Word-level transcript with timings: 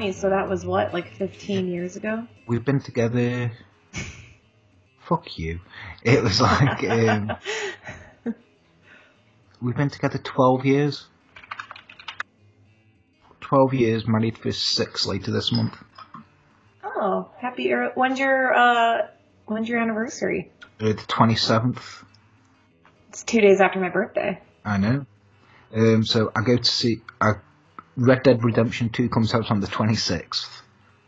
20s, 0.00 0.14
so 0.14 0.30
that 0.30 0.48
was 0.48 0.64
what, 0.64 0.92
like 0.92 1.14
15 1.16 1.68
years 1.68 1.96
ago? 1.96 2.26
We've 2.46 2.64
been 2.64 2.80
together. 2.80 3.52
Fuck 5.00 5.38
you. 5.38 5.60
It 6.02 6.22
was 6.22 6.40
like 6.40 6.82
um, 6.84 7.32
we've 9.62 9.76
been 9.76 9.88
together 9.90 10.18
twelve 10.18 10.66
years. 10.66 11.06
Twelve 13.40 13.72
years, 13.72 14.08
married 14.08 14.36
for 14.36 14.50
six 14.50 15.06
later 15.06 15.30
this 15.30 15.52
month. 15.52 15.76
Oh, 16.82 17.30
happy! 17.38 17.66
ear- 17.68 17.92
When's 17.94 18.18
your 18.18 18.52
uh, 18.52 19.06
when's 19.44 19.68
your 19.68 19.78
anniversary? 19.78 20.50
Uh, 20.80 20.86
the 20.86 21.04
twenty 21.06 21.36
seventh. 21.36 22.02
It's 23.10 23.22
two 23.22 23.40
days 23.40 23.60
after 23.60 23.78
my 23.78 23.90
birthday. 23.90 24.40
I 24.64 24.78
know. 24.78 25.06
Um, 25.72 26.04
so 26.04 26.32
I 26.34 26.42
go 26.42 26.56
to 26.56 26.64
see. 26.64 27.02
I, 27.20 27.34
Red 27.96 28.22
Dead 28.22 28.44
Redemption 28.44 28.90
2 28.90 29.08
comes 29.08 29.34
out 29.34 29.50
on 29.50 29.60
the 29.60 29.66
26th. 29.66 30.48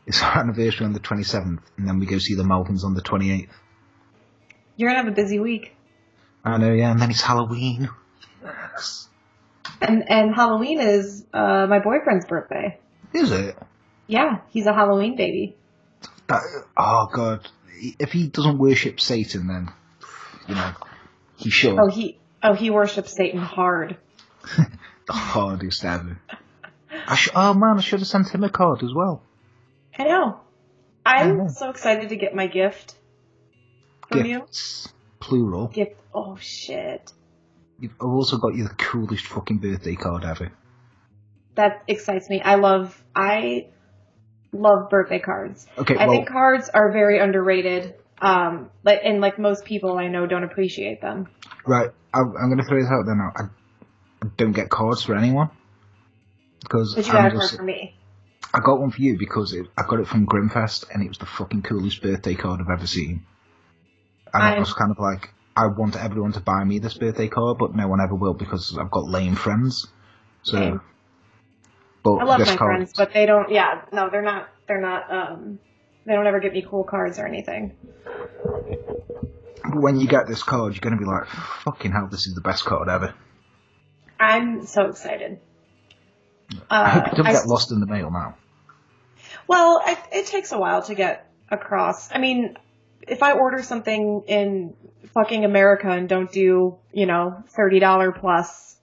It's 0.07 0.23
our 0.23 0.39
anniversary 0.39 0.87
on 0.87 0.95
the 0.95 1.01
27th, 1.01 1.61
and 1.77 1.87
then 1.87 1.99
we 1.99 2.07
go 2.07 2.19
see 2.19 2.35
the 2.35 2.43
Melvins 2.43 2.85
on 2.85 2.95
the 2.95 3.03
28th. 3.03 3.49
You're 4.77 4.91
gonna 4.91 5.03
have 5.03 5.13
a 5.13 5.15
busy 5.15 5.39
week, 5.39 5.75
I 6.45 6.57
know, 6.57 6.73
yeah, 6.73 6.91
and 6.91 7.01
then 7.01 7.11
it's 7.11 7.21
Halloween. 7.21 7.91
Yes. 8.43 9.09
and 9.83 10.11
and 10.11 10.35
Halloween 10.35 10.81
is 10.81 11.25
uh, 11.33 11.67
my 11.69 11.81
boyfriend's 11.81 12.25
birthday. 12.27 12.79
Is 13.13 13.33
it? 13.33 13.57
Yeah, 14.07 14.39
he's 14.51 14.67
a 14.67 14.73
Halloween 14.73 15.17
baby. 15.17 15.57
That, 16.29 16.43
oh, 16.77 17.09
God. 17.13 17.47
If 17.99 18.13
he 18.13 18.29
doesn't 18.29 18.59
worship 18.59 19.01
Satan, 19.01 19.47
then, 19.47 19.69
you 20.49 20.55
know, 20.55 20.73
he 21.37 21.51
should. 21.51 21.79
Oh, 21.79 21.89
he 21.89 22.19
oh 22.43 22.55
he 22.55 22.71
worships 22.71 23.15
Satan 23.15 23.41
hard. 23.41 23.97
the 25.07 25.13
hardest 25.13 25.85
ever. 25.85 26.19
I 27.09 27.15
sh- 27.17 27.31
oh, 27.35 27.55
man, 27.55 27.79
I 27.79 27.81
should 27.81 28.01
have 28.01 28.09
sent 28.09 28.29
him 28.29 28.45
a 28.45 28.51
card 28.51 28.83
as 28.83 28.93
well. 28.93 29.23
I 29.99 30.05
know. 30.05 30.41
I'm 31.07 31.49
so 31.49 31.71
excited 31.71 32.11
to 32.11 32.17
get 32.17 32.35
my 32.35 32.47
gift 32.47 32.95
from 34.09 34.27
you. 34.27 34.41
Gifts. 34.41 34.93
Plural. 35.19 35.69
Gift. 35.69 35.97
Oh 36.15 36.37
shit. 36.37 37.11
You've 37.81 37.93
I've 38.01 38.09
also 38.09 38.37
got 38.37 38.55
you 38.55 38.65
the 38.65 38.75
coolest 38.75 39.27
fucking 39.27 39.59
birthday 39.59 39.95
card 39.95 40.25
ever. 40.25 40.53
That 41.55 41.83
excites 41.89 42.29
me. 42.29 42.43
I 42.43 42.57
love. 42.57 43.03
I 43.17 43.69
love 44.53 44.91
birthday 44.91 45.19
cards. 45.19 45.67
Okay, 45.79 45.97
I 45.97 46.07
well, 46.07 46.17
think 46.17 46.29
cards 46.29 46.69
are 46.69 46.93
very 46.93 47.19
underrated. 47.19 47.95
Um, 48.21 48.71
like 48.85 49.01
and 49.03 49.21
like 49.21 49.39
most 49.39 49.65
people 49.65 49.97
I 49.97 50.09
know 50.09 50.27
don't 50.27 50.45
appreciate 50.45 51.01
them. 51.01 51.29
right, 51.67 51.91
I, 52.13 52.19
I'm 52.19 52.49
going 52.49 52.59
to 52.59 52.65
throw 52.65 52.81
this 52.81 52.91
out 52.91 53.07
there 53.07 53.17
now. 53.17 53.33
I 53.35 54.29
don't 54.37 54.53
get 54.53 54.69
cards 54.69 55.03
for 55.03 55.17
anyone. 55.17 55.51
Because 56.61 56.95
But 56.95 57.07
you 57.07 57.13
I'm 57.13 57.31
got 57.33 57.41
just, 57.41 57.57
for 57.57 57.63
me. 57.63 57.97
I 58.53 58.61
got 58.61 58.81
one 58.81 58.91
for 58.91 59.01
you 59.01 59.19
because 59.19 59.53
it, 59.53 59.67
I 59.77 59.83
got 59.87 60.01
it 60.01 60.09
from 60.09 60.27
Grimfest 60.27 60.87
and 60.93 61.03
it 61.03 61.09
was 61.09 61.19
the 61.19 61.27
fucking 61.27 61.63
coolest 61.63 62.03
birthday 62.03 62.35
card 62.35 62.61
I've 62.61 62.71
ever 62.71 62.87
seen. 62.87 63.25
And 64.33 64.43
I 64.43 64.51
I'm- 64.53 64.61
was 64.61 64.73
kind 64.73 64.91
of 64.91 64.99
like, 64.99 65.33
I 65.57 65.67
want 65.67 65.97
everyone 65.97 66.33
to 66.33 66.41
buy 66.41 66.63
me 66.65 66.79
this 66.79 66.95
birthday 66.95 67.27
card, 67.29 67.59
but 67.59 67.75
no 67.75 67.89
one 67.89 68.01
ever 68.01 68.15
will 68.15 68.35
because 68.35 68.77
I've 68.79 68.91
got 68.93 69.09
lame 69.09 69.35
friends. 69.35 69.89
So, 70.43 70.81
but 72.05 72.15
I 72.15 72.25
love 72.25 72.39
this 72.39 72.51
my 72.51 72.57
card, 72.57 72.77
friends, 72.77 72.93
but 72.97 73.13
they 73.13 73.27
don't. 73.27 73.51
Yeah, 73.51 73.83
no, 73.93 74.09
they're 74.09 74.23
not. 74.23 74.49
They're 74.69 74.81
not. 74.81 75.13
Um, 75.13 75.59
they 76.07 76.13
don't 76.15 76.27
ever 76.29 76.39
get 76.39 76.53
me 76.53 76.63
cool 76.69 76.85
cards 76.85 77.19
or 77.19 77.27
anything. 77.27 77.77
but 79.65 79.81
when 79.83 79.99
you 79.99 80.07
get 80.07 80.29
this 80.29 80.43
card, 80.45 80.75
you're 80.75 80.81
going 80.81 80.97
to 80.97 80.99
be 80.99 81.05
like, 81.05 81.27
fucking 81.65 81.91
hell, 81.91 82.09
this 82.09 82.27
is 82.29 82.35
the 82.35 82.41
best 82.41 82.65
card 82.65 82.89
ever. 82.89 83.15
I'm 84.21 84.65
so 84.65 84.87
excited. 84.87 85.41
I 86.71 86.89
hope 86.89 87.05
Uh, 87.05 87.07
it 87.07 87.11
doesn't 87.11 87.27
I 87.27 87.33
get 87.33 87.47
lost 87.47 87.73
in 87.73 87.81
the 87.81 87.87
mail 87.87 88.11
now. 88.11 88.37
Well, 89.47 89.81
I, 89.85 89.99
it 90.13 90.27
takes 90.27 90.53
a 90.53 90.59
while 90.59 90.83
to 90.83 90.95
get 90.95 91.31
across. 91.51 92.13
I 92.13 92.19
mean, 92.19 92.57
if 93.07 93.23
I 93.23 93.33
order 93.33 93.63
something 93.63 94.23
in 94.27 94.75
fucking 95.15 95.45
America 95.45 95.91
and 95.91 96.09
don't 96.09 96.31
do, 96.31 96.77
you 96.93 97.07
know, 97.07 97.43
thirty 97.49 97.79
dollar 97.79 98.13
plus 98.13 98.77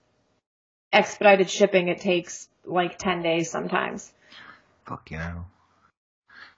expedited 0.92 1.50
shipping, 1.50 1.88
it 1.88 2.00
takes 2.00 2.48
like 2.64 2.98
ten 2.98 3.22
days 3.22 3.50
sometimes. 3.50 4.12
Fuck 4.86 5.10
you 5.10 5.18
know. 5.18 5.46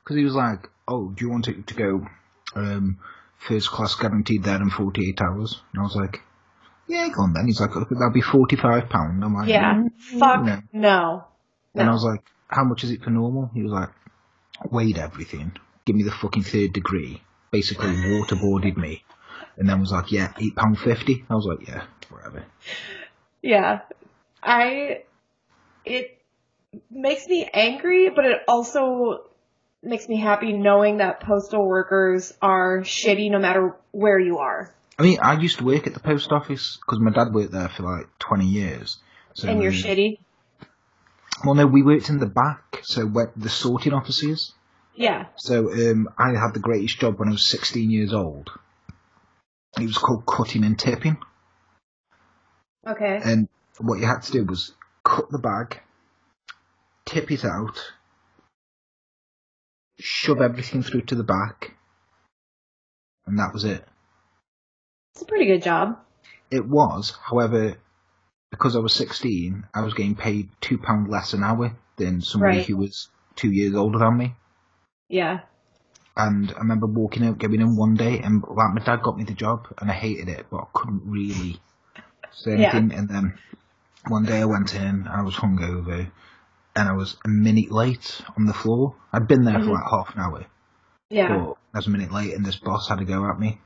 Because 0.03 0.17
he 0.17 0.25
was 0.25 0.35
like, 0.35 0.69
oh, 0.87 1.11
do 1.11 1.25
you 1.25 1.31
want 1.31 1.49
it 1.49 1.67
to 1.67 1.75
go 1.75 2.07
um, 2.55 2.99
first 3.39 3.71
class 3.71 3.95
guaranteed 3.95 4.43
there 4.43 4.57
in 4.61 4.71
48 4.71 5.21
hours? 5.21 5.61
And 5.73 5.81
I 5.81 5.83
was 5.85 5.95
like, 5.97 6.23
yeah, 6.89 7.09
go 7.09 7.23
on 7.23 7.33
then. 7.35 7.47
He's 7.47 7.61
like, 7.61 7.77
okay, 7.77 7.95
that'll 7.95 8.11
be 8.13 8.23
£45. 8.23 8.91
I'm 8.93 9.35
like, 9.35 9.49
Yeah. 9.49 9.75
"Mm, 9.75 9.91
Fuck 10.19 10.45
no. 10.45 10.61
no. 10.73 11.25
And 11.75 11.89
I 11.89 11.93
was 11.93 12.03
like, 12.05 12.25
how 12.49 12.65
much 12.65 12.83
is 12.85 12.91
it 12.91 13.03
for 13.05 13.11
normal? 13.11 13.51
He 13.55 13.63
was 13.63 13.73
like, 13.73 13.91
weighed 14.71 14.99
everything, 14.99 15.53
give 15.85 15.95
me 15.95 16.03
the 16.03 16.11
fucking 16.11 16.43
third 16.43 16.73
degree, 16.73 17.23
basically 17.53 17.91
waterboarded 17.91 18.77
me, 18.77 19.05
and 19.57 19.69
then 19.69 19.79
was 19.81 19.93
like, 19.93 20.11
yeah, 20.11 20.33
£8.50. 20.33 21.25
I 21.31 21.35
was 21.35 21.47
like, 21.47 21.69
yeah, 21.69 21.85
whatever. 22.11 22.45
Yeah. 23.43 23.81
I 24.43 25.03
it 25.85 26.19
makes 26.91 27.27
me 27.27 27.49
angry, 27.53 28.11
but 28.11 28.25
it 28.25 28.43
also 28.49 29.25
makes 29.83 30.09
me 30.09 30.17
happy 30.17 30.53
knowing 30.53 30.97
that 30.99 31.21
postal 31.21 31.65
workers 31.67 32.33
are 32.43 32.81
shitty 32.81 33.31
no 33.31 33.39
matter 33.39 33.77
where 33.93 34.19
you 34.19 34.39
are. 34.39 34.75
I 34.99 35.03
mean, 35.05 35.19
I 35.21 35.39
used 35.39 35.59
to 35.59 35.65
work 35.65 35.87
at 35.87 35.95
the 35.95 36.01
post 36.01 36.33
office 36.33 36.77
because 36.77 36.99
my 36.99 37.13
dad 37.13 37.33
worked 37.33 37.53
there 37.53 37.69
for 37.69 37.85
like 37.85 38.09
20 38.19 38.47
years. 38.47 38.99
So, 39.35 39.49
and 39.49 39.63
you're 39.63 39.71
um, 39.71 39.79
shitty. 39.79 40.19
Well, 41.45 41.55
no, 41.55 41.67
we 41.67 41.83
worked 41.83 42.09
in 42.09 42.19
the 42.19 42.27
back, 42.27 42.81
so 42.83 43.07
where 43.07 43.31
the 43.37 43.49
sorting 43.49 43.93
offices. 43.93 44.55
Yeah. 44.97 45.27
So 45.37 45.73
um, 45.73 46.09
I 46.19 46.31
had 46.31 46.53
the 46.53 46.61
greatest 46.61 46.99
job 46.99 47.21
when 47.21 47.29
I 47.29 47.33
was 47.33 47.49
16 47.49 47.91
years 47.91 48.13
old. 48.13 48.51
It 49.79 49.85
was 49.87 49.99
called 49.99 50.27
cutting 50.27 50.65
and 50.65 50.77
tipping, 50.77 51.19
Okay. 52.85 53.21
and 53.23 53.49
what 53.79 54.01
you 54.01 54.07
had 54.07 54.23
to 54.23 54.33
do 54.33 54.45
was 54.45 54.73
cut 55.05 55.31
the 55.31 55.39
bag, 55.39 55.81
tip 57.05 57.31
it 57.31 57.45
out, 57.45 57.93
shove 60.01 60.41
everything 60.41 60.83
through 60.83 61.03
to 61.03 61.15
the 61.15 61.23
back, 61.23 61.77
and 63.27 63.39
that 63.39 63.53
was 63.53 63.63
it. 63.65 63.87
It's 65.13 65.23
a 65.23 65.27
pretty 65.27 65.47
good 65.47 65.63
job. 65.63 65.99
It 66.51 66.67
was, 66.67 67.13
however, 67.23 67.77
because 68.51 68.77
I 68.77 68.79
was 68.81 68.95
16, 68.95 69.67
I 69.75 69.83
was 69.83 69.95
getting 69.95 70.15
paid 70.15 70.49
two 70.61 70.79
pound 70.79 71.09
less 71.09 71.33
an 71.33 71.43
hour 71.43 71.77
than 71.97 72.21
somebody 72.21 72.59
Right. 72.59 72.67
who 72.67 72.77
was 72.77 73.09
two 73.37 73.51
years 73.51 73.75
older 73.75 73.99
than 73.99 74.17
me. 74.17 74.35
Yeah. 75.09 75.41
And 76.17 76.53
I 76.53 76.59
remember 76.61 76.87
walking 76.87 77.25
out, 77.25 77.39
going 77.39 77.61
in 77.61 77.77
one 77.77 77.95
day, 77.95 78.19
and 78.21 78.43
like 78.43 78.75
my 78.75 78.83
dad 78.85 79.03
got 79.03 79.17
me 79.17 79.25
the 79.25 79.35
job, 79.35 79.69
and 79.79 79.91
I 79.91 79.95
hated 79.95 80.29
it, 80.29 80.47
but 80.51 80.59
I 80.59 80.67
couldn't 80.73 81.03
really 81.05 81.61
say 82.33 82.57
Yeah. 82.59 82.71
anything. 82.75 82.93
And 82.99 83.09
then 83.09 83.39
one 84.09 84.25
day 84.25 84.41
I 84.41 84.45
went 84.47 84.75
in, 84.75 84.83
and 84.83 85.09
I 85.09 85.23
was 85.23 85.35
hungover, 85.35 86.11
and 86.75 86.89
I 86.89 86.93
was 86.93 87.17
a 87.25 87.29
minute 87.29 87.71
late 87.71 88.21
on 88.37 88.47
the 88.47 88.55
floor. 88.55 88.97
I'd 89.13 89.29
been 89.29 89.45
there 89.45 89.61
for 89.61 89.67
Mhm. 89.67 89.75
like 89.75 89.91
half 89.91 90.15
an 90.15 90.21
hour, 90.21 90.45
Yeah. 91.11 91.29
but 91.29 91.57
I 91.75 91.79
was 91.79 91.87
a 91.87 91.91
minute 91.91 92.11
late, 92.13 92.35
and 92.35 92.45
this 92.45 92.57
boss 92.59 92.89
had 92.89 92.99
to 92.99 93.05
go 93.05 93.29
at 93.29 93.39
me, 93.39 93.61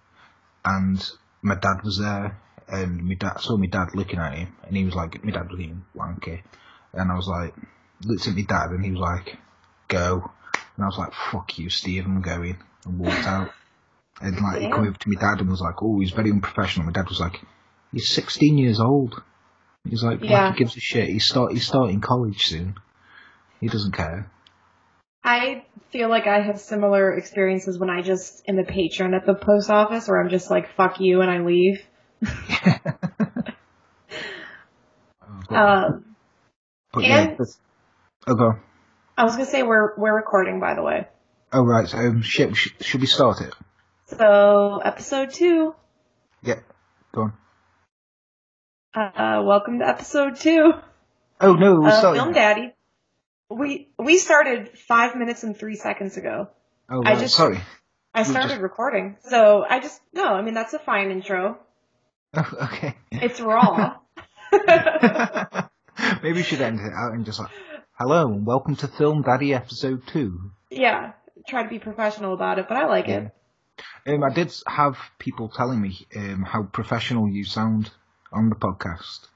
and 0.64 1.10
my 1.42 1.54
dad 1.56 1.82
was 1.84 1.98
there, 1.98 2.38
and 2.68 3.02
my 3.06 3.14
dad 3.14 3.38
saw 3.40 3.56
my 3.56 3.66
dad 3.66 3.88
looking 3.94 4.18
at 4.18 4.34
him, 4.34 4.54
and 4.64 4.76
he 4.76 4.84
was 4.84 4.94
like, 4.94 5.22
my 5.24 5.32
dad 5.32 5.48
was 5.50 5.58
getting 5.58 5.84
wanky, 5.96 6.42
and 6.92 7.10
I 7.10 7.14
was 7.16 7.26
like, 7.28 7.54
looked 8.04 8.26
at 8.28 8.34
my 8.34 8.42
dad, 8.42 8.70
and 8.70 8.84
he 8.84 8.90
was 8.92 9.00
like, 9.00 9.36
go, 9.88 10.30
and 10.76 10.84
I 10.84 10.86
was 10.86 10.98
like, 10.98 11.12
fuck 11.12 11.58
you, 11.58 11.68
Steve, 11.68 12.04
I'm 12.06 12.22
going, 12.22 12.56
and 12.84 12.98
walked 12.98 13.26
out, 13.26 13.50
and 14.20 14.40
like 14.40 14.60
he 14.60 14.66
came 14.66 14.74
over 14.74 14.92
to 14.92 15.08
my 15.08 15.20
dad 15.20 15.40
and 15.40 15.50
was 15.50 15.60
like, 15.60 15.82
oh, 15.82 15.98
he's 16.00 16.12
very 16.12 16.30
unprofessional. 16.30 16.86
My 16.86 16.92
dad 16.92 17.08
was 17.08 17.20
like, 17.20 17.40
he's 17.92 18.08
16 18.08 18.56
years 18.58 18.78
old. 18.80 19.20
He's 19.88 20.02
like, 20.04 20.22
Yeah. 20.22 20.44
like 20.44 20.54
he 20.54 20.58
gives 20.60 20.76
a 20.76 20.80
shit. 20.80 21.08
He's 21.08 21.26
start, 21.26 21.52
he's 21.52 21.66
starting 21.66 22.00
college 22.00 22.46
soon. 22.46 22.76
He 23.60 23.66
doesn't 23.68 23.92
care. 23.92 24.30
I 25.24 25.64
feel 25.92 26.08
like 26.08 26.26
I 26.26 26.40
have 26.40 26.58
similar 26.58 27.12
experiences 27.16 27.78
when 27.78 27.90
I 27.90 28.00
just 28.02 28.42
am 28.48 28.58
a 28.58 28.64
patron 28.64 29.14
at 29.14 29.26
the 29.26 29.34
post 29.34 29.70
office 29.70 30.08
where 30.08 30.20
I'm 30.20 30.30
just 30.30 30.50
like, 30.50 30.74
fuck 30.74 31.00
you, 31.00 31.20
and 31.20 31.30
I 31.30 31.38
leave. 31.40 31.84
but, 32.20 33.54
Um, 35.50 36.16
but 36.92 37.04
and- 37.04 37.36
but- 37.36 37.46
oh. 38.26 38.54
I 39.16 39.24
was 39.24 39.32
gonna 39.34 39.44
say 39.44 39.62
we're 39.62 39.94
we're 39.98 40.16
recording 40.16 40.58
by 40.58 40.74
the 40.74 40.82
way. 40.82 41.06
Oh, 41.52 41.62
right. 41.64 41.86
So, 41.86 41.98
um, 41.98 42.22
should, 42.22 42.56
should 42.56 43.00
we 43.02 43.06
start 43.06 43.42
it? 43.42 43.54
So 44.06 44.80
episode 44.82 45.32
two. 45.32 45.74
Yeah. 46.42 46.60
Go 47.14 47.22
on. 47.22 47.32
Uh, 48.94 49.42
welcome 49.44 49.78
to 49.80 49.86
episode 49.86 50.36
two 50.36 50.72
Oh, 51.42 51.52
no, 51.54 51.74
we're 51.80 51.88
of 51.88 51.94
starting. 51.94 52.22
Film 52.22 52.32
Daddy. 52.32 52.72
We 53.58 53.88
we 53.98 54.18
started 54.18 54.78
five 54.78 55.16
minutes 55.16 55.42
and 55.42 55.56
three 55.56 55.76
seconds 55.76 56.16
ago. 56.16 56.48
Oh, 56.90 57.02
I 57.04 57.16
just- 57.16 57.34
sorry. 57.36 57.60
I 58.14 58.22
started 58.24 58.48
just- 58.50 58.60
recording, 58.62 59.16
so 59.28 59.64
I 59.68 59.80
just 59.80 60.00
no. 60.12 60.26
I 60.26 60.42
mean 60.42 60.54
that's 60.54 60.74
a 60.74 60.78
fine 60.78 61.10
intro. 61.10 61.58
Oh, 62.34 62.52
okay. 62.62 62.96
It's 63.10 63.40
raw. 63.40 63.96
Maybe 66.22 66.32
we 66.38 66.42
should 66.42 66.60
end 66.60 66.80
it 66.80 66.92
out 66.94 67.12
and 67.12 67.24
just 67.24 67.38
like, 67.38 67.50
hello 67.98 68.26
and 68.28 68.46
welcome 68.46 68.76
to 68.76 68.88
Film 68.88 69.22
Daddy 69.22 69.54
episode 69.54 70.06
two. 70.06 70.50
Yeah, 70.70 71.12
try 71.48 71.62
to 71.62 71.68
be 71.68 71.78
professional 71.78 72.32
about 72.34 72.58
it, 72.58 72.68
but 72.68 72.76
I 72.76 72.86
like 72.86 73.08
it. 73.08 73.30
Um, 74.06 74.22
I 74.22 74.30
did 74.30 74.54
have 74.66 74.96
people 75.18 75.48
telling 75.48 75.80
me 75.80 76.06
um, 76.16 76.42
how 76.42 76.62
professional 76.64 77.28
you 77.28 77.44
sound 77.44 77.90
on 78.32 78.48
the 78.48 78.56
podcast. 78.56 79.26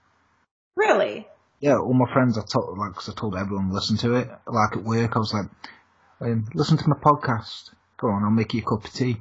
Really? 0.77 1.27
Yeah, 1.67 1.79
all 1.79 1.95
my 1.95 2.07
friends, 2.13 2.39
I 2.39 2.43
told 2.43 2.79
like 2.79 2.95
'cause 2.95 3.09
I 3.09 3.13
told 3.13 3.35
everyone 3.35 3.71
to 3.71 3.75
listen 3.75 3.97
to 3.97 4.15
it. 4.15 4.31
Like 4.47 4.77
at 4.77 4.85
work, 4.85 5.17
I 5.17 5.19
was 5.19 5.35
like, 5.35 5.47
um, 6.21 6.47
listen 6.55 6.77
to 6.79 6.89
my 6.89 6.95
podcast. 6.95 7.73
Go 7.97 8.07
on, 8.07 8.23
I'll 8.23 8.31
make 8.31 8.55
you 8.55 8.63
a 8.63 8.65
cup 8.65 8.85
of 8.85 8.93
tea. 8.93 9.21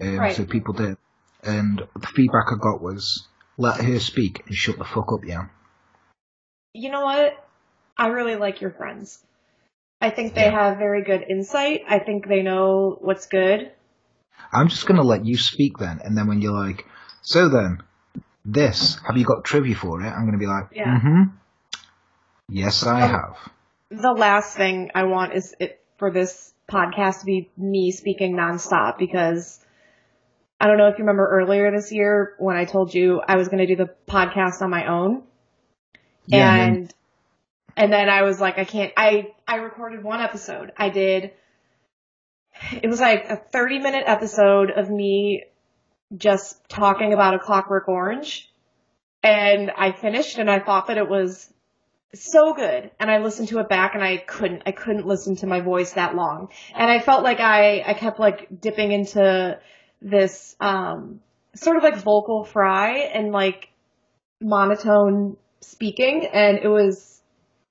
Um, 0.00 0.16
Right. 0.16 0.34
So 0.34 0.46
people 0.46 0.72
did, 0.72 0.96
and 1.42 1.82
the 1.94 2.06
feedback 2.06 2.46
I 2.50 2.56
got 2.58 2.80
was, 2.80 3.28
let 3.58 3.76
her 3.84 4.00
speak 4.00 4.42
and 4.46 4.54
shut 4.56 4.78
the 4.78 4.86
fuck 4.86 5.12
up, 5.12 5.26
yeah. 5.26 5.48
You 6.72 6.90
know 6.90 7.04
what? 7.04 7.46
I 7.98 8.06
really 8.06 8.36
like 8.36 8.62
your 8.62 8.70
friends. 8.70 9.22
I 10.00 10.08
think 10.08 10.32
they 10.32 10.44
Yeah. 10.46 10.52
have 10.62 10.78
very 10.78 11.04
good 11.04 11.26
insight. 11.28 11.82
I 11.86 11.98
think 11.98 12.26
they 12.26 12.40
know 12.40 12.96
what's 13.02 13.26
good. 13.26 13.70
I'm 14.50 14.68
just 14.68 14.86
gonna 14.86 15.02
let 15.02 15.26
you 15.26 15.36
speak 15.36 15.76
then, 15.76 16.00
and 16.02 16.16
then 16.16 16.26
when 16.26 16.40
you're 16.40 16.58
like, 16.58 16.86
so 17.20 17.50
then, 17.50 17.82
this, 18.46 18.96
have 19.06 19.18
you 19.18 19.26
got 19.26 19.44
trivia 19.44 19.74
for 19.74 20.00
it? 20.00 20.08
I'm 20.08 20.24
gonna 20.24 20.38
be 20.38 20.46
like, 20.46 20.68
Yeah. 20.72 20.98
mm-hmm. 20.98 21.22
Yes, 22.48 22.84
I 22.84 23.02
Um, 23.02 23.10
have. 23.10 23.52
The 23.90 24.12
last 24.12 24.56
thing 24.56 24.90
I 24.94 25.04
want 25.04 25.34
is 25.34 25.54
it 25.60 25.80
for 25.98 26.10
this 26.10 26.52
podcast 26.70 27.20
to 27.20 27.26
be 27.26 27.50
me 27.56 27.90
speaking 27.90 28.34
nonstop 28.34 28.98
because 28.98 29.60
I 30.60 30.66
don't 30.66 30.78
know 30.78 30.86
if 30.88 30.98
you 30.98 31.04
remember 31.04 31.28
earlier 31.28 31.70
this 31.70 31.92
year 31.92 32.34
when 32.38 32.56
I 32.56 32.64
told 32.64 32.94
you 32.94 33.20
I 33.26 33.36
was 33.36 33.48
going 33.48 33.58
to 33.58 33.66
do 33.66 33.76
the 33.76 33.90
podcast 34.08 34.62
on 34.62 34.70
my 34.70 34.86
own. 34.86 35.22
Yeah, 36.26 36.54
and 36.54 36.76
and 36.76 36.94
and 37.76 37.92
then 37.92 38.08
I 38.08 38.22
was 38.22 38.40
like, 38.40 38.58
I 38.58 38.64
can't. 38.64 38.92
I 38.96 39.32
I 39.46 39.56
recorded 39.56 40.04
one 40.04 40.20
episode. 40.20 40.72
I 40.76 40.88
did. 40.88 41.32
It 42.80 42.88
was 42.88 43.00
like 43.00 43.24
a 43.28 43.36
thirty 43.36 43.78
minute 43.78 44.04
episode 44.06 44.70
of 44.70 44.88
me 44.88 45.44
just 46.16 46.68
talking 46.68 47.12
about 47.12 47.34
a 47.34 47.38
Clockwork 47.38 47.88
Orange, 47.88 48.50
and 49.22 49.70
I 49.70 49.92
finished, 49.92 50.38
and 50.38 50.50
I 50.50 50.60
thought 50.60 50.86
that 50.88 50.96
it 50.98 51.08
was 51.08 51.52
so 52.14 52.54
good. 52.54 52.90
And 53.00 53.10
I 53.10 53.18
listened 53.18 53.48
to 53.48 53.58
it 53.58 53.68
back, 53.68 53.94
and 53.94 54.02
I 54.02 54.18
couldn't. 54.18 54.62
I 54.66 54.72
couldn't 54.72 55.06
listen 55.06 55.36
to 55.36 55.46
my 55.46 55.60
voice 55.60 55.92
that 55.92 56.14
long, 56.14 56.48
and 56.74 56.90
I 56.90 57.00
felt 57.00 57.22
like 57.22 57.40
I 57.40 57.82
I 57.86 57.94
kept 57.94 58.20
like 58.20 58.48
dipping 58.60 58.92
into 58.92 59.58
this 60.00 60.56
um 60.60 61.20
sort 61.54 61.76
of 61.76 61.82
like 61.82 61.96
vocal 61.96 62.44
fry 62.44 62.98
and 63.14 63.32
like 63.32 63.68
monotone 64.40 65.36
speaking 65.60 66.26
and 66.26 66.58
it 66.58 66.68
was 66.68 67.20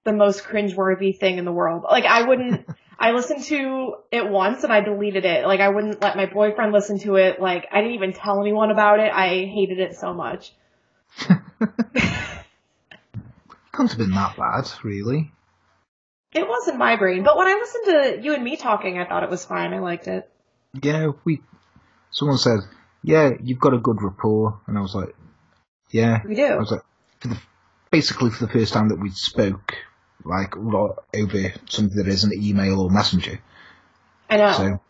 the 0.04 0.14
most 0.14 0.44
cringeworthy 0.44 1.18
thing 1.18 1.38
in 1.38 1.46
the 1.46 1.52
world. 1.52 1.84
Like 1.84 2.06
I 2.06 2.24
wouldn't 2.24 2.66
I 3.00 3.12
listened 3.12 3.44
to 3.46 3.96
it 4.12 4.30
once 4.30 4.64
and 4.64 4.72
I 4.72 4.82
deleted 4.82 5.26
it. 5.26 5.46
Like 5.46 5.60
I 5.60 5.70
wouldn't 5.70 6.02
let 6.02 6.16
my 6.16 6.28
boyfriend 6.28 6.72
listen 6.72 7.00
to 7.00 7.16
it. 7.16 7.42
Like 7.42 7.68
I 7.72 7.82
didn't 7.82 7.96
even 7.96 8.14
tell 8.14 8.40
anyone 8.40 8.72
about 8.72 9.00
it. 9.00 9.12
I 9.12 9.46
hated 9.46 9.80
it 9.80 9.96
so 9.96 10.14
much. 10.14 10.54
have 13.90 13.98
been 13.98 14.12
that 14.12 14.38
bad, 14.38 14.70
really. 14.84 15.32
It 16.34 16.48
wasn't 16.48 16.78
my 16.78 16.96
brain, 16.96 17.24
but 17.24 17.36
when 17.38 17.48
I 17.48 17.54
listened 17.56 17.86
to 17.86 18.24
you 18.24 18.34
and 18.34 18.44
me 18.44 18.56
talking, 18.56 18.98
I 18.98 19.06
thought 19.06 19.24
it 19.24 19.30
was 19.30 19.44
fine. 19.44 19.74
I 19.74 19.80
liked 19.80 20.08
it. 20.08 20.30
Yeah, 20.82 21.12
we. 21.26 21.42
Someone 22.12 22.38
said, 22.38 22.60
"Yeah, 23.04 23.32
you've 23.44 23.60
got 23.60 23.74
a 23.74 23.78
good 23.80 24.02
rapport," 24.02 24.60
and 24.68 24.78
I 24.78 24.82
was 24.82 24.96
like, 24.96 25.14
"Yeah." 25.90 26.22
We 26.26 26.36
do. 26.36 26.46
I 26.46 26.56
was 26.58 26.72
like, 26.72 26.82
for 27.20 27.28
the, 27.30 27.38
basically 27.92 28.30
for 28.30 28.46
the 28.46 28.52
first 28.52 28.72
time 28.72 28.90
that 28.90 29.00
we 29.00 29.10
spoke, 29.10 29.76
like 30.24 30.56
over 30.56 31.54
something 31.68 31.98
that 31.98 32.08
isn't 32.08 32.34
email 32.34 32.80
or 32.80 32.90
messenger. 32.90 33.40
I 34.30 34.38
know. 34.38 34.54
So 34.54 34.82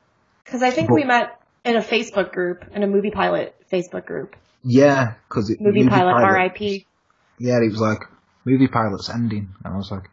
Because 0.46 0.62
I 0.62 0.70
think 0.70 0.90
But- 0.90 0.96
we 0.96 1.04
met 1.06 1.40
in 1.66 1.76
a 1.76 1.82
Facebook 1.82 2.32
group, 2.34 2.66
in 2.76 2.84
a 2.84 2.88
movie 2.88 3.10
pilot 3.12 3.56
Facebook 3.72 4.06
group. 4.06 4.36
yeah, 4.64 5.14
because 5.28 5.50
Movie, 5.60 5.88
pilot, 5.88 6.22
RIP. 6.24 6.86
Yeah, 7.40 7.58
it 7.58 7.72
was 7.72 7.82
like 7.82 8.02
movie 8.46 8.68
pilot's 8.68 9.10
ending, 9.10 9.54
and 9.64 9.74
I 9.74 9.78
was 9.78 9.92
like, 9.92 10.10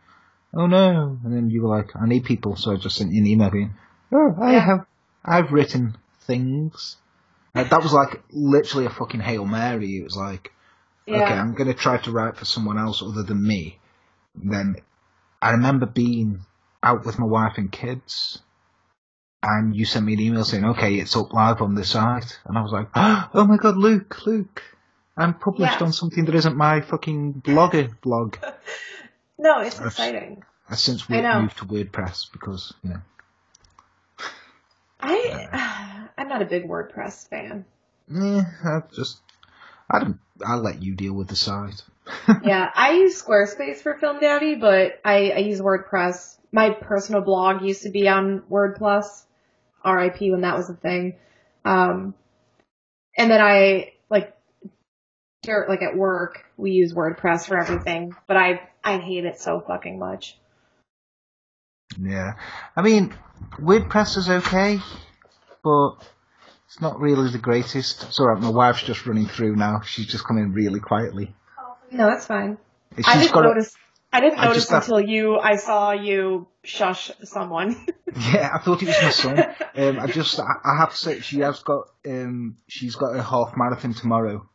"Oh 0.55 0.67
no!" 0.67 1.19
And 1.25 1.35
then 1.35 1.51
you 1.51 1.63
were 1.63 1.77
like, 1.77 1.91
"I 1.97 2.07
need 2.07 2.25
people," 2.25 2.57
so 2.57 2.73
I 2.73 2.77
just 2.77 2.97
sent 2.97 3.13
you 3.13 3.21
an 3.21 3.27
email 3.27 3.51
being, 3.51 3.75
"Oh, 4.13 4.35
I 4.41 4.53
Yeah. 4.53 4.61
have, 4.61 4.87
I've 5.25 5.53
written 5.53 5.97
things." 6.21 6.97
Uh, 7.55 7.65
that 7.65 7.83
was 7.83 7.93
like 7.93 8.23
literally 8.31 8.87
a 8.87 8.91
fucking 8.91 9.21
hail 9.21 9.45
mary. 9.45 9.97
It 9.97 10.05
was 10.05 10.17
like, 10.17 10.53
Yeah. 11.07 11.23
okay, 11.23 11.35
I'm 11.35 11.55
gonna 11.55 11.75
try 11.75 11.97
to 11.99 12.13
write 12.13 12.37
for 12.37 12.45
someone 12.45 12.79
else 12.79 13.03
other 13.03 13.23
than 13.23 13.43
me. 13.47 13.79
Then 14.35 14.77
I 15.43 15.53
remember 15.53 15.87
being 15.87 16.41
out 16.83 17.05
with 17.05 17.19
my 17.19 17.27
wife 17.27 17.55
and 17.57 17.73
kids, 17.73 18.41
and 19.43 19.75
you 19.75 19.85
sent 19.85 20.05
me 20.07 20.13
an 20.15 20.21
email 20.21 20.45
saying, 20.45 20.65
"Okay, 20.65 20.97
it's 20.97 21.17
up 21.17 21.33
live 21.33 21.63
on 21.63 21.75
the 21.75 21.85
site," 21.85 22.39
and 22.45 22.59
I 22.59 22.63
was 22.63 22.73
like, 22.73 22.89
"Oh 22.95 23.47
my 23.47 23.57
god, 23.57 23.77
Luke, 23.77 24.27
Luke, 24.27 24.63
I'm 25.19 25.35
published 25.35 25.81
Yeah. 25.81 25.87
on 25.87 25.93
something 25.93 26.25
that 26.26 26.35
isn't 26.35 26.56
my 26.56 26.81
fucking 26.81 27.43
blogger 27.44 27.91
blog." 28.00 28.37
No, 29.41 29.61
it's 29.61 29.76
That's- 29.76 29.93
exciting. 29.93 30.43
I 30.69 30.75
since 30.75 31.09
we 31.09 31.23
moved 31.23 31.59
to 31.59 31.65
WordPress 31.65 32.32
because 32.32 32.75
you 32.82 32.91
know, 32.91 33.00
I 35.00 36.09
I'm 36.19 36.29
not 36.29 36.43
a 36.43 36.44
big 36.44 36.67
WordPress 36.69 37.29
fan. 37.29 37.65
yeah, 38.11 38.43
I 38.65 38.81
just 38.94 39.19
I 39.91 40.00
don't. 40.00 40.19
I'll 40.44 40.61
let 40.61 40.82
you 40.82 40.94
deal 40.94 41.12
with 41.12 41.29
the 41.29 41.37
site. 41.37 41.82
yeah, 42.43 42.70
I 42.75 42.93
use 42.93 43.23
Squarespace 43.23 43.79
for 43.79 43.94
Film 43.99 44.19
Daddy, 44.20 44.55
but 44.56 45.00
I, 45.05 45.31
I 45.31 45.38
use 45.38 45.61
WordPress. 45.61 46.37
My 46.53 46.70
personal 46.70 47.20
blog 47.20 47.62
used 47.62 47.82
to 47.82 47.91
be 47.91 48.09
on 48.09 48.41
WordPlus, 48.50 49.25
RIP 49.85 50.20
when 50.20 50.41
that 50.41 50.56
was 50.56 50.70
a 50.70 50.75
thing. 50.75 51.17
Um, 51.65 52.15
and 53.17 53.31
then 53.31 53.41
I 53.43 53.93
like, 54.09 54.35
like 55.69 55.83
at 55.83 55.97
work 55.97 56.45
we 56.56 56.71
use 56.73 56.93
WordPress 56.95 57.47
for 57.47 57.59
everything, 57.59 58.15
but 58.27 58.37
I 58.37 58.61
I 58.85 58.99
hate 58.99 59.25
it 59.25 59.39
so 59.41 59.61
fucking 59.67 59.99
much. 59.99 60.39
Yeah, 62.01 62.34
I 62.77 62.82
mean, 62.82 63.15
WordPress 63.58 64.17
is 64.19 64.29
okay, 64.29 64.79
but 65.65 65.93
it's 66.67 66.81
not 66.81 67.01
really 67.01 67.31
the 67.31 67.39
greatest. 67.39 68.19
Alright. 68.20 68.43
My 68.43 68.51
wife's 68.51 68.82
just 68.82 69.06
running 69.06 69.27
through 69.27 69.56
now. 69.56 69.81
She's 69.81 70.06
just 70.06 70.27
coming 70.27 70.53
really 70.53 70.81
quietly. 70.81 71.34
No, 71.91 72.06
that's 72.06 72.27
fine. 72.27 72.58
I 73.05 73.19
didn't 73.19 73.32
got 73.32 73.44
a- 73.44 73.49
notice. 73.49 73.75
I 74.13 74.20
didn't 74.20 74.39
I 74.39 74.44
notice 74.46 74.63
just 74.65 74.70
have- 74.70 74.82
until 74.82 75.01
you. 75.01 75.39
I 75.39 75.56
saw 75.56 75.93
you 75.93 76.46
shush 76.65 77.11
someone. 77.25 77.87
Yeah, 78.32 78.51
I 78.55 78.58
thought 78.58 78.82
it 78.82 78.87
was 78.87 79.03
my 79.03 79.11
son. 79.11 79.39
um, 79.77 80.01
I 80.01 80.06
just, 80.06 80.41
I, 80.41 80.44
I 80.65 80.79
have 80.79 80.93
to 80.93 80.96
say, 80.96 81.20
she 81.20 81.41
has 81.41 81.63
got, 81.63 81.82
um, 82.06 82.56
she's 82.67 82.96
got 82.96 83.15
a 83.15 83.22
half 83.22 83.53
marathon 83.55 83.93
tomorrow, 83.93 84.49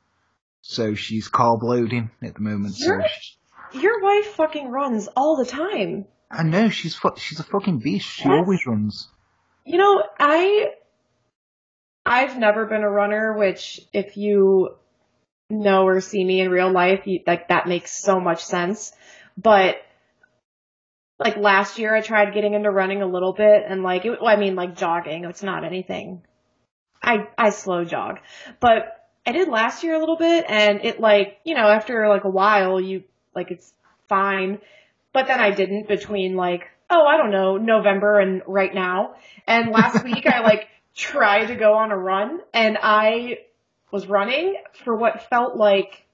so 0.65 0.95
she's 0.95 1.29
carb 1.29 1.61
loading 1.61 2.09
at 2.23 2.33
the 2.35 2.41
moment. 2.41 2.73
So 2.75 2.97
she- 3.19 3.79
Your 3.79 4.01
wife 4.01 4.27
fucking 4.35 4.69
runs 4.69 5.07
all 5.15 5.35
the 5.35 5.45
time. 5.45 6.05
I 6.31 6.43
know 6.43 6.69
she's 6.69 6.95
fu- 6.95 7.15
she's 7.17 7.39
a 7.39 7.43
fucking 7.43 7.79
beast. 7.79 8.07
She 8.09 8.23
Yes. 8.27 8.31
always 8.39 8.65
runs. 8.65 9.09
You 9.65 9.77
know, 9.77 10.03
I 10.19 10.71
I've 12.05 12.37
never 12.37 12.65
been 12.65 12.81
a 12.83 12.89
runner, 12.89 13.37
which 13.37 13.79
if 13.93 14.17
you 14.17 14.75
know 15.49 15.85
or 15.87 16.01
see 16.01 16.23
me 16.23 16.41
in 16.41 16.49
real 16.49 16.71
life, 16.71 17.05
you, 17.07 17.21
like 17.27 17.47
that 17.49 17.67
makes 17.67 17.91
so 17.91 18.19
much 18.19 18.43
sense. 18.43 18.91
But 19.37 19.77
like 21.19 21.37
last 21.37 21.77
year, 21.79 21.95
I 21.95 22.01
tried 22.01 22.33
getting 22.33 22.53
into 22.53 22.71
running 22.71 23.01
a 23.01 23.05
little 23.07 23.33
bit, 23.33 23.63
and 23.67 23.83
like 23.83 24.05
it, 24.05 24.19
well, 24.21 24.27
I 24.27 24.35
mean, 24.35 24.55
like 24.55 24.75
jogging. 24.75 25.25
It's 25.25 25.43
not 25.43 25.63
anything. 25.63 26.23
I 27.01 27.27
I 27.37 27.49
slow 27.51 27.83
jog, 27.85 28.19
but 28.59 29.02
I 29.25 29.31
did 29.31 29.47
last 29.47 29.83
year 29.83 29.95
a 29.95 29.99
little 29.99 30.17
bit, 30.17 30.45
and 30.47 30.83
it 30.83 30.99
like 30.99 31.39
you 31.43 31.55
know 31.55 31.67
after 31.67 32.07
like 32.09 32.23
a 32.23 32.29
while, 32.29 32.79
you 32.79 33.03
like 33.35 33.51
it's 33.51 33.73
fine. 34.09 34.59
But 35.13 35.27
then 35.27 35.39
I 35.39 35.51
didn't 35.51 35.87
between 35.87 36.35
like 36.35 36.69
oh 36.89 37.05
I 37.05 37.17
don't 37.17 37.31
know 37.31 37.57
November 37.57 38.19
and 38.19 38.41
right 38.47 38.73
now. 38.73 39.15
And 39.47 39.71
last 39.71 40.03
week 40.05 40.27
I 40.27 40.41
like 40.41 40.67
tried 40.95 41.47
to 41.47 41.55
go 41.55 41.73
on 41.75 41.91
a 41.91 41.97
run, 41.97 42.41
and 42.53 42.77
I 42.81 43.39
was 43.91 44.07
running 44.07 44.55
for 44.83 44.95
what 44.95 45.29
felt 45.29 45.55
like 45.55 46.05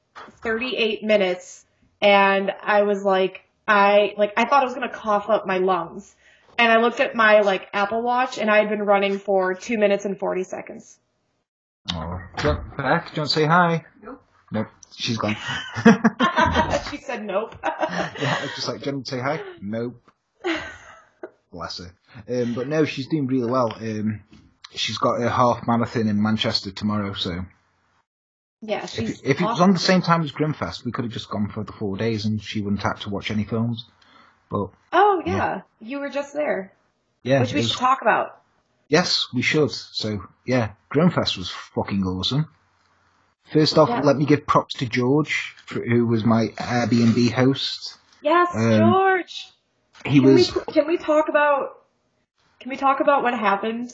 38 0.42 1.04
minutes, 1.04 1.66
and 2.01 2.51
I 2.62 2.84
was 2.84 3.04
like 3.04 3.44
I 3.68 4.13
like 4.18 4.34
I 4.38 4.46
thought 4.46 4.63
I 4.63 4.66
was 4.66 4.74
gonna 4.74 4.89
cough 4.89 5.30
up 5.30 5.46
my 5.46 5.58
lungs. 5.58 6.16
And 6.58 6.70
I 6.70 6.78
looked 6.82 7.00
at 7.00 7.16
my 7.16 7.39
like 7.39 7.70
Apple 7.72 8.01
Watch 8.01 8.38
and 8.38 8.51
I 8.51 8.58
had 8.58 8.68
been 8.68 8.84
running 8.84 9.18
for 9.18 9.54
two 9.54 9.78
minutes 9.78 10.06
and 10.06 10.20
forty 10.20 10.44
seconds. 10.44 11.00
Oh, 11.94 12.19
do 12.41 12.48
you 12.48 12.53
want, 12.53 12.77
do 12.77 12.84
you 12.84 12.88
want 12.89 13.10
to 13.13 13.27
say 13.27 13.46
hi? 13.46 13.86
Nope. 14.03 14.24
Nope. 14.51 14.67
She's 14.96 15.17
gone. 15.17 15.36
she 16.89 16.98
said 16.98 17.24
nope. 17.24 17.55
yeah, 17.63 18.46
just 18.55 18.67
like, 18.67 18.81
do 18.81 18.89
you 18.89 18.96
want 18.96 19.05
to 19.05 19.12
say 19.15 19.19
hi? 19.22 19.41
Nope. 19.62 20.01
Bless 21.51 21.79
her. 21.79 21.93
Um, 22.41 22.53
but 22.53 22.67
no, 22.67 22.86
she's 22.86 23.08
doing 23.08 23.27
really 23.27 23.50
well. 23.50 23.74
Um, 23.74 24.22
she's 24.74 24.98
got 24.98 25.22
a 25.22 25.29
half 25.29 25.65
marathon 25.67 26.08
in 26.08 26.22
Manchester 26.22 26.72
tomorrow, 26.72 27.13
so 27.13 27.46
Yeah, 28.62 28.84
If, 28.84 28.89
she's 28.91 29.22
if 29.24 29.41
it 29.41 29.46
was 29.46 29.62
on 29.62 29.74
the 29.74 29.79
same 29.79 30.01
time 30.01 30.22
as 30.24 30.31
Grimfest, 30.31 30.86
we 30.86 30.91
could 30.91 31.05
have 31.05 31.13
just 31.13 31.29
gone 31.29 31.50
for 31.50 31.63
the 31.63 31.72
four 31.74 31.98
days 31.98 32.25
and 32.25 32.41
she 32.41 32.62
wouldn't 32.62 32.84
have 32.84 33.00
to 33.01 33.10
watch 33.10 33.31
any 33.31 33.46
films. 33.46 33.86
But 34.50 34.69
Oh 34.91 35.22
yeah, 35.25 35.62
you 35.79 36.00
were 36.00 36.10
just 36.10 36.34
there, 36.34 36.74
yeah, 37.24 37.41
which 37.41 37.53
we 37.53 37.62
was- 37.62 37.69
should 37.72 37.79
talk 37.79 38.01
about. 38.01 38.38
Yes, 38.89 39.27
we 39.34 39.41
should. 39.41 39.72
So 39.72 40.27
yeah, 40.46 40.72
Grimfest 40.91 41.38
was 41.38 41.50
fucking 41.50 42.03
awesome. 42.03 42.50
First 43.53 43.77
off, 43.77 43.89
Yeah. 43.89 44.01
let 44.01 44.17
me 44.17 44.25
give 44.25 44.46
props 44.46 44.75
to 44.75 44.86
George, 44.86 45.55
for, 45.65 45.81
who 45.84 46.05
was 46.05 46.24
my 46.24 46.48
Airbnb 46.58 47.31
host. 47.31 47.98
Yes, 48.22 48.50
Um, 48.53 48.77
George. 48.77 49.48
He 50.05 50.19
Can 50.19 50.34
was 50.34 50.53
we 50.55 50.74
can 50.74 50.88
we 50.88 50.98
talk 50.98 51.29
about 51.29 51.77
can 52.60 52.69
we 52.69 52.77
talk 52.77 53.00
about 53.00 53.24
what 53.24 53.34
happened? 53.34 53.93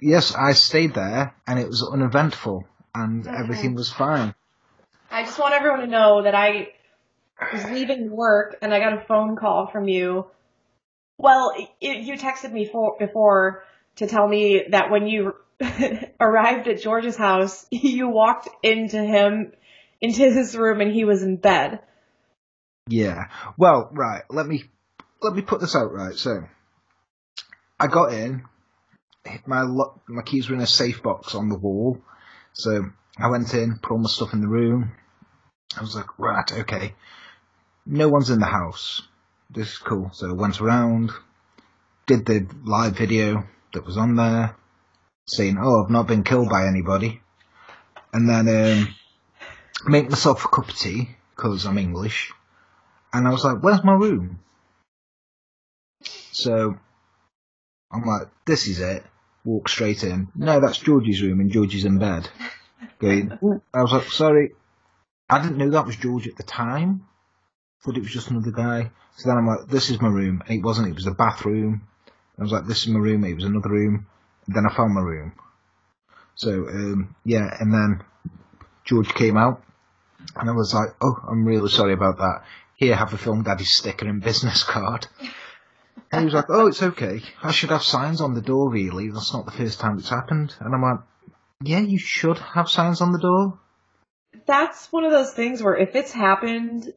yes, 0.00 0.34
I 0.34 0.52
stayed 0.52 0.94
there 0.94 1.34
and 1.46 1.58
it 1.58 1.66
was 1.66 1.82
uneventful 1.82 2.66
and 2.94 3.26
Okay. 3.26 3.36
everything 3.36 3.74
was 3.74 3.90
fine. 3.92 4.34
I 5.10 5.24
just 5.24 5.38
want 5.38 5.54
everyone 5.54 5.80
to 5.80 5.86
know 5.86 6.22
that 6.22 6.34
I 6.34 6.68
was 7.52 7.64
leaving 7.70 8.10
work 8.10 8.56
and 8.62 8.72
I 8.72 8.80
got 8.80 8.94
a 8.94 9.04
phone 9.06 9.36
call 9.36 9.68
from 9.70 9.88
you. 9.88 10.26
Well, 11.18 11.52
it, 11.80 11.98
you 11.98 12.14
texted 12.14 12.50
me 12.52 12.68
for, 12.70 12.96
before 12.98 13.62
to 13.96 14.06
tell 14.06 14.26
me 14.26 14.64
that 14.70 14.90
when 14.90 15.06
you 15.06 15.34
arrived 16.20 16.68
at 16.68 16.82
George's 16.82 17.16
house, 17.16 17.66
you 17.70 18.08
walked 18.08 18.48
into 18.62 19.02
him, 19.02 19.52
into 20.00 20.22
his 20.30 20.56
room 20.56 20.80
and 20.80 20.92
he 20.92 21.04
was 21.04 21.22
in 21.22 21.36
bed. 21.36 21.80
Yeah. 22.88 23.28
Well, 23.56 23.88
right. 23.92 24.22
Let 24.30 24.46
me 24.46 24.64
let 25.22 25.34
me 25.34 25.42
put 25.42 25.60
this 25.60 25.74
out 25.74 25.92
right. 25.92 26.14
So, 26.14 26.44
I 27.80 27.86
got 27.86 28.12
in. 28.12 28.44
My 29.46 29.62
lo- 29.62 30.00
my 30.06 30.22
keys 30.22 30.48
were 30.50 30.54
in 30.54 30.60
a 30.60 30.66
safe 30.66 31.02
box 31.02 31.34
on 31.34 31.48
the 31.48 31.56
wall. 31.56 32.02
So 32.52 32.90
I 33.18 33.30
went 33.30 33.54
in, 33.54 33.78
put 33.78 33.92
all 33.92 33.98
my 33.98 34.08
stuff 34.08 34.34
in 34.34 34.42
the 34.42 34.48
room. 34.48 34.92
I 35.76 35.80
was 35.80 35.96
like, 35.96 36.18
right, 36.18 36.52
okay. 36.52 36.94
No 37.86 38.08
one's 38.08 38.30
in 38.30 38.38
the 38.38 38.46
house. 38.46 39.02
This 39.50 39.72
is 39.72 39.78
cool. 39.78 40.10
So 40.12 40.28
I 40.28 40.32
went 40.32 40.60
around, 40.60 41.10
did 42.06 42.26
the 42.26 42.46
live 42.64 42.96
video 42.96 43.46
that 43.74 43.86
was 43.86 43.96
on 43.96 44.16
there, 44.16 44.56
saying, 45.26 45.58
"Oh, 45.60 45.84
I've 45.84 45.90
not 45.90 46.08
been 46.08 46.24
killed 46.24 46.48
by 46.48 46.66
anybody," 46.66 47.20
and 48.12 48.28
then 48.28 48.48
um, 48.48 48.94
make 49.86 50.08
myself 50.08 50.44
a 50.44 50.48
cup 50.48 50.68
of 50.68 50.78
tea 50.78 51.10
because 51.34 51.66
I'm 51.66 51.78
English. 51.78 52.32
And 53.12 53.26
I 53.28 53.30
was 53.30 53.44
like, 53.44 53.62
where's 53.62 53.84
my 53.84 53.92
room? 53.92 54.40
So 56.32 56.76
I'm 57.92 58.04
like, 58.04 58.28
this 58.46 58.66
is 58.66 58.80
it. 58.80 59.04
Walk 59.44 59.68
straight 59.68 60.02
in. 60.02 60.28
No, 60.34 60.60
that's 60.60 60.78
Georgie's 60.78 61.22
room 61.22 61.40
and 61.40 61.50
Georgie's 61.50 61.84
in 61.84 61.98
bed. 61.98 62.28
Going, 62.98 63.38
I 63.72 63.82
was 63.82 63.92
like, 63.92 64.04
sorry. 64.04 64.52
I 65.28 65.42
didn't 65.42 65.58
know 65.58 65.70
that 65.70 65.86
was 65.86 65.96
George 65.96 66.26
at 66.28 66.36
the 66.36 66.42
time. 66.42 67.06
Thought 67.82 67.96
it 67.96 68.02
was 68.02 68.12
just 68.12 68.30
another 68.30 68.50
guy. 68.50 68.90
So 69.16 69.28
then 69.28 69.38
I'm 69.38 69.46
like, 69.46 69.68
this 69.68 69.90
is 69.90 70.00
my 70.00 70.08
room. 70.08 70.42
And 70.46 70.58
it 70.58 70.64
wasn't, 70.64 70.88
it 70.88 70.94
was 70.94 71.04
the 71.04 71.12
bathroom. 71.12 71.86
I 72.38 72.42
was 72.42 72.52
like, 72.52 72.66
this 72.66 72.82
is 72.82 72.88
my 72.88 72.98
room. 72.98 73.24
It 73.24 73.34
was 73.34 73.44
another 73.44 73.70
room. 73.70 74.06
And 74.46 74.56
then 74.56 74.66
I 74.66 74.74
found 74.74 74.94
my 74.94 75.00
room. 75.00 75.32
So, 76.34 76.50
um, 76.68 77.14
yeah, 77.24 77.48
and 77.60 77.72
then 77.72 78.04
George 78.84 79.14
came 79.14 79.36
out. 79.36 79.62
And 80.36 80.48
I 80.48 80.52
was 80.52 80.74
like, 80.74 80.90
oh, 81.00 81.16
I'm 81.28 81.44
really 81.44 81.68
sorry 81.68 81.92
about 81.92 82.18
that 82.18 82.42
here, 82.76 82.96
have 82.96 83.12
a 83.12 83.18
film 83.18 83.42
daddy 83.42 83.64
sticker 83.64 84.06
and 84.06 84.22
business 84.22 84.62
card. 84.68 85.06
And 86.10 86.20
he 86.20 86.24
was 86.26 86.34
like, 86.34 86.50
oh, 86.50 86.66
it's 86.66 86.82
okay. 86.82 87.22
I 87.42 87.50
should 87.50 87.70
have 87.70 87.82
signs 87.82 88.20
on 88.20 88.34
the 88.34 88.40
door, 88.40 88.70
really. 88.70 89.10
That's 89.10 89.32
not 89.32 89.46
the 89.46 89.52
first 89.52 89.80
time 89.80 89.98
it's 89.98 90.08
happened. 90.08 90.54
And 90.60 90.74
I'm 90.74 90.82
like, 90.82 91.00
yeah, 91.62 91.80
you 91.80 91.98
should 91.98 92.38
have 92.38 92.68
signs 92.68 93.00
on 93.00 93.12
the 93.12 93.18
door. 93.18 93.58
That's 94.46 94.92
one 94.92 95.04
of 95.04 95.12
those 95.12 95.32
things 95.32 95.62
where 95.62 95.76
if 95.76 95.96
it's 95.96 96.12
happened, 96.12 96.92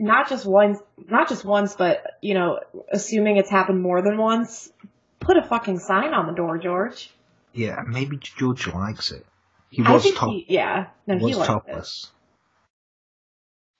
not 0.00 0.28
just 0.28 0.46
once, 0.46 0.78
not 1.08 1.28
just 1.28 1.44
once, 1.44 1.76
but, 1.76 2.02
you 2.22 2.34
know, 2.34 2.60
assuming 2.90 3.36
it's 3.36 3.50
happened 3.50 3.80
more 3.82 4.02
than 4.02 4.16
once, 4.16 4.72
put 5.20 5.36
a 5.36 5.42
fucking 5.42 5.78
sign 5.78 6.14
on 6.14 6.26
the 6.26 6.32
door, 6.32 6.58
George. 6.58 7.10
Yeah, 7.52 7.82
maybe 7.86 8.16
George 8.16 8.66
likes 8.66 9.12
it. 9.12 9.26
He 9.70 9.82
was 9.82 10.10
top, 10.14 10.30
he, 10.30 10.46
yeah, 10.48 10.86
no, 11.06 11.16
was 11.16 11.36
he 11.36 11.40
it. 11.40 11.44
topless. 11.44 12.10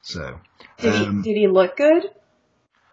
So, 0.03 0.41
Did 0.79 0.95
um, 0.95 1.23
he 1.23 1.33
did 1.33 1.39
he 1.39 1.49
look 1.49 1.77
good? 1.77 2.11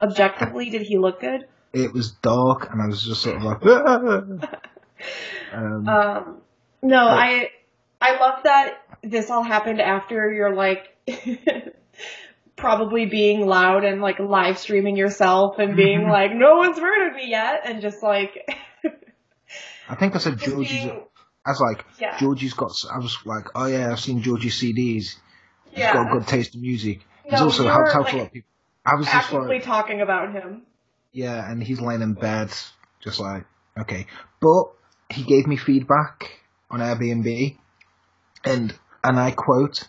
Objectively, 0.02 0.70
did 0.70 0.82
he 0.82 0.98
look 0.98 1.20
good? 1.22 1.48
it 1.74 1.94
was 1.94 2.12
dark, 2.12 2.70
and 2.72 2.82
I 2.82 2.88
was 2.88 3.06
just 3.06 3.22
sort 3.22 3.38
of 3.38 3.44
like, 3.44 3.60
"Ah." 3.66 4.58
um, 5.54 5.88
Um, 5.88 6.42
no, 6.82 7.08
I 7.08 7.50
I 8.02 8.20
love 8.20 8.44
that 8.44 8.82
this 9.04 9.30
all 9.30 9.44
happened 9.44 9.80
after 9.82 10.32
you're 10.32 10.56
like 10.56 10.96
probably 12.58 13.06
being 13.06 13.46
loud 13.46 13.86
and 13.86 14.02
like 14.02 14.20
live 14.20 14.58
streaming 14.58 14.98
yourself 14.98 15.60
and 15.60 15.76
being 15.78 16.02
Mhm. 16.02 16.12
like, 16.12 16.34
no 16.34 16.58
one's 16.58 16.78
murdered 16.80 17.16
me 17.16 17.30
yet, 17.30 17.62
and 17.66 17.82
just 17.82 18.04
like 18.04 18.34
I 19.90 19.96
think 19.96 20.16
I 20.16 20.18
said 20.20 20.38
Georgie's. 20.40 20.72
being 20.72 21.04
I 21.46 21.52
was 21.52 21.62
like, 21.62 21.86
yeah. 21.98 22.18
Georgie's 22.18 22.54
got. 22.54 22.72
I 22.94 22.98
was 23.00 23.18
like, 23.26 23.46
oh 23.56 23.68
yeah, 23.68 23.92
I've 23.92 24.02
seen 24.02 24.22
Georgie's 24.22 24.60
CDs. 24.62 24.76
He's 24.76 25.18
yeah 25.72 25.94
got 25.94 26.10
a 26.12 26.20
good 26.20 26.28
taste 26.28 26.56
in 26.56 26.62
music. 26.62 27.00
He's 27.24 27.34
No, 27.34 27.44
also 27.46 27.64
you 27.64 27.70
helped 27.70 27.96
out 27.96 28.04
like, 28.04 28.14
a 28.14 28.18
lot 28.18 28.26
of 28.28 28.34
people. 28.34 28.50
I 28.86 28.96
was 28.96 29.06
just 29.08 29.32
like, 29.34 29.64
talking 29.64 30.02
about 30.02 30.34
him. 30.34 30.64
yeah, 31.12 31.50
and 31.50 31.62
he's 31.64 31.80
laying 31.82 32.02
in 32.02 32.14
bed, 32.14 32.52
just 33.04 33.20
like, 33.20 33.44
okay. 33.80 34.08
But 34.42 34.64
he 35.10 35.24
gave 35.24 35.46
me 35.48 35.58
feedback 35.58 36.32
on 36.72 36.80
Airbnb, 36.80 37.58
and 38.44 38.74
and 39.04 39.20
I 39.20 39.32
quote, 39.32 39.88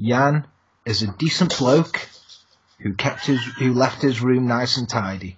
Jan 0.00 0.46
is 0.88 1.02
a 1.02 1.12
decent 1.18 1.56
bloke 1.58 2.08
who 2.80 2.94
kept 2.94 3.26
his 3.26 3.42
who 3.58 3.74
left 3.74 4.00
his 4.02 4.20
room 4.22 4.46
nice 4.46 4.78
and 4.78 4.88
tidy. 4.88 5.36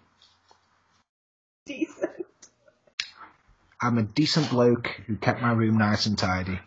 Decent. 1.66 2.10
I'm 3.82 3.98
a 3.98 4.02
decent 4.02 4.50
bloke 4.50 4.88
who 5.06 5.16
kept 5.16 5.42
my 5.42 5.52
room 5.52 5.78
nice 5.78 6.06
and 6.06 6.16
tidy. 6.16 6.60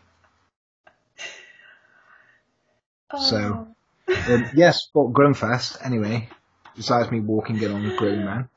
So- 3.18 3.68
Oh. 4.06 4.14
Um, 4.28 4.50
yes, 4.54 4.90
but 4.94 5.14
Grimfest, 5.14 5.78
anyway, 5.84 6.28
besides 6.76 7.10
me 7.10 7.22
walking 7.22 7.62
in 7.62 7.72
on 7.72 7.96
grown 7.96 8.26
man, 8.26 8.50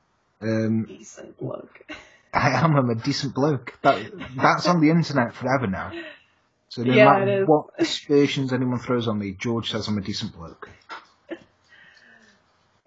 um, 0.43 0.85
decent 0.87 1.39
bloke. 1.39 1.83
I 2.35 2.51
am 2.51 2.77
I'm 2.77 2.91
a 2.91 2.97
decent 2.97 3.33
bloke. 3.35 3.79
That 3.83 4.11
That's 4.37 4.67
on 4.67 4.81
the 4.81 4.91
internet 4.91 5.35
forever 5.35 5.69
now. 5.69 5.93
So 6.69 6.83
no 6.83 6.95
Yeah, 6.95 7.05
matter 7.05 7.47
what 7.47 7.67
aspersions 7.79 8.53
anyone 8.53 8.79
throws 8.79 9.09
on 9.09 9.19
me, 9.19 9.33
George 9.33 9.71
says 9.71 9.89
I'm 9.89 9.99
a 9.99 10.01
decent 10.03 10.35
bloke. 10.35 10.69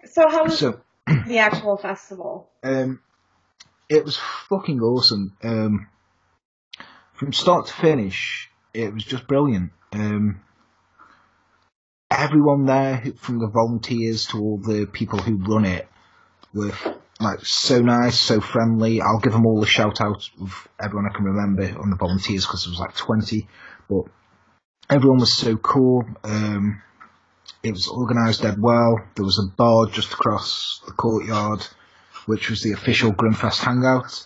So 0.04 0.28
how 0.28 0.44
was 0.44 0.58
So 0.58 0.80
the 1.26 1.38
actual 1.38 1.76
festival? 1.76 2.50
um, 2.62 3.00
it 3.88 4.04
was 4.04 4.16
fucking 4.48 4.80
awesome. 4.80 5.36
Um, 5.42 5.88
from 7.14 7.32
start 7.32 7.66
to 7.66 7.72
finish, 7.72 8.50
it 8.72 8.92
was 8.94 9.04
just 9.04 9.26
brilliant. 9.26 9.72
Um, 9.92 10.40
everyone 12.10 12.66
there, 12.66 13.02
from 13.18 13.38
the 13.38 13.48
volunteers 13.48 14.26
to 14.28 14.38
all 14.38 14.58
the 14.58 14.86
people 14.86 15.18
who 15.18 15.36
run 15.36 15.64
it, 15.64 15.88
were 16.54 16.72
like 17.20 17.44
so 17.44 17.80
nice, 17.80 18.18
so 18.18 18.40
friendly. 18.40 19.00
I'll 19.00 19.20
give 19.20 19.32
them 19.32 19.46
all 19.46 19.62
a 19.62 19.66
shout 19.66 20.00
out 20.00 20.28
of 20.40 20.68
everyone 20.80 21.10
I 21.10 21.14
can 21.14 21.24
remember 21.24 21.78
on 21.78 21.90
the 21.90 21.96
volunteers 21.96 22.46
because 22.46 22.64
there 22.64 22.70
was 22.72 22.80
like 22.80 22.96
twenty, 22.96 23.48
but 23.90 24.04
everyone 24.88 25.18
was 25.18 25.36
so 25.36 25.56
cool. 25.56 26.04
Um, 26.24 26.80
it 27.62 27.72
was 27.72 27.88
organised 27.88 28.42
dead 28.42 28.60
well. 28.60 29.00
There 29.16 29.24
was 29.24 29.38
a 29.38 29.54
bar 29.56 29.86
just 29.86 30.12
across 30.12 30.80
the 30.86 30.92
courtyard, 30.92 31.66
which 32.26 32.48
was 32.48 32.62
the 32.62 32.72
official 32.72 33.12
Grimfest 33.12 33.58
hangout. 33.58 34.24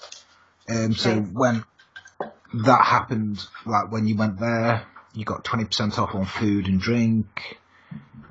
Um, 0.69 0.95
so 0.95 1.15
Nice. 1.21 1.29
when 1.33 1.65
that 2.65 2.85
happened, 2.85 3.41
like 3.67 3.91
when 3.91 4.07
you 4.07 4.17
went 4.17 4.39
there, 4.39 4.87
you 5.15 5.25
got 5.25 5.45
twenty 5.45 5.65
percent 5.65 5.99
off 5.99 6.15
on 6.15 6.27
food 6.27 6.67
and 6.67 6.81
drink. 6.81 7.59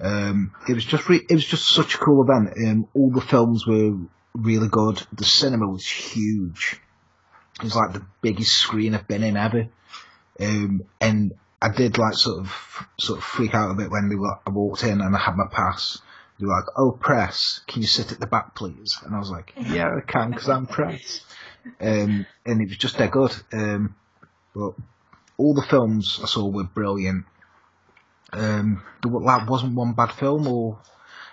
Um, 0.02 0.54
it 0.68 0.74
was 0.74 0.86
just 0.86 1.08
re- 1.10 1.26
it 1.30 1.34
was 1.34 1.46
just 1.46 1.68
such 1.74 1.96
a 1.96 1.98
cool 1.98 2.24
event. 2.24 2.54
Um, 2.58 2.88
all 2.94 3.12
the 3.12 3.22
films 3.22 3.66
were 3.68 3.98
really 4.34 4.68
good. 4.68 5.02
The 5.14 5.24
cinema 5.26 5.68
was 5.68 5.86
huge. 5.88 6.80
It 7.58 7.64
was 7.64 7.76
like 7.76 7.94
the 7.94 8.06
biggest 8.22 8.52
screen 8.52 8.96
I've 8.96 9.08
been 9.08 9.24
in 9.24 9.38
ever. 9.38 9.68
Um, 10.40 10.84
and 11.00 11.34
I 11.62 11.70
did 11.70 11.98
like 11.98 12.16
sort 12.16 12.40
of 12.40 12.88
sort 12.98 13.20
of 13.20 13.24
freak 13.24 13.54
out 13.54 13.72
a 13.72 13.76
bit 13.76 13.92
when 13.92 14.10
they 14.10 14.16
were, 14.16 14.38
I 14.46 14.50
walked 14.50 14.84
in 14.84 15.02
and 15.02 15.16
I 15.16 15.20
had 15.20 15.36
my 15.36 15.48
pass. 15.52 16.00
They 16.40 16.46
were 16.46 16.54
like, 16.54 16.66
"Oh, 16.76 16.92
press, 16.92 17.62
can 17.68 17.82
you 17.82 17.88
sit 17.88 18.12
at 18.12 18.20
the 18.20 18.28
back, 18.28 18.56
please?" 18.56 18.98
And 19.04 19.16
I 19.16 19.20
was 19.20 19.30
like, 19.30 19.54
"Yeah, 19.70 19.96
I 19.96 20.02
can, 20.02 20.32
because 20.32 20.50
I'm 20.50 20.66
press." 20.66 21.22
Um, 21.80 22.26
and 22.46 22.62
it 22.62 22.68
was 22.68 22.78
just 22.78 22.98
that 22.98 23.12
good. 23.12 23.34
Um, 23.54 23.96
but 24.56 24.74
all 25.38 25.54
the 25.54 25.62
films 25.62 26.20
I 26.22 26.26
saw 26.26 26.48
were 26.48 26.64
brilliant. 26.64 27.26
Um, 28.32 28.84
there 29.02 29.12
like 29.12 29.48
wasn't 29.48 29.76
one 29.76 29.94
bad 29.94 30.12
film, 30.12 30.48
or 30.48 30.80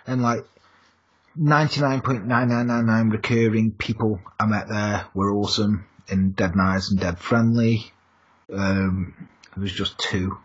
and 0.07 0.23
like 0.23 0.45
ninety 1.35 1.81
nine 1.81 2.03
point 2.03 2.27
nine 2.27 2.49
nine 2.49 2.67
nine 2.67 2.87
nine 2.87 3.09
recurring 3.09 3.73
people 3.73 4.21
I 4.39 4.47
met 4.47 4.69
there 4.69 5.07
were 5.15 5.33
awesome 5.33 5.87
and 6.09 6.37
dead 6.37 6.55
nice 6.55 6.91
and 6.91 7.01
dead 7.01 7.19
friendly. 7.19 7.93
Um, 8.53 9.29
there 9.55 9.63
was 9.63 9.73
just 9.73 9.99
two 9.99 10.39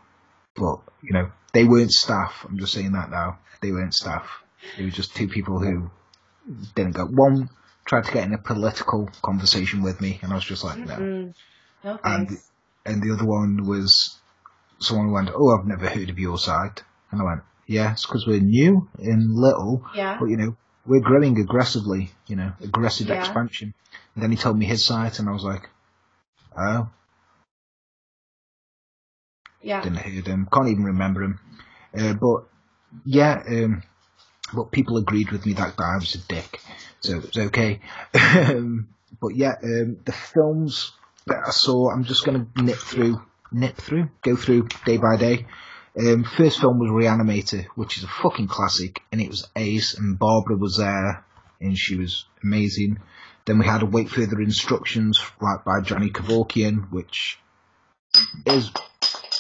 but 0.56 0.80
you 1.04 1.14
know 1.14 1.32
they 1.54 1.64
weren't 1.66 1.92
staff. 1.92 2.46
I'm 2.48 2.58
just 2.58 2.74
saying 2.74 2.94
that 2.94 3.10
now. 3.12 3.40
They 3.62 3.72
weren't 3.72 3.94
staff. 3.94 4.44
They 4.78 4.84
were 4.84 4.90
just 4.90 5.16
two 5.16 5.28
people 5.28 5.60
who 5.60 5.90
didn't 6.76 6.94
go. 6.94 7.06
One 7.06 7.50
tried 7.86 8.06
to 8.06 8.12
get 8.12 8.26
in 8.26 8.34
a 8.34 8.38
political 8.38 9.10
conversation 9.22 9.84
with 9.84 10.02
me, 10.02 10.20
and 10.22 10.32
I 10.32 10.36
was 10.36 10.46
just 10.46 10.64
like, 10.64 10.80
no. 10.80 10.96
Mm-mm. 10.96 11.34
No 11.84 12.00
And 12.04 12.30
and 12.86 13.02
the 13.02 13.14
other 13.14 13.26
one 13.26 13.66
was 13.66 14.18
someone 14.80 15.08
who 15.08 15.14
went, 15.14 15.30
"Oh, 15.34 15.58
I've 15.58 15.68
never 15.68 15.88
heard 15.88 16.10
of 16.10 16.20
your 16.20 16.38
site," 16.38 16.84
and 17.12 17.22
I 17.22 17.26
went, 17.26 17.42
"Yeah, 17.68 17.92
it's 17.92 18.06
because 18.06 18.26
we're 18.28 18.40
new 18.40 18.90
in 19.00 19.36
Little, 19.36 19.86
yeah. 19.96 20.18
but 20.20 20.26
you 20.26 20.38
know 20.38 20.56
we're 20.86 21.02
growing 21.02 21.40
aggressively, 21.40 22.12
you 22.28 22.36
know, 22.36 22.54
aggressive 22.62 23.08
Yeah. 23.08 23.16
expansion." 23.16 23.74
And 24.14 24.24
then 24.24 24.32
he 24.32 24.38
told 24.38 24.58
me 24.58 24.66
his 24.66 24.86
site, 24.86 25.20
and 25.20 25.30
I 25.30 25.32
was 25.32 25.44
like, 25.44 25.70
"Oh, 26.58 26.90
Yeah. 29.66 29.82
didn't 29.82 30.00
hear 30.00 30.22
him, 30.22 30.48
can't 30.54 30.70
even 30.70 30.84
remember 30.84 31.24
him." 31.24 31.40
Uh, 31.98 32.14
but 32.14 32.44
yeah, 33.06 33.42
um, 33.48 33.84
but 34.54 34.72
people 34.72 34.98
agreed 34.98 35.32
with 35.32 35.46
me 35.46 35.54
that 35.54 35.76
guy 35.76 35.96
was 36.00 36.16
a 36.16 36.20
dick, 36.20 36.62
so 37.02 37.18
it 37.18 37.24
was 37.24 37.38
okay. 37.48 37.80
um, 38.14 38.90
but 39.22 39.36
yeah, 39.36 39.56
um, 39.64 39.98
the 40.06 40.12
films 40.12 40.92
that 41.28 41.40
I 41.48 41.52
saw, 41.52 41.90
I'm 41.90 42.04
just 42.04 42.26
going 42.26 42.46
to 42.46 42.64
nip 42.64 42.78
through, 42.78 43.22
nip 43.52 43.78
through, 43.78 44.10
go 44.22 44.36
through 44.36 44.68
day 44.86 44.98
by 44.98 45.18
day. 45.18 45.48
Um, 45.98 46.26
first 46.26 46.60
film 46.60 46.80
was 46.80 46.90
Reanimator, 46.90 47.66
which 47.76 47.98
is 47.98 48.04
a 48.04 48.08
fucking 48.08 48.48
classic, 48.48 49.02
and 49.12 49.22
it 49.22 49.30
was 49.30 49.48
ace, 49.56 49.98
and 49.98 50.20
Barbara 50.20 50.58
was 50.58 50.78
there, 50.78 51.26
and 51.62 51.78
she 51.78 51.96
was 51.96 52.26
amazing. 52.44 53.00
Then 53.46 53.60
we 53.60 53.66
had 53.66 53.82
Await 53.82 54.10
Further 54.10 54.42
Instructions, 54.42 55.20
like 55.40 55.64
by 55.64 55.82
Johnny 55.82 56.10
Kevorkian, 56.10 56.92
which 56.92 57.40
is 58.46 58.72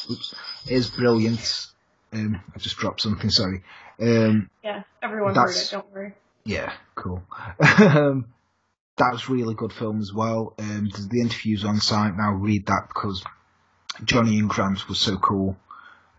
oops, 0.09 0.33
is 0.67 0.89
brilliant. 0.89 1.67
Um, 2.13 2.41
I 2.55 2.59
just 2.59 2.77
dropped 2.77 3.01
something, 3.01 3.29
sorry. 3.29 3.63
Um, 3.99 4.49
Yeah. 4.63 4.83
Everyone 5.01 5.35
heard 5.35 5.49
it. 5.55 5.69
Don't 5.71 5.91
worry. 5.93 6.13
yeah, 6.45 6.73
cool. 6.95 7.23
um, 7.79 8.25
that 8.97 9.11
was 9.11 9.29
really 9.29 9.53
good 9.55 9.73
film 9.73 9.99
as 10.01 10.13
well. 10.13 10.53
Um, 10.57 10.89
the 11.09 11.19
interviews 11.21 11.65
on 11.65 11.79
site 11.79 12.15
now. 12.15 12.31
Read 12.33 12.65
that 12.67 12.87
because 12.87 13.23
Johnny 14.03 14.39
and 14.39 14.49
Grant 14.49 14.87
was 14.87 14.99
so 14.99 15.17
cool. 15.17 15.57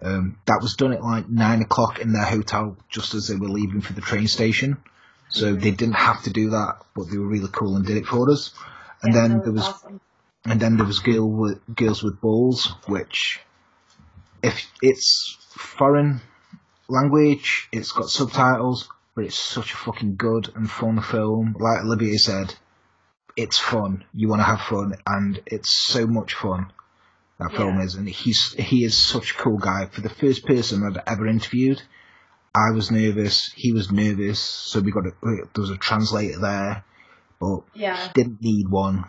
Um, 0.03 0.39
that 0.47 0.59
was 0.61 0.75
done 0.77 0.93
at 0.93 1.03
like 1.03 1.29
nine 1.29 1.63
o'clock 1.63 2.01
in 2.01 2.13
their 2.13 2.25
hotel, 2.27 2.77
just 2.91 3.15
as 3.15 3.29
they 3.29 3.37
were 3.37 3.49
leaving 3.49 3.81
for 3.81 3.95
the 3.95 4.03
train 4.03 4.29
station. 4.29 4.77
So 5.31 5.55
they 5.55 5.71
didn't 5.71 5.95
have 5.95 6.23
to 6.25 6.31
do 6.31 6.51
that, 6.51 6.77
but 6.95 7.05
they 7.11 7.17
were 7.19 7.27
really 7.27 7.49
cool 7.51 7.77
and 7.77 7.85
did 7.87 7.97
it 7.97 8.07
for 8.07 8.31
us. 8.31 8.53
And 9.03 9.15
Yeah, 9.15 9.21
then 9.23 9.31
that 9.39 9.45
there 9.45 9.53
was 9.55 9.67
awesome. 9.67 10.01
and 10.45 10.61
then 10.61 10.77
there 10.77 10.87
was 10.87 10.99
Girl 11.01 11.29
with, 11.29 11.61
Girls 11.75 12.03
with 12.03 12.21
Balls, 12.21 12.73
which, 12.87 13.41
if 14.47 14.65
it's 14.81 15.37
foreign 15.51 16.21
language, 16.89 17.69
it's 17.73 17.91
got 17.91 18.09
subtitles, 18.09 18.89
but 19.15 19.25
it's 19.25 19.39
such 19.39 19.73
a 19.73 19.77
fucking 19.77 20.15
good 20.17 20.53
and 20.55 20.71
fun 20.71 21.01
film. 21.01 21.57
Like 21.59 21.83
Olivier 21.83 22.17
said, 22.17 22.55
it's 23.37 23.59
fun. 23.59 24.05
You 24.15 24.29
want 24.29 24.41
to 24.41 24.45
have 24.45 24.61
fun, 24.61 24.95
and 25.05 25.43
it's 25.47 25.73
so 25.73 26.07
much 26.07 26.35
fun. 26.35 26.73
That 27.39 27.53
film 27.53 27.81
is, 27.81 27.97
and 27.97 28.09
he's 28.09 28.53
he 28.55 28.85
is 28.85 28.97
such 28.97 29.33
a 29.33 29.35
cool 29.35 29.59
guy. 29.59 29.87
For 29.87 30.01
the 30.01 30.09
first 30.09 30.47
person 30.47 30.85
I'd 30.85 31.03
ever 31.07 31.27
interviewed, 31.27 31.83
I 32.55 32.71
was 32.71 32.91
nervous. 32.91 33.53
He 33.55 33.73
was 33.73 33.91
nervous, 33.91 34.39
so 34.41 34.81
we 34.81 34.93
got 34.93 35.07
a, 35.07 35.13
there 35.23 35.47
was 35.57 35.71
a 35.71 35.77
translator 35.77 36.39
there, 36.39 36.85
but 37.41 37.61
Yeah. 37.75 38.11
didn't 38.15 38.41
need 38.41 38.69
one. 38.71 39.05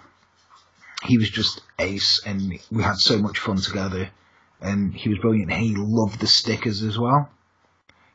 He 1.03 1.17
was 1.17 1.29
just 1.29 1.61
ace, 1.79 2.21
and 2.25 2.59
we 2.71 2.83
had 2.83 2.97
so 2.97 3.17
much 3.19 3.39
fun 3.39 3.57
together. 3.57 4.09
And 4.61 4.93
he 4.93 5.09
was 5.09 5.19
brilliant. 5.19 5.51
He 5.53 5.75
loved 5.75 6.19
the 6.19 6.27
stickers 6.27 6.81
as 6.83 6.97
well. 6.97 7.29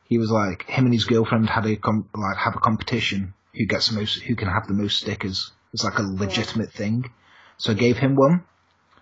He 0.05 0.19
was 0.19 0.31
like 0.31 0.65
him 0.69 0.85
and 0.85 0.93
his 0.95 1.05
girlfriend 1.05 1.49
had 1.49 1.67
a 1.67 1.77
com- 1.77 2.09
like 2.15 2.37
have 2.37 2.57
a 2.57 2.61
competition 2.61 3.35
who 3.55 3.67
gets 3.67 3.89
the 3.89 3.99
most, 3.99 4.21
who 4.23 4.35
can 4.35 4.49
have 4.49 4.67
the 4.67 4.75
most 4.75 4.99
stickers. 4.99 5.53
It's 5.73 5.85
like 5.85 5.99
a 5.99 6.03
legitimate 6.03 6.73
thing. 6.73 7.11
So 7.57 7.73
I 7.73 7.75
gave 7.75 7.97
him 7.97 8.17
one, 8.17 8.45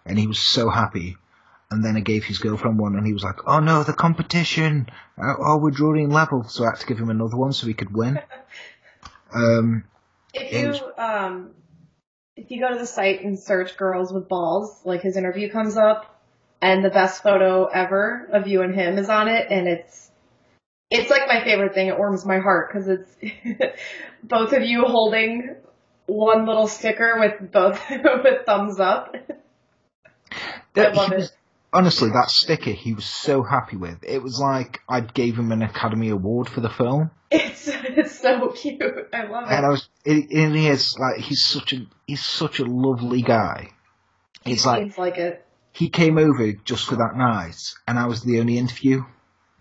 and 0.04 0.18
he 0.18 0.26
was 0.26 0.38
so 0.38 0.68
happy. 0.70 1.16
And 1.70 1.84
then 1.84 1.96
I 1.96 2.00
gave 2.00 2.24
his 2.24 2.38
girlfriend 2.38 2.78
one, 2.78 2.94
and 2.96 3.06
he 3.06 3.12
was 3.12 3.22
like, 3.24 3.46
"Oh 3.46 3.60
no, 3.60 3.82
the 3.84 3.92
competition! 3.92 4.88
Oh, 5.18 5.34
oh, 5.38 5.58
we're 5.58 5.70
drawing 5.70 6.10
level." 6.10 6.44
So 6.44 6.64
I 6.64 6.70
had 6.70 6.80
to 6.80 6.86
give 6.86 6.98
him 6.98 7.10
another 7.10 7.36
one 7.36 7.52
so 7.52 7.66
he 7.66 7.74
could 7.74 7.94
win. 7.94 8.20
Um, 9.32 9.84
If 10.34 10.52
you 10.52 10.68
was- 10.68 10.82
um, 10.98 11.54
if 12.36 12.50
you 12.50 12.60
go 12.60 12.72
to 12.72 12.78
the 12.78 12.86
site 12.86 13.22
and 13.22 13.38
search 13.38 13.76
"girls 13.76 14.12
with 14.12 14.28
balls," 14.28 14.80
like 14.84 15.02
his 15.02 15.16
interview 15.16 15.50
comes 15.50 15.76
up, 15.76 16.19
and 16.62 16.84
the 16.84 16.90
best 16.90 17.22
photo 17.22 17.66
ever 17.66 18.28
of 18.32 18.46
you 18.46 18.62
and 18.62 18.74
him 18.74 18.98
is 18.98 19.08
on 19.08 19.28
it, 19.28 19.46
and 19.50 19.66
it's 19.68 20.10
it's 20.90 21.10
like 21.10 21.22
my 21.28 21.42
favorite 21.44 21.74
thing. 21.74 21.88
It 21.88 21.98
warms 21.98 22.24
my 22.26 22.38
heart 22.38 22.70
because 22.72 22.88
it's 22.88 23.16
both 24.22 24.52
of 24.52 24.62
you 24.62 24.82
holding 24.84 25.54
one 26.06 26.46
little 26.46 26.66
sticker 26.66 27.18
with 27.20 27.52
both 27.52 27.80
with 27.90 28.44
thumbs 28.46 28.80
up. 28.80 29.14
That- 30.74 30.92
I 30.92 30.96
love 30.96 31.08
he 31.10 31.14
it. 31.16 31.32
honestly, 31.72 32.10
that 32.10 32.30
sticker 32.30 32.70
he 32.70 32.92
was 32.94 33.04
so 33.04 33.42
happy 33.42 33.76
with. 33.76 33.98
It 34.02 34.22
was 34.22 34.38
like 34.40 34.80
I 34.88 35.00
gave 35.00 35.38
him 35.38 35.52
an 35.52 35.62
Academy 35.62 36.08
Award 36.10 36.48
for 36.48 36.60
the 36.60 36.70
film, 36.70 37.10
It's 37.30 37.68
it's 37.68 38.18
so 38.18 38.48
cute. 38.50 39.08
I 39.12 39.24
love 39.26 39.44
it. 39.50 39.54
and 39.54 39.66
I 39.66 39.68
was. 39.68 39.88
It, 40.04 40.26
is 40.32 40.96
like 40.98 41.20
he's 41.20 41.44
such 41.44 41.72
a 41.72 41.86
he's 42.06 42.22
such 42.24 42.58
a 42.58 42.64
lovely 42.64 43.22
guy. 43.22 43.70
It's 44.44 44.66
like 44.66 44.82
Seems 44.82 44.98
like 44.98 45.18
it. 45.18 45.44
He 45.80 45.88
came 45.88 46.18
over 46.18 46.52
just 46.52 46.86
for 46.86 46.96
that 46.96 47.16
night, 47.16 47.56
and 47.88 47.98
I 47.98 48.06
was 48.06 48.22
the 48.22 48.38
only 48.40 48.58
interview 48.58 49.04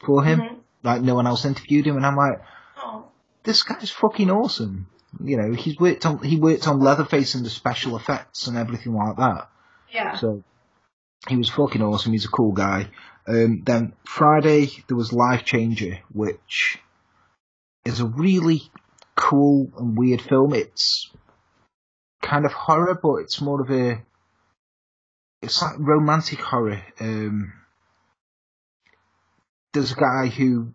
for 0.05 0.23
him. 0.23 0.39
Mhm. 0.39 0.55
Like 0.83 1.01
no 1.01 1.15
one 1.15 1.27
else 1.27 1.45
interviewed 1.45 1.87
him, 1.87 1.95
and 1.97 2.05
I'm 2.05 2.15
like, 2.15 2.41
Oh, 2.77 3.05
this 3.43 3.63
guy's 3.63 3.89
fucking 3.89 4.29
awesome. 4.29 4.87
You 5.23 5.37
know, 5.37 5.51
he's 5.53 5.77
worked 5.79 6.05
on 6.05 6.19
he 6.23 6.37
worked 6.37 6.67
on 6.67 6.79
Leatherface 6.79 7.35
and 7.35 7.45
the 7.45 7.49
special 7.49 7.95
effects 7.97 8.47
and 8.47 8.57
everything 8.57 8.93
like 8.93 9.17
that. 9.17 9.49
yeah. 9.91 10.15
So 10.17 10.43
he 11.27 11.35
was 11.35 11.49
fucking 11.49 11.81
awesome. 11.81 12.11
He's 12.13 12.25
a 12.25 12.29
cool 12.29 12.51
guy. 12.53 12.89
Um, 13.27 13.63
then 13.65 13.93
Friday 14.05 14.69
there 14.87 14.97
was 14.97 15.11
Life 15.13 15.43
Changer, 15.45 15.99
which 16.13 16.79
is 17.85 17.99
a 17.99 18.05
really 18.05 18.61
cool 19.15 19.71
and 19.77 19.97
weird 19.97 20.21
film. 20.21 20.53
It's 20.53 21.11
kind 22.21 22.45
of 22.45 22.53
horror, 22.53 22.97
but 23.01 23.15
it's 23.23 23.41
more 23.41 23.61
of 23.61 23.69
a 23.71 24.01
it's 25.41 25.61
like 25.61 25.75
romantic 25.79 26.39
horror. 26.39 26.81
Um, 26.99 27.53
there's 29.73 29.91
a 29.91 29.95
guy 29.95 30.27
who 30.27 30.73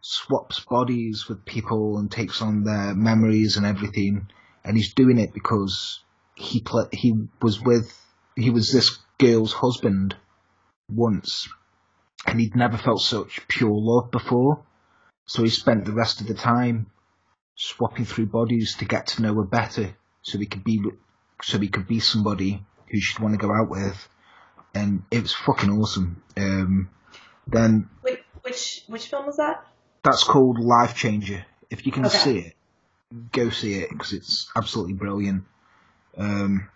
swaps 0.00 0.60
bodies 0.60 1.26
with 1.28 1.44
people 1.44 1.98
and 1.98 2.10
takes 2.10 2.42
on 2.42 2.64
their 2.64 2.94
memories 2.94 3.56
and 3.56 3.66
everything, 3.66 4.28
and 4.64 4.76
he's 4.76 4.94
doing 4.94 5.18
it 5.18 5.32
because 5.32 6.02
he 6.34 6.60
pla 6.60 6.84
he 6.92 7.14
was 7.40 7.60
with 7.60 7.92
he 8.34 8.50
was 8.50 8.72
this 8.72 8.98
girl's 9.18 9.52
husband 9.52 10.16
once, 10.90 11.48
and 12.26 12.40
he'd 12.40 12.56
never 12.56 12.76
felt 12.76 13.00
such 13.00 13.46
pure 13.48 13.72
love 13.72 14.10
before. 14.10 14.64
So 15.26 15.42
he 15.42 15.48
spent 15.48 15.84
the 15.84 15.92
rest 15.92 16.20
of 16.20 16.26
the 16.26 16.34
time 16.34 16.90
swapping 17.56 18.04
through 18.04 18.26
bodies 18.26 18.76
to 18.76 18.84
get 18.84 19.08
to 19.08 19.22
know 19.22 19.34
her 19.34 19.44
better, 19.44 19.96
so 20.22 20.38
he 20.38 20.46
could 20.46 20.64
be 20.64 20.82
so 21.42 21.58
he 21.58 21.68
could 21.68 21.86
be 21.86 22.00
somebody 22.00 22.64
who 22.90 23.00
she'd 23.00 23.18
want 23.20 23.34
to 23.34 23.38
go 23.46 23.52
out 23.52 23.68
with, 23.68 24.08
and 24.74 25.02
it 25.10 25.22
was 25.22 25.34
fucking 25.34 25.70
awesome. 25.70 26.22
Um, 26.36 26.90
then 27.46 27.88
Wait, 28.02 28.20
which 28.42 28.84
which 28.88 29.08
film 29.08 29.26
was 29.26 29.36
that? 29.38 29.66
that's 30.02 30.24
called 30.24 30.58
Life 30.58 30.94
Changer. 30.96 31.44
If 31.70 31.84
you 31.86 31.92
can 31.92 32.06
Okay. 32.06 32.16
see 32.18 32.38
it, 32.38 32.54
go 33.32 33.50
see 33.50 33.74
it 33.74 33.90
because 33.90 34.12
it's 34.12 34.50
absolutely 34.56 34.94
brilliant. 34.94 35.44
Um, 36.16 36.68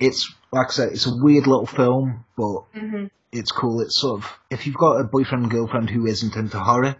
it's 0.00 0.32
like 0.52 0.68
I 0.68 0.70
said, 0.70 0.92
it's 0.92 1.06
a 1.06 1.16
weird 1.16 1.46
little 1.46 1.66
film, 1.66 2.24
but 2.36 2.64
Mm-hmm. 2.74 3.06
it's 3.32 3.50
cool. 3.52 3.80
It's 3.80 4.00
sort 4.00 4.22
of 4.22 4.30
if 4.50 4.66
you've 4.66 4.76
got 4.76 5.00
a 5.00 5.04
boyfriend 5.04 5.44
and 5.44 5.52
girlfriend 5.52 5.90
who 5.90 6.06
isn't 6.06 6.36
into 6.36 6.58
horror, 6.58 6.96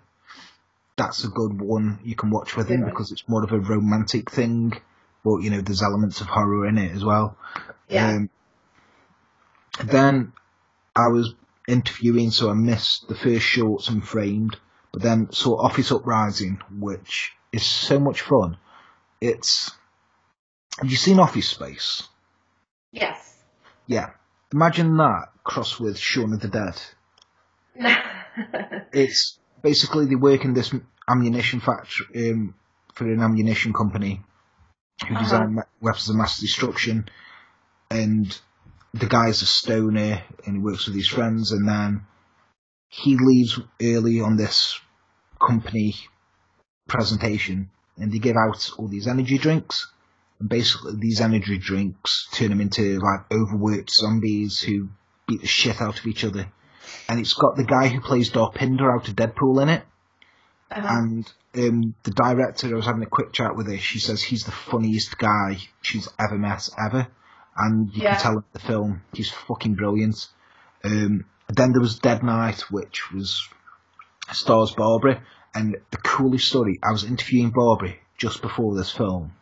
that's 0.97 1.25
a 1.25 1.29
good 1.29 1.61
one 1.61 2.01
you 2.05 2.15
can 2.15 2.31
watch 2.31 2.57
with 2.57 2.69
him 2.69 2.85
because 2.85 3.13
it's 3.13 3.29
more 3.29 3.45
of 3.45 3.53
a 3.53 3.59
romantic 3.59 4.31
thing, 4.31 4.73
but 5.25 5.39
you 5.39 5.51
know 5.51 5.61
there's 5.61 5.83
elements 5.83 6.21
of 6.21 6.27
horror 6.27 6.67
in 6.67 6.79
it 6.79 6.93
as 6.93 7.05
well. 7.05 7.37
Yeah. 7.89 8.09
Um, 8.09 8.31
then 9.85 10.33
I 10.95 11.09
was 11.09 11.35
interviewing, 11.69 12.31
so 12.31 12.51
I 12.51 12.55
missed 12.55 13.09
the 13.09 13.15
first 13.15 13.45
shorts 13.45 13.89
and 13.89 14.07
framed, 14.07 14.57
but 14.93 15.03
then 15.03 15.33
saw 15.33 15.61
Office 15.61 15.93
Uprising, 15.93 16.61
which 16.79 17.33
is 17.53 17.65
so 17.65 17.99
much 17.99 18.21
fun. 18.23 18.57
It's 19.21 19.71
have 20.79 20.91
you 20.91 20.97
seen 20.97 21.19
Office 21.21 21.49
Space? 21.49 22.03
Yes. 22.91 23.37
Yeah. 23.87 24.11
Imagine 24.53 24.97
that 24.99 25.29
crossed 25.45 25.81
with 25.81 25.99
Shaun 25.99 26.33
of 26.33 26.41
the 26.41 26.49
Dead. 26.49 26.81
It's 28.95 29.39
basically 29.63 30.07
they 30.07 30.15
work 30.15 30.45
in 30.45 30.55
this 30.55 30.75
ammunition 31.09 31.61
factory 31.61 32.31
um, 32.31 32.55
for 32.95 33.05
an 33.05 33.21
ammunition 33.21 33.73
company 33.73 34.23
who 35.01 35.15
Uh-huh. 35.15 35.23
design 35.23 35.59
weapons 35.81 36.09
of 36.09 36.17
mass 36.17 36.39
destruction, 36.41 37.09
and 37.91 38.39
the 38.95 39.07
guy's 39.07 39.43
a 39.43 39.47
stoner 39.47 40.23
and 40.45 40.57
he 40.57 40.63
works 40.63 40.87
with 40.87 40.97
his 40.97 41.09
friends, 41.09 41.53
and 41.53 41.69
then 41.69 42.07
he 42.89 43.17
leaves 43.17 43.59
early 43.81 44.21
on 44.21 44.37
this 44.37 44.79
company 45.41 45.95
presentation, 46.89 47.71
and 47.97 48.13
they 48.13 48.19
give 48.19 48.37
out 48.37 48.71
all 48.79 48.89
these 48.89 49.09
energy 49.09 49.39
drinks. 49.39 49.91
And 50.39 50.49
basically, 50.49 50.97
these 50.97 51.21
energy 51.21 51.59
drinks 51.59 52.29
turn 52.33 52.53
him 52.53 52.61
into 52.61 52.99
like 52.99 53.33
overworked 53.33 53.91
zombies 53.91 54.61
who 54.61 54.89
beat 55.27 55.41
the 55.41 55.47
shit 55.47 55.81
out 55.81 55.99
of 55.99 56.07
each 56.07 56.25
other. 56.25 56.53
And 57.09 57.21
it's 57.21 57.35
got 57.35 57.57
the 57.57 57.65
guy 57.65 57.89
who 57.89 58.01
plays 58.01 58.31
Dopinder 58.31 58.93
out 58.93 59.09
of 59.09 59.17
Deadpool 59.17 59.63
in 59.63 59.69
it. 59.69 59.85
Uh-huh. 60.71 60.87
And 60.89 61.33
um, 61.57 61.95
the 62.03 62.11
director, 62.13 62.69
I 62.69 62.75
was 62.75 62.87
having 62.87 63.03
a 63.03 63.07
quick 63.07 63.33
chat 63.33 63.57
with 63.57 63.67
her. 63.69 63.79
She 63.79 63.99
says 63.99 64.23
he's 64.23 64.45
the 64.45 64.53
funniest 64.53 65.19
guy 65.19 65.59
she's 65.83 66.09
ever 66.19 66.39
met, 66.39 66.69
ever. 66.83 67.09
And 67.57 67.93
you 67.95 68.03
Yeah. 68.03 68.15
can 68.15 68.23
tell 68.23 68.37
in 68.39 68.45
the 68.53 68.59
film 68.59 69.03
he's 69.13 69.31
fucking 69.31 69.75
brilliant. 69.75 70.29
Um, 70.85 71.27
then 71.49 71.73
there 71.73 71.81
was 71.81 71.99
Dead 71.99 72.23
Night, 72.23 72.63
which 72.71 73.13
was 73.13 73.47
stars 74.33 74.73
Barbara. 74.73 75.23
And 75.55 75.77
the 75.91 75.99
coolest 75.99 76.49
story, 76.49 76.79
I 76.83 76.93
was 76.93 77.05
interviewing 77.05 77.51
Barbara 77.51 77.95
just 78.17 78.41
before 78.41 78.75
this 78.75 78.91
film, 78.91 79.33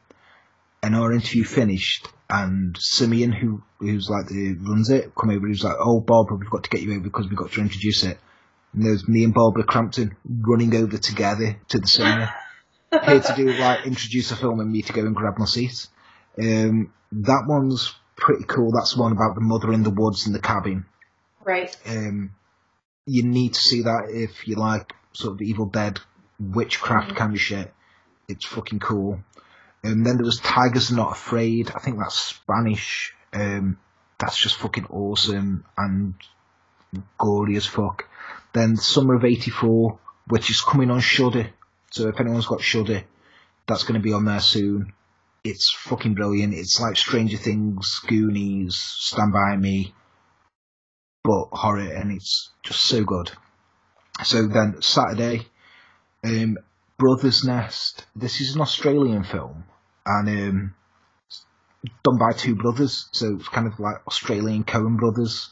and 0.82 0.96
our 0.96 1.12
interview 1.12 1.44
finished, 1.44 2.08
and 2.28 2.76
Simeon, 2.76 3.30
who 3.30 3.62
who's 3.78 4.08
like 4.10 4.26
the 4.26 4.54
runs 4.54 4.90
it, 4.90 5.14
come 5.14 5.30
over. 5.30 5.46
He 5.46 5.52
was 5.52 5.62
like, 5.62 5.76
"Oh, 5.78 6.00
Barbara, 6.00 6.36
we've 6.36 6.50
got 6.50 6.64
to 6.64 6.70
get 6.70 6.82
you 6.82 6.90
over 6.92 7.00
because 7.00 7.28
we've 7.28 7.38
got 7.38 7.52
to 7.52 7.60
introduce 7.60 8.02
it." 8.02 8.18
And 8.72 8.84
there's 8.84 9.08
me 9.08 9.24
and 9.24 9.34
Barbara 9.34 9.64
Crampton 9.64 10.16
running 10.28 10.74
over 10.76 10.96
together 10.98 11.58
to 11.68 11.78
the 11.80 11.86
cinema, 11.86 12.32
here 12.92 13.20
to 13.20 13.34
do 13.36 13.52
like 13.52 13.86
introduce 13.86 14.30
a 14.30 14.36
film 14.36 14.60
and 14.60 14.70
me 14.70 14.82
to 14.82 14.92
go 14.92 15.00
and 15.02 15.14
grab 15.14 15.38
my 15.38 15.44
seat. 15.46 15.88
Um, 16.40 16.92
that 17.12 17.44
one's 17.48 17.94
pretty 18.16 18.44
cool. 18.44 18.70
That's 18.72 18.94
the 18.94 19.00
one 19.02 19.12
about 19.12 19.34
the 19.34 19.40
mother 19.40 19.72
in 19.72 19.82
the 19.82 19.90
woods 19.90 20.26
in 20.26 20.32
the 20.32 20.38
cabin. 20.40 20.86
right. 21.44 21.76
Um, 21.86 22.32
you 23.06 23.24
need 23.24 23.54
to 23.54 23.60
see 23.60 23.82
that 23.82 24.10
if 24.10 24.46
you 24.46 24.54
like 24.56 24.92
sort 25.14 25.34
of 25.34 25.42
Evil 25.42 25.66
Dead 25.66 25.98
witchcraft 26.38 27.12
Mhm. 27.12 27.16
kind 27.16 27.32
of 27.34 27.40
shit. 27.40 27.74
It's 28.28 28.44
fucking 28.44 28.78
cool. 28.78 29.20
And 29.82 30.06
then 30.06 30.16
there 30.16 30.24
was 30.26 30.38
Tigers 30.38 30.92
Not 30.92 31.12
Afraid. 31.12 31.72
I 31.74 31.80
think 31.80 31.98
that's 31.98 32.14
Spanish. 32.14 33.12
Um, 33.32 33.78
that's 34.18 34.36
just 34.36 34.58
fucking 34.58 34.86
awesome 34.90 35.64
and 35.76 36.14
gory 37.18 37.56
as 37.56 37.66
fuck. 37.66 38.04
Then 38.52 38.76
Summer 38.76 39.14
of 39.14 39.24
'84, 39.24 39.98
which 40.28 40.50
is 40.50 40.60
coming 40.60 40.90
on 40.90 41.00
Shudder. 41.00 41.50
So 41.90 42.08
if 42.08 42.20
anyone's 42.20 42.46
got 42.46 42.60
Shudder, 42.60 43.04
that's 43.66 43.84
going 43.84 44.00
to 44.00 44.04
be 44.04 44.12
on 44.12 44.24
there 44.24 44.40
soon. 44.40 44.92
It's 45.42 45.72
fucking 45.72 46.14
brilliant. 46.14 46.54
It's 46.54 46.80
like 46.80 46.96
Stranger 46.96 47.38
Things, 47.38 48.00
Goonies, 48.06 48.76
Stand 48.76 49.32
By 49.32 49.56
Me, 49.56 49.94
but 51.24 51.48
horror, 51.52 51.80
and 51.80 52.12
it's 52.12 52.50
just 52.62 52.82
so 52.82 53.04
good. 53.04 53.30
So 54.24 54.46
then 54.46 54.82
Saturday, 54.82 55.46
um, 56.24 56.58
Brothers 56.98 57.44
Nest. 57.44 58.06
This 58.14 58.40
is 58.40 58.54
an 58.54 58.60
Australian 58.60 59.24
film, 59.24 59.64
and 60.04 60.28
um, 60.28 60.74
done 62.04 62.18
by 62.18 62.32
two 62.32 62.54
brothers, 62.54 63.08
so 63.12 63.36
it's 63.36 63.48
kind 63.48 63.66
of 63.66 63.78
like 63.80 64.06
Australian 64.06 64.64
Coen 64.64 64.98
brothers. 64.98 65.50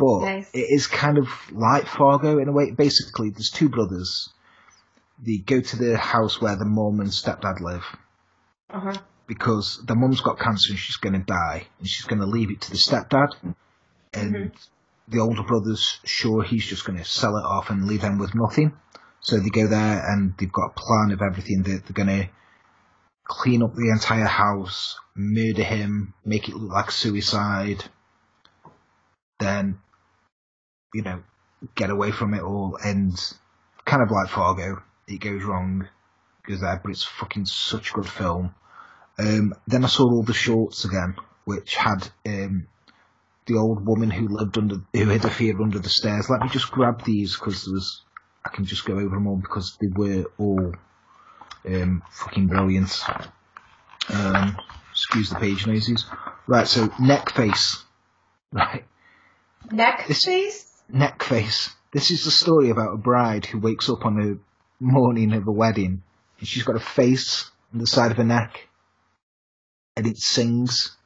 But 0.00 0.20
Nice. 0.22 0.50
it 0.54 0.66
is 0.70 0.86
kind 0.86 1.18
of 1.18 1.28
like 1.52 1.86
Fargo 1.86 2.38
in 2.38 2.48
a 2.48 2.52
way. 2.52 2.70
Basically, 2.70 3.28
there's 3.28 3.50
two 3.50 3.68
brothers. 3.68 4.30
They 5.22 5.36
go 5.36 5.60
to 5.60 5.76
the 5.76 5.98
house 5.98 6.40
where 6.40 6.56
the 6.56 6.64
mum 6.64 7.00
and 7.00 7.10
stepdad 7.10 7.60
live 7.60 7.84
Uh 8.70 8.80
huh. 8.80 8.94
because 9.26 9.84
the 9.86 9.94
mum's 9.94 10.22
got 10.22 10.38
cancer 10.38 10.72
and 10.72 10.78
she's 10.78 10.96
going 10.96 11.12
to 11.12 11.18
die, 11.18 11.66
and 11.78 11.86
she's 11.86 12.06
going 12.06 12.20
to 12.20 12.26
leave 12.26 12.50
it 12.50 12.62
to 12.62 12.70
the 12.70 12.78
stepdad. 12.78 13.28
And 14.14 14.34
Mhm. 14.34 14.52
the 15.08 15.18
older 15.18 15.42
brother's 15.42 16.00
sure 16.04 16.42
he's 16.42 16.64
just 16.64 16.86
going 16.86 16.98
to 16.98 17.04
sell 17.04 17.36
it 17.36 17.44
off 17.44 17.68
and 17.68 17.86
leave 17.86 18.00
them 18.00 18.18
with 18.18 18.34
nothing. 18.34 18.72
So 19.20 19.38
they 19.38 19.50
go 19.50 19.66
there 19.66 20.02
and 20.10 20.34
they've 20.38 20.50
got 20.50 20.70
a 20.70 20.80
plan 20.80 21.10
of 21.10 21.20
everything 21.20 21.62
that 21.64 21.84
they're 21.84 22.04
going 22.06 22.22
to 22.22 22.30
clean 23.24 23.62
up 23.62 23.74
the 23.74 23.90
entire 23.90 24.24
house, 24.26 24.98
murder 25.14 25.62
him, 25.62 26.14
make 26.24 26.48
it 26.48 26.56
look 26.56 26.72
like 26.72 26.90
suicide, 26.90 27.84
then, 29.38 29.78
you 30.94 31.02
know, 31.02 31.22
get 31.74 31.90
away 31.90 32.10
from 32.10 32.34
it 32.34 32.42
all 32.42 32.78
and 32.84 33.12
kind 33.84 34.02
of 34.02 34.10
like 34.10 34.28
Fargo, 34.30 34.82
it 35.06 35.20
goes 35.20 35.42
wrong, 35.44 35.88
goes 36.46 36.60
there, 36.60 36.80
but 36.82 36.90
it's 36.90 37.04
fucking 37.04 37.46
such 37.46 37.90
a 37.90 37.94
good 37.94 38.08
film. 38.08 38.54
Um, 39.18 39.54
then 39.66 39.84
I 39.84 39.88
saw 39.88 40.04
all 40.04 40.22
the 40.22 40.32
shorts 40.32 40.84
again, 40.84 41.16
which 41.44 41.76
had 41.76 42.08
um, 42.26 42.66
the 43.46 43.56
old 43.56 43.84
woman 43.86 44.10
who 44.10 44.28
lived 44.28 44.56
under, 44.56 44.76
who 44.92 45.06
hid 45.06 45.24
her 45.24 45.30
fear 45.30 45.60
under 45.60 45.78
the 45.78 45.88
stairs. 45.90 46.30
Let 46.30 46.40
me 46.40 46.48
just 46.48 46.70
grab 46.70 47.04
these 47.04 47.34
because 47.36 47.64
there 47.64 47.74
was, 47.74 48.02
I 48.44 48.48
can 48.48 48.64
just 48.64 48.84
go 48.84 48.94
over 48.94 49.10
them 49.16 49.26
all 49.26 49.36
because 49.36 49.76
they 49.80 49.88
were 49.88 50.24
all 50.38 50.72
um, 51.66 52.02
fucking 52.10 52.46
brilliant. 52.46 53.02
Um, 54.08 54.56
excuse 54.92 55.30
the 55.30 55.36
page 55.36 55.66
noises. 55.66 56.06
Right, 56.46 56.66
so 56.66 56.90
neck 56.98 57.30
face. 57.30 57.84
Right, 58.52 58.84
Neck 59.70 60.06
This- 60.08 60.24
face. 60.24 60.69
Neck 60.92 61.22
face. 61.22 61.70
This 61.92 62.10
is 62.10 62.24
the 62.24 62.30
story 62.30 62.70
about 62.70 62.94
a 62.94 62.98
bride 62.98 63.46
who 63.46 63.58
wakes 63.58 63.88
up 63.88 64.04
on 64.06 64.14
the 64.16 64.38
morning 64.78 65.32
of 65.32 65.46
a 65.46 65.52
wedding 65.52 66.02
and 66.38 66.48
she's 66.48 66.62
got 66.62 66.76
a 66.76 66.80
face 66.80 67.50
on 67.72 67.80
the 67.80 67.86
side 67.86 68.10
of 68.10 68.16
her 68.16 68.24
neck 68.24 68.68
and 69.96 70.06
it 70.06 70.16
sings. 70.18 70.96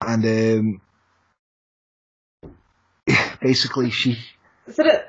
And 0.00 0.80
um, 2.44 2.50
basically 3.40 3.90
she, 3.90 4.18
Is 4.66 4.78
it 4.78 4.86
a 4.86 5.04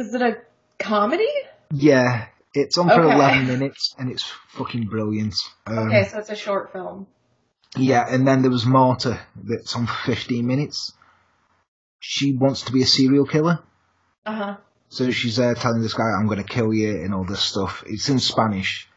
is 0.00 0.14
it 0.14 0.22
a 0.22 0.38
comedy? 0.78 1.28
yeah, 1.72 2.26
it's 2.54 2.78
on 2.78 2.88
for 2.88 3.02
Okay. 3.02 3.14
11 3.14 3.46
minutes 3.46 3.94
and 3.98 4.10
it's 4.10 4.24
fucking 4.50 4.86
brilliant. 4.86 5.34
Um, 5.66 5.88
Okay, 5.88 6.04
so 6.04 6.18
it's 6.18 6.30
a 6.30 6.36
short 6.36 6.72
film. 6.72 7.06
Yeah, 7.76 8.04
and 8.08 8.26
then 8.26 8.42
there 8.42 8.50
was 8.50 8.66
Marta 8.66 9.18
that's 9.36 9.74
on 9.76 9.86
for 9.86 9.94
15 10.06 10.46
minutes. 10.46 10.92
She 12.04 12.32
wants 12.32 12.62
to 12.62 12.72
be 12.72 12.82
a 12.82 12.86
serial 12.86 13.24
killer. 13.24 13.60
Uh 14.26 14.32
huh. 14.32 14.56
So 14.88 15.10
she's 15.12 15.36
there 15.36 15.54
telling 15.54 15.80
this 15.80 15.94
guy, 15.94 16.04
I'm 16.04 16.26
going 16.26 16.42
to 16.42 16.44
kill 16.44 16.74
you 16.74 16.90
and 16.90 17.14
all 17.14 17.24
this 17.24 17.40
stuff. 17.40 17.84
It's 17.86 18.08
in 18.08 18.18
Spanish. 18.18 18.88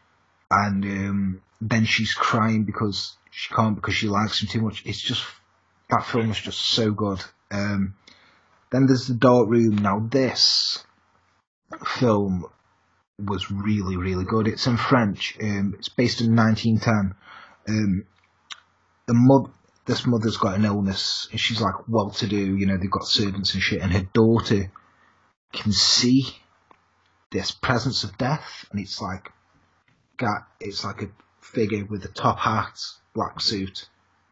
And 0.50 0.84
um, 0.84 1.42
then 1.60 1.84
she's 1.84 2.14
crying 2.14 2.64
because 2.64 3.16
she 3.30 3.54
can't 3.54 3.76
because 3.76 3.94
she 3.94 4.08
likes 4.08 4.42
him 4.42 4.48
too 4.48 4.60
much. 4.60 4.82
It's 4.84 5.00
just, 5.00 5.24
that 5.88 6.04
film 6.04 6.32
is 6.32 6.40
just 6.40 6.58
so 6.58 6.90
good. 6.90 7.22
Um, 7.52 7.94
then 8.72 8.86
there's 8.86 9.06
The 9.06 9.14
Dark 9.14 9.48
Room. 9.48 9.76
Now 9.76 10.00
this 10.00 10.84
film 11.84 12.44
was 13.18 13.50
really, 13.52 13.96
really 13.96 14.24
good. 14.24 14.48
It's 14.48 14.66
in 14.66 14.76
French. 14.76 15.38
Um, 15.40 15.76
it's 15.78 15.88
based 15.88 16.20
in 16.20 16.34
1910. 16.34 17.14
Um, 17.68 18.04
the 19.06 19.14
mother, 19.14 19.50
this 19.86 20.06
mother's 20.06 20.36
got 20.36 20.56
an 20.56 20.64
illness 20.64 21.28
and 21.30 21.40
she's 21.40 21.60
like 21.60 21.88
well 21.88 22.10
to 22.10 22.26
do, 22.26 22.56
you 22.56 22.66
know, 22.66 22.76
they've 22.76 22.90
got 22.90 23.06
servants 23.06 23.54
and 23.54 23.62
shit, 23.62 23.80
and 23.80 23.92
her 23.92 24.06
daughter 24.12 24.70
can 25.52 25.72
see 25.72 26.26
this 27.30 27.50
presence 27.50 28.04
of 28.04 28.16
death, 28.18 28.66
and 28.70 28.80
it's 28.80 29.00
like, 29.00 29.30
got, 30.16 30.46
it's 30.60 30.84
like 30.84 31.02
a 31.02 31.08
figure 31.40 31.84
with 31.84 32.04
a 32.04 32.08
top 32.08 32.38
hat, 32.38 32.78
black 33.14 33.40
suit, 33.40 33.88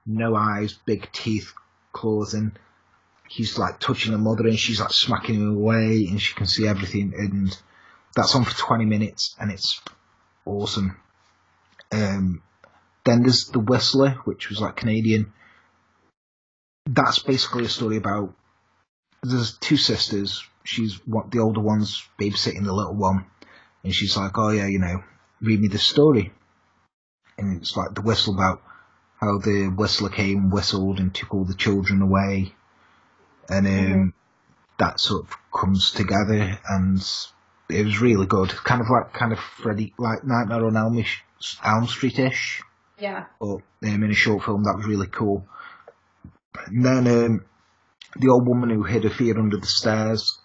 no 0.07 0.35
eyes, 0.35 0.79
big 0.87 1.11
teeth, 1.13 1.53
claws, 1.93 2.35
and 2.35 2.59
he's 3.29 3.59
like 3.59 3.81
touching 3.81 4.13
the 4.13 4.19
mother, 4.19 4.47
and 4.47 4.59
she's 4.59 4.81
like 4.81 4.93
smacking 4.93 5.37
him 5.37 5.57
away, 5.57 6.07
and 6.09 6.21
she 6.21 6.35
can 6.35 6.47
see 6.47 6.67
everything, 6.67 7.13
and 7.17 7.57
that's 8.15 8.35
on 8.35 8.45
for 8.45 8.57
20 8.57 8.85
minutes, 8.85 9.35
and 9.41 9.51
it's 9.51 9.81
awesome. 10.45 10.97
Um, 11.93 12.43
then 13.05 13.23
there's 13.23 13.47
The 13.47 13.61
Whistler, 13.61 14.11
which 14.25 14.49
was 14.49 14.61
like 14.61 14.77
Canadian. 14.77 15.33
That's 16.87 17.19
basically 17.21 17.65
a 17.65 17.69
story 17.69 17.97
about 17.97 18.35
there's 19.23 19.57
two 19.59 19.77
sisters. 19.77 20.45
She's 20.65 20.95
what 21.07 21.31
the 21.31 21.39
older 21.39 21.61
one's 21.61 22.07
babysitting 22.21 22.65
the 22.65 22.73
little 22.73 22.95
one, 22.95 23.27
and 23.83 23.95
she's 23.95 24.17
like, 24.17 24.37
"Oh 24.37 24.51
yeah, 24.51 24.67
you 24.67 24.79
know, 24.79 25.03
read 25.41 25.61
me 25.61 25.69
this 25.69 25.83
story." 25.87 26.33
And 27.39 27.61
it's 27.61 27.77
like 27.77 27.95
the 27.95 28.03
whistle 28.03 28.35
about 28.35 28.63
how 29.21 29.39
the 29.39 29.69
whistler 29.69 30.11
came, 30.11 30.51
whistled, 30.51 30.99
and 31.01 31.15
took 31.15 31.35
all 31.35 31.45
the 31.45 31.55
children 31.55 32.03
away, 32.03 32.55
and 33.49 33.67
um, 33.67 33.73
Mhm. 33.73 34.13
that 34.79 35.01
sort 35.01 35.25
of 35.25 35.37
comes 35.53 35.91
together, 35.91 36.59
and 36.69 37.03
it 37.71 37.85
was 37.85 38.01
really 38.01 38.27
good. 38.27 38.51
Kind 38.51 38.83
of 38.83 38.91
like 38.91 39.13
kind 39.15 39.33
of 39.33 39.39
Freddy, 39.39 39.95
like 39.99 40.25
Nightmare 40.25 40.67
on 40.67 40.77
Elm, 40.77 41.03
Elm 41.65 41.87
Street 41.87 42.19
ish 42.19 42.63
Yeah. 42.99 43.25
but 43.41 43.57
um, 43.57 43.63
in 43.83 44.11
a 44.11 44.15
short 44.15 44.45
film 44.45 44.65
that 44.65 44.77
was 44.77 44.87
really 44.87 45.07
cool. 45.09 45.47
And 46.67 46.85
then 46.85 47.07
um, 47.07 47.45
the 48.17 48.29
old 48.29 48.47
woman 48.47 48.71
who 48.71 48.83
hid 48.83 49.05
her 49.05 49.11
fear 49.11 49.39
under 49.39 49.57
the 49.57 49.67
stairs. 49.67 50.39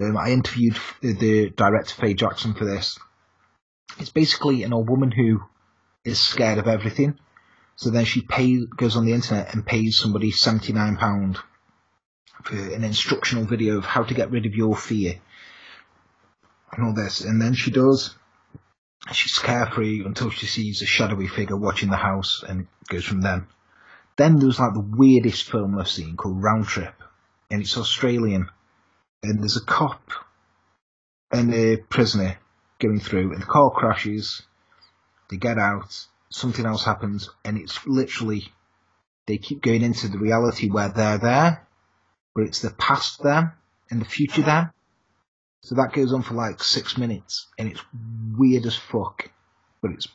Um, 0.00 0.16
I 0.16 0.30
interviewed 0.30 0.76
the 1.00 1.50
director 1.50 1.94
Faye 1.94 2.14
Jackson 2.14 2.54
for 2.54 2.64
this. 2.64 2.98
It's 3.98 4.10
basically 4.10 4.62
an 4.62 4.72
old 4.72 4.90
woman 4.90 5.10
who 5.10 5.42
is 6.04 6.18
scared 6.18 6.58
of 6.58 6.68
everything. 6.68 7.18
So 7.76 7.90
then 7.90 8.04
she 8.04 8.22
pays, 8.22 8.66
goes 8.76 8.96
on 8.96 9.06
the 9.06 9.12
internet 9.12 9.54
and 9.54 9.64
pays 9.64 9.98
somebody 9.98 10.30
seventy 10.30 10.72
nine 10.72 10.96
pound 10.96 11.38
for 12.44 12.56
an 12.56 12.84
instructional 12.84 13.44
video 13.44 13.78
of 13.78 13.84
how 13.84 14.02
to 14.02 14.14
get 14.14 14.30
rid 14.30 14.46
of 14.46 14.54
your 14.54 14.76
fear 14.76 15.20
and 16.72 16.86
all 16.86 16.94
this. 16.94 17.22
And 17.22 17.40
then 17.40 17.54
she 17.54 17.70
does. 17.70 18.14
She's 19.12 19.38
carefree 19.38 20.04
until 20.04 20.30
she 20.30 20.46
sees 20.46 20.82
a 20.82 20.86
shadowy 20.86 21.28
figure 21.28 21.56
watching 21.56 21.90
the 21.90 21.96
house 21.96 22.42
and 22.46 22.66
goes 22.88 23.04
from 23.04 23.20
then. 23.20 23.46
Then 24.16 24.38
there's 24.38 24.58
like 24.58 24.74
the 24.74 24.80
weirdest 24.80 25.50
film 25.50 25.78
I've 25.78 25.88
seen 25.88 26.16
called 26.16 26.42
Round 26.42 26.66
Trip, 26.66 26.94
and 27.50 27.62
it's 27.62 27.76
Australian. 27.76 28.48
And 29.22 29.40
there's 29.40 29.56
a 29.56 29.64
cop 29.64 30.10
and 31.30 31.52
a 31.52 31.76
prisoner 31.76 32.38
going 32.78 33.00
through, 33.00 33.32
and 33.32 33.42
the 33.42 33.46
car 33.46 33.70
crashes. 33.70 34.42
They 35.30 35.36
get 35.36 35.58
out, 35.58 36.06
something 36.30 36.64
else 36.64 36.84
happens, 36.84 37.30
and 37.44 37.58
it's 37.58 37.86
literally 37.86 38.48
they 39.26 39.38
keep 39.38 39.60
going 39.60 39.82
into 39.82 40.08
the 40.08 40.18
reality 40.18 40.70
where 40.70 40.88
they're 40.88 41.18
there, 41.18 41.66
but 42.34 42.44
it's 42.44 42.60
the 42.60 42.70
past 42.70 43.22
them 43.22 43.52
and 43.90 44.00
the 44.00 44.04
future 44.04 44.42
them. 44.42 44.70
So 45.62 45.74
that 45.74 45.92
goes 45.92 46.12
on 46.12 46.22
for 46.22 46.34
like 46.34 46.62
six 46.62 46.96
minutes, 46.96 47.48
and 47.58 47.68
it's 47.68 47.80
weird 48.38 48.66
as 48.66 48.76
fuck, 48.76 49.30
but 49.82 49.90
it's 49.90 50.06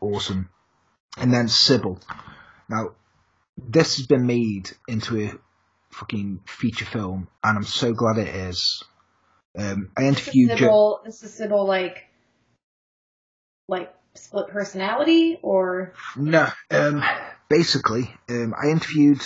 awesome. 0.00 0.48
And 1.16 1.32
then 1.32 1.48
Sybil. 1.48 2.00
Now, 2.68 2.94
this 3.66 3.96
has 3.96 4.06
been 4.06 4.26
made 4.26 4.70
into 4.86 5.20
a 5.26 5.32
fucking 5.90 6.40
feature 6.46 6.84
film, 6.84 7.28
and 7.42 7.56
I'm 7.58 7.64
so 7.64 7.92
glad 7.92 8.18
it 8.18 8.28
is. 8.28 8.82
Um, 9.58 9.90
I 9.96 10.04
interviewed 10.04 10.52
Is 10.52 10.58
Jo- 10.58 10.64
Sybil, 10.66 11.00
is 11.06 11.20
the 11.20 11.28
Sybil 11.28 11.66
like, 11.66 12.04
like 13.68 13.92
split 14.14 14.48
personality 14.48 15.38
or? 15.42 15.94
No, 16.16 16.48
um, 16.70 17.02
basically, 17.48 18.14
um, 18.28 18.54
I 18.60 18.68
interviewed 18.68 19.20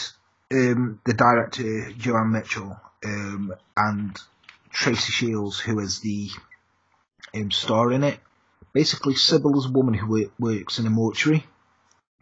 um, 0.53 1.01
the 1.05 1.15
director 1.15 1.91
Joanne 1.93 2.33
Mitchell 2.33 2.79
um, 3.05 3.55
and 3.77 4.17
Tracy 4.71 5.13
Shields, 5.13 5.59
who 5.61 5.79
is 5.81 6.01
the 6.01 6.31
um, 7.35 7.51
star 7.51 7.93
in 7.93 8.05
it. 8.05 8.19
Basically, 8.73 9.15
Sybil 9.15 9.59
is 9.59 9.67
a 9.67 9.73
woman 9.73 9.93
who 9.95 10.07
wo- 10.09 10.31
works 10.39 10.79
in 10.79 10.87
a 10.87 10.91
mortuary, 10.91 11.45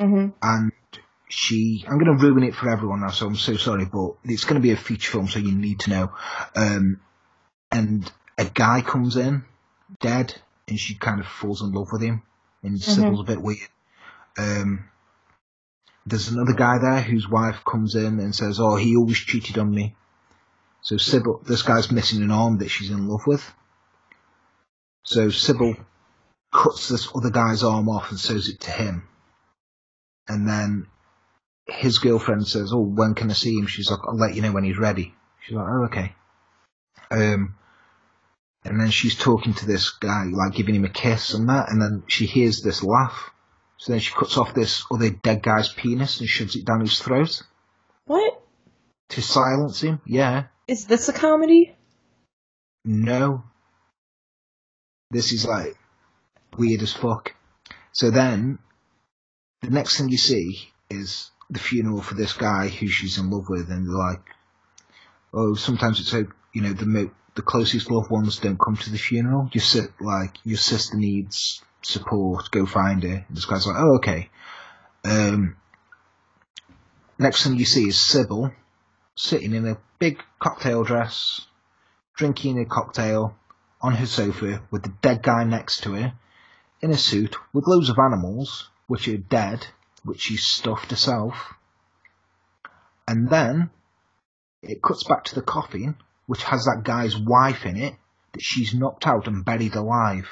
Mm-hmm. 0.00 0.30
and 0.42 0.72
she. 1.32 1.84
I'm 1.86 1.98
going 1.98 2.16
to 2.16 2.24
ruin 2.24 2.42
it 2.42 2.54
for 2.54 2.70
everyone 2.70 3.00
now, 3.00 3.10
so 3.10 3.26
I'm 3.26 3.36
so 3.36 3.56
sorry, 3.56 3.86
but 3.86 4.16
it's 4.24 4.44
going 4.44 4.60
to 4.60 4.66
be 4.66 4.72
a 4.72 4.76
feature 4.76 5.12
film, 5.12 5.28
so 5.28 5.38
you 5.38 5.52
need 5.52 5.80
to 5.80 5.90
know. 5.90 6.12
Um, 6.54 7.00
and 7.70 8.10
a 8.38 8.44
guy 8.44 8.82
comes 8.82 9.16
in, 9.16 9.44
dead, 10.00 10.34
and 10.68 10.78
she 10.78 10.94
kind 10.94 11.20
of 11.20 11.26
falls 11.26 11.62
in 11.62 11.72
love 11.72 11.88
with 11.92 12.02
him, 12.02 12.22
and 12.62 12.80
Sybil's 12.80 13.20
a 13.20 13.24
bit 13.24 13.42
weird. 13.42 13.68
Um, 14.38 14.88
there's 16.06 16.28
another 16.28 16.54
guy 16.54 16.78
there 16.78 17.00
whose 17.00 17.28
wife 17.28 17.64
comes 17.64 17.94
in 17.94 18.18
and 18.20 18.34
says, 18.34 18.58
"Oh, 18.60 18.76
he 18.76 18.96
always 18.96 19.18
cheated 19.18 19.58
on 19.58 19.70
me." 19.70 19.96
So 20.82 20.96
Sybil, 20.96 21.42
this 21.44 21.62
guy's 21.62 21.92
missing 21.92 22.22
an 22.22 22.30
arm 22.30 22.58
that 22.58 22.68
she's 22.68 22.90
in 22.90 23.06
love 23.06 23.26
with. 23.26 23.44
So 25.04 25.28
Sybil 25.30 25.76
cuts 26.52 26.88
this 26.88 27.08
other 27.14 27.30
guy's 27.30 27.62
arm 27.62 27.88
off 27.88 28.10
and 28.10 28.18
sews 28.18 28.48
it 28.48 28.60
to 28.60 28.70
him. 28.70 29.08
And 30.26 30.48
then 30.48 30.86
his 31.70 31.98
girlfriend 31.98 32.46
says, 32.46 32.72
"Oh, 32.72 32.80
when 32.82 33.14
can 33.14 33.30
I 33.30 33.34
see 33.34 33.56
him?" 33.58 33.66
She's 33.66 33.90
like, 33.90 34.00
"I'll 34.06 34.16
let 34.16 34.34
you 34.34 34.42
know 34.42 34.52
when 34.52 34.64
he's 34.64 34.78
ready." 34.78 35.14
She's 35.40 35.56
like, 35.56 35.66
"Oh, 35.68 35.84
okay." 35.84 36.14
Um, 37.10 37.54
and 38.64 38.80
then 38.80 38.90
she's 38.90 39.16
talking 39.16 39.54
to 39.54 39.66
this 39.66 39.90
guy, 39.90 40.24
like 40.24 40.54
giving 40.54 40.74
him 40.74 40.84
a 40.84 40.90
kiss 40.90 41.34
and 41.34 41.48
that, 41.48 41.70
and 41.70 41.80
then 41.80 42.02
she 42.06 42.26
hears 42.26 42.62
this 42.62 42.82
laugh. 42.82 43.30
So 43.78 43.92
then 43.92 44.00
she 44.00 44.12
cuts 44.14 44.36
off 44.36 44.54
this 44.54 44.84
other 44.92 45.10
dead 45.10 45.42
guy's 45.42 45.72
penis 45.72 46.20
and 46.20 46.28
shoves 46.28 46.54
it 46.54 46.66
down 46.66 46.80
his 46.80 46.98
throat 46.98 47.42
What? 48.04 48.42
to 49.08 49.22
silence 49.22 49.80
him. 49.80 50.00
Yeah. 50.04 50.44
Is 50.68 50.84
this 50.84 51.08
a 51.08 51.12
comedy? 51.14 51.74
No. 52.84 53.44
This 55.10 55.32
is 55.32 55.46
like 55.46 55.76
weird 56.58 56.82
as 56.82 56.92
fuck. 56.92 57.34
So 57.92 58.10
then, 58.10 58.58
the 59.62 59.70
next 59.70 59.96
thing 59.96 60.10
you 60.10 60.18
see 60.18 60.68
is 60.90 61.30
the 61.50 61.58
funeral 61.58 62.00
for 62.00 62.14
this 62.14 62.32
guy 62.32 62.68
who 62.68 62.88
she's 62.88 63.18
in 63.18 63.30
love 63.30 63.48
with, 63.48 63.70
and 63.70 63.88
like, 63.88 64.22
oh, 65.34 65.54
sometimes 65.54 66.00
it's 66.00 66.10
so 66.10 66.26
you 66.52 66.62
know 66.62 66.72
the 66.72 66.86
mo- 66.86 67.10
the 67.34 67.42
closest 67.42 67.90
loved 67.90 68.10
ones 68.10 68.38
don't 68.38 68.58
come 68.58 68.76
to 68.76 68.90
the 68.90 68.98
funeral. 68.98 69.50
You 69.52 69.60
sit 69.60 69.90
like 70.00 70.36
your 70.44 70.58
sister 70.58 70.96
needs 70.96 71.62
support, 71.82 72.50
go 72.50 72.66
find 72.66 73.02
her. 73.02 73.24
And 73.28 73.36
this 73.36 73.46
guy's 73.46 73.66
like, 73.66 73.76
oh, 73.78 73.96
okay. 73.96 74.30
Um, 75.04 75.56
next 77.18 77.44
thing 77.44 77.56
you 77.56 77.64
see 77.64 77.88
is 77.88 78.00
Sybil 78.00 78.52
sitting 79.14 79.54
in 79.54 79.66
a 79.66 79.78
big 79.98 80.22
cocktail 80.38 80.84
dress, 80.84 81.42
drinking 82.16 82.58
a 82.58 82.64
cocktail 82.64 83.36
on 83.80 83.94
her 83.94 84.06
sofa 84.06 84.62
with 84.70 84.82
the 84.82 84.92
dead 85.02 85.22
guy 85.22 85.44
next 85.44 85.82
to 85.82 85.92
her 85.94 86.12
in 86.80 86.90
a 86.90 86.98
suit 86.98 87.36
with 87.52 87.66
loads 87.66 87.88
of 87.88 87.98
animals, 87.98 88.70
which 88.86 89.08
are 89.08 89.16
dead, 89.16 89.66
which 90.04 90.20
she 90.20 90.36
stuffed 90.36 90.90
herself. 90.90 91.54
And 93.06 93.28
then 93.28 93.70
it 94.62 94.82
cuts 94.82 95.04
back 95.04 95.24
to 95.24 95.34
the 95.34 95.42
coffin, 95.42 95.96
which 96.26 96.42
has 96.44 96.64
that 96.64 96.82
guy's 96.84 97.16
wife 97.16 97.66
in 97.66 97.76
it 97.76 97.94
that 98.32 98.42
she's 98.42 98.74
knocked 98.74 99.06
out 99.06 99.26
and 99.26 99.44
buried 99.44 99.74
alive. 99.74 100.28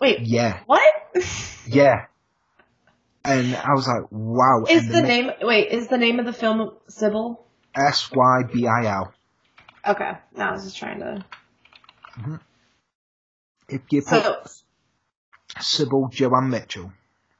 Wait, 0.00 0.20
Yeah, 0.20 0.60
what? 0.66 0.82
yeah. 1.66 2.06
And 3.24 3.56
I 3.56 3.72
was 3.72 3.88
like, 3.88 4.02
wow. 4.10 4.64
is 4.68 4.86
the 4.88 5.00
ne- 5.00 5.08
name? 5.08 5.30
Wait, 5.42 5.68
is 5.72 5.88
the 5.88 5.98
name 5.98 6.20
of 6.20 6.26
the 6.26 6.32
film 6.32 6.70
Sybil? 6.88 7.44
S 7.74 8.10
Y 8.12 8.42
B 8.52 8.66
I 8.66 8.86
L. 8.86 9.12
Okay, 9.86 10.12
no, 10.36 10.44
I 10.44 10.52
was 10.52 10.64
just 10.64 10.76
trying 10.76 11.00
to. 11.00 11.24
If 13.68 13.82
you 13.90 14.02
put 14.02 14.22
So, 14.22 14.42
Sybil 15.60 16.08
Joanne 16.10 16.50
Mitchell, 16.50 16.92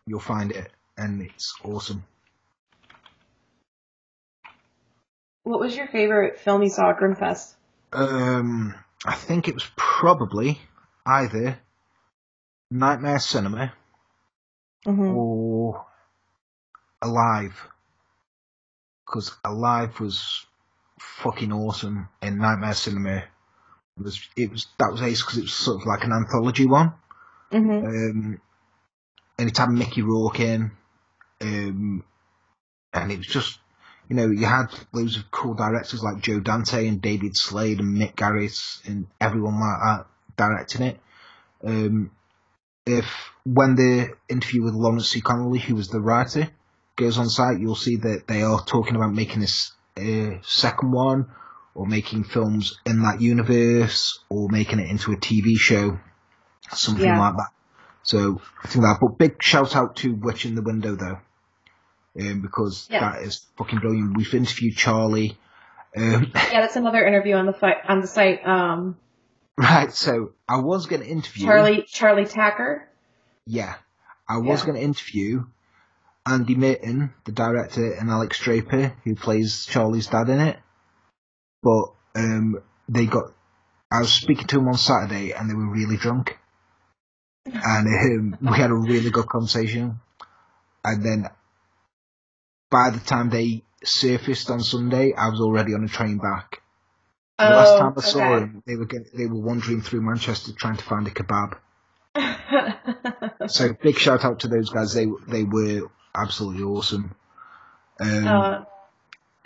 you'll 0.06 0.20
find 0.20 0.52
it, 0.52 0.70
and 0.96 1.22
it's 1.22 1.54
awesome. 1.64 2.04
what 5.42 5.60
was 5.60 5.76
your 5.76 5.86
favorite 5.86 6.40
film 6.40 6.62
you 6.62 6.68
saw 6.68 6.90
at 6.90 6.98
Grimfest? 6.98 7.54
Um, 7.92 8.74
I 9.04 9.14
think 9.14 9.46
it 9.46 9.54
was 9.54 9.66
probably 9.76 10.60
either 11.06 11.58
Nightmare 12.70 13.20
Cinema 13.20 13.72
Mm-hmm. 14.86 15.16
or 15.16 15.84
Alive, 17.02 17.60
because 19.04 19.32
Alive 19.44 19.98
was 19.98 20.46
fucking 21.00 21.52
awesome, 21.52 22.08
and 22.22 22.38
Nightmare 22.38 22.74
Cinema 22.74 23.24
was 23.98 24.20
it 24.36 24.52
was 24.52 24.66
that 24.78 24.92
was 24.92 25.02
ace 25.02 25.22
because 25.22 25.38
it 25.38 25.42
was 25.42 25.54
sort 25.54 25.80
of 25.80 25.86
like 25.88 26.04
an 26.04 26.12
anthology 26.12 26.66
one. 26.66 26.92
Mm-hmm. 27.52 27.86
Um, 27.86 28.40
and 29.38 29.48
it 29.48 29.56
had 29.56 29.70
Mickey 29.70 30.02
Rourke 30.02 30.40
in, 30.40 30.70
um, 31.40 32.04
and 32.92 33.12
it 33.12 33.18
was 33.18 33.26
just, 33.26 33.58
you 34.08 34.16
know, 34.16 34.28
you 34.28 34.46
had 34.46 34.66
loads 34.92 35.16
of 35.16 35.30
cool 35.30 35.54
directors 35.54 36.02
like 36.02 36.22
Joe 36.22 36.40
Dante 36.40 36.86
and 36.86 37.02
David 37.02 37.36
Slade 37.36 37.80
and 37.80 37.96
Mick 37.96 38.14
Garris 38.14 38.86
and 38.86 39.06
everyone 39.20 39.60
like 39.60 39.80
that 39.82 40.06
directing 40.36 40.82
it. 40.82 41.00
Um, 41.64 42.10
if 42.86 43.04
when 43.44 43.74
the 43.74 44.14
interview 44.28 44.62
with 44.62 44.74
Lawrence 44.74 45.08
C. 45.08 45.20
Connolly, 45.20 45.58
who 45.58 45.74
was 45.74 45.88
the 45.88 46.00
writer, 46.00 46.48
goes 46.94 47.18
on 47.18 47.28
site, 47.28 47.60
you'll 47.60 47.74
see 47.74 47.96
that 47.96 48.26
they 48.26 48.42
are 48.42 48.64
talking 48.64 48.96
about 48.96 49.12
making 49.12 49.40
this 49.40 49.72
uh, 49.96 50.38
second 50.42 50.92
one, 50.92 51.26
or 51.74 51.86
making 51.86 52.24
films 52.24 52.78
in 52.86 53.02
that 53.02 53.20
universe, 53.20 54.20
or 54.28 54.48
making 54.48 54.78
it 54.78 54.90
into 54.90 55.12
a 55.12 55.16
TV 55.16 55.56
show, 55.56 55.98
something 56.72 57.04
Yeah. 57.04 57.18
like 57.18 57.34
that. 57.36 57.50
So 58.02 58.40
I 58.62 58.68
think 58.68 58.84
that. 58.84 58.98
But 59.00 59.18
big 59.18 59.42
shout 59.42 59.74
out 59.76 59.96
to 59.96 60.14
Witch 60.14 60.46
in 60.46 60.54
the 60.54 60.62
Window 60.62 60.94
though, 60.96 61.18
um, 62.20 62.40
because 62.42 62.88
Yeah. 62.90 63.00
that 63.00 63.22
is 63.22 63.46
fucking 63.58 63.78
brilliant. 63.80 64.16
We've 64.16 64.32
interviewed 64.34 64.76
Charlie. 64.76 65.38
Um, 65.96 66.30
Yeah, 66.34 66.60
that's 66.60 66.76
another 66.76 67.04
interview 67.06 67.34
on 67.36 67.46
the 67.46 67.52
fi- 67.52 67.80
on 67.88 68.00
the 68.00 68.06
site. 68.06 68.46
Um, 68.46 68.96
right, 69.58 69.92
so 69.92 70.32
I 70.48 70.58
was 70.58 70.86
going 70.86 71.02
to 71.02 71.08
interview 71.08 71.46
Charlie 71.46 71.84
Charlie 71.88 72.26
Tacker. 72.26 72.88
Yeah, 73.46 73.74
I 74.28 74.38
was 74.38 74.60
Yeah. 74.60 74.66
going 74.66 74.78
to 74.78 74.84
interview 74.84 75.44
Andy 76.26 76.54
Mitton, 76.56 77.14
the 77.24 77.32
director, 77.32 77.92
and 77.92 78.10
Alex 78.10 78.38
Draper, 78.40 78.92
who 79.04 79.14
plays 79.14 79.64
Charlie's 79.66 80.08
dad 80.08 80.28
in 80.28 80.40
it, 80.40 80.58
but 81.62 81.86
um, 82.16 82.60
they 82.88 83.06
got. 83.06 83.32
I 83.90 84.00
was 84.00 84.12
speaking 84.12 84.46
to 84.48 84.56
them 84.56 84.68
on 84.68 84.74
Saturday, 84.76 85.30
and 85.32 85.48
they 85.48 85.54
were 85.54 85.70
really 85.70 85.96
drunk, 85.96 86.36
and 87.52 88.34
um, 88.34 88.50
we 88.50 88.56
had 88.56 88.70
a 88.70 88.74
really 88.74 89.10
good 89.10 89.26
conversation. 89.26 90.00
And 90.84 91.04
then, 91.04 91.26
by 92.70 92.90
the 92.90 93.00
time 93.00 93.30
they 93.30 93.62
surfaced 93.84 94.50
on 94.50 94.60
Sunday, 94.60 95.12
I 95.14 95.28
was 95.28 95.40
already 95.40 95.74
on 95.74 95.84
a 95.84 95.88
train 95.88 96.18
back. 96.18 96.62
The 97.38 97.44
last 97.44 97.78
time 97.78 97.92
I 97.96 98.00
saw 98.00 98.18
Oh, 98.20 98.32
okay. 98.34 98.40
them, 98.40 98.62
they 98.66 98.76
were 98.76 98.86
get, 98.86 99.14
they 99.16 99.26
were 99.26 99.40
wandering 99.40 99.82
through 99.82 100.00
Manchester 100.00 100.52
trying 100.52 100.76
to 100.78 100.84
find 100.84 101.06
a 101.06 101.10
kebab. 101.10 101.58
So 103.48 103.72
big 103.74 103.98
shout 103.98 104.24
out 104.24 104.40
to 104.40 104.48
those 104.48 104.70
guys. 104.70 104.94
They 104.94 105.06
they 105.28 105.44
were 105.44 105.82
absolutely 106.14 106.64
awesome. 106.64 107.14
Um, 108.00 108.26
uh, 108.26 108.64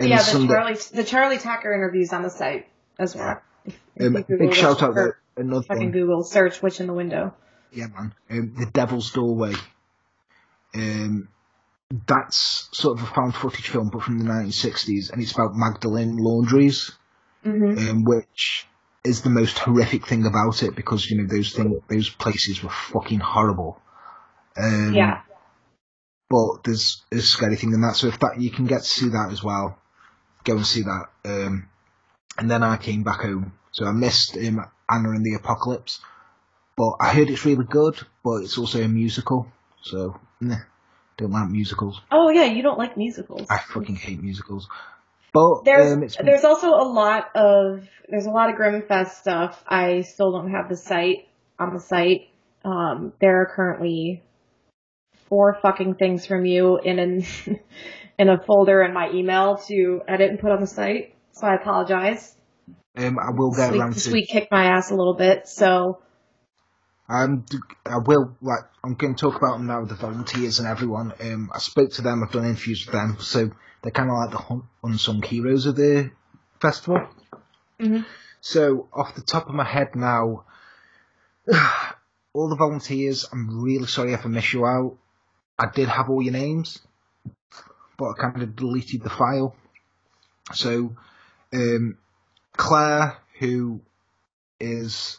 yeah, 0.00 0.22
the 0.22 0.38
that- 0.38 0.48
Charlie 0.48 0.76
the 0.94 1.04
Charlie 1.04 1.38
Tucker 1.38 1.72
interviews 1.72 2.12
on 2.12 2.22
the 2.22 2.30
site 2.30 2.68
as 2.98 3.14
well. 3.16 3.42
If- 3.66 3.74
if 3.96 4.14
um, 4.16 4.24
big 4.38 4.54
shout 4.54 4.82
out. 4.82 4.96
Another 5.36 5.62
Fucking 5.64 5.82
one. 5.84 5.92
Google 5.92 6.22
search 6.22 6.62
witch 6.62 6.80
in 6.80 6.86
the 6.86 6.92
window. 6.92 7.34
Yeah, 7.72 7.86
man. 7.88 8.14
Um, 8.30 8.54
the 8.58 8.66
Devil's 8.66 9.12
Doorway. 9.12 9.54
Um, 10.74 11.28
that's 12.06 12.68
sort 12.72 12.98
of 12.98 13.04
a 13.04 13.12
found 13.12 13.34
footage 13.34 13.68
film, 13.68 13.90
but 13.92 14.02
from 14.02 14.18
the 14.18 14.24
1960s, 14.24 15.12
and 15.12 15.20
it's 15.22 15.32
about 15.32 15.54
Magdalene 15.54 16.16
laundries, 16.16 16.92
hmm 17.42 17.78
um, 17.78 18.04
which 18.04 18.66
is 19.02 19.22
the 19.22 19.30
most 19.30 19.58
horrific 19.58 20.06
thing 20.06 20.26
about 20.26 20.62
it 20.62 20.76
because 20.76 21.10
you 21.10 21.16
know 21.16 21.26
those 21.26 21.52
thing, 21.52 21.80
those 21.88 22.10
places 22.10 22.62
were 22.62 22.70
fucking 22.70 23.20
horrible. 23.20 23.80
Um, 24.56 24.94
Yeah. 24.94 25.22
But 26.28 26.62
there's 26.64 27.02
a 27.10 27.18
scary 27.18 27.56
thing 27.56 27.72
in 27.72 27.80
that, 27.80 27.96
so 27.96 28.06
if 28.06 28.20
that 28.20 28.40
you 28.40 28.50
can 28.50 28.66
get 28.66 28.82
to 28.82 28.88
see 28.88 29.08
that 29.08 29.30
as 29.32 29.42
well, 29.42 29.78
go 30.44 30.56
and 30.56 30.66
see 30.66 30.82
that. 30.82 31.06
Um, 31.24 31.68
and 32.38 32.48
then 32.48 32.62
I 32.62 32.76
came 32.76 33.02
back 33.02 33.20
home, 33.22 33.54
so 33.72 33.84
I 33.86 33.90
missed 33.92 34.36
um, 34.36 34.64
Anna 34.88 35.10
and 35.10 35.24
the 35.24 35.34
Apocalypse, 35.34 36.00
but 36.80 36.96
I 36.98 37.12
heard 37.12 37.28
it's 37.28 37.44
really 37.44 37.66
good, 37.66 37.98
but 38.24 38.42
it's 38.42 38.56
also 38.56 38.80
a 38.82 38.88
musical, 38.88 39.46
so 39.82 40.18
nah, 40.40 40.56
don't 41.18 41.30
like 41.30 41.50
musicals. 41.50 42.00
Oh 42.10 42.30
yeah, 42.30 42.44
you 42.44 42.62
don't 42.62 42.78
like 42.78 42.96
musicals. 42.96 43.46
I 43.50 43.58
fucking 43.58 43.96
hate 43.96 44.22
musicals. 44.22 44.66
But 45.30 45.66
There's 45.66 45.92
um, 45.92 46.02
it's 46.02 46.16
there's 46.16 46.44
also 46.44 46.70
a 46.70 46.88
lot 46.88 47.36
of 47.36 47.86
there's 48.08 48.24
a 48.24 48.30
lot 48.30 48.48
of 48.48 48.56
Grimfest 48.56 49.10
stuff. 49.10 49.62
I 49.68 50.00
still 50.00 50.32
don't 50.32 50.52
have 50.52 50.70
the 50.70 50.76
site 50.76 51.28
on 51.58 51.74
the 51.74 51.80
site. 51.80 52.30
Um, 52.64 53.12
there 53.20 53.42
are 53.42 53.52
currently 53.54 54.22
four 55.28 55.58
fucking 55.60 55.96
things 55.96 56.24
from 56.24 56.46
you 56.46 56.78
in 56.78 56.98
an 56.98 57.26
in 58.18 58.30
a 58.30 58.42
folder 58.42 58.82
in 58.82 58.94
my 58.94 59.10
email 59.10 59.58
to 59.68 60.00
edit 60.08 60.30
and 60.30 60.38
put 60.40 60.50
on 60.50 60.62
the 60.62 60.66
site. 60.66 61.14
So 61.32 61.46
I 61.46 61.56
apologize. 61.56 62.34
um, 62.96 63.18
I 63.18 63.32
will 63.32 63.50
get 63.50 63.66
This 63.66 63.70
week, 63.70 63.80
around 63.80 63.92
this 63.92 64.04
to. 64.04 64.12
week 64.12 64.28
kicked 64.30 64.50
my 64.50 64.64
ass 64.64 64.90
a 64.90 64.94
little 64.94 65.14
bit. 65.14 65.46
So 65.46 65.98
Um, 67.10 67.44
I 67.84 67.98
will 67.98 68.36
like 68.40 68.60
I'm 68.84 68.94
going 68.94 69.16
to 69.16 69.20
talk 69.20 69.36
about 69.36 69.58
them 69.58 69.66
now. 69.66 69.84
The 69.84 69.96
volunteers 69.96 70.60
and 70.60 70.68
everyone. 70.68 71.12
Um, 71.20 71.50
I 71.52 71.58
spoke 71.58 71.90
to 71.94 72.02
them. 72.02 72.22
I've 72.22 72.32
done 72.32 72.44
interviews 72.46 72.86
with 72.86 72.92
them, 72.94 73.16
so 73.18 73.50
they're 73.82 73.90
kind 73.92 74.10
of 74.10 74.16
like 74.16 74.30
the 74.30 74.62
unsung 74.84 75.20
heroes 75.22 75.66
of 75.66 75.74
the 75.76 76.12
festival. 76.60 77.08
Mhm. 77.80 78.04
So 78.40 78.88
off 78.92 79.14
the 79.16 79.22
top 79.22 79.48
of 79.48 79.54
my 79.54 79.64
head 79.64 79.96
now, 79.96 80.44
all 82.32 82.48
the 82.48 82.56
volunteers. 82.56 83.26
I'm 83.32 83.60
really 83.62 83.86
sorry 83.86 84.12
if 84.12 84.24
I 84.24 84.28
miss 84.28 84.52
you 84.52 84.64
out. 84.64 84.96
I 85.58 85.66
did 85.66 85.88
have 85.88 86.08
all 86.08 86.22
your 86.22 86.32
names, 86.32 86.78
but 87.98 88.10
I 88.10 88.12
kind 88.20 88.42
of 88.42 88.56
deleted 88.56 89.02
the 89.02 89.10
file. 89.10 89.56
So, 90.54 90.96
um, 91.52 91.98
Claire, 92.56 93.18
who 93.38 93.80
is 94.58 95.18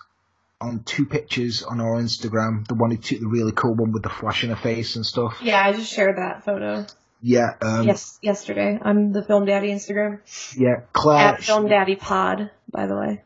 on 0.62 0.84
two 0.84 1.06
pictures 1.06 1.64
on 1.64 1.82
our 1.82 2.02
Instagram. 2.02 2.68
The 2.68 2.76
one 2.76 2.92
who 2.92 2.98
took 2.98 3.20
the 3.20 3.28
really 3.28 3.52
cool 3.52 3.74
one 3.76 3.92
with 3.92 4.04
the 4.04 4.10
flash 4.10 4.44
in 4.44 4.50
her 4.52 4.56
face 4.56 4.96
and 4.96 5.06
stuff. 5.06 5.40
yeah, 5.42 5.62
I 5.66 5.74
just 5.74 5.92
shared 5.92 6.18
that 6.18 6.46
photo. 6.46 6.86
Yeah, 7.24 7.50
um, 7.62 7.86
yes, 7.86 8.18
yesterday 8.24 8.80
on 8.82 9.12
the 9.12 9.24
Film 9.24 9.46
Daddy 9.46 9.70
Instagram 9.70 10.20
yeah, 10.58 10.82
Claire. 10.92 11.36
at 11.36 11.44
Film 11.44 11.68
Daddy 11.68 11.96
Pod, 11.96 12.50
by 12.72 12.88
the 12.88 12.96
way. 12.98 13.22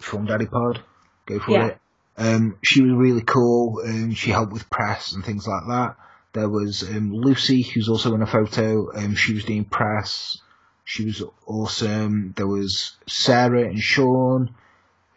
Film 0.00 0.26
Daddy 0.26 0.46
Pod. 0.46 0.82
Go 1.26 1.40
for 1.40 1.50
Yeah. 1.50 1.66
it. 1.66 1.78
Um, 2.16 2.58
she 2.62 2.82
was 2.82 2.92
really 2.92 3.22
cool. 3.22 3.80
Um, 3.84 4.12
she 4.12 4.30
helped 4.30 4.52
with 4.52 4.68
press 4.70 5.12
and 5.12 5.24
things 5.24 5.46
like 5.48 5.66
that. 5.68 5.96
There 6.32 6.48
was 6.48 6.82
um, 6.84 7.10
Lucy, 7.12 7.62
who's 7.62 7.88
also 7.88 8.14
in 8.14 8.22
a 8.22 8.26
photo. 8.26 8.92
Um, 8.94 9.14
she 9.16 9.34
was 9.34 9.44
doing 9.44 9.64
press. 9.64 10.38
She 10.84 11.04
was 11.04 11.22
awesome. 11.46 12.34
There 12.36 12.46
was 12.46 12.96
Sarah 13.08 13.62
and 13.64 13.78
Sean, 13.80 14.54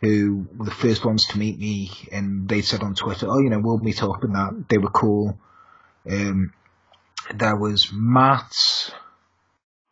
who 0.01 0.47
were 0.57 0.65
the 0.65 0.71
first 0.71 1.05
ones 1.05 1.27
to 1.27 1.37
meet 1.39 1.59
me, 1.59 1.91
and 2.11 2.49
they 2.49 2.61
said 2.61 2.83
on 2.83 2.95
Twitter, 2.95 3.27
"Oh, 3.29 3.39
you 3.39 3.49
know, 3.49 3.59
we'll 3.59 3.77
meet 3.77 4.03
up," 4.03 4.23
and 4.23 4.35
that 4.35 4.65
they 4.67 4.77
were 4.77 4.89
cool. 4.89 5.39
Um, 6.09 6.53
there 7.33 7.55
was 7.55 7.91
Matt. 7.93 8.53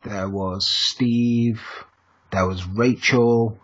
There 0.02 0.28
was 0.28 0.68
Steve. 0.68 1.62
There 2.30 2.46
was 2.46 2.66
Rachel. 2.66 3.58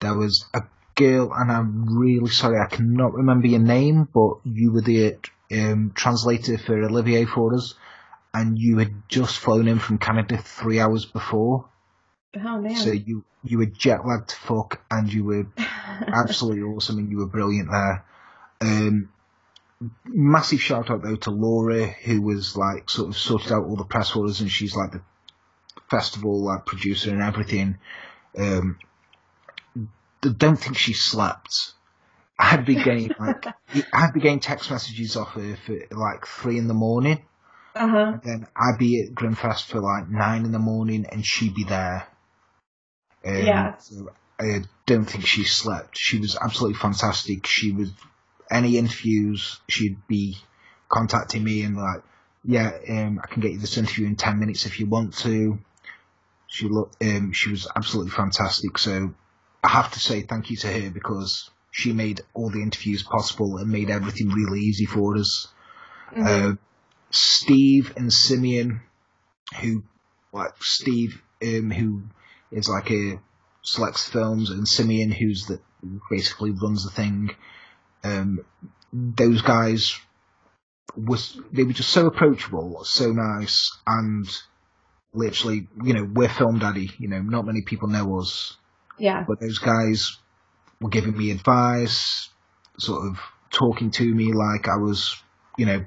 There 0.00 0.14
was 0.14 0.44
a 0.52 0.62
girl, 0.94 1.32
and 1.32 1.50
I'm 1.50 1.98
really 1.98 2.30
sorry, 2.30 2.58
I 2.60 2.66
cannot 2.66 3.14
remember 3.14 3.46
your 3.46 3.60
name, 3.60 4.08
but 4.12 4.34
you 4.44 4.72
were 4.72 4.80
the 4.80 5.16
um, 5.52 5.92
translator 5.94 6.58
for 6.58 6.82
Olivier 6.82 7.24
for 7.24 7.54
us, 7.54 7.74
and 8.32 8.58
you 8.58 8.78
had 8.78 9.08
just 9.08 9.38
flown 9.38 9.68
in 9.68 9.78
from 9.78 9.98
Canada 9.98 10.36
three 10.36 10.80
hours 10.80 11.04
before. 11.04 11.68
Oh 12.36 12.60
man. 12.60 12.76
So 12.76 12.92
you 12.92 13.24
you 13.42 13.58
were 13.58 13.66
jet 13.66 14.06
lagged 14.06 14.28
to 14.30 14.36
fuck, 14.36 14.80
and 14.90 15.12
you 15.12 15.24
were 15.24 15.46
absolutely 15.56 16.62
awesome, 16.62 16.98
and 16.98 17.10
you 17.10 17.18
were 17.18 17.26
brilliant 17.26 17.70
there. 17.70 18.04
Um, 18.60 19.10
massive 20.04 20.60
shout 20.60 20.90
out 20.90 21.02
though 21.02 21.16
to 21.16 21.30
Laura, 21.30 21.86
who 21.86 22.22
was 22.22 22.56
like 22.56 22.88
sort 22.88 23.08
of 23.10 23.16
sorted 23.16 23.52
out 23.52 23.64
all 23.64 23.76
the 23.76 23.84
press 23.84 24.10
for 24.10 24.26
us, 24.26 24.40
and 24.40 24.50
she's 24.50 24.74
like 24.74 24.92
the 24.92 25.02
festival 25.90 26.42
like 26.42 26.66
producer 26.66 27.10
and 27.10 27.22
everything. 27.22 27.78
Um, 28.36 28.78
I 29.76 30.28
don't 30.36 30.56
think 30.56 30.76
she 30.78 30.92
slept. 30.94 31.72
I 32.38 32.46
had 32.46 32.64
been 32.64 32.82
getting 32.82 33.10
like 33.18 33.46
I 33.92 34.00
had 34.00 34.12
been 34.12 34.22
getting 34.22 34.40
text 34.40 34.70
messages 34.70 35.16
off 35.16 35.34
her 35.34 35.56
for 35.56 35.78
like 35.90 36.26
three 36.26 36.58
in 36.58 36.66
the 36.66 36.74
morning. 36.74 37.24
uh 37.74 37.86
huh. 37.86 38.18
Then 38.24 38.46
I'd 38.56 38.78
be 38.78 39.02
at 39.02 39.14
Grimfest 39.14 39.66
for 39.66 39.80
like 39.80 40.08
nine 40.08 40.44
in 40.44 40.52
the 40.52 40.58
morning, 40.58 41.06
and 41.10 41.24
she'd 41.24 41.54
be 41.54 41.64
there. 41.64 42.08
Um, 43.26 43.36
Yeah. 43.36 43.74
I 44.40 44.62
don't 44.86 45.04
think 45.04 45.26
she 45.26 45.44
slept. 45.44 45.96
She 45.96 46.18
was 46.18 46.36
absolutely 46.36 46.78
fantastic. 46.78 47.46
She 47.46 47.72
was 47.72 47.90
any 48.50 48.76
interviews, 48.76 49.60
she'd 49.68 50.06
be 50.06 50.36
contacting 50.88 51.42
me 51.42 51.62
and 51.62 51.76
like, 51.76 52.02
yeah, 52.44 52.70
um, 52.90 53.20
I 53.22 53.26
can 53.26 53.40
get 53.40 53.52
you 53.52 53.58
this 53.58 53.78
interview 53.78 54.06
in 54.06 54.16
ten 54.16 54.38
minutes 54.38 54.66
if 54.66 54.78
you 54.80 54.86
want 54.86 55.16
to. 55.18 55.58
She 56.46 56.68
looked, 56.68 57.02
um, 57.02 57.32
she 57.32 57.50
was 57.50 57.66
absolutely 57.74 58.10
fantastic. 58.12 58.78
So 58.78 59.14
I 59.62 59.68
have 59.68 59.92
to 59.92 60.00
say 60.00 60.22
thank 60.22 60.50
you 60.50 60.56
to 60.58 60.68
her 60.72 60.90
because 60.90 61.50
she 61.70 61.92
made 61.92 62.20
all 62.34 62.50
the 62.50 62.62
interviews 62.62 63.02
possible 63.02 63.56
and 63.56 63.68
made 63.70 63.90
everything 63.90 64.28
really 64.28 64.60
easy 64.60 64.84
for 64.84 65.16
us. 65.16 65.48
Mhm. 66.14 66.52
Uh, 66.52 66.56
Steve 67.10 67.92
and 67.96 68.12
Simeon, 68.12 68.82
who 69.60 69.82
like 70.32 70.52
Steve, 70.60 71.22
um, 71.42 71.70
who 71.70 72.02
is 72.54 72.68
like 72.68 72.90
a 72.90 73.20
selects 73.62 74.08
films, 74.08 74.50
and 74.50 74.66
Simeon, 74.66 75.10
who's 75.10 75.46
the 75.46 75.60
basically 76.10 76.50
runs 76.50 76.84
the 76.84 76.90
thing. 76.90 77.30
Um, 78.02 78.40
those 78.92 79.42
guys 79.42 79.98
was 80.96 81.38
they 81.52 81.64
were 81.64 81.72
just 81.72 81.90
so 81.90 82.06
approachable, 82.06 82.84
so 82.84 83.10
nice, 83.10 83.76
and 83.86 84.26
literally, 85.12 85.68
you 85.82 85.94
know, 85.94 86.08
we're 86.12 86.28
film 86.28 86.58
daddy. 86.58 86.90
You 86.98 87.08
know, 87.08 87.20
not 87.20 87.46
many 87.46 87.62
people 87.62 87.88
know 87.88 88.18
us, 88.18 88.56
yeah. 88.98 89.24
but 89.26 89.40
those 89.40 89.58
guys 89.58 90.18
were 90.80 90.90
giving 90.90 91.16
me 91.16 91.30
advice, 91.30 92.28
sort 92.78 93.06
of 93.08 93.18
talking 93.50 93.90
to 93.92 94.14
me 94.14 94.32
like 94.32 94.68
I 94.68 94.76
was, 94.76 95.16
you 95.56 95.66
know, 95.66 95.84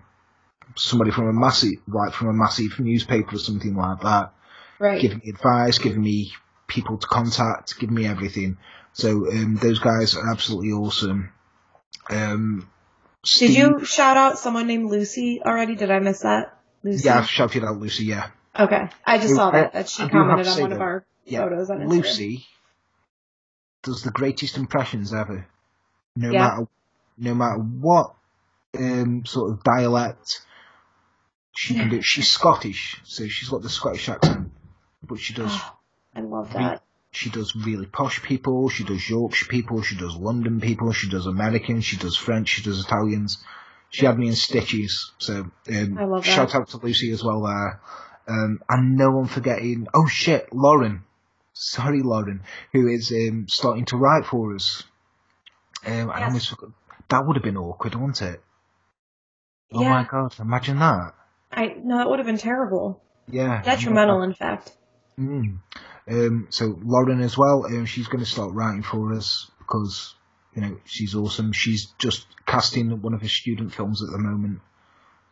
somebody 0.75 1.11
from 1.11 1.27
a 1.27 1.33
massive, 1.33 1.73
like 1.87 2.13
from 2.13 2.29
a 2.29 2.33
massive 2.33 2.79
newspaper 2.79 3.35
or 3.35 3.39
something 3.39 3.75
like 3.75 4.01
that, 4.01 4.33
Right. 4.79 5.01
giving 5.01 5.19
me 5.23 5.29
advice, 5.29 5.79
giving 5.79 6.01
me 6.01 6.31
people 6.67 6.97
to 6.97 7.07
contact, 7.07 7.79
give 7.79 7.89
me 7.89 8.05
everything. 8.05 8.57
So 8.93 9.29
um, 9.29 9.55
those 9.61 9.79
guys 9.79 10.15
are 10.15 10.31
absolutely 10.31 10.71
awesome. 10.71 11.31
Um, 12.09 12.69
Did 13.39 13.51
you 13.55 13.85
shout 13.85 14.17
out 14.17 14.39
someone 14.39 14.67
named 14.67 14.89
Lucy 14.89 15.41
already? 15.45 15.75
Did 15.75 15.91
I 15.91 15.99
miss 15.99 16.21
that? 16.21 16.57
Lucy. 16.83 17.05
Yeah, 17.05 17.19
I've 17.19 17.29
shouted 17.29 17.63
out 17.63 17.77
Lucy. 17.79 18.05
Yeah, 18.05 18.29
Okay. 18.57 18.89
I 19.05 19.17
just 19.17 19.35
saw 19.35 19.51
that 19.51 19.73
that 19.73 19.89
she 19.89 20.03
I 20.03 20.09
commented 20.09 20.47
on 20.47 20.61
one 20.61 20.71
of 20.73 20.81
our 20.81 21.05
yeah. 21.25 21.43
photos 21.43 21.69
on 21.69 21.79
Instagram. 21.79 21.89
Lucy 21.89 22.45
does 23.83 24.01
the 24.03 24.11
greatest 24.11 24.57
impressions 24.57 25.13
ever. 25.13 25.47
No 26.15 26.31
Yeah. 26.31 26.39
matter, 26.47 26.67
no 27.17 27.33
matter 27.35 27.59
what 27.59 28.13
um, 28.77 29.25
sort 29.25 29.51
of 29.51 29.63
dialect 29.63 30.41
she 31.55 31.73
can 31.75 31.89
do. 31.89 32.01
She's 32.01 32.29
Scottish, 32.31 33.01
so 33.03 33.27
she's 33.27 33.49
got 33.49 33.61
the 33.63 33.69
Scottish 33.69 34.07
accent, 34.09 34.51
but 35.03 35.19
she 35.19 35.33
does 35.33 35.51
Oh, 35.55 35.76
I 36.17 36.21
love 36.21 36.51
that. 36.53 36.81
she 37.11 37.29
does 37.29 37.55
really 37.55 37.85
posh 37.85 38.21
people, 38.23 38.69
she 38.69 38.83
does 38.83 39.07
Yorkshire 39.09 39.45
people, 39.47 39.81
she 39.83 39.95
does 39.95 40.15
London 40.15 40.59
people, 40.59 40.91
she 40.91 41.09
does 41.09 41.25
Americans, 41.27 41.85
she 41.85 41.97
does 41.97 42.17
French, 42.17 42.49
she 42.49 42.63
does 42.63 42.83
Italians. 42.83 43.37
She 43.89 44.05
had 44.05 44.17
me 44.17 44.27
in 44.27 44.35
stitches, 44.35 45.13
so 45.19 45.49
um, 45.69 45.97
I 45.97 46.03
love 46.05 46.23
that. 46.25 46.29
shout 46.29 46.55
out 46.55 46.67
to 46.69 46.77
Lucy 46.77 47.11
as 47.11 47.23
well 47.23 47.43
there. 47.43 47.79
Um, 48.27 48.59
and 48.67 48.97
no 48.97 49.11
one 49.11 49.27
forgetting, 49.27 49.87
oh 49.93 50.07
shit, 50.07 50.51
Lauren. 50.53 51.03
Sorry, 51.53 52.01
Lauren, 52.01 52.41
who 52.73 52.87
is 52.87 53.11
um, 53.11 53.45
starting 53.47 53.85
to 53.85 53.97
write 53.97 54.25
for 54.25 54.53
us. 54.55 54.83
Um, 55.85 56.09
I 56.11 56.25
almost 56.25 56.49
forgot. 56.49 56.71
That 57.09 57.25
would 57.25 57.37
have 57.37 57.43
been 57.43 57.57
awkward, 57.57 57.95
wouldn't 57.95 58.21
it? 58.21 58.41
Oh 59.71 59.81
Yeah. 59.81 59.89
my 59.89 60.03
god, 60.03 60.35
imagine 60.39 60.79
that. 60.79 61.13
I 61.51 61.75
no, 61.81 61.97
that 61.97 62.09
would 62.09 62.19
have 62.19 62.25
been 62.25 62.37
terrible. 62.37 63.01
Yeah. 63.29 63.61
Detrimental, 63.63 64.21
in 64.23 64.33
fact. 64.33 64.73
Mm. 65.17 65.59
Um, 66.09 66.47
so 66.49 66.77
Lauren 66.83 67.21
as 67.21 67.37
well, 67.37 67.65
um, 67.65 67.85
she's 67.85 68.07
going 68.07 68.23
to 68.23 68.29
start 68.29 68.53
writing 68.53 68.83
for 68.83 69.13
us 69.13 69.49
because 69.59 70.15
you 70.55 70.61
know 70.61 70.77
she's 70.85 71.15
awesome. 71.15 71.51
She's 71.51 71.87
just 71.97 72.25
casting 72.45 73.01
one 73.01 73.13
of 73.13 73.21
her 73.21 73.27
student 73.27 73.73
films 73.73 74.01
at 74.01 74.09
the 74.11 74.17
moment, 74.17 74.61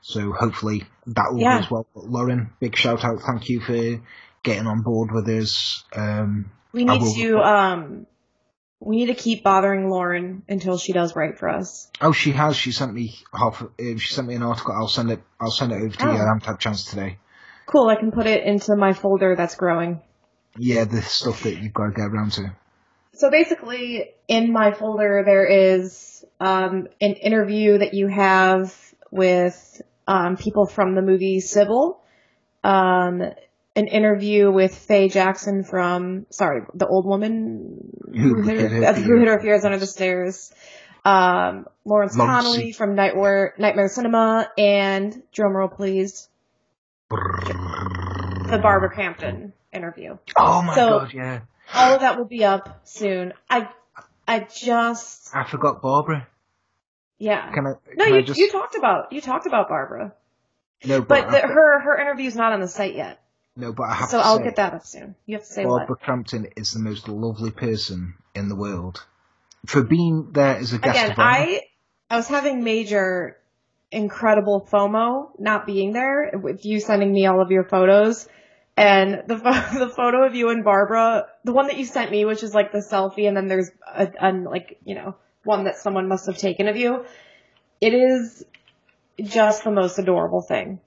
so 0.01 0.31
hopefully 0.31 0.83
that 1.07 1.27
will 1.31 1.41
Yeah. 1.41 1.59
as 1.59 1.71
well. 1.71 1.87
But 1.95 2.05
Lauren, 2.05 2.51
big 2.59 2.75
shout 2.75 3.03
out, 3.05 3.21
thank 3.21 3.47
you 3.49 3.61
for 3.61 4.01
getting 4.43 4.67
on 4.67 4.81
board 4.81 5.11
with 5.11 5.27
us. 5.29 5.83
Um, 5.95 6.51
We 6.73 6.83
need 6.83 7.01
will- 7.01 7.13
to 7.15 7.37
um 7.39 8.05
we 8.81 8.97
need 8.97 9.05
to 9.07 9.15
keep 9.15 9.43
bothering 9.43 9.89
Lauren 9.89 10.43
until 10.49 10.77
she 10.77 10.91
does 10.91 11.15
write 11.15 11.39
for 11.39 11.47
us. 11.49 11.89
oh, 12.01 12.11
she 12.11 12.31
has. 12.33 12.55
She 12.57 12.71
sent 12.73 12.93
me 12.93 13.15
half. 13.33 13.61
Um, 13.61 13.97
she 13.97 14.13
sent 14.13 14.27
me 14.27 14.35
an 14.35 14.43
article. 14.43 14.73
I'll 14.77 14.89
send 14.89 15.09
it. 15.09 15.21
I'll 15.39 15.49
send 15.49 15.71
it 15.71 15.75
over 15.77 15.95
to 15.95 16.03
you. 16.03 16.09
Oh. 16.11 16.13
I 16.13 16.17
haven't 16.17 16.45
had 16.45 16.55
a 16.55 16.57
chance 16.59 16.83
today. 16.83 17.17
Cool, 17.65 17.87
I 17.87 17.95
can 17.95 18.11
put 18.11 18.27
it 18.27 18.43
into 18.43 18.75
my 18.75 18.91
folder 18.93 19.35
that's 19.35 19.55
growing. 19.55 20.01
Yeah, 20.57 20.85
the 20.85 21.01
stuff 21.01 21.43
that 21.43 21.61
you've 21.61 21.73
got 21.73 21.87
to 21.87 21.91
get 21.91 22.05
around 22.07 22.31
to. 22.33 22.55
So 23.13 23.29
basically, 23.29 24.11
in 24.27 24.51
my 24.51 24.71
folder, 24.73 25.23
there 25.25 25.45
is 25.45 26.25
um, 26.39 26.87
an 26.99 27.13
interview 27.13 27.77
that 27.77 27.93
you 27.93 28.07
have 28.07 28.75
with 29.11 29.81
um, 30.07 30.37
people 30.37 30.65
from 30.65 30.95
the 30.95 31.01
movie 31.01 31.39
Sybil, 31.39 32.01
um, 32.63 33.21
an 33.75 33.87
interview 33.87 34.51
with 34.51 34.75
Faye 34.75 35.09
Jackson 35.09 35.63
from, 35.63 36.25
sorry, 36.29 36.61
the 36.73 36.87
old 36.87 37.05
woman 37.05 37.77
Who 38.13 38.41
hit 38.41 38.59
her 38.59 38.93
who 38.93 39.03
fears. 39.03 39.19
hit 39.19 39.27
her 39.27 39.39
fears 39.39 39.65
under 39.65 39.77
the 39.77 39.87
stairs. 39.87 40.53
Um, 41.03 41.67
Lawrence 41.85 42.15
Connolly 42.15 42.71
from 42.71 42.95
Nightmare, 42.95 43.53
Nightmare 43.59 43.89
Cinema, 43.89 44.49
and 44.57 45.21
drumroll 45.33 45.75
please, 45.75 46.27
the 47.09 48.59
Barbara 48.61 48.89
Crampton 48.89 49.53
interview. 49.75 50.17
Oh 50.37 50.61
my 50.61 50.75
So- 50.75 50.99
god, 50.99 51.13
yeah. 51.13 51.39
All 51.73 51.95
of 51.95 52.01
that 52.01 52.17
will 52.17 52.25
be 52.25 52.43
up 52.45 52.81
soon. 52.83 53.33
I, 53.49 53.67
I 54.27 54.41
just, 54.41 55.35
I 55.35 55.43
forgot 55.45 55.81
Barbara. 55.81 56.27
yeah. 57.17 57.51
Can 57.51 57.65
I? 57.65 57.73
No, 57.95 58.05
you 58.05 58.15
I 58.17 58.21
just, 58.21 58.39
you 58.39 58.51
talked 58.51 58.75
about 58.75 59.11
you 59.11 59.19
talked 59.21 59.47
about 59.47 59.67
Barbara, 59.67 60.13
no, 60.85 61.01
but, 61.01 61.25
but 61.25 61.31
the, 61.31 61.39
her 61.39 61.79
her 61.79 61.99
interview's 61.99 62.35
not 62.35 62.53
on 62.53 62.59
the 62.61 62.67
site 62.67 62.95
yet, 62.95 63.19
no, 63.55 63.73
but 63.73 63.83
I 63.89 63.93
have 63.95 64.09
so 64.09 64.19
to 64.19 64.25
I'll 64.25 64.37
say, 64.37 64.43
get 64.43 64.55
that 64.57 64.73
up 64.75 64.85
soon. 64.85 65.15
You 65.25 65.37
have 65.37 65.45
to 65.47 65.51
say 65.51 65.63
Barbara 65.65 65.87
what? 65.87 66.01
Crampton 66.01 66.47
is 66.55 66.71
the 66.71 66.79
most 66.79 67.07
lovely 67.07 67.51
person 67.51 68.13
in 68.35 68.47
the 68.47 68.55
world. 68.55 69.03
For 69.65 69.81
being 69.83 70.29
there 70.33 70.57
as 70.57 70.73
a 70.73 70.77
guest 70.77 70.97
Again, 70.99 71.11
of 71.13 71.17
honor, 71.19 71.29
I 71.29 71.61
I 72.11 72.17
was 72.17 72.27
having 72.27 72.63
major 72.63 73.37
incredible 73.91 74.67
FOMO 74.71 75.29
not 75.39 75.65
being 75.65 75.93
there 75.93 76.31
with 76.35 76.63
you 76.65 76.79
sending 76.79 77.11
me 77.11 77.25
all 77.25 77.41
of 77.41 77.49
your 77.49 77.63
photos. 77.63 78.27
And 78.77 79.23
the 79.27 79.37
pho- 79.37 79.79
the 79.85 79.89
photo 79.89 80.25
of 80.25 80.35
you 80.35 80.49
and 80.49 80.63
Barbara, 80.63 81.27
the 81.43 81.53
one 81.53 81.67
that 81.67 81.77
you 81.77 81.85
sent 81.85 82.11
me, 82.11 82.25
which 82.25 82.43
is 82.43 82.53
like 82.53 82.71
the 82.71 82.79
selfie, 82.79 83.27
and 83.27 83.35
then 83.35 83.47
there's 83.47 83.71
a, 83.87 84.09
a 84.21 84.31
like 84.33 84.79
you 84.83 84.95
know 84.95 85.15
one 85.43 85.63
that 85.65 85.77
someone 85.77 86.07
must 86.07 86.25
have 86.25 86.37
taken 86.37 86.67
of 86.67 86.75
you. 86.75 87.05
It 87.79 87.93
is 87.93 88.43
just 89.21 89.63
the 89.63 89.71
most 89.71 89.97
adorable 89.99 90.41
thing. 90.41 90.79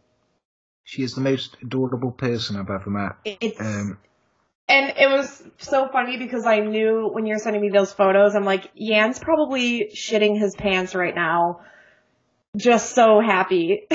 she 0.85 1.03
is 1.03 1.15
the 1.15 1.21
most 1.23 1.57
adorable 1.63 2.11
person 2.11 2.57
I've 2.57 2.69
ever 2.71 2.91
met. 2.91 3.13
It's 3.25 3.61
Um, 3.61 3.99
and 4.69 4.93
it 4.99 5.09
was 5.09 5.43
so 5.59 5.89
funny 5.89 6.19
because 6.19 6.45
I 6.45 6.61
knew 6.61 7.09
when 7.11 7.25
you 7.25 7.35
were 7.35 7.39
sending 7.39 7.63
me 7.63 7.71
those 7.71 7.91
photos, 7.93 8.35
I'm 8.35 8.45
like, 8.45 8.71
Yan's 8.75 9.19
probably 9.19 9.91
shitting 9.95 10.39
his 10.39 10.55
pants 10.55 10.95
right 10.95 11.15
now, 11.15 11.61
just 12.55 12.95
so 12.95 13.21
happy 13.21 13.87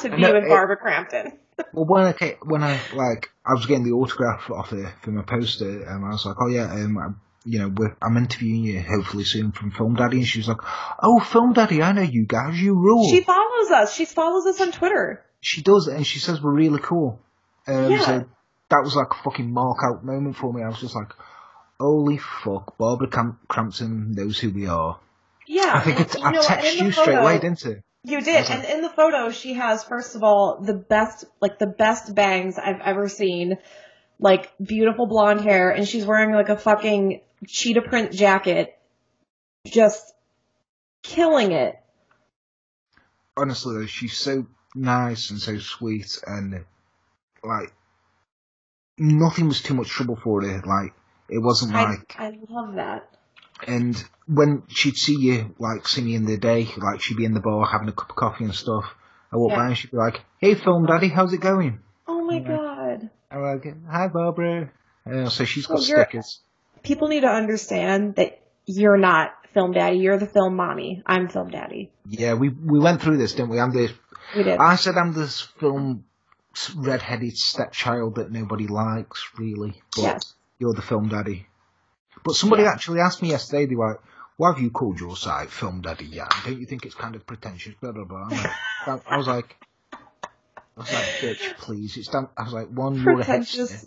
to 0.00 0.10
be 0.10 0.16
No, 0.20 0.32
with 0.34 0.44
it- 0.44 0.48
Barbara 0.50 0.76
Crampton. 0.76 1.38
Well, 1.72 1.84
when 1.86 2.04
I 2.04 2.12
came, 2.12 2.34
when 2.42 2.62
I 2.62 2.78
like, 2.94 3.30
I 3.44 3.52
was 3.54 3.66
getting 3.66 3.84
the 3.84 3.92
autograph 3.92 4.50
off 4.50 4.70
her 4.70 4.92
for 5.02 5.10
my 5.10 5.22
poster, 5.22 5.82
and 5.82 6.04
I 6.04 6.10
was 6.10 6.24
like, 6.26 6.36
oh 6.40 6.48
yeah, 6.48 6.70
um, 6.72 6.98
I, 6.98 7.08
you 7.44 7.60
know, 7.60 7.68
we're, 7.74 7.96
I'm 8.02 8.16
interviewing 8.16 8.64
you 8.64 8.80
hopefully 8.82 9.24
soon 9.24 9.52
from 9.52 9.70
Film 9.70 9.94
Daddy, 9.94 10.18
and 10.18 10.26
she 10.26 10.38
was 10.40 10.48
like, 10.48 10.60
oh, 11.02 11.20
Film 11.20 11.52
Daddy, 11.52 11.82
I 11.82 11.92
know 11.92 12.02
you 12.02 12.26
guys, 12.26 12.60
you 12.60 12.74
rule. 12.74 13.08
She 13.08 13.20
follows 13.22 13.70
us. 13.70 13.94
She 13.94 14.04
follows 14.04 14.46
us 14.46 14.60
on 14.60 14.72
Twitter. 14.72 15.24
She 15.40 15.62
does, 15.62 15.86
and 15.86 16.06
she 16.06 16.18
says 16.18 16.42
we're 16.42 16.54
really 16.54 16.80
cool. 16.80 17.20
Um, 17.66 17.90
Yeah. 17.90 18.00
So 18.04 18.24
that 18.70 18.80
was 18.82 18.96
like 18.96 19.08
a 19.12 19.22
fucking 19.22 19.52
mark 19.52 19.78
out 19.84 20.04
moment 20.04 20.36
for 20.36 20.52
me. 20.52 20.62
I 20.62 20.68
was 20.68 20.80
just 20.80 20.94
like, 20.96 21.12
holy 21.78 22.18
fuck, 22.18 22.76
Barbara 22.78 23.08
Cram- 23.08 23.38
Crampton 23.48 24.12
knows 24.12 24.38
who 24.38 24.50
we 24.50 24.66
are. 24.66 24.98
Yeah, 25.46 25.70
I 25.74 25.80
think 25.80 25.98
and 25.98 26.06
it's, 26.06 26.16
you 26.16 26.24
I 26.24 26.30
in 26.30 26.36
texted 26.40 26.82
you 26.82 26.90
straight 26.92 27.14
away, 27.18 27.38
didn't 27.38 27.64
it? 27.64 27.84
You 28.06 28.20
did, 28.20 28.48
and 28.48 28.64
in 28.64 28.82
the 28.82 28.88
photo, 28.88 29.30
she 29.30 29.54
has 29.54 29.82
first 29.82 30.14
of 30.14 30.22
all 30.22 30.60
the 30.62 30.74
best, 30.74 31.24
like 31.40 31.58
the 31.58 31.66
best 31.66 32.14
bangs 32.14 32.56
I've 32.56 32.80
ever 32.80 33.08
seen, 33.08 33.58
like 34.20 34.52
beautiful 34.64 35.06
blonde 35.06 35.40
hair, 35.40 35.70
and 35.70 35.88
she's 35.88 36.06
wearing 36.06 36.32
like 36.32 36.48
a 36.48 36.56
fucking 36.56 37.20
cheetah 37.48 37.82
print 37.82 38.12
jacket, 38.12 38.78
just 39.66 40.14
killing 41.02 41.50
it. 41.50 41.74
Honestly, 43.36 43.74
though, 43.74 43.86
she's 43.86 44.16
so 44.16 44.46
nice 44.72 45.30
and 45.30 45.40
so 45.40 45.58
sweet, 45.58 46.22
and 46.28 46.64
like 47.42 47.74
nothing 48.96 49.48
was 49.48 49.62
too 49.62 49.74
much 49.74 49.88
trouble 49.88 50.14
for 50.14 50.42
her. 50.42 50.62
Like 50.64 50.92
it 51.28 51.42
wasn't 51.42 51.74
I 51.74 51.90
like, 51.90 52.14
I 52.16 52.38
love 52.48 52.76
that. 52.76 53.10
and 53.66 53.96
when 54.26 54.64
she'd 54.68 54.96
see 54.96 55.16
you, 55.16 55.54
like 55.58 55.86
see 55.86 56.02
me 56.02 56.14
in 56.14 56.24
the 56.24 56.36
day, 56.36 56.68
like 56.76 57.00
she'd 57.00 57.16
be 57.16 57.24
in 57.24 57.34
the 57.34 57.40
bar 57.40 57.66
having 57.66 57.88
a 57.88 57.92
cup 57.92 58.10
of 58.10 58.16
coffee 58.16 58.44
and 58.44 58.54
stuff. 58.54 58.84
I 59.32 59.36
walk 59.36 59.50
Yeah. 59.50 59.56
by 59.56 59.66
and 59.68 59.76
she'd 59.78 59.90
be 59.90 59.96
like, 59.96 60.20
"Hey, 60.38 60.54
film 60.54 60.86
daddy, 60.86 61.08
how's 61.08 61.32
it 61.32 61.40
going?" 61.40 61.80
Oh 62.06 62.24
my 62.24 62.36
Yeah. 62.38 62.56
god. 62.56 63.10
I'm 63.30 63.42
like, 63.42 63.66
"Hi, 63.90 64.08
Barbara." 64.08 64.70
Uh, 65.10 65.28
so 65.28 65.44
she's 65.44 65.66
got 65.66 65.80
stickers. 65.80 66.40
People 66.82 67.08
need 67.08 67.20
to 67.20 67.28
understand 67.30 68.16
that 68.16 68.40
you're 68.66 68.96
not 68.96 69.32
film 69.54 69.72
daddy, 69.72 69.98
you're 69.98 70.18
the 70.18 70.26
film 70.26 70.56
mommy. 70.56 71.02
I'm 71.06 71.28
film 71.28 71.50
daddy. 71.50 71.90
Yeah, 72.06 72.34
we 72.34 72.48
we 72.48 72.78
went 72.78 73.00
through 73.02 73.16
this, 73.18 73.32
didn't 73.32 73.50
we? 73.50 73.60
I'm 73.60 73.72
the 73.72 73.92
We 74.36 74.42
did. 74.42 74.58
I 74.58 74.76
said 74.76 74.96
I'm 74.96 75.12
this 75.12 75.40
film 75.40 76.04
red-headed 76.74 77.36
stepchild 77.36 78.16
that 78.16 78.32
nobody 78.32 78.66
likes, 78.66 79.24
really. 79.38 79.82
But 79.94 80.02
Yes. 80.02 80.34
you're 80.58 80.72
the 80.74 80.82
film 80.82 81.08
daddy. 81.08 81.46
But 82.24 82.34
somebody 82.34 82.62
Yeah. 82.62 82.70
actually 82.72 83.00
asked 83.00 83.22
me 83.22 83.30
yesterday, 83.30 83.66
they 83.66 83.74
were 83.74 83.88
like, 83.88 84.00
why 84.36 84.52
have 84.52 84.60
you 84.60 84.70
called 84.70 85.00
your 85.00 85.16
site 85.16 85.50
Film 85.50 85.80
Daddy 85.80 86.06
Yan? 86.06 86.28
Don't 86.44 86.60
you 86.60 86.66
think 86.66 86.84
it's 86.84 86.94
kind 86.94 87.14
of 87.14 87.26
pretentious? 87.26 87.74
Blah, 87.80 87.92
blah, 87.92 88.04
blah. 88.04 88.28
Like- 88.86 89.02
I 89.06 89.16
was 89.16 89.26
like, 89.26 89.56
I 89.92 90.80
was 90.80 90.92
like, 90.92 91.04
bitch, 91.20 91.56
please. 91.58 91.96
It's 91.96 92.08
done. 92.08 92.28
I 92.36 92.42
was 92.44 92.52
like, 92.52 92.68
one, 92.68 92.94
you're 92.96 93.12
a 93.12 93.14
hipster. 93.14 93.24
Pretentious. 93.24 93.86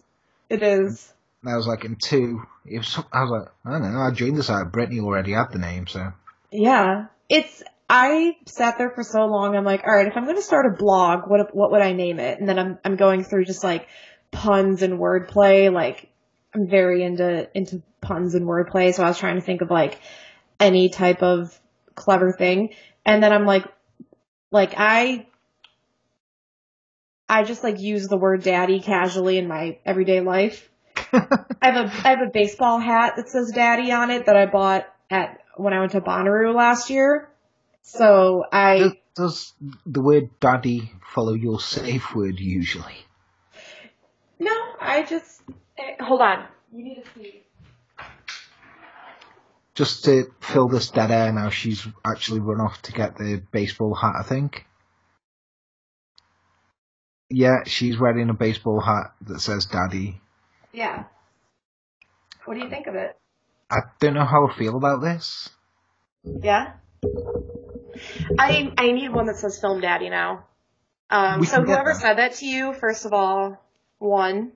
It 0.49 0.63
is. 0.63 1.13
And 1.43 1.53
I 1.53 1.55
was 1.57 1.67
like, 1.67 1.85
and 1.85 2.01
two, 2.01 2.41
it 2.65 2.79
was, 2.79 2.87
some- 2.87 3.05
I 3.13 3.21
was 3.21 3.31
like, 3.31 3.47
I 3.65 3.71
don't 3.79 3.93
know, 3.93 3.99
I 3.99 4.11
joined 4.11 4.37
the 4.37 4.43
site, 4.43 4.71
Brittany 4.71 4.99
already 4.99 5.33
had 5.33 5.51
the 5.51 5.59
name, 5.59 5.87
so. 5.87 6.11
Yeah. 6.51 7.05
It's 7.29 7.61
I 7.87 8.35
sat 8.47 8.77
there 8.77 8.89
for 8.91 9.03
so 9.03 9.25
long. 9.25 9.55
I'm 9.55 9.63
like, 9.65 9.83
all 9.85 9.93
right, 9.93 10.07
if 10.07 10.17
I'm 10.17 10.25
going 10.25 10.35
to 10.35 10.41
start 10.41 10.65
a 10.65 10.75
blog, 10.77 11.29
what 11.29 11.55
what 11.55 11.71
would 11.71 11.81
I 11.81 11.93
name 11.93 12.19
it? 12.19 12.39
And 12.39 12.47
then 12.49 12.57
I'm 12.59 12.79
I'm 12.83 12.95
going 12.97 13.23
through 13.23 13.45
just 13.45 13.63
like 13.63 13.87
puns 14.31 14.81
and 14.83 14.99
wordplay. 14.99 15.71
Like 15.73 16.09
I'm 16.53 16.67
very 16.67 17.03
into 17.03 17.47
into 17.55 17.81
puns 18.01 18.33
and 18.35 18.45
wordplay, 18.47 18.93
so 18.93 19.03
I 19.03 19.07
was 19.07 19.17
trying 19.17 19.35
to 19.35 19.41
think 19.41 19.61
of 19.61 19.69
like 19.71 19.99
any 20.60 20.89
type 20.89 21.24
of 21.24 21.57
clever 21.95 22.32
thing. 22.32 22.74
And 23.05 23.24
then 23.24 23.32
I'm 23.34 23.45
like, 23.45 23.66
like 24.51 24.74
I. 24.78 25.26
I 27.32 27.43
just 27.43 27.64
like 27.64 27.80
use 27.80 28.07
the 28.07 28.18
word 28.18 28.41
daddy 28.41 28.80
casually 28.80 29.38
in 29.38 29.47
my 29.47 29.78
everyday 29.86 30.20
life. 30.22 30.68
I 31.14 31.38
have 31.62 31.76
a 31.76 31.84
I 31.84 32.10
have 32.10 32.22
a 32.22 32.32
baseball 32.34 32.80
hat 32.80 33.14
that 33.18 33.30
says 33.30 33.51
daddy 33.53 33.91
on 33.91 34.10
it 34.10 34.26
that 34.26 34.36
I 34.36 34.47
bought 34.47 34.88
at 35.12 35.39
when 35.55 35.74
I 35.74 35.80
went 35.80 35.91
to 35.91 36.01
Bonnaroo 36.01 36.55
last 36.55 36.89
year. 36.89 37.30
So 37.84 38.45
I 38.51 38.78
Does, 38.78 38.93
does 39.16 39.53
the 39.86 40.01
word 40.01 40.30
daddy 40.39 40.91
follow 41.14 41.34
your 41.34 41.60
safe 41.60 42.16
word 42.16 42.39
usually? 42.39 43.05
no, 44.39 44.51
I 44.80 45.03
just 45.03 45.41
eh, 45.78 46.03
hold 46.03 46.22
on. 46.22 46.45
You 46.72 46.84
need 46.84 47.03
to 47.03 47.10
see. 47.20 47.43
Just 49.80 50.03
to 50.03 50.25
fill 50.41 50.67
this 50.67 50.89
dead 50.89 51.09
air 51.09 51.32
now, 51.32 51.49
she's 51.49 51.88
actually 52.05 52.41
run 52.41 52.59
off 52.59 52.82
to 52.82 52.91
get 52.91 53.15
the 53.15 53.41
baseball 53.53 53.95
hat, 53.95 54.15
I 54.19 54.23
think. 54.23 54.65
Yeah, 57.30 57.63
she's 57.65 57.97
wearing 57.97 58.30
a 58.30 58.34
baseball 58.34 58.82
hat 58.82 59.13
that 59.21 59.39
says 59.39 59.67
daddy. 59.67 60.19
Yeah. 60.73 61.05
What 62.43 62.55
do 62.55 62.59
you 62.59 62.69
think 62.69 62.88
of 62.88 62.95
it? 62.95 63.17
I 63.71 63.77
don't 64.01 64.15
know 64.15 64.25
how 64.25 64.47
I 64.47 64.53
feel 64.53 64.75
about 64.75 64.99
this. 64.99 65.47
Yeah. 66.25 66.73
I 68.38 68.73
I 68.77 68.91
need 68.91 69.13
one 69.13 69.27
that 69.27 69.38
says 69.38 69.61
film 69.61 69.80
daddy 69.80 70.09
now. 70.09 70.43
Um, 71.09 71.45
so 71.45 71.63
whoever 71.63 71.93
said 71.93 72.17
that 72.17 72.34
to 72.34 72.45
you, 72.45 72.73
first 72.73 73.05
of 73.05 73.13
all, 73.13 73.63
one, 73.97 74.51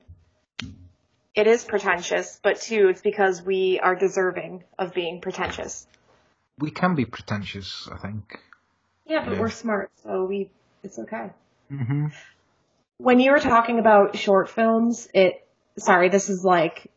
it 1.35 1.47
is 1.47 1.63
pretentious, 1.63 2.39
but 2.43 2.61
two, 2.61 2.89
it's 2.89 3.01
because 3.01 3.41
we 3.41 3.79
are 3.79 3.95
deserving 3.95 4.63
of 4.77 4.93
being 4.93 5.21
pretentious. 5.21 5.87
We 6.59 6.69
can 6.71 6.95
be 6.95 7.05
pretentious, 7.05 7.89
I 7.91 7.97
think. 7.97 8.39
Yeah, 9.05 9.25
but 9.25 9.33
Yeah. 9.33 9.41
we're 9.41 9.49
smart, 9.49 9.91
so 10.03 10.25
we 10.25 10.49
it's 10.83 10.99
okay. 10.99 11.31
hmm 11.69 12.07
When 12.97 13.19
you 13.19 13.31
were 13.31 13.39
talking 13.39 13.79
about 13.79 14.17
short 14.17 14.49
films, 14.49 15.07
it 15.13 15.45
sorry, 15.77 16.09
this 16.09 16.29
is 16.29 16.43
like, 16.43 16.91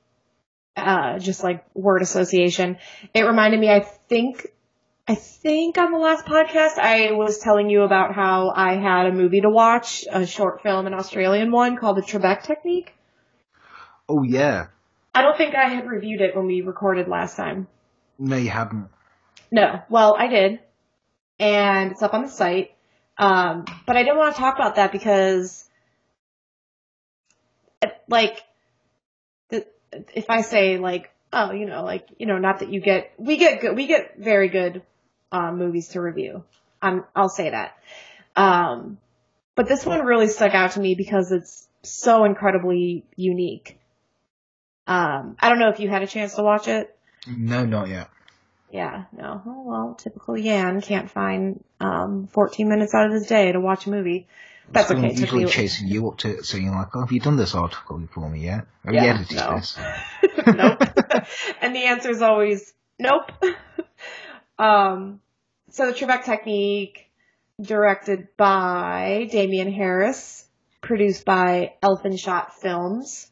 uh, 0.77 1.19
just 1.19 1.43
like 1.43 1.65
word 1.75 2.03
association. 2.03 2.77
It 3.15 3.23
reminded 3.23 3.59
me, 3.59 3.71
I 3.71 3.81
think, 3.81 4.49
I 5.09 5.15
think 5.15 5.79
on 5.79 5.93
the 5.93 5.99
last 5.99 6.27
podcast 6.27 6.79
I 6.79 7.13
was 7.13 7.39
telling 7.39 7.71
you 7.71 7.83
about 7.83 8.15
how 8.15 8.53
I 8.55 8.75
had 8.75 9.07
a 9.07 9.13
movie 9.13 9.41
to 9.41 9.49
watch, 9.49 10.05
a 10.11 10.27
short 10.27 10.63
film, 10.63 10.87
an 10.87 10.93
Australian 10.95 11.51
one 11.51 11.77
called 11.77 11.97
The 11.97 12.03
Trebek 12.03 12.43
Technique. 12.43 12.93
Oh 14.09 14.23
yeah. 14.23 14.67
I 15.15 15.23
don't 15.23 15.37
think 15.37 15.55
I 15.55 15.69
had 15.69 15.87
reviewed 15.87 16.21
it 16.21 16.37
when 16.37 16.47
we 16.47 16.61
recorded 16.61 17.09
last 17.09 17.37
time. 17.37 17.69
No, 18.19 18.37
you 18.37 18.51
hadn't. 18.51 18.89
No. 19.51 19.83
Well, 19.89 20.15
I 20.19 20.29
did. 20.29 20.61
And 21.39 21.93
it's 21.93 22.03
up 22.03 22.15
on 22.15 22.23
the 22.23 22.29
site. 22.29 22.73
Um, 23.19 23.65
but 23.87 23.97
I 23.97 24.03
didn't 24.03 24.19
want 24.19 24.35
to 24.35 24.41
talk 24.41 24.57
about 24.57 24.77
that 24.77 24.93
because, 24.93 25.65
like, 28.09 28.43
the, 29.49 29.67
if 30.15 30.29
I 30.29 30.43
say 30.43 30.77
like, 30.77 31.11
oh, 31.33 31.53
you 31.53 31.65
know, 31.65 31.83
like, 31.83 32.09
you 32.19 32.27
know, 32.27 32.39
not 32.39 32.61
that 32.61 32.71
you 32.71 32.81
get, 32.81 33.13
we 33.17 33.39
get 33.39 33.61
good, 33.61 33.75
we 33.75 33.87
get 33.87 34.19
very 34.19 34.49
good, 34.49 34.83
um, 35.33 35.59
movies 35.59 35.89
to 35.89 36.01
review. 36.01 36.45
I'm, 36.83 37.05
I'll 37.15 37.31
say 37.31 37.51
that. 37.51 37.79
Um, 38.37 38.99
but 39.55 39.67
this 39.67 39.87
one 39.87 40.05
really 40.05 40.29
stuck 40.29 40.53
out 40.53 40.73
to 40.73 40.81
me 40.81 40.95
because 40.95 41.33
it's 41.33 41.67
so 41.83 42.25
incredibly 42.25 43.05
unique. 43.17 43.79
Um, 44.87 45.37
I 45.41 45.49
don't 45.49 45.59
know 45.59 45.69
if 45.71 45.81
you 45.81 45.89
had 45.89 46.03
a 46.03 46.07
chance 46.07 46.35
to 46.35 46.43
watch 46.43 46.69
it. 46.69 46.97
No, 47.27 47.65
not 47.65 47.89
yet. 47.89 48.09
Yeah, 48.71 49.05
no. 49.13 49.43
Oh, 49.47 49.63
well, 49.65 49.95
typical 49.95 50.37
Yan 50.37 50.81
can't 50.81 51.11
find 51.11 51.63
um, 51.81 52.29
14 52.33 52.69
minutes 52.69 52.95
out 52.95 53.07
of 53.07 53.13
his 53.13 53.27
day 53.27 53.53
to 53.53 53.61
watch 53.61 53.87
a 53.87 53.91
movie. 53.91 54.27
That's 54.71 54.89
Someone 54.89 55.07
okay. 55.11 55.21
Usually 55.21 55.45
me- 55.45 55.51
chasing 55.51 55.87
you 55.87 56.09
up 56.09 56.19
to 56.19 56.39
it, 56.39 56.45
saying 56.45 56.73
like, 56.73 56.89
"Oh, 56.95 57.01
have 57.01 57.13
you 57.13 57.21
done 57.21 57.37
this 57.37 57.55
article 57.55 58.03
for 58.13 58.29
me 58.29 58.41
yet? 58.41 58.67
Have 58.85 58.95
Yeah, 58.95 59.05
you 59.05 59.11
edited 59.11 59.37
no. 59.37 59.55
this?" 59.57 59.79
nope. 60.47 60.83
and 61.61 61.75
the 61.75 61.85
answer 61.85 62.11
is 62.11 62.21
always 62.21 62.73
nope. 62.99 63.31
um, 64.59 65.21
so 65.71 65.87
the 65.87 65.93
Trebek 65.93 66.25
Technique, 66.25 67.09
directed 67.61 68.29
by 68.37 69.29
Damian 69.31 69.73
Harris, 69.73 70.45
produced 70.81 71.25
by 71.25 71.75
Elfin 71.83 72.17
Shot 72.17 72.55
Films, 72.61 73.31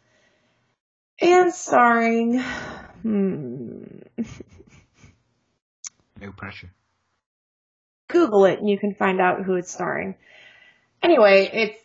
and 1.20 1.52
starring. 1.52 2.40
Hmm, 3.02 3.84
No 6.20 6.32
pressure. 6.32 6.70
Google 8.08 8.44
it 8.46 8.58
and 8.60 8.68
you 8.68 8.78
can 8.78 8.94
find 8.94 9.20
out 9.20 9.44
who 9.44 9.54
it's 9.54 9.70
starring. 9.72 10.14
Anyway, 11.02 11.50
it's 11.52 11.78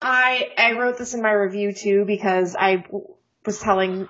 I 0.00 0.50
I 0.56 0.72
wrote 0.72 0.98
this 0.98 1.14
in 1.14 1.22
my 1.22 1.30
review 1.32 1.72
too 1.72 2.04
because 2.06 2.56
I 2.58 2.84
was 3.44 3.58
telling 3.58 4.08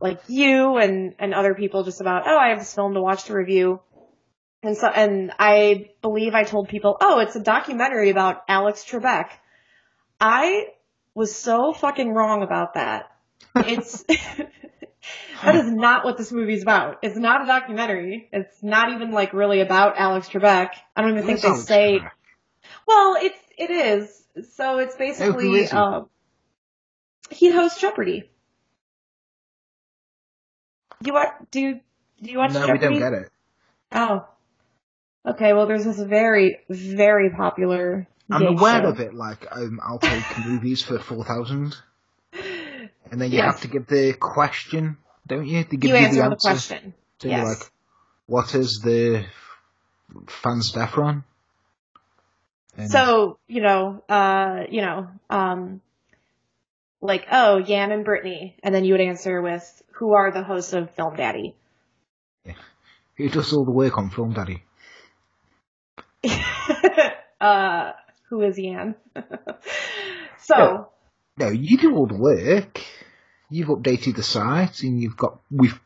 like 0.00 0.20
you 0.28 0.76
and 0.76 1.14
and 1.18 1.34
other 1.34 1.54
people 1.54 1.84
just 1.84 2.00
about 2.00 2.24
oh 2.26 2.36
I 2.36 2.48
have 2.48 2.58
this 2.58 2.74
film 2.74 2.94
to 2.94 3.00
watch 3.00 3.24
to 3.24 3.34
review. 3.34 3.80
And 4.62 4.76
so 4.76 4.88
and 4.88 5.32
I 5.38 5.90
believe 6.02 6.34
I 6.34 6.44
told 6.44 6.68
people, 6.68 6.96
"Oh, 7.00 7.20
it's 7.20 7.36
a 7.36 7.40
documentary 7.40 8.10
about 8.10 8.42
Alex 8.48 8.84
Trebek." 8.84 9.30
I 10.20 10.66
was 11.14 11.34
so 11.34 11.72
fucking 11.72 12.12
wrong 12.12 12.42
about 12.42 12.74
that. 12.74 13.10
It's 13.56 14.02
that 15.42 15.54
is 15.56 15.70
not 15.70 16.04
what 16.04 16.18
this 16.18 16.32
movie's 16.32 16.62
about. 16.62 16.98
It's 17.02 17.16
not 17.16 17.42
a 17.42 17.46
documentary. 17.46 18.28
It's 18.32 18.62
not 18.62 18.92
even 18.92 19.10
like 19.10 19.32
really 19.32 19.60
about 19.60 19.94
Alex 19.96 20.28
Trebek. 20.28 20.70
I 20.94 21.02
don't 21.02 21.12
even 21.12 21.26
think 21.26 21.40
they 21.40 21.48
Alex 21.48 21.64
say. 21.64 21.98
Trebek? 21.98 22.10
Well, 22.86 23.16
it's 23.20 23.38
it 23.58 23.70
is. 23.70 24.48
So 24.54 24.78
it's 24.78 24.96
basically 24.96 25.50
is 25.50 25.70
he? 25.70 25.76
um, 25.76 26.08
he 27.30 27.50
hosts 27.50 27.80
Jeopardy. 27.80 28.30
You 31.04 31.12
what? 31.12 31.50
Do 31.50 31.60
you 31.60 31.80
do 32.22 32.30
you 32.30 32.38
watch 32.38 32.52
no, 32.52 32.66
Jeopardy? 32.66 32.88
we 32.88 32.98
don't 33.00 33.12
get 33.12 33.20
it. 33.20 33.30
Oh. 33.92 34.26
Okay, 35.26 35.52
well 35.52 35.66
there's 35.66 35.84
this 35.84 35.98
very, 35.98 36.60
very 36.68 37.30
popular 37.30 38.08
I'm 38.30 38.46
aware 38.46 38.82
show. 38.82 38.88
of 38.88 39.00
it. 39.00 39.14
Like, 39.14 39.46
um, 39.50 39.80
I'll 39.82 39.98
take 39.98 40.22
movies 40.46 40.82
for 40.82 40.98
four 40.98 41.24
thousand, 41.24 41.76
and 43.10 43.20
then 43.20 43.30
you 43.30 43.38
Yes. 43.38 43.52
have 43.54 43.60
to 43.62 43.68
give 43.68 43.86
the 43.86 44.12
question, 44.14 44.96
don't 45.26 45.46
you? 45.46 45.64
They 45.64 45.76
give 45.76 45.90
You 45.90 45.96
you, 45.96 46.06
answer 46.06 46.22
the 46.22 46.30
the 46.30 46.36
question. 46.36 46.94
So 47.20 47.28
Yes. 47.28 47.60
like, 47.60 47.70
what 48.26 48.54
is 48.54 48.80
the 48.80 49.26
fans 50.28 50.72
Defron? 50.72 51.24
And 52.76 52.90
So, 52.90 53.38
you 53.48 53.60
know, 53.60 54.02
uh, 54.08 54.64
you 54.70 54.82
know, 54.82 55.08
um, 55.28 55.80
like, 57.00 57.26
oh, 57.30 57.58
Yan 57.58 57.92
and 57.92 58.04
Brittany. 58.04 58.56
And 58.62 58.74
then 58.74 58.84
you 58.84 58.94
would 58.94 59.00
answer 59.00 59.40
with, 59.42 59.82
who 59.92 60.12
are 60.14 60.30
the 60.30 60.42
hosts 60.42 60.72
of 60.72 60.90
Film 60.94 61.16
Daddy? 61.16 61.56
who 63.16 63.28
does 63.28 63.52
all 63.52 63.66
the 63.66 63.70
work 63.70 63.98
on 63.98 64.08
Film 64.08 64.32
Daddy? 64.32 64.62
uh, 67.40 67.92
who 68.30 68.40
is 68.42 68.58
Yan? 68.58 68.94
so, 70.38 70.56
Yeah. 70.56 70.84
No, 71.40 71.48
you 71.48 71.78
do 71.78 71.96
all 71.96 72.06
the 72.06 72.16
work. 72.18 72.82
You've 73.48 73.68
updated 73.68 74.16
the 74.16 74.22
site, 74.22 74.82
and 74.82 75.00
you've 75.00 75.16
got 75.16 75.40
we've 75.50 75.80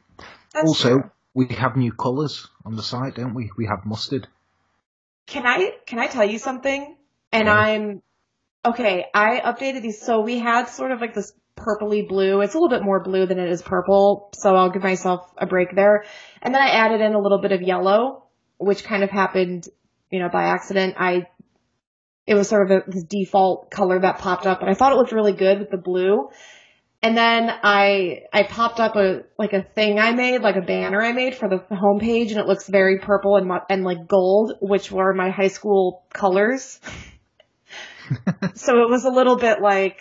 that's 0.52 0.66
also 0.68 0.88
true. 0.88 1.11
we 1.32 1.46
have 1.55 1.76
new 1.76 1.92
colours 1.92 2.48
on 2.64 2.74
the 2.76 2.82
site, 2.82 3.14
don't 3.14 3.34
we? 3.34 3.50
We 3.57 3.66
have 3.66 3.86
mustard. 3.86 4.26
Can 5.26 5.46
I, 5.46 5.72
can 5.86 5.98
I 5.98 6.09
tell 6.09 6.28
you 6.28 6.38
something? 6.38 6.96
And 7.32 7.46
Yeah. 7.46 7.55
I'm, 7.57 8.02
okay, 8.64 9.07
I 9.14 9.40
updated 9.40 9.82
these. 9.82 10.00
So 10.00 10.20
we 10.20 10.38
had 10.38 10.64
sort 10.66 10.90
of 10.90 11.00
like 11.00 11.14
this 11.14 11.32
purpley 11.57 12.07
blue. 12.07 12.40
It's 12.40 12.55
a 12.55 12.59
little 12.59 12.68
bit 12.68 12.84
more 12.84 13.02
blue 13.02 13.24
than 13.26 13.38
it 13.38 13.48
is 13.48 13.62
purple. 13.62 14.30
So 14.34 14.55
I'll 14.55 14.70
give 14.70 14.82
myself 14.82 15.32
a 15.38 15.46
break 15.46 15.74
there. 15.74 16.05
And 16.42 16.55
then 16.55 16.62
I 16.62 16.70
added 16.70 17.00
in 17.00 17.14
a 17.14 17.20
little 17.20 17.40
bit 17.40 17.52
of 17.52 17.62
yellow, 17.62 18.24
which 18.59 18.84
kind 18.84 19.02
of 19.02 19.11
happened, 19.11 19.68
you 20.11 20.18
know, 20.18 20.28
by 20.28 20.44
accident. 20.44 20.96
I, 20.98 21.28
it 22.27 22.35
was 22.35 22.49
sort 22.49 22.70
of 22.70 22.83
a, 22.87 22.91
this 22.91 23.05
default 23.05 23.70
color 23.70 23.99
that 24.01 24.18
popped 24.18 24.47
up, 24.47 24.61
and 24.61 24.70
I 24.70 24.75
thought 24.75 24.93
it 24.93 24.97
looked 24.97 25.12
really 25.12 25.33
good 25.35 25.59
with 25.59 25.70
the 25.70 25.77
blue. 25.77 26.29
And 27.03 27.14
then 27.14 27.51
I, 27.62 28.22
I 28.33 28.45
popped 28.45 28.81
up 28.81 28.97
a, 28.97 29.25
like 29.39 29.53
a 29.53 29.62
thing 29.62 29.99
I 29.99 30.12
made, 30.12 30.41
like 30.41 30.57
a 30.57 30.62
banner 30.62 31.03
I 31.03 31.12
made 31.12 31.35
for 31.35 31.51
the 31.51 31.59
homepage, 31.59 32.31
and 32.31 32.39
it 32.39 32.47
looks 32.47 32.66
very 32.66 32.99
purple 32.99 33.37
and, 33.37 33.51
and 33.68 33.85
like 33.85 34.09
gold, 34.09 34.55
which 34.62 34.91
were 34.91 35.12
my 35.12 35.29
high 35.29 35.49
school 35.49 36.07
colors. 36.14 36.81
so 38.55 38.83
it 38.83 38.89
was 38.91 39.05
a 39.05 39.11
little 39.11 39.37
bit 39.37 39.61
like, 39.61 39.99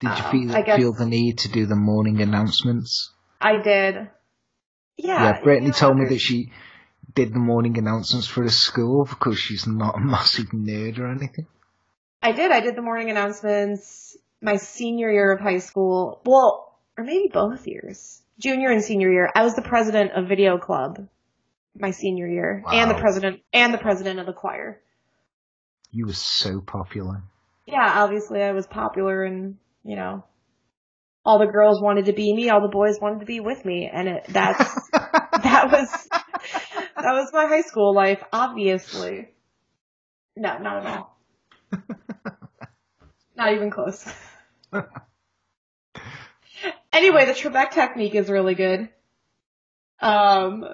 Did 0.00 0.10
you 0.18 0.24
Um, 0.24 0.30
feel 0.30 0.56
I 0.56 0.62
guess- 0.62 0.76
feel 0.78 0.92
the 0.92 1.06
need 1.06 1.38
to 1.38 1.48
do 1.48 1.64
the 1.66 1.76
morning 1.76 2.20
announcements? 2.20 3.12
I 3.40 3.56
did. 3.62 3.94
Yeah. 4.96 5.22
Yeah, 5.24 5.40
Brittany 5.42 5.70
told 5.70 5.96
me 5.96 6.06
that 6.08 6.18
she 6.18 6.52
did 7.14 7.32
the 7.32 7.38
morning 7.38 7.78
announcements 7.78 8.26
for 8.26 8.44
the 8.44 8.50
school 8.50 9.04
because 9.04 9.38
she's 9.38 9.66
not 9.66 9.96
a 9.96 10.00
massive 10.04 10.46
nerd 10.46 10.98
or 10.98 11.10
anything. 11.10 11.46
I 12.22 12.32
did. 12.32 12.50
I 12.50 12.60
did 12.60 12.76
the 12.76 12.82
morning 12.82 13.10
announcements 13.10 14.16
my 14.40 14.56
senior 14.56 15.10
year 15.10 15.32
of 15.32 15.40
high 15.40 15.58
school. 15.58 16.20
Well, 16.24 16.78
or 16.96 17.04
maybe 17.04 17.28
both 17.32 17.66
years. 17.66 18.22
Junior 18.40 18.70
and 18.70 18.82
senior 18.82 19.10
year. 19.10 19.30
I 19.34 19.42
was 19.42 19.54
the 19.54 19.62
president 19.62 20.12
of 20.12 20.28
video 20.28 20.58
club 20.58 21.08
my 21.80 21.90
senior 21.90 22.26
year 22.26 22.64
and 22.72 22.90
the 22.90 22.94
president 22.94 23.40
and 23.52 23.72
the 23.72 23.78
president 23.78 24.18
of 24.18 24.26
the 24.26 24.32
choir. 24.32 24.80
You 25.90 26.06
were 26.06 26.12
so 26.12 26.60
popular. 26.60 27.22
Yeah, 27.66 28.02
obviously 28.02 28.42
I 28.42 28.52
was 28.52 28.66
popular 28.66 29.22
and, 29.24 29.56
you 29.84 29.96
know, 29.96 30.24
all 31.24 31.38
the 31.38 31.46
girls 31.46 31.80
wanted 31.80 32.06
to 32.06 32.12
be 32.12 32.34
me, 32.34 32.48
all 32.50 32.62
the 32.62 32.68
boys 32.68 32.98
wanted 33.00 33.20
to 33.20 33.26
be 33.26 33.40
with 33.40 33.64
me 33.64 33.88
and 33.92 34.08
it 34.08 34.24
that's 34.28 34.90
that 34.92 35.68
was 35.70 36.08
that 37.02 37.12
was 37.12 37.32
my 37.32 37.46
high 37.46 37.62
school 37.62 37.94
life, 37.94 38.22
obviously. 38.32 39.28
No, 40.36 40.58
not 40.58 40.86
at 40.86 40.96
all. 40.98 41.18
not 43.36 43.52
even 43.52 43.70
close. 43.70 44.06
anyway, 46.92 47.26
the 47.26 47.32
Trebek 47.32 47.70
technique 47.70 48.14
is 48.14 48.28
really 48.28 48.54
good. 48.54 48.88
Um, 50.00 50.64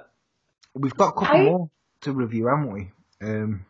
We've 0.73 0.95
got 0.95 1.09
a 1.09 1.13
couple 1.13 1.37
I- 1.37 1.43
more 1.43 1.69
to 2.01 2.11
review, 2.11 2.47
haven't 2.47 2.71
we? 2.71 2.91
Um, 3.21 3.65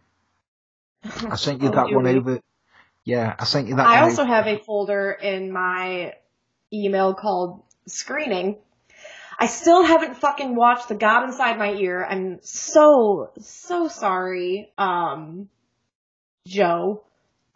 I 1.04 1.36
sent 1.36 1.62
you 1.62 1.70
that 1.70 1.92
one 1.92 2.08
over. 2.08 2.40
Yeah, 3.04 3.36
I 3.38 3.46
sent 3.46 3.68
you 3.68 3.76
that 3.76 3.84
one 3.84 3.92
over. 3.92 4.00
I 4.00 4.10
also 4.10 4.24
over. 4.24 4.34
have 4.34 4.48
a 4.48 4.58
folder 4.58 5.12
in 5.12 5.52
my 5.52 6.14
email 6.74 7.14
called 7.14 7.62
screening. 7.88 8.58
I 9.38 9.48
still 9.48 9.84
haven't 9.84 10.18
fucking 10.18 10.56
watched 10.56 10.88
The 10.88 10.96
God 10.96 11.26
Inside 11.26 11.58
My 11.58 11.74
Ear. 11.74 12.06
I'm 12.06 12.40
so, 12.42 13.32
so 13.40 13.88
sorry, 13.88 14.72
um, 14.78 15.50
Joe. 16.48 17.04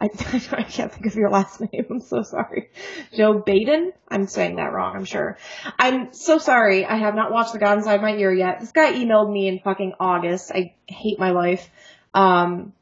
I, 0.00 0.04
I 0.52 0.62
can't 0.62 0.92
think 0.92 1.06
of 1.06 1.14
your 1.14 1.30
last 1.30 1.60
name. 1.60 1.86
I'm 1.90 2.00
so 2.00 2.22
sorry. 2.22 2.70
Joe 3.14 3.42
Badon? 3.42 3.92
I'm 4.08 4.26
saying 4.26 4.56
that 4.56 4.72
wrong, 4.72 4.96
I'm 4.96 5.04
sure. 5.04 5.38
I'm 5.78 6.12
so 6.12 6.38
sorry. 6.38 6.84
I 6.84 6.96
have 6.96 7.14
not 7.14 7.32
watched 7.32 7.52
The 7.52 7.58
God 7.58 7.78
Inside 7.78 8.02
My 8.02 8.14
Ear 8.14 8.32
yet. 8.32 8.60
This 8.60 8.72
guy 8.72 8.92
emailed 8.92 9.32
me 9.32 9.48
in 9.48 9.60
fucking 9.60 9.94
August. 10.00 10.50
I 10.52 10.74
hate 10.86 11.18
my 11.18 11.30
life. 11.30 11.68
Um, 12.14 12.72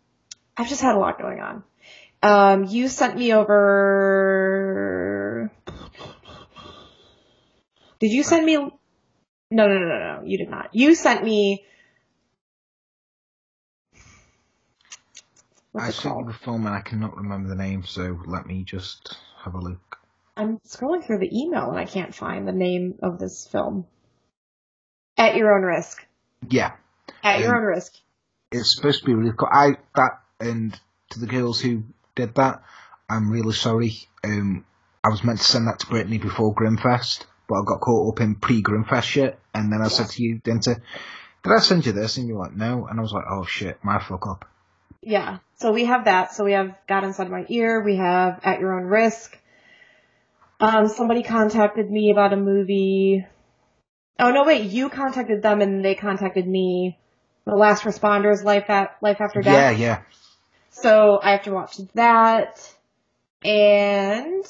I've 0.57 0.69
just 0.69 0.81
had 0.81 0.97
a 0.97 0.99
lot 0.99 1.21
going 1.21 1.41
on. 1.41 1.63
Um, 2.21 2.65
you 2.65 2.89
sent 2.89 3.17
me 3.17 3.33
over 3.33 5.53
Did 8.01 8.13
you 8.13 8.23
send 8.23 8.47
me? 8.47 8.71
No, 9.51 9.67
no, 9.67 9.79
no, 9.79 9.87
no, 9.87 9.99
no. 9.99 10.23
You 10.25 10.39
did 10.39 10.51
not. 10.51 10.71
You 10.73 10.95
sent 10.95 11.25
me. 11.25 11.65
I 15.75 15.91
you 15.91 16.25
the 16.27 16.35
film 16.45 16.67
and 16.67 16.75
I 16.75 16.81
cannot 16.81 17.17
remember 17.17 17.49
the 17.49 17.55
name, 17.55 17.85
so 17.85 18.19
let 18.27 18.47
me 18.47 18.65
just 18.65 19.17
have 19.45 19.55
a 19.55 19.59
look. 19.59 19.99
I'm 20.37 20.59
scrolling 20.67 21.05
through 21.07 21.19
the 21.19 21.31
email 21.41 21.71
and 21.71 21.79
I 21.79 21.85
can't 21.85 22.15
find 22.15 22.49
the 22.49 22.53
name 22.53 22.99
of 23.03 23.19
this 23.19 23.47
film. 23.47 23.87
At 25.17 25.37
your 25.37 25.57
own 25.57 25.63
risk. 25.65 26.05
Yeah, 26.49 26.73
At 27.23 27.41
your 27.41 27.51
Um, 27.51 27.57
own 27.59 27.63
risk. 27.65 27.93
it's 28.53 28.75
supposed 28.77 29.01
to 29.01 29.07
be 29.07 29.15
really 29.15 29.35
cool. 29.37 29.49
I 29.53 29.73
that 29.97 30.21
and 30.41 30.79
to 31.11 31.21
the 31.21 31.27
girls 31.27 31.61
who 31.61 31.83
did 32.15 32.35
that, 32.37 32.63
I'm 33.09 33.31
really 33.31 33.53
sorry. 33.55 33.93
Um, 34.25 34.65
I 35.05 35.09
was 35.11 35.25
meant 35.25 35.39
to 35.39 35.45
send 35.45 35.67
that 35.67 35.81
to 35.81 35.87
Brittany 35.87 36.19
before 36.19 36.55
Grimfest, 36.55 37.25
but 37.49 37.57
I 37.57 37.65
got 37.65 37.81
caught 37.81 38.13
up 38.13 38.21
in 38.21 38.35
pre-Grimfest 38.37 39.05
shit, 39.05 39.39
and 39.55 39.73
then 39.73 39.81
I 39.83 39.89
said 39.89 40.09
to 40.11 40.23
you, 40.23 40.39
didn't 40.45 40.69
I? 40.69 40.75
Did 41.43 41.53
I 41.53 41.61
send 41.61 41.87
you 41.87 41.93
this? 41.93 42.17
And 42.17 42.29
you're 42.29 42.39
like, 42.39 42.55
no, 42.55 42.87
and 42.87 42.99
I 42.99 43.03
was 43.03 43.13
like, 43.13 43.25
oh 43.29 43.45
shit, 43.45 43.79
my 43.83 43.99
fuck 43.99 44.27
up. 44.27 44.45
Yeah. 45.03 45.39
So 45.57 45.73
we 45.73 45.85
have 45.87 46.05
that. 46.05 46.35
So 46.35 46.45
we 46.45 46.53
have 46.53 46.77
God 46.87 47.05
Inside 47.05 47.31
My 47.31 47.47
Ear. 47.49 47.83
We 47.83 47.97
have 47.97 48.41
At 48.43 48.61
Your 48.61 48.79
Own 48.79 48.87
Risk. 48.87 49.39
Um, 50.61 50.89
somebody 50.89 51.23
contacted 51.23 51.91
me 51.91 52.11
about 52.11 52.33
a 52.33 52.37
movie. 52.37 53.25
Oh 54.19 54.33
no, 54.33 54.45
wait, 54.45 54.65
you 54.65 54.89
contacted 54.89 55.43
them 55.43 55.61
and 55.61 55.85
they 55.85 55.95
contacted 55.95 56.47
me. 56.47 56.99
The 57.45 57.55
Last 57.55 57.85
Responders, 57.85 58.45
Life 58.45 58.69
at 58.69 58.97
Life 59.01 59.21
After 59.21 59.41
Death. 59.41 59.55
Yeah, 59.55 59.71
yeah. 59.71 60.03
So 60.71 61.19
I 61.23 61.31
have 61.33 61.45
to 61.45 61.53
watch 61.53 61.79
that 61.95 62.61
and 63.43 64.45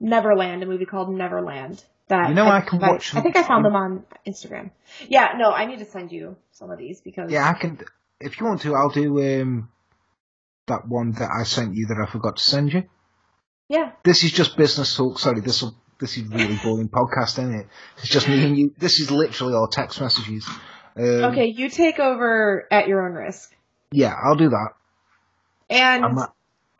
Neverland, 0.00 0.62
a 0.62 0.66
movie 0.66 0.86
called 0.86 1.10
Neverland. 1.10 1.84
That 2.08 2.28
You 2.30 2.34
know, 2.34 2.46
I 2.48 2.60
can 2.62 2.80
think 2.80 2.92
watch 2.92 3.14
I 3.14 3.20
think 3.20 3.36
I 3.36 3.42
found 3.42 3.64
them 3.64 3.76
on 3.76 4.04
Instagram. 4.26 4.70
Yeah, 5.08 5.34
no, 5.36 5.50
I 5.52 5.66
need 5.66 5.78
to 5.80 5.84
send 5.84 6.10
you 6.10 6.36
some 6.52 6.70
of 6.70 6.78
these 6.78 7.00
because 7.00 7.30
Yeah, 7.30 7.48
I 7.48 7.52
can. 7.52 7.78
If 8.20 8.40
you 8.40 8.46
want 8.46 8.62
to, 8.62 8.74
I'll 8.74 8.88
do 8.90 9.22
um 9.42 9.68
that 10.66 10.86
one 10.88 11.12
that 11.12 11.28
I 11.38 11.44
sent 11.44 11.74
you 11.74 11.86
that 11.86 12.04
I 12.06 12.10
forgot 12.10 12.36
to 12.36 12.42
send 12.44 12.72
you. 12.72 12.84
yeah, 13.68 13.92
This 14.04 14.24
is 14.24 14.32
just 14.32 14.56
business 14.56 14.96
talk. 14.96 15.18
Sorry, 15.18 15.40
this 15.40 15.62
will. 15.62 15.74
This 16.00 16.16
is 16.16 16.24
really 16.28 16.56
boring 16.62 16.88
podcast, 16.88 17.38
isn't 17.40 17.54
it? 17.60 17.66
It's 17.98 18.08
just 18.08 18.28
me 18.28 18.44
and 18.44 18.56
you. 18.56 18.74
This 18.78 19.00
is 19.00 19.10
literally 19.10 19.54
all 19.54 19.66
text 19.68 20.00
messages. 20.00 20.46
Um, 20.96 21.04
okay, 21.32 21.46
you 21.46 21.68
take 21.68 21.98
over 21.98 22.66
at 22.70 22.88
your 22.88 23.06
own 23.06 23.14
risk, 23.14 23.54
Yeah, 23.92 24.14
I'll 24.24 24.34
do 24.36 24.48
that. 24.48 24.70
and 25.70 26.04
I 26.04 26.08
might, 26.08 26.28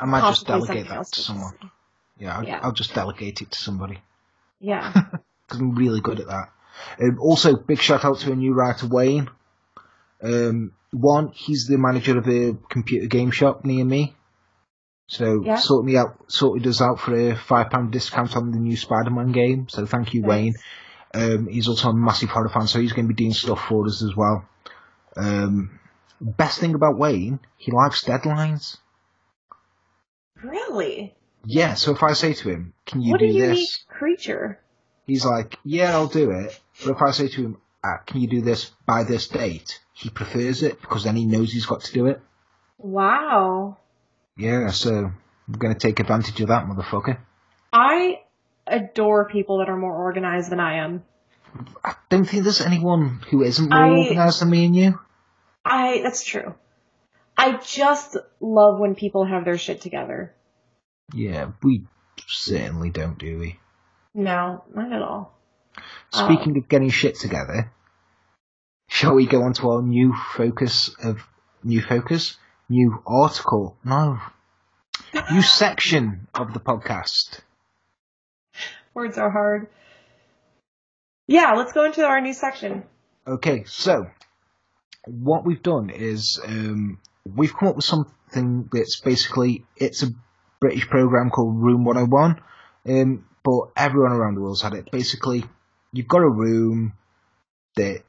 I 0.00 0.04
might 0.06 0.28
just 0.28 0.46
delegate 0.46 0.88
that 0.88 1.04
to 1.06 1.10
to 1.12 1.20
someone. 1.20 1.52
Yeah 2.18 2.38
I'll, 2.38 2.44
Yeah. 2.44 2.60
I'll 2.62 2.72
just 2.72 2.94
delegate 2.94 3.42
it 3.42 3.50
to 3.52 3.58
somebody 3.58 4.00
Yeah, 4.60 4.92
because 5.46 5.60
I'm 5.60 5.74
really 5.74 6.00
good 6.00 6.20
at 6.20 6.26
that. 6.26 6.50
Um, 7.02 7.18
also, 7.20 7.56
big 7.56 7.80
shout 7.80 8.04
out 8.04 8.18
to 8.20 8.32
a 8.32 8.36
new 8.36 8.54
writer, 8.54 8.86
Wayne. 8.86 9.28
Um, 10.22 10.72
one, 10.92 11.28
he's 11.32 11.66
the 11.66 11.76
manager 11.78 12.18
of 12.18 12.26
a 12.28 12.56
computer 12.70 13.06
game 13.06 13.30
shop 13.30 13.64
near 13.64 13.84
me. 13.84 14.14
So 15.06 15.42
Yeah. 15.44 15.56
sorted 15.56 15.86
me 15.86 15.96
out, 15.96 16.30
sorted 16.30 16.66
us 16.66 16.80
out 16.82 17.00
for 17.00 17.14
a 17.14 17.34
five 17.36 17.70
pound 17.70 17.92
discount 17.92 18.36
on 18.36 18.50
the 18.52 18.58
new 18.58 18.76
Spider-Man 18.76 19.32
game. 19.32 19.68
So 19.68 19.86
thank 19.86 20.12
you, 20.14 20.22
Nice. 20.22 20.28
Wayne. 20.28 20.54
Um, 21.14 21.46
he's 21.48 21.68
also 21.68 21.88
a 21.90 21.94
massive 21.94 22.28
horror 22.28 22.50
fan, 22.50 22.66
so 22.66 22.78
he's 22.80 22.92
going 22.92 23.06
to 23.08 23.14
be 23.14 23.22
doing 23.22 23.32
stuff 23.32 23.64
for 23.68 23.86
us 23.86 24.02
as 24.02 24.14
well. 24.14 24.46
Um, 25.16 25.80
best 26.20 26.58
thing 26.60 26.74
about 26.74 26.98
Wayne, 26.98 27.40
he 27.56 27.72
likes 27.72 28.04
deadlines. 28.04 28.76
really. 30.42 31.14
Yeah, 31.44 31.74
so 31.74 31.92
if 31.92 32.02
I 32.02 32.12
say 32.12 32.34
to 32.34 32.50
him, 32.50 32.74
"Can 32.84 33.00
you 33.00 33.12
what 33.12 33.20
do 33.20 33.26
a 33.26 33.28
unique 33.28 33.50
this?" 33.58 33.84
Creature. 33.98 34.58
He's 35.06 35.24
like, 35.24 35.58
"Yeah, 35.64 35.92
I'll 35.92 36.06
do 36.06 36.30
it." 36.30 36.58
But 36.84 36.92
if 36.96 37.02
I 37.02 37.10
say 37.12 37.28
to 37.28 37.42
him, 37.42 37.56
uh, 37.82 37.98
"Can 38.06 38.20
you 38.20 38.28
do 38.28 38.40
this 38.42 38.70
by 38.86 39.04
this 39.04 39.28
date?" 39.28 39.80
He 39.92 40.10
prefers 40.10 40.62
it 40.62 40.80
because 40.80 41.04
then 41.04 41.16
he 41.16 41.24
knows 41.26 41.52
he's 41.52 41.66
got 41.66 41.80
to 41.82 41.92
do 41.92 42.06
it. 42.06 42.20
Wow, 42.78 43.76
Yeah, 44.36 44.70
so 44.70 44.90
I'm 45.48 45.58
going 45.58 45.74
to 45.74 45.78
take 45.78 45.98
advantage 45.98 46.40
of 46.40 46.48
that 46.48 46.66
motherfucker. 46.66 47.18
I 47.72 48.20
adore 48.68 49.28
people 49.28 49.58
that 49.58 49.68
are 49.68 49.76
more 49.76 49.96
organized 49.96 50.50
than 50.52 50.60
I 50.60 50.74
am. 50.84 51.02
I 51.82 51.94
don't 52.08 52.24
think 52.24 52.44
there's 52.44 52.60
anyone 52.60 53.20
who 53.30 53.42
isn't 53.42 53.68
more 53.70 53.78
I- 53.78 53.90
organised 53.90 54.40
than 54.40 54.50
me 54.50 54.64
and 54.66 54.76
you. 54.76 55.00
I 55.64 56.00
that's 56.02 56.24
true. 56.24 56.54
I 57.36 57.56
just 57.56 58.16
love 58.40 58.78
when 58.78 58.94
people 58.94 59.24
have 59.24 59.44
their 59.44 59.58
shit 59.58 59.80
together. 59.80 60.34
Yeah, 61.12 61.50
we 61.62 61.84
certainly 62.26 62.90
don't, 62.90 63.18
do 63.18 63.38
we? 63.38 63.58
No, 64.18 64.64
not 64.74 64.92
at 64.92 65.00
all. 65.00 65.32
Oh. 66.12 66.24
Speaking 66.24 66.58
of 66.58 66.68
getting 66.68 66.90
shit 66.90 67.14
together, 67.14 67.70
shall 68.88 69.14
we 69.14 69.26
go 69.26 69.44
on 69.44 69.52
to 69.54 69.70
our 69.70 69.80
new 69.80 70.12
focus 70.12 70.92
of 71.00 71.20
new 71.62 71.80
focus, 71.80 72.36
new 72.68 73.00
article? 73.06 73.76
No, 73.84 74.18
new 75.30 75.42
section 75.60 76.26
of 76.34 76.52
the 76.52 76.58
podcast. 76.58 77.42
Words 78.92 79.18
are 79.18 79.30
hard. 79.30 79.68
Yeah, 81.28 81.52
let's 81.52 81.72
go 81.72 81.84
into 81.84 82.04
our 82.04 82.20
new 82.20 82.34
section. 82.34 82.82
Okay, 83.24 83.62
so 83.68 84.10
what 85.06 85.44
we've 85.44 85.62
done 85.62 85.90
is 85.90 86.40
um, 86.44 86.98
we've 87.24 87.56
come 87.56 87.68
up 87.68 87.76
with 87.76 87.84
something 87.84 88.68
that's 88.72 88.98
basically 88.98 89.64
it's 89.76 90.02
a 90.02 90.08
British 90.58 90.88
program 90.88 91.30
called 91.30 91.62
Room 91.62 91.84
101, 91.84 92.40
um, 92.88 93.24
but 93.48 93.72
everyone 93.82 94.12
around 94.12 94.34
the 94.34 94.40
world's 94.42 94.62
had 94.62 94.74
it. 94.74 94.90
Basically, 94.90 95.44
you've 95.92 96.08
got 96.08 96.18
a 96.18 96.28
room 96.28 96.92
that 97.76 98.02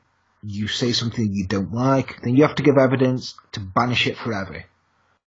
you 0.43 0.67
say 0.67 0.91
something 0.91 1.33
you 1.33 1.47
don't 1.47 1.73
like, 1.73 2.21
then 2.21 2.35
you 2.35 2.43
have 2.43 2.55
to 2.55 2.63
give 2.63 2.77
evidence 2.77 3.35
to 3.53 3.59
banish 3.59 4.07
it 4.07 4.17
forever. 4.17 4.65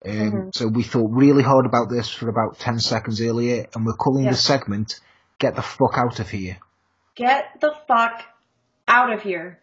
Um, 0.07 0.13
Mhm. 0.13 0.55
So 0.55 0.69
we 0.69 0.83
thought 0.83 1.11
really 1.11 1.43
hard 1.43 1.67
about 1.67 1.91
this 1.91 2.09
for 2.09 2.29
about 2.29 2.59
10 2.59 2.79
seconds 2.79 3.21
earlier, 3.21 3.67
and 3.75 3.85
we're 3.85 3.95
calling 3.95 4.25
Yeah. 4.25 4.31
the 4.31 4.37
segment 4.37 5.01
"Get 5.39 5.57
the 5.57 5.63
fuck 5.63 5.99
out 5.99 6.21
of 6.21 6.31
here." 6.31 6.59
Get 7.17 7.61
the 7.61 7.75
fuck 7.87 8.23
out 8.87 9.13
of 9.13 9.23
here. 9.23 9.59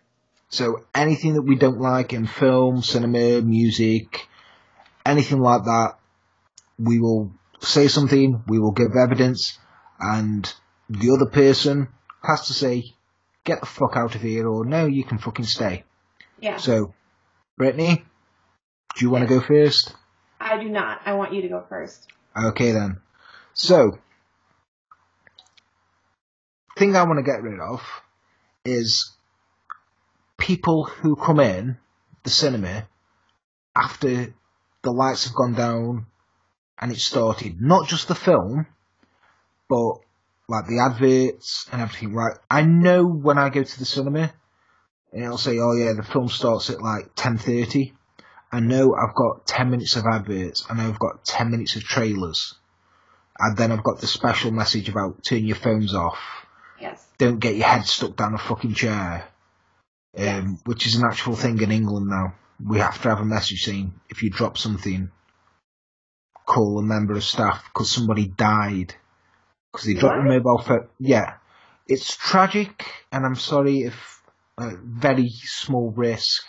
So 0.49 0.81
anything 0.93 1.33
that 1.35 1.41
we 1.41 1.55
don't 1.55 1.79
like 1.79 2.13
in 2.13 2.27
film, 2.27 2.81
cinema, 2.81 3.41
music, 3.41 4.27
anything 5.05 5.39
like 5.39 5.63
that, 5.63 5.97
we 6.77 6.99
will 6.99 7.31
say 7.61 7.87
something, 7.87 8.43
we 8.47 8.59
will 8.59 8.71
give 8.71 8.95
evidence, 8.95 9.57
and 9.99 10.51
the 10.89 11.11
other 11.11 11.29
person 11.29 11.87
has 12.23 12.47
to 12.47 12.53
say, 12.53 12.93
get 13.43 13.59
the 13.59 13.65
fuck 13.65 13.95
out 13.95 14.15
of 14.15 14.21
here, 14.21 14.47
or 14.47 14.65
no, 14.65 14.85
you 14.85 15.03
can 15.03 15.17
fucking 15.17 15.45
stay. 15.45 15.83
Yeah. 16.39 16.57
So, 16.57 16.93
Brittany, 17.57 18.03
do 18.95 19.05
you 19.05 19.09
want 19.09 19.27
to 19.27 19.33
go 19.33 19.41
first? 19.41 19.93
I 20.39 20.61
do 20.61 20.69
not. 20.69 21.01
I 21.05 21.13
want 21.13 21.33
you 21.33 21.41
to 21.43 21.47
go 21.47 21.63
first. 21.67 22.07
Okay 22.37 22.71
then. 22.71 22.97
So, 23.53 23.99
thing 26.77 26.95
I 26.95 27.03
want 27.03 27.19
to 27.19 27.23
get 27.23 27.41
rid 27.41 27.59
of 27.59 27.81
is 28.65 29.15
people 30.37 30.83
who 30.85 31.15
come 31.15 31.39
in 31.39 31.77
the 32.23 32.29
cinema 32.29 32.87
after 33.75 34.33
the 34.81 34.91
lights 34.91 35.25
have 35.25 35.35
gone 35.35 35.53
down 35.53 36.07
and 36.79 36.91
it 36.91 36.99
started. 36.99 37.61
Not 37.61 37.87
just 37.87 38.07
the 38.07 38.15
film, 38.15 38.67
but 39.69 39.95
like 40.47 40.67
the 40.67 40.79
adverts 40.79 41.67
and 41.71 41.81
everything. 41.81 42.13
Right? 42.13 42.37
I 42.49 42.63
know 42.63 43.05
when 43.05 43.37
I 43.37 43.49
go 43.49 43.63
to 43.63 43.79
the 43.79 43.85
cinema 43.85 44.33
and 45.11 45.23
it'll 45.23 45.37
say, 45.37 45.57
"Oh 45.59 45.73
yeah, 45.73 45.93
the 45.93 46.03
film 46.03 46.29
starts 46.29 46.69
at 46.69 46.81
like 46.81 47.11
ten 47.15 47.37
thirty. 47.37 47.93
I 48.51 48.61
know 48.61 48.95
I've 48.95 49.15
got 49.15 49.45
10 49.47 49.69
minutes 49.69 49.97
of 49.97 50.05
adverts. 50.05 50.65
I 50.69 50.75
know 50.75 50.87
I've 50.87 50.99
got 50.99 51.25
10 51.25 51.51
minutes 51.51 51.75
of 51.75 51.83
trailers. 51.83 52.53
And 53.37 53.57
then 53.57 53.69
I've 53.71 53.83
got 53.83 53.99
the 53.99 54.07
special 54.07 54.51
message 54.51 54.87
about 54.87 55.25
turn 55.25 55.43
your 55.45 55.57
phones 55.57 55.93
off. 55.93 56.17
Yes. 56.79 57.05
Don't 57.17 57.39
get 57.39 57.55
your 57.55 57.67
head 57.67 57.85
stuck 57.85 58.15
down 58.15 58.33
a 58.33 58.37
fucking 58.37 58.75
chair. 58.75 59.27
Um, 60.17 60.23
Yes. 60.23 60.59
which 60.63 60.87
is 60.87 60.95
an 60.95 61.03
actual 61.05 61.35
thing 61.35 61.59
in 61.59 61.71
England 61.71 62.07
now. 62.07 62.35
We 62.65 62.79
have 62.79 63.01
to 63.01 63.09
have 63.09 63.19
a 63.19 63.25
message 63.25 63.63
saying 63.65 63.93
if 64.09 64.23
you 64.23 64.29
drop 64.29 64.57
something, 64.57 65.11
call 66.45 66.79
a 66.79 66.83
member 66.83 67.15
of 67.15 67.23
staff 67.25 67.61
because 67.65 67.91
somebody 67.91 68.27
died. 68.27 68.95
Because 69.75 69.87
he 69.87 69.93
dropped 69.95 70.15
a 70.15 70.19
What? 70.19 70.27
mobile 70.27 70.57
phone. 70.61 70.87
Yeah. 70.99 71.33
It's 71.87 72.15
tragic 72.15 72.85
and 73.11 73.25
I'm 73.25 73.35
sorry 73.35 73.79
if 73.81 74.21
a 74.57 74.71
very 74.77 75.29
small 75.29 75.91
risk 75.91 76.43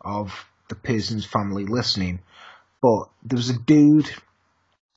of 0.00 0.46
the 0.68 0.76
person's 0.76 1.26
family 1.26 1.64
listening. 1.66 2.20
But 2.80 3.08
there 3.24 3.36
was 3.36 3.50
a 3.50 3.58
dude 3.58 4.08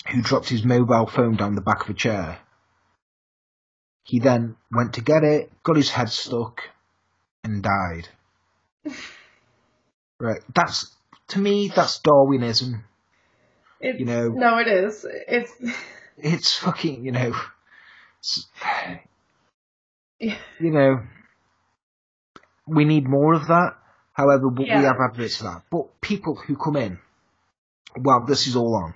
who 0.08 0.22
dropped 0.22 0.50
his 0.50 0.64
mobile 0.64 1.08
phone 1.08 1.36
down 1.38 1.56
the 1.56 1.62
back 1.62 1.82
of 1.82 1.90
a 1.90 1.94
chair. 1.96 2.38
He 4.04 4.20
then 4.20 4.58
went 4.72 4.94
to 4.94 5.02
get 5.02 5.24
it, 5.24 5.52
got 5.64 5.76
his 5.76 5.90
head 5.90 6.10
stuck, 6.10 6.62
and 7.44 7.64
died. 7.64 8.08
right. 10.20 10.42
That's, 10.54 10.96
to 11.30 11.40
me, 11.40 11.72
that's 11.76 12.00
Darwinism. 12.00 12.84
It, 13.80 14.00
You 14.00 14.06
know- 14.06 14.30
No, 14.30 14.58
it 14.60 14.68
is. 14.68 15.06
It's. 15.28 15.52
It's 16.18 16.56
fucking, 16.56 17.04
you 17.06 17.12
know. 17.12 17.34
You 20.20 20.36
know, 20.72 21.02
we 22.68 22.86
need 22.86 23.08
more 23.08 23.34
of 23.34 23.48
that. 23.48 23.76
However, 24.14 24.48
we 24.50 24.68
Yeah. 24.68 24.82
have 24.82 24.98
adverts 25.00 25.38
for 25.38 25.46
that. 25.46 25.64
But 25.72 26.00
people 26.02 26.36
who 26.36 26.56
come 26.56 26.76
in, 26.76 27.00
well, 27.98 28.22
this 28.26 28.46
is 28.48 28.56
all 28.56 28.76
on. 28.76 28.94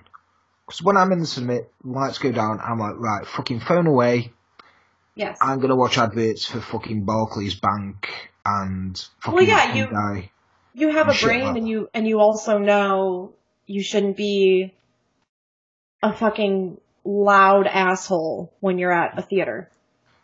Because 0.66 0.82
when 0.82 0.96
I'm 0.96 1.10
in 1.12 1.18
the 1.20 1.26
cinema, 1.26 1.60
lights 1.84 2.18
go 2.18 2.30
down, 2.32 2.60
I'm 2.62 2.78
like, 2.78 2.96
right, 2.98 3.26
fucking 3.26 3.60
phone 3.60 3.86
away. 3.86 4.32
Yes. 5.14 5.38
I'm 5.40 5.60
gonna 5.60 5.76
watch 5.76 5.96
adverts 5.98 6.44
for 6.44 6.60
fucking 6.60 7.04
Barclays 7.04 7.58
Bank 7.58 8.30
and 8.44 8.96
fucking 9.20 9.34
Well, 9.34 9.44
yeah, 9.44 9.74
you- 9.74 9.86
Hyundai. 9.86 10.30
you 10.74 10.88
have 10.90 11.08
a 11.08 11.14
brain 11.24 11.44
like 11.44 11.56
and 11.56 11.68
you 11.68 11.88
and 11.94 12.06
you 12.06 12.20
also 12.20 12.58
know 12.58 13.32
you 13.66 13.82
shouldn't 13.82 14.16
be 14.16 14.74
a 16.02 16.12
fucking 16.12 16.78
loud 17.06 17.66
asshole 17.66 18.52
when 18.60 18.78
you're 18.78 18.92
at 18.92 19.18
a 19.18 19.22
theater. 19.22 19.70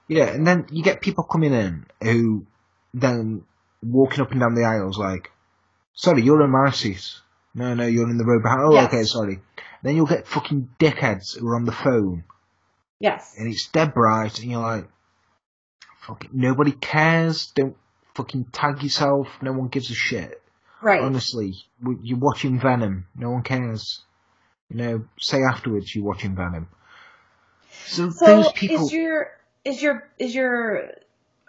Yeah, 0.08 0.26
and 0.26 0.46
then 0.46 0.66
you 0.70 0.82
get 0.82 1.00
people 1.00 1.24
coming 1.24 1.52
in 1.54 1.86
who 2.02 2.46
then 2.92 3.44
walking 3.82 4.20
up 4.20 4.30
and 4.32 4.40
down 4.40 4.54
the 4.54 4.64
aisles 4.64 4.98
like, 4.98 5.30
sorry, 5.94 6.22
you're 6.22 6.42
in 6.44 6.50
my 6.50 6.70
seat. 6.70 7.02
No, 7.54 7.74
no, 7.74 7.86
you're 7.86 8.08
in 8.10 8.18
the 8.18 8.24
row 8.24 8.40
behind. 8.42 8.60
Oh, 8.64 8.72
Yes. 8.74 8.86
okay, 8.92 9.02
sorry. 9.04 9.40
Then 9.82 9.96
you'll 9.96 10.06
get 10.06 10.26
fucking 10.26 10.70
dickheads 10.78 11.38
who 11.38 11.48
are 11.48 11.56
on 11.56 11.64
the 11.64 11.72
phone 11.72 12.24
Yes. 13.00 13.34
and 13.38 13.48
it's 13.48 13.68
dead 13.68 13.94
bright 13.94 14.38
and 14.40 14.50
you're 14.50 14.60
like, 14.62 14.88
fucking, 16.06 16.30
nobody 16.32 16.72
cares. 16.72 17.46
Don't 17.54 17.76
fucking 18.14 18.46
tag 18.52 18.82
yourself. 18.82 19.28
No 19.40 19.52
one 19.52 19.68
gives 19.68 19.90
a 19.90 19.94
shit. 19.94 20.40
Right. 20.80 21.00
Honestly, 21.00 21.54
you're 22.02 22.18
watching 22.18 22.58
Venom. 22.60 23.06
No 23.14 23.30
one 23.30 23.42
cares. 23.42 24.02
You 24.72 24.78
know, 24.78 25.04
say 25.20 25.42
afterwards 25.42 25.94
you're 25.94 26.04
watching 26.04 26.34
Venom. 26.34 26.66
So, 27.84 28.10
So 28.10 28.26
those 28.26 28.52
people. 28.52 28.86
is 28.86 28.92
your 28.92 29.30
is 29.64 29.82
your 29.82 30.08
is 30.18 30.34
your 30.34 30.92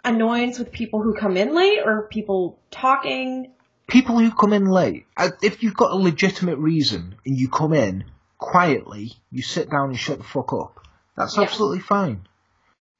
annoyance 0.04 0.58
with 0.58 0.70
people 0.72 1.00
who 1.02 1.14
come 1.14 1.36
in 1.38 1.54
late 1.54 1.80
or 1.84 2.06
people 2.08 2.58
talking? 2.70 3.50
people 3.86 4.18
who 4.18 4.30
come 4.30 4.52
in 4.52 4.66
late, 4.66 5.06
uh, 5.16 5.30
if 5.42 5.62
you've 5.62 5.76
got 5.76 5.92
a 5.92 5.96
legitimate 5.96 6.58
reason 6.58 7.16
and 7.24 7.38
you 7.38 7.48
come 7.48 7.72
in 7.72 8.04
quietly, 8.38 9.12
you 9.30 9.42
sit 9.42 9.70
down 9.70 9.90
and 9.90 9.98
shut 9.98 10.18
the 10.18 10.24
fuck 10.24 10.52
up. 10.52 10.86
That's 11.16 11.36
Yeah. 11.36 11.44
absolutely 11.44 11.80
fine. 11.80 12.26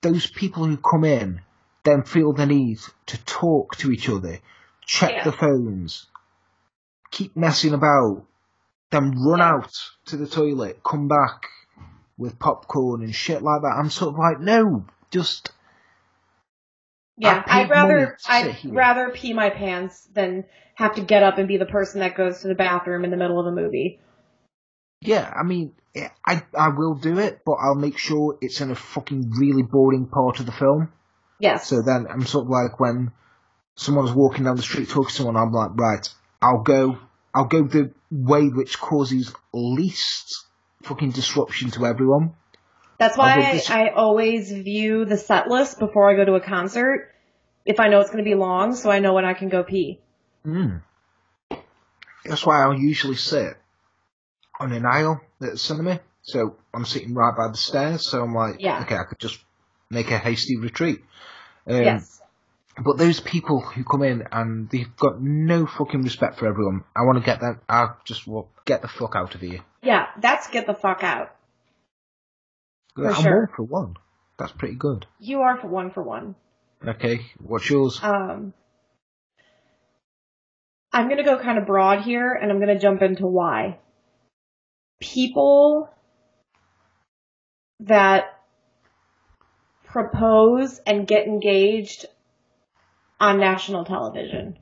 Those 0.02 0.26
people 0.26 0.64
who 0.64 0.76
come 0.78 1.04
in 1.04 1.40
then 1.84 2.02
feel 2.04 2.32
the 2.32 2.46
need 2.46 2.78
to 3.06 3.22
talk 3.24 3.76
to 3.76 3.90
each 3.90 4.08
other, 4.08 4.38
check 4.86 5.10
Yeah. 5.10 5.24
the 5.24 5.32
phones, 5.32 6.06
keep 7.10 7.36
messing 7.36 7.74
about, 7.74 8.24
then 8.94 9.12
run 9.24 9.40
out 9.40 9.72
to 10.06 10.16
the 10.16 10.26
toilet, 10.26 10.82
come 10.84 11.08
back 11.08 11.46
with 12.16 12.38
popcorn 12.38 13.02
and 13.02 13.14
shit 13.14 13.42
like 13.42 13.62
that. 13.62 13.76
I'm 13.78 13.90
sort 13.90 14.14
of 14.14 14.18
like, 14.18 14.40
no, 14.40 14.84
just 15.10 15.50
Yeah, 17.16 17.42
I'd 17.46 17.70
rather 17.70 17.94
money 17.94 18.06
to 18.06 18.12
sit 18.18 18.30
I'd 18.30 18.54
here. 18.54 18.72
rather 18.72 19.10
pee 19.10 19.32
my 19.32 19.50
pants 19.50 20.08
than 20.12 20.44
have 20.76 20.94
to 20.96 21.02
get 21.02 21.22
up 21.22 21.38
and 21.38 21.46
be 21.48 21.56
the 21.56 21.66
person 21.66 22.00
that 22.00 22.16
goes 22.16 22.40
to 22.40 22.48
the 22.48 22.54
bathroom 22.54 23.04
in 23.04 23.10
the 23.10 23.16
middle 23.16 23.38
of 23.40 23.46
a 23.46 23.52
movie. 23.52 24.00
Yeah, 25.00 25.30
I 25.36 25.42
mean, 25.44 25.74
I 26.26 26.42
I 26.58 26.68
will 26.70 26.94
do 26.94 27.18
it, 27.18 27.42
but 27.44 27.52
I'll 27.54 27.74
make 27.74 27.98
sure 27.98 28.38
it's 28.40 28.60
in 28.60 28.70
a 28.70 28.74
fucking 28.74 29.30
really 29.38 29.62
boring 29.62 30.06
part 30.06 30.40
of 30.40 30.46
the 30.46 30.52
film. 30.52 30.92
Yes. 31.38 31.66
So 31.68 31.82
then 31.82 32.06
I'm 32.08 32.24
sort 32.26 32.46
of 32.46 32.50
like 32.50 32.80
when 32.80 33.12
someone's 33.76 34.12
walking 34.12 34.44
down 34.44 34.56
the 34.56 34.62
street 34.62 34.88
talking 34.88 35.08
to 35.10 35.14
someone, 35.14 35.36
I'm 35.36 35.52
like, 35.52 35.70
right, 35.74 36.08
I'll 36.40 36.62
go, 36.62 36.98
I'll 37.34 37.46
go 37.46 37.64
the 37.64 37.90
way 38.10 38.48
which 38.48 38.78
causes 38.78 39.34
least 39.52 40.46
fucking 40.84 41.10
disruption 41.10 41.70
to 41.72 41.86
everyone. 41.86 42.34
That's 42.98 43.18
why 43.18 43.60
I, 43.68 43.86
I 43.86 43.88
always 43.90 44.52
view 44.52 45.04
the 45.04 45.16
set 45.16 45.48
list 45.48 45.80
before 45.80 46.08
I 46.08 46.14
go 46.14 46.24
to 46.24 46.34
a 46.34 46.40
concert. 46.40 47.10
If 47.66 47.80
I 47.80 47.88
know 47.88 48.00
it's 48.00 48.10
going 48.10 48.24
to 48.24 48.28
be 48.28 48.36
long, 48.36 48.76
so 48.76 48.90
I 48.90 49.00
know 49.00 49.14
when 49.14 49.24
I 49.24 49.34
can 49.34 49.48
go 49.48 49.64
pee. 49.64 50.00
Mm. 50.46 50.82
That's 52.24 52.46
why 52.46 52.62
I'll 52.62 52.78
usually 52.78 53.16
sit 53.16 53.56
on 54.60 54.72
an 54.72 54.86
aisle 54.86 55.20
at 55.42 55.52
the 55.52 55.58
cinema. 55.58 56.00
So 56.22 56.56
I'm 56.72 56.84
sitting 56.84 57.14
right 57.14 57.36
by 57.36 57.48
the 57.48 57.56
stairs. 57.56 58.08
So 58.08 58.22
I'm 58.22 58.34
like, 58.34 58.56
Yeah. 58.60 58.82
okay, 58.82 58.96
I 58.96 59.04
could 59.04 59.18
just 59.18 59.38
make 59.90 60.10
a 60.10 60.18
hasty 60.18 60.56
retreat. 60.56 61.02
Um, 61.66 61.82
yes. 61.82 62.20
But 62.82 62.98
those 62.98 63.20
people 63.20 63.60
who 63.60 63.84
come 63.84 64.02
in 64.02 64.24
and 64.32 64.68
they've 64.68 64.96
got 64.96 65.20
no 65.20 65.66
fucking 65.66 66.02
respect 66.02 66.38
for 66.38 66.46
everyone, 66.46 66.84
I 66.96 67.02
want 67.02 67.18
to 67.18 67.24
get 67.24 67.40
them. 67.40 67.60
I 67.68 67.90
just 68.04 68.26
will 68.26 68.50
get 68.64 68.82
the 68.82 68.88
fuck 68.88 69.14
out 69.14 69.34
of 69.34 69.40
here. 69.40 69.60
Yeah, 69.82 70.06
that's 70.20 70.48
get 70.48 70.66
the 70.66 70.74
fuck 70.74 71.04
out. 71.04 71.34
For 72.96 73.06
I'm 73.06 73.22
sure. 73.22 73.40
one 73.40 73.48
for 73.56 73.62
one. 73.62 73.94
That's 74.38 74.52
pretty 74.52 74.74
good. 74.74 75.06
You 75.20 75.42
are 75.42 75.56
for 75.58 75.68
one 75.68 75.92
for 75.92 76.02
one. 76.02 76.34
Okay, 76.86 77.20
what's 77.38 77.70
yours? 77.70 78.00
Um, 78.02 78.52
I'm 80.92 81.06
going 81.06 81.18
to 81.18 81.24
go 81.24 81.38
kind 81.38 81.58
of 81.58 81.66
broad 81.66 82.02
here, 82.02 82.32
and 82.32 82.50
I'm 82.50 82.58
going 82.58 82.74
to 82.74 82.78
jump 82.78 83.02
into 83.02 83.26
why. 83.26 83.78
People 85.00 85.88
that 87.80 88.24
propose 89.84 90.80
and 90.86 91.06
get 91.06 91.26
engaged 91.26 92.06
on 93.20 93.38
national 93.38 93.84
television. 93.84 94.58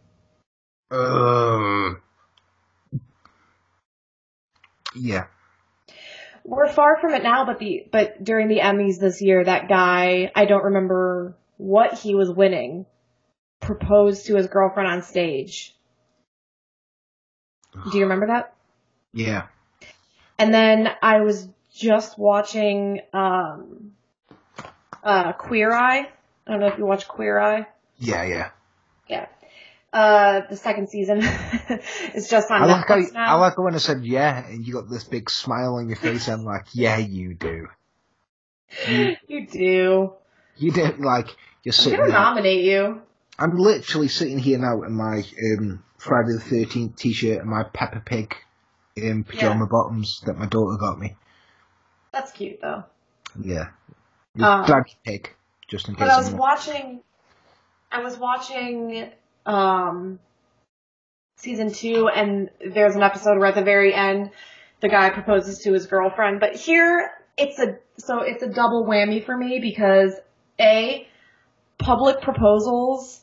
Uh, 0.91 1.95
yeah. 4.95 5.27
We're 6.45 6.69
far 6.69 6.99
from 7.01 7.15
it 7.15 7.23
now, 7.23 7.45
but 7.47 7.59
the 7.59 7.87
but 7.91 8.23
during 8.23 8.49
the 8.49 8.59
Emmys 8.59 8.99
this 8.99 9.23
year, 9.23 9.45
that 9.45 9.69
guy 9.69 10.31
I 10.35 10.45
don't 10.45 10.65
remember 10.65 11.37
what 11.57 11.99
he 11.99 12.15
was 12.15 12.31
winning 12.31 12.87
proposed 13.61 14.27
to 14.27 14.37
his 14.37 14.49
girlfriend 14.49 14.89
on 14.89 15.03
stage. 15.03 15.75
Do 17.73 17.97
you 17.97 18.03
remember 18.03 18.27
that? 18.27 18.55
Yeah. 19.15 19.47
And 20.39 20.53
then 20.53 20.89
I 21.01 21.21
was 21.21 21.49
just 21.73 22.19
watching 22.19 23.01
um, 23.13 23.93
uh, 25.03 25.33
Queer 25.33 25.73
Eye. 25.73 26.09
I 26.47 26.51
don't 26.51 26.61
know 26.61 26.67
if 26.67 26.77
you 26.77 26.85
watch 26.85 27.09
Queer 27.09 27.39
Eye. 27.39 27.67
Yeah, 28.03 28.25
yeah. 28.25 28.51
Yeah. 29.09 29.27
Uh, 29.93 30.41
the 30.51 30.57
second 30.57 30.89
season 30.89 31.19
is 32.15 32.29
just 32.29 32.51
on 32.51 32.63
I 32.63 32.67
like, 32.67 32.89
how, 32.89 32.97
Netflix 32.97 33.13
now. 33.13 33.37
I 33.37 33.41
like 33.41 33.59
when 33.59 33.75
I 33.75 33.79
said 33.79 34.05
yeah, 34.05 34.45
and 34.47 34.67
you 34.67 34.75
got 34.75 34.91
this 34.91 35.05
big 35.05 35.31
smile 35.31 35.77
on 35.77 35.89
your 35.89 35.97
face. 36.07 36.29
I'm 36.29 36.45
like, 36.45 36.67
yeah, 36.73 36.97
you 36.99 37.35
do. 37.35 37.69
You, 38.89 39.17
you 39.29 39.47
do. 39.47 40.13
you 40.57 40.73
don't 40.73 41.01
like. 41.01 41.29
You're 41.63 41.73
I'm 41.73 41.85
sitting 41.85 41.99
gonna 41.99 42.11
there. 42.11 42.19
nominate 42.21 42.65
you. 42.65 43.03
I'm 43.39 43.57
literally 43.57 44.09
sitting 44.09 44.39
here 44.39 44.59
now 44.59 44.83
in 44.83 44.93
my 44.93 45.23
um, 45.59 45.85
Friday 45.99 46.33
the 46.33 46.41
Thirteenth 46.41 46.97
T-shirt 46.97 47.41
and 47.41 47.49
my 47.51 47.63
Peppa 47.65 48.01
Pig 48.01 48.35
um, 48.99 49.25
pajama 49.25 49.65
Yeah. 49.65 49.69
bottoms 49.71 50.21
that 50.27 50.37
my 50.39 50.47
daughter 50.47 50.77
got 50.79 50.99
me. 50.99 51.17
That's 52.13 52.33
cute 52.33 52.61
though. 52.61 52.85
Yeah, 53.41 53.69
Um, 54.41 54.65
Daddy 54.67 54.97
Pig, 55.05 55.33
just 55.69 55.89
in 55.89 55.95
case. 55.95 56.01
But 56.01 56.11
I 56.11 56.19
was 56.19 56.31
watching. 56.33 57.03
I 57.93 58.03
was 58.03 58.17
watching 58.17 59.11
um, 59.45 60.19
season 61.37 61.73
two, 61.73 62.09
and 62.09 62.49
there's 62.67 62.97
an 62.97 63.03
episode 63.03 63.39
where 63.39 63.49
at 63.49 63.55
the 63.55 63.63
very 63.63 63.93
end, 63.93 64.31
the 64.81 64.89
guy 64.89 65.11
proposes 65.11 65.59
to 65.61 65.73
his 65.73 65.87
girlfriend. 65.87 66.41
But 66.41 66.57
here, 66.57 67.11
it's 67.37 67.59
a 67.59 67.79
so 67.99 68.21
it's 68.21 68.43
a 68.43 68.49
double 68.49 68.87
whammy 68.89 69.25
for 69.25 69.37
me 69.37 69.59
because 69.61 70.15
a 70.59 71.07
public 71.79 72.23
proposals. 72.23 73.21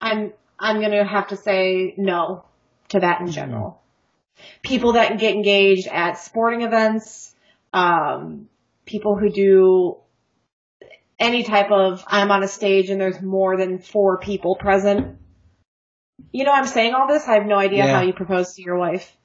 I'm 0.00 0.32
I'm 0.58 0.80
gonna 0.80 1.06
have 1.06 1.28
to 1.28 1.36
say 1.36 1.94
no 1.96 2.44
to 2.88 3.00
that 3.00 3.20
in 3.20 3.30
general. 3.30 3.80
People 4.62 4.92
that 4.92 5.18
get 5.18 5.34
engaged 5.34 5.86
at 5.88 6.18
sporting 6.18 6.62
events, 6.62 7.34
um, 7.72 8.48
people 8.84 9.16
who 9.16 9.30
do 9.30 9.96
any 11.18 11.42
type 11.42 11.70
of 11.70 12.04
I'm 12.06 12.30
on 12.30 12.42
a 12.42 12.48
stage 12.48 12.90
and 12.90 13.00
there's 13.00 13.20
more 13.20 13.56
than 13.56 13.78
four 13.78 14.18
people 14.18 14.56
present. 14.56 15.18
You 16.32 16.44
know, 16.44 16.52
I'm 16.52 16.66
saying 16.66 16.94
all 16.94 17.08
this. 17.08 17.26
I 17.26 17.34
have 17.34 17.46
no 17.46 17.56
idea 17.56 17.84
Yeah. 17.84 17.94
how 17.96 18.02
you 18.02 18.12
propose 18.12 18.54
to 18.54 18.62
your 18.62 18.76
wife. 18.76 19.16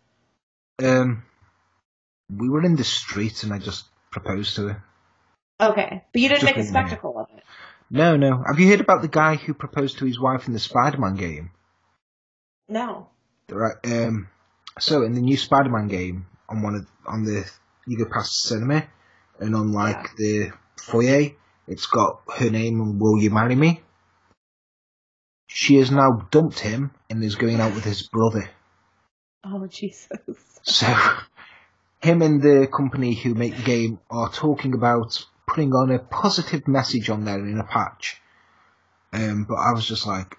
Um, 0.84 1.24
we 2.30 2.50
were 2.50 2.64
in 2.64 2.76
the 2.76 2.84
street 2.84 3.44
and 3.44 3.54
I 3.54 3.60
just 3.60 3.86
proposed 4.12 4.56
to 4.56 4.70
her. 4.70 4.84
Okay, 5.62 6.04
but 6.12 6.22
you 6.22 6.30
didn't 6.30 6.42
Just 6.42 6.56
make 6.56 6.66
a 6.66 6.68
spectacle 6.68 7.18
of 7.20 7.28
it. 7.38 7.44
No, 7.90 8.16
no. 8.18 8.44
Have 8.48 8.60
you 8.60 8.68
heard 8.70 8.82
about 8.82 9.02
the 9.02 9.08
guy 9.08 9.36
who 9.36 9.54
proposed 9.54 10.00
to 10.00 10.06
his 10.06 10.20
wife 10.20 10.48
in 10.48 10.54
the 10.54 10.60
Spider-Man 10.60 11.16
game? 11.16 11.52
No. 12.68 13.10
Right. 13.50 13.76
Um. 13.86 14.30
So 14.80 15.04
in 15.04 15.14
the 15.14 15.22
new 15.22 15.38
Spider-Man 15.38 15.88
game, 15.90 16.26
on 16.50 16.64
one 16.64 16.76
of 16.76 16.88
on 17.06 17.24
the 17.24 17.48
you 17.86 17.98
go 17.98 18.06
past 18.06 18.32
the 18.44 18.48
cinema, 18.50 18.88
and 19.40 19.56
on 19.56 19.72
like 19.74 20.16
the 20.16 20.52
foyer, 20.78 21.32
it's 21.68 21.86
got 21.86 22.22
her 22.38 22.50
name 22.50 22.82
and 22.82 23.00
"Will 23.00 23.22
you 23.22 23.30
marry 23.30 23.56
me?" 23.56 23.82
She 25.48 25.76
has 25.76 25.92
now 25.92 26.28
dumped 26.32 26.60
him 26.60 26.92
and 27.10 27.24
is 27.24 27.36
going 27.36 27.60
out 27.60 27.76
with 27.76 27.84
his 27.84 28.08
brother. 28.08 28.50
Oh 29.44 29.68
Jesus. 29.68 30.10
So 30.64 30.88
him 32.02 32.22
and 32.22 32.42
the 32.42 32.68
company 32.68 33.14
who 33.14 33.34
make 33.34 33.56
the 33.56 33.64
game 33.64 34.00
are 34.10 34.32
talking 34.32 34.74
about 34.74 35.26
putting 35.48 35.72
on 35.74 35.92
a 35.92 36.00
positive 36.00 36.68
message 36.68 37.10
on 37.10 37.26
there 37.26 37.40
in 37.40 37.60
a 37.60 37.64
patch. 37.64 38.22
Um, 39.12 39.46
but 39.48 39.56
I 39.56 39.74
was 39.74 39.86
just 39.86 40.08
like, 40.08 40.38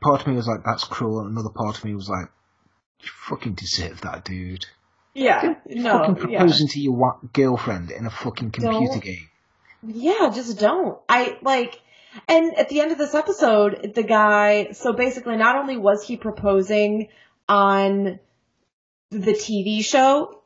part 0.00 0.20
of 0.20 0.26
me 0.26 0.34
was 0.34 0.46
like, 0.46 0.64
that's 0.64 0.84
cruel, 0.84 1.20
and 1.20 1.30
another 1.30 1.50
part 1.54 1.78
of 1.78 1.84
me 1.84 1.94
was 1.94 2.08
like, 2.08 2.26
you 3.00 3.08
fucking 3.08 3.54
deserve 3.54 4.02
that, 4.02 4.24
dude. 4.24 4.66
Yeah, 5.14 5.54
no, 5.66 5.98
fucking 5.98 6.30
yeah. 6.30 6.38
proposing 6.38 6.68
to 6.68 6.80
your 6.80 7.18
girlfriend 7.32 7.90
in 7.90 8.06
a 8.06 8.10
fucking 8.10 8.50
computer 8.50 8.92
Don't. 8.92 9.02
game. 9.02 9.28
Yeah, 9.86 10.30
just 10.32 10.58
don't. 10.58 10.98
I 11.08 11.38
like, 11.42 11.80
and 12.28 12.56
at 12.56 12.68
the 12.68 12.80
end 12.80 12.92
of 12.92 12.98
this 12.98 13.14
episode, 13.14 13.92
the 13.94 14.02
guy, 14.02 14.72
so 14.72 14.92
basically 14.92 15.36
not 15.36 15.56
only 15.56 15.76
was 15.76 16.06
he 16.06 16.16
proposing 16.16 17.08
on 17.48 18.20
the 19.10 19.32
TV 19.32 19.84
show, 19.84 20.42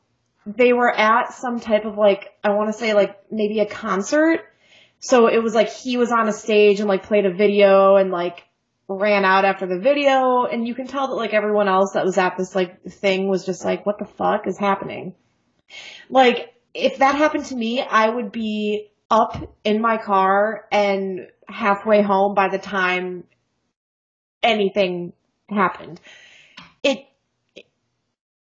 they 0.46 0.72
were 0.72 0.90
at 0.90 1.34
some 1.34 1.60
type 1.60 1.84
of 1.84 1.98
like, 1.98 2.32
I 2.42 2.50
want 2.50 2.72
to 2.72 2.78
say 2.78 2.94
like 2.94 3.30
maybe 3.30 3.60
a 3.60 3.66
concert. 3.66 4.40
So 5.00 5.26
it 5.26 5.42
was 5.42 5.54
like 5.54 5.70
he 5.70 5.98
was 5.98 6.12
on 6.12 6.28
a 6.28 6.32
stage 6.32 6.80
and 6.80 6.88
like 6.88 7.02
played 7.02 7.26
a 7.26 7.32
video 7.32 7.96
and 7.96 8.10
like 8.10 8.44
ran 8.88 9.24
out 9.24 9.44
after 9.44 9.66
the 9.66 9.78
video 9.78 10.44
and 10.44 10.66
you 10.66 10.74
can 10.74 10.86
tell 10.86 11.08
that 11.08 11.14
like 11.14 11.34
everyone 11.34 11.68
else 11.68 11.92
that 11.92 12.04
was 12.04 12.16
at 12.16 12.36
this 12.38 12.54
like 12.54 12.82
thing 12.84 13.28
was 13.28 13.44
just 13.44 13.64
like, 13.64 13.84
what 13.84 13.98
the 13.98 14.06
fuck 14.06 14.46
is 14.46 14.56
happening? 14.56 15.14
Like, 16.08 16.54
if 16.72 16.98
that 16.98 17.16
happened 17.16 17.46
to 17.46 17.56
me, 17.56 17.80
I 17.80 18.08
would 18.08 18.30
be 18.30 18.90
up 19.10 19.56
in 19.64 19.80
my 19.80 19.98
car 19.98 20.66
and 20.72 21.28
halfway 21.48 22.02
home 22.02 22.34
by 22.34 22.48
the 22.48 22.58
time 22.58 23.24
anything 24.42 25.12
happened. 25.48 26.00
It, 26.82 27.06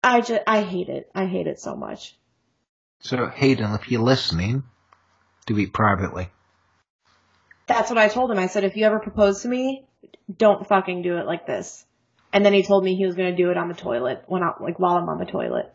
I 0.03 0.21
just, 0.21 0.43
I 0.47 0.63
hate 0.63 0.89
it. 0.89 1.11
I 1.15 1.27
hate 1.27 1.47
it 1.47 1.61
so 1.61 1.75
much. 1.75 2.17
So, 3.01 3.27
Hayden, 3.27 3.75
if 3.75 3.91
you're 3.91 4.03
listening, 4.03 4.63
do 5.47 5.59
it 5.59 5.73
privately. 5.73 6.29
That's 7.67 7.91
what 7.91 7.99
I 7.99 8.09
told 8.09 8.31
him. 8.31 8.39
I 8.39 8.47
said, 8.47 8.65
if 8.65 8.77
you 8.77 8.85
ever 8.85 8.99
propose 8.99 9.43
to 9.43 9.49
me, 9.49 9.87
don't 10.35 10.67
fucking 10.67 11.03
do 11.03 11.19
it 11.19 11.27
like 11.27 11.47
this. 11.47 11.85
And 12.33 12.45
then 12.45 12.53
he 12.53 12.63
told 12.63 12.85
me 12.85 12.97
he 12.97 13.07
was 13.07 13.15
going 13.15 13.31
to 13.31 13.37
do 13.37 13.51
it 13.51 13.57
on 13.57 13.69
the 13.69 13.75
toilet 13.75 14.25
when 14.27 14.43
I, 14.43 14.53
like 14.61 14.79
while 14.79 14.97
I'm 14.97 15.09
on 15.09 15.19
the 15.19 15.25
toilet. 15.25 15.73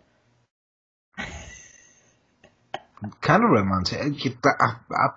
Kind 3.21 3.43
of 3.43 3.49
romantic. 3.49 4.35
I, 4.45 4.75
I, 4.91 5.07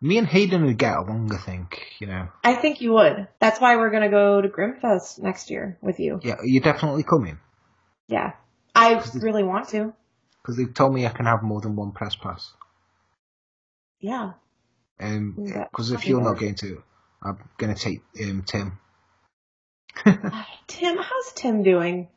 me 0.00 0.18
and 0.18 0.26
Hayden 0.26 0.66
would 0.66 0.78
get 0.78 0.96
along, 0.96 1.32
I 1.32 1.38
think, 1.38 1.82
you 1.98 2.06
know. 2.06 2.28
I 2.42 2.54
think 2.54 2.80
you 2.80 2.92
would. 2.92 3.28
That's 3.40 3.60
why 3.60 3.76
we're 3.76 3.90
going 3.90 4.02
to 4.02 4.10
go 4.10 4.40
to 4.40 4.48
Grimfest 4.48 5.18
next 5.20 5.50
year 5.50 5.78
with 5.80 5.98
you. 5.98 6.20
Yeah, 6.22 6.36
you're 6.44 6.62
definitely 6.62 7.04
coming. 7.04 7.38
Yeah. 8.06 8.32
I 8.74 9.02
really 9.14 9.44
want 9.44 9.68
to. 9.70 9.94
Because 10.42 10.58
they've 10.58 10.74
told 10.74 10.92
me 10.92 11.06
I 11.06 11.10
can 11.10 11.24
have 11.26 11.42
more 11.42 11.60
than 11.60 11.74
one 11.76 11.92
press 11.92 12.16
pass. 12.16 12.52
Yeah. 13.98 14.32
Um, 15.00 15.36
because 15.38 15.90
if 15.92 16.06
you're 16.06 16.22
not 16.22 16.38
going 16.38 16.56
to, 16.56 16.82
I'm 17.22 17.38
going 17.56 17.74
to 17.74 17.80
take 17.80 18.02
um, 18.22 18.44
Tim. 18.46 18.78
Tim, 20.66 20.98
how's 20.98 21.32
Tim 21.34 21.62
doing? 21.62 22.08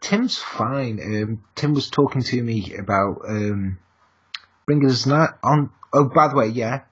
Tim's 0.00 0.38
fine. 0.38 1.00
Um, 1.00 1.44
Tim 1.54 1.74
was 1.74 1.90
talking 1.90 2.22
to 2.22 2.42
me 2.42 2.74
about 2.76 3.22
um, 3.28 3.78
bringing 4.66 4.90
us 4.90 5.06
night 5.06 5.30
on. 5.42 5.70
Oh, 5.92 6.04
by 6.04 6.28
the 6.28 6.36
way, 6.36 6.48
yeah, 6.48 6.82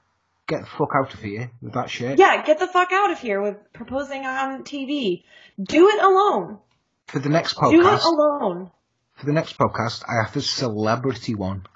get 0.46 0.60
the 0.60 0.66
fuck 0.66 0.90
out 0.94 1.12
of 1.14 1.20
here 1.20 1.50
with 1.60 1.74
that 1.74 1.90
shit. 1.90 2.18
Yeah, 2.18 2.44
get 2.44 2.58
the 2.58 2.66
fuck 2.66 2.92
out 2.92 3.10
of 3.10 3.18
here 3.18 3.40
with 3.40 3.56
proposing 3.72 4.24
on 4.24 4.64
TV. 4.64 5.24
Do 5.60 5.88
it 5.88 6.02
alone. 6.02 6.58
For 7.06 7.18
the 7.18 7.28
next 7.28 7.56
podcast. 7.56 7.70
Do 7.72 7.80
it 7.80 8.04
alone. 8.04 8.70
for 9.16 9.26
the 9.26 9.32
next 9.32 9.58
podcast, 9.58 10.04
I 10.08 10.24
have 10.24 10.32
the 10.32 10.40
celebrity 10.40 11.34
one. 11.34 11.66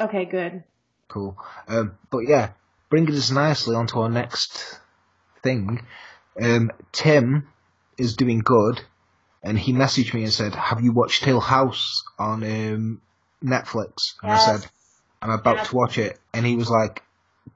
Okay, 0.00 0.24
good. 0.24 0.64
Cool. 1.08 1.36
Um, 1.68 1.98
but 2.10 2.20
yeah, 2.20 2.52
bringing 2.88 3.14
us 3.14 3.30
nicely 3.30 3.76
onto 3.76 4.00
our 4.00 4.08
next 4.08 4.78
thing. 5.42 5.84
Um, 6.40 6.70
Tim 6.92 7.48
is 7.98 8.16
doing 8.16 8.38
good, 8.38 8.80
and 9.42 9.58
he 9.58 9.72
messaged 9.72 10.14
me 10.14 10.22
and 10.24 10.32
said, 10.32 10.54
"Have 10.54 10.80
you 10.80 10.92
watched 10.92 11.24
Hill 11.24 11.40
House 11.40 12.02
on 12.18 12.42
um, 12.42 13.02
Netflix?" 13.44 14.14
And 14.22 14.32
I 14.32 14.38
said, 14.38 14.70
I'm 15.22 15.30
about 15.30 15.56
Yes. 15.56 15.68
to 15.70 15.76
watch 15.76 15.98
it, 15.98 16.18
and 16.34 16.44
he 16.44 16.56
was 16.56 16.68
like, 16.68 17.02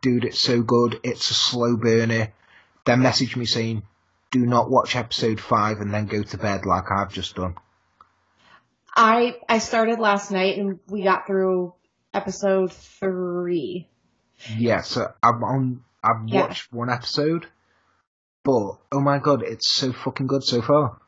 "Dude, 0.01 0.25
it's 0.25 0.39
so 0.41 0.63
good. 0.63 1.01
It's 1.03 1.31
a 1.31 1.35
slow 1.35 1.77
burner." 1.77 2.33
Then 2.85 3.01
messaged 3.03 3.37
me 3.37 3.45
saying, 3.47 3.83
"Do 4.31 4.47
not 4.47 4.71
watch 4.71 4.95
episode 4.95 5.41
five 5.41 5.79
and 5.79 5.93
then 5.93 6.07
go 6.07 6.23
to 6.23 6.39
bed 6.39 6.65
like 6.65 6.85
I've 6.91 7.13
just 7.13 7.35
done." 7.35 7.57
I 8.95 9.37
I 9.49 9.59
started 9.59 9.99
last 9.99 10.31
night 10.31 10.59
and 10.59 10.79
we 10.89 11.03
got 11.03 11.27
through 11.27 11.75
episode 12.15 12.73
three. 12.73 13.89
Yeah, 14.57 14.83
so 14.83 15.13
I'm 15.23 15.43
on. 15.45 15.85
I've 16.03 16.29
Yeah. 16.29 16.43
watched 16.43 16.73
one 16.73 16.89
episode, 16.91 17.47
but 18.45 18.77
oh 18.93 19.01
my 19.01 19.19
god, 19.19 19.43
it's 19.43 19.69
so 19.69 19.93
fucking 19.93 20.29
good 20.29 20.45
so 20.45 20.63
far. 20.63 20.99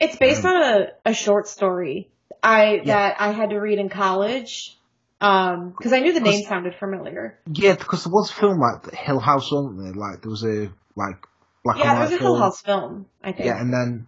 It's 0.00 0.16
based 0.16 0.44
Um, 0.44 0.54
on 0.56 0.62
a, 0.62 0.86
a 1.04 1.14
short 1.14 1.48
story 1.48 2.08
I 2.42 2.76
Yeah. 2.76 2.82
that 2.84 3.20
I 3.20 3.32
had 3.32 3.50
to 3.50 3.58
read 3.60 3.78
in 3.78 3.88
college. 3.88 4.78
Um, 5.24 5.70
because 5.70 5.92
I 5.92 6.00
knew 6.00 6.12
the 6.12 6.20
name 6.20 6.44
sounded 6.44 6.74
familiar. 6.74 7.38
Yeah, 7.50 7.74
because 7.76 8.04
there 8.04 8.12
was 8.12 8.30
a 8.30 8.34
film 8.34 8.60
like 8.60 8.92
Hill 8.94 9.20
House, 9.20 9.50
wasn't 9.50 9.78
there? 9.78 9.94
Like 9.94 10.20
there 10.20 10.30
was 10.30 10.44
a 10.44 10.70
like 10.96 11.16
black 11.64 11.78
yeah, 11.78 11.92
and 11.92 12.00
white 12.00 12.12
a 12.12 12.18
Hill. 12.18 12.36
House 12.36 12.60
film, 12.60 13.06
I 13.22 13.32
think. 13.32 13.46
Yeah, 13.46 13.60
and 13.60 13.72
then 13.72 14.06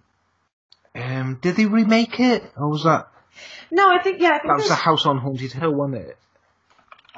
um, 0.94 1.38
did 1.40 1.56
they 1.56 1.64
remake 1.66 2.20
it, 2.20 2.44
or 2.56 2.68
was 2.68 2.84
that 2.84 3.08
no, 3.70 3.90
I 3.90 4.02
think 4.02 4.20
yeah, 4.20 4.30
I 4.30 4.38
think 4.38 4.48
that 4.48 4.56
was 4.56 4.68
there's, 4.68 4.78
the 4.78 4.84
House 4.84 5.06
on 5.06 5.18
Haunted 5.18 5.52
Hill, 5.52 5.72
wasn't 5.72 6.02
it? 6.06 6.18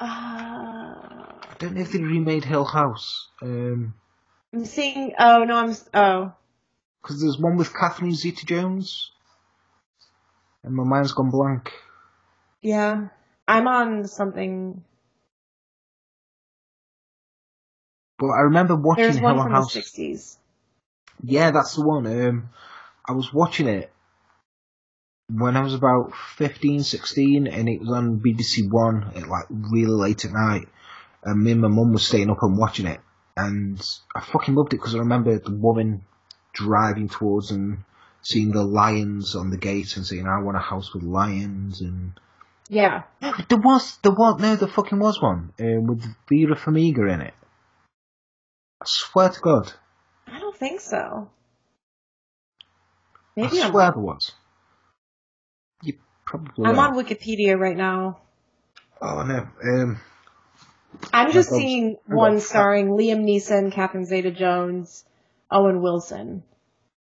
uh, 0.01 0.05
I 0.05 1.55
don't 1.59 1.75
know 1.75 1.81
if 1.81 1.91
they 1.91 1.99
remade 1.99 2.45
Hill 2.45 2.65
House. 2.65 3.29
Um, 3.43 3.95
I'm 4.53 4.65
seeing. 4.65 5.15
Oh 5.19 5.45
no, 5.45 5.57
I'm. 5.57 5.77
Oh, 5.93 6.33
Because 7.03 7.21
there's 7.21 7.39
one 7.39 7.57
with 7.57 7.75
Catherine 7.75 8.15
Zeta-Jones, 8.15 9.11
and 10.63 10.75
my 10.75 10.85
mind's 10.85 11.13
gone 11.13 11.31
blank. 11.31 11.73
yeah. 12.63 13.09
I'm 13.49 13.67
on 13.67 14.07
something. 14.07 14.85
But 18.19 18.27
I 18.29 18.41
remember 18.43 18.77
watching 18.77 19.05
There's 19.05 19.21
one 19.21 19.37
Hill 19.37 19.45
from 19.45 19.53
House. 19.53 19.73
the 19.73 19.81
'60s. 19.81 20.37
Yeah, 21.25 21.51
that's 21.51 21.75
the 21.75 21.83
one. 21.83 22.07
Um, 22.07 22.51
I 23.07 23.13
was 23.13 23.33
watching 23.33 23.67
it 23.69 23.91
when 25.31 25.57
I 25.57 25.63
was 25.63 25.75
about 25.75 26.13
15, 26.37 26.83
16, 26.83 27.47
and 27.47 27.69
it 27.69 27.81
was 27.81 27.91
on 27.91 28.21
BBC 28.21 28.71
One 28.71 29.13
at 29.17 29.29
like 29.29 29.47
really 29.51 29.87
late 29.87 30.25
at 30.25 30.33
night. 30.33 30.69
And 31.25 31.43
me 31.43 31.53
and 31.53 31.61
my 31.61 31.69
mum 31.69 31.93
was 31.93 32.07
staying 32.07 32.31
up 32.31 32.43
and 32.43 32.57
watching 32.59 32.87
it, 32.87 33.01
and 33.37 33.81
I 34.15 34.21
fucking 34.21 34.55
loved 34.55 34.75
it 34.75 34.77
because 34.77 34.95
I 34.95 34.99
remember 34.99 35.39
the 35.39 35.55
woman 35.55 36.05
driving 36.53 37.09
towards 37.09 37.51
and 37.51 37.85
seeing 38.23 38.53
the 38.53 38.63
lions 38.63 39.35
on 39.35 39.51
the 39.51 39.57
gate 39.57 39.97
and 39.97 40.07
saying, 40.07 40.27
"I 40.27 40.41
want 40.43 40.57
a 40.57 40.61
house 40.61 40.93
with 40.93 41.03
lions." 41.03 41.81
And 41.81 42.13
Yeah. 42.69 43.05
there 43.21 43.59
was, 43.59 43.99
there 44.03 44.13
was, 44.13 44.41
no, 44.41 44.57
there 44.57 44.69
fucking 44.69 44.99
was 44.99 45.21
one 45.21 45.53
um, 45.59 45.87
with 45.87 46.05
Vera 46.29 46.57
Farmiga 46.57 47.13
in 47.13 47.21
it. 47.23 47.35
I 48.81 48.85
swear 48.87 49.31
to 49.31 49.41
God, 49.41 49.73
I 50.27 50.39
don't 50.39 50.57
think 50.57 50.81
so. 50.81 51.31
I 53.41 53.43
Maybe 53.43 53.63
I'm. 53.63 53.71
swear 53.71 53.93
there 53.93 54.03
was. 54.03 54.33
You 55.83 55.95
probably. 56.25 56.67
I'm 56.67 56.79
are. 56.79 56.89
on 56.89 56.95
Wikipedia 57.05 57.59
right 57.59 57.77
now. 57.77 58.21
Oh 59.01 59.23
no. 59.23 59.49
Um, 59.65 60.01
I'm 61.13 61.33
just 61.33 61.51
God. 61.51 61.57
seeing 61.57 61.97
I 62.09 62.15
one 62.15 62.41
starring 62.41 62.89
Liam 62.89 63.25
Neeson, 63.25 63.73
Catherine 63.73 64.05
Zeta-Jones, 64.05 65.05
Owen 65.51 65.83
Wilson. 65.83 66.43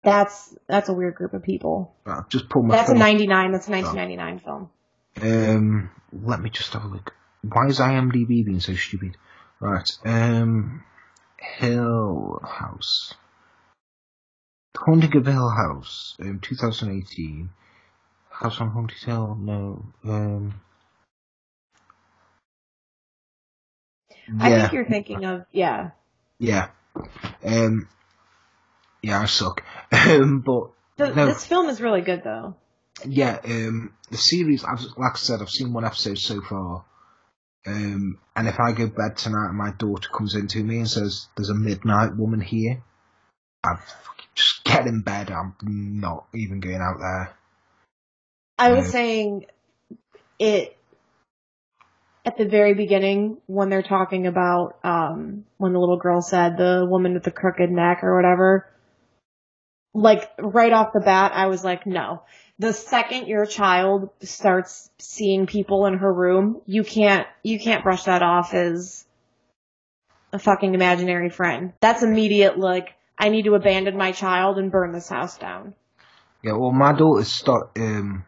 That's 0.04 0.56
that's 0.68 0.90
a 0.90 0.94
weird 0.94 1.16
group 1.16 1.34
of 1.34 1.44
people. 1.44 1.94
I've 2.06 2.30
just 2.30 2.50
pulled 2.50 2.66
my 2.66 2.76
That's 2.76 2.90
a 2.90 2.96
99. 2.96 3.52
That's 3.52 3.68
a 3.68 3.72
1999 3.72 4.40
film. 4.40 4.70
Um, 5.22 5.90
let 6.12 6.42
me 6.42 6.50
just 6.50 6.74
have 6.74 6.84
a 6.84 6.88
look. 6.88 7.14
Why 7.42 7.68
is 7.68 7.80
IMDb 7.80 8.46
being 8.46 8.60
so 8.60 8.76
stupid? 8.76 9.18
Right. 9.60 9.90
Um, 10.06 10.84
Hill 11.38 12.40
House. 12.44 13.14
Haunting 14.78 15.16
of 15.18 15.26
Hill 15.26 15.50
House, 15.50 16.16
um, 16.22 16.40
2018. 16.42 17.50
House 18.30 18.62
on 18.62 18.70
Haunted 18.70 18.98
Hill, 19.00 19.38
no. 19.40 19.86
Um, 20.06 20.62
I 24.40 24.50
yeah, 24.50 24.62
think 24.62 24.74
you're 24.74 24.86
thinking 24.86 25.26
of 25.26 25.46
yeah. 25.52 25.92
yeah. 26.40 26.70
Um, 27.46 27.88
yeah, 29.02 29.22
I 29.22 29.26
suck. 29.26 29.64
Um, 29.92 30.42
but 30.42 30.70
No. 30.98 31.26
This 31.28 31.46
film 31.46 31.68
is 31.70 31.82
really 31.82 32.02
good 32.02 32.24
though. 32.24 32.56
Yeah, 33.06 33.40
um, 33.44 33.94
the 34.10 34.18
series, 34.18 34.64
I've, 34.64 34.82
like 34.98 35.14
I 35.14 35.18
said, 35.18 35.42
I've 35.42 35.50
seen 35.50 35.74
one 35.74 35.86
episode 35.86 36.18
so 36.18 36.42
far. 36.42 36.86
Um, 37.68 38.20
and 38.36 38.48
if 38.48 38.60
I 38.60 38.72
go 38.72 38.88
to 38.88 38.94
bed 38.94 39.18
tonight 39.18 39.50
and 39.50 39.58
my 39.58 39.72
daughter 39.78 40.10
comes 40.10 40.36
into 40.36 40.64
me 40.64 40.78
and 40.78 40.90
says, 40.90 41.28
there's 41.36 41.50
a 41.50 41.56
midnight 41.56 42.16
woman 42.16 42.42
here, 42.42 42.84
I 43.64 43.76
just 44.36 44.64
get 44.64 44.88
in 44.88 45.02
bed. 45.02 45.30
I'm 45.30 45.56
not 45.62 46.28
even 46.34 46.60
going 46.60 46.82
out 46.82 47.00
there. 47.00 47.36
I 48.58 48.72
was 48.72 48.86
Yeah. 48.86 48.92
saying 48.92 49.46
it 50.40 50.76
at 52.26 52.38
the 52.38 52.46
very 52.46 52.74
beginning 52.74 53.38
when 53.48 53.70
they're 53.70 53.82
talking 53.82 54.28
about 54.28 54.78
um 54.84 55.46
when 55.58 55.74
the 55.74 55.80
little 55.80 55.98
girl 55.98 56.22
said 56.22 56.58
the 56.58 56.86
woman 56.90 57.14
with 57.14 57.24
the 57.24 57.32
crooked 57.32 57.70
neck 57.72 58.00
or 58.04 58.16
whatever 58.16 58.70
like 59.94 60.30
right 60.38 60.74
off 60.74 60.94
the 60.94 61.00
bat 61.00 61.32
I 61.34 61.48
was 61.48 61.64
like 61.64 61.86
no 61.88 62.24
the 62.60 62.74
second 62.74 63.28
your 63.28 63.46
child 63.46 64.10
starts 64.22 64.90
seeing 65.00 65.48
people 65.48 65.86
in 65.86 65.96
her 65.96 66.14
room 66.14 66.62
you 66.66 66.84
can't 66.84 67.28
you 67.44 67.60
can't 67.60 67.84
brush 67.84 68.04
that 68.04 68.22
off 68.22 68.54
as 68.54 69.06
a 70.32 70.40
fucking 70.40 70.74
imaginary 70.76 71.30
friend 71.30 71.74
that's 71.80 72.04
immediate 72.04 72.60
like 72.60 72.90
I 73.18 73.30
need 73.30 73.46
to 73.46 73.56
abandon 73.56 73.98
my 73.98 74.12
child 74.12 74.58
and 74.58 74.72
burn 74.72 74.92
this 74.92 75.10
house 75.10 75.38
down 75.38 75.74
Yeah, 76.42 76.54
well, 76.54 76.72
my 76.72 76.94
daughter's 76.94 77.28
start. 77.28 77.72
Um, 77.78 78.24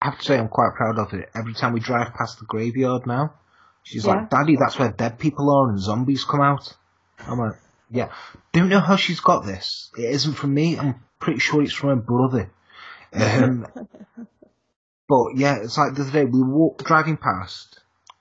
I 0.00 0.06
have 0.06 0.18
to 0.18 0.24
say, 0.24 0.38
I'm 0.38 0.48
quite 0.48 0.72
proud 0.74 0.98
of 0.98 1.12
it. 1.12 1.28
Every 1.34 1.52
time 1.52 1.74
we 1.74 1.80
drive 1.80 2.14
past 2.14 2.38
the 2.38 2.46
graveyard 2.46 3.06
now, 3.06 3.34
she's 3.82 4.06
Yeah. 4.06 4.14
like, 4.14 4.30
"Daddy, 4.30 4.56
that's 4.56 4.78
where 4.78 4.90
dead 4.92 5.18
people 5.18 5.50
are 5.54 5.68
and 5.68 5.78
zombies 5.78 6.24
come 6.24 6.40
out." 6.40 6.74
I'm 7.28 7.38
like, 7.38 7.58
"Yeah." 7.90 8.08
Don't 8.54 8.70
know 8.70 8.80
how 8.80 8.96
she's 8.96 9.20
got 9.20 9.44
this. 9.44 9.90
It 9.98 10.08
isn't 10.08 10.34
from 10.40 10.54
me. 10.54 10.78
I'm 10.78 10.94
pretty 11.18 11.40
sure 11.40 11.60
it's 11.62 11.74
from 11.74 11.90
her 11.90 11.96
brother. 11.96 12.50
Um, 13.12 13.66
but 15.08 15.36
yeah, 15.36 15.56
it's 15.62 15.76
like 15.76 15.94
the 15.94 16.02
other 16.02 16.12
day 16.12 16.24
we 16.24 16.42
walked 16.42 16.84
driving 16.84 17.16
past, 17.16 17.80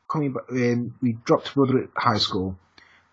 coming 0.09 0.33
back. 0.33 0.43
Um, 0.51 0.95
we 1.01 1.13
dropped 1.25 1.53
brother 1.53 1.83
at 1.83 1.89
high 1.95 2.17
school. 2.17 2.57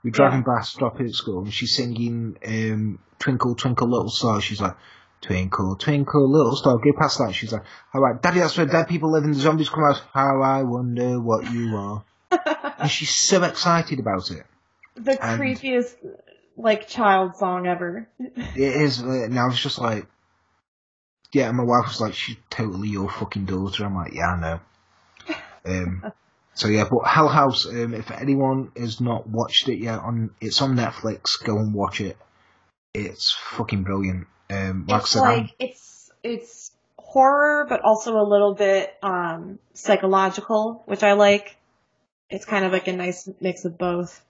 We 0.02 0.10
driving 0.10 0.44
past, 0.44 0.78
dropping 0.78 1.06
at 1.06 1.14
school, 1.14 1.40
and 1.42 1.52
she's 1.52 1.74
singing 1.74 2.38
um, 2.46 2.98
"Twinkle 3.18 3.54
Twinkle 3.56 3.88
Little 3.88 4.10
Star." 4.10 4.40
She's 4.40 4.60
like. 4.60 4.76
Twinkle, 5.22 5.76
twinkle, 5.76 6.30
little 6.30 6.54
star. 6.54 6.76
Go 6.76 6.92
past 6.96 7.18
that. 7.18 7.34
She's 7.34 7.50
like, 7.50 7.62
all 7.92 8.02
right, 8.02 8.20
daddy, 8.20 8.38
that's 8.38 8.56
where 8.56 8.66
dead 8.66 8.86
people 8.86 9.10
live 9.10 9.24
and 9.24 9.34
the 9.34 9.38
zombies 9.40 9.70
come 9.70 9.82
out. 9.82 10.00
How 10.12 10.42
I 10.42 10.62
wonder 10.62 11.18
what 11.18 11.50
you 11.50 11.74
are. 11.74 12.04
and 12.78 12.90
she's 12.90 13.14
so 13.14 13.42
excited 13.42 13.98
about 13.98 14.30
it. 14.30 14.44
the 14.94 15.12
And- 15.12 15.40
creepiest 15.40 15.96
like 16.56 16.86
child 16.86 17.34
song 17.36 17.66
ever 17.66 18.08
It 18.20 18.58
is, 18.58 18.98
and 19.00 19.36
I 19.38 19.46
was 19.46 19.58
just 19.58 19.78
like, 19.78 20.06
yeah, 21.36 21.48
and 21.48 21.56
my 21.58 21.64
wife 21.64 21.86
was 21.88 22.00
like, 22.00 22.14
she's 22.14 22.36
totally 22.48 22.88
your 22.88 23.10
fucking 23.10 23.44
daughter. 23.44 23.84
I'm 23.84 23.94
like, 23.94 24.14
yeah, 24.14 24.28
I 24.28 24.40
know. 24.40 24.60
Um, 25.66 26.12
so 26.54 26.68
yeah, 26.68 26.86
but 26.90 27.06
Hell 27.06 27.28
House, 27.28 27.66
um, 27.66 27.92
if 27.92 28.10
anyone 28.10 28.72
has 28.74 29.00
not 29.02 29.28
watched 29.28 29.68
it 29.68 29.78
yet, 29.78 29.98
on 29.98 30.30
it's 30.40 30.62
on 30.62 30.76
Netflix, 30.76 31.42
go 31.44 31.58
and 31.58 31.74
watch 31.74 32.00
it. 32.00 32.16
It's 32.94 33.36
fucking 33.50 33.82
brilliant. 33.82 34.26
Um, 34.48 34.86
like 34.88 35.02
it's 35.02 35.10
said, 35.10 35.22
I'm- 35.24 35.38
like 35.42 35.54
it's 35.58 36.10
it's 36.22 36.70
horror 36.98 37.66
but 37.68 37.82
also 37.82 38.16
a 38.16 38.26
little 38.28 38.54
bit 38.54 38.92
um 39.02 39.58
psychological 39.74 40.82
which 40.86 41.02
i 41.04 41.12
like 41.12 41.56
it's 42.28 42.44
kind 42.44 42.64
of 42.64 42.72
like 42.72 42.88
a 42.88 42.92
nice 42.92 43.28
mix 43.40 43.64
of 43.64 43.78
both 43.78 44.22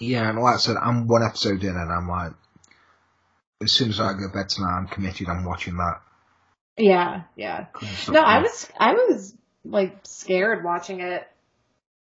Yeah, 0.00 0.28
and 0.30 0.38
like 0.38 0.54
I 0.54 0.58
said, 0.58 0.76
I'm 0.80 1.08
one 1.08 1.22
episode 1.24 1.62
in, 1.64 1.76
and 1.76 1.92
I'm 1.92 2.08
like, 2.08 2.32
as 3.62 3.72
soon 3.72 3.88
as 3.90 3.98
I 4.00 4.12
go 4.12 4.28
to 4.28 4.32
bed 4.32 4.48
tonight, 4.48 4.76
I'm 4.78 4.86
committed. 4.86 5.28
I'm 5.28 5.44
watching 5.44 5.76
that. 5.76 6.00
Yeah 6.80 7.22
yeah 7.36 7.66
no 8.08 8.20
i 8.22 8.40
was 8.40 8.68
i 8.78 8.92
was 8.94 9.34
like 9.64 9.98
scared 10.04 10.64
watching 10.64 11.00
it 11.00 11.26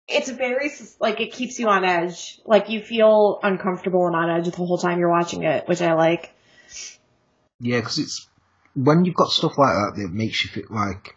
it's 0.07 0.29
very 0.29 0.71
like 0.99 1.19
it 1.19 1.31
keeps 1.33 1.59
you 1.59 1.67
on 1.67 1.83
edge 1.85 2.39
like 2.45 2.69
you 2.69 2.81
feel 2.81 3.39
uncomfortable 3.43 4.07
and 4.07 4.15
on 4.15 4.29
edge 4.29 4.45
the 4.49 4.55
whole 4.55 4.77
time 4.77 4.99
you're 4.99 5.09
watching 5.09 5.43
it 5.43 5.67
which 5.67 5.81
i 5.81 5.93
like 5.93 6.33
Yeah, 7.59 7.79
because 7.79 7.99
it's 7.99 8.27
when 8.75 9.03
you've 9.05 9.15
got 9.15 9.29
stuff 9.29 9.57
like 9.57 9.73
that 9.73 9.93
that 9.97 10.09
makes 10.11 10.43
you 10.43 10.49
feel 10.49 10.67
like 10.69 11.15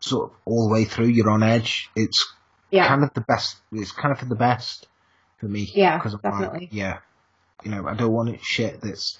sort 0.00 0.30
of 0.30 0.36
all 0.44 0.68
the 0.68 0.72
way 0.72 0.84
through 0.84 1.06
you're 1.06 1.30
on 1.30 1.42
edge. 1.42 1.90
It's 1.96 2.24
yeah 2.70 2.86
kind 2.86 3.02
of 3.02 3.12
the 3.14 3.22
best. 3.22 3.56
It's 3.72 3.90
kind 3.90 4.12
of 4.12 4.18
for 4.20 4.26
the 4.26 4.36
best 4.36 4.86
for 5.38 5.46
me. 5.48 5.68
Yeah, 5.74 5.98
'cause 5.98 6.14
I'm 6.14 6.20
like, 6.22 6.32
definitely. 6.40 6.68
yeah, 6.70 6.98
you 7.64 7.70
know, 7.72 7.88
I 7.88 7.94
don't 7.94 8.12
want 8.12 8.28
it 8.28 8.40
shit 8.42 8.80
that's 8.80 9.18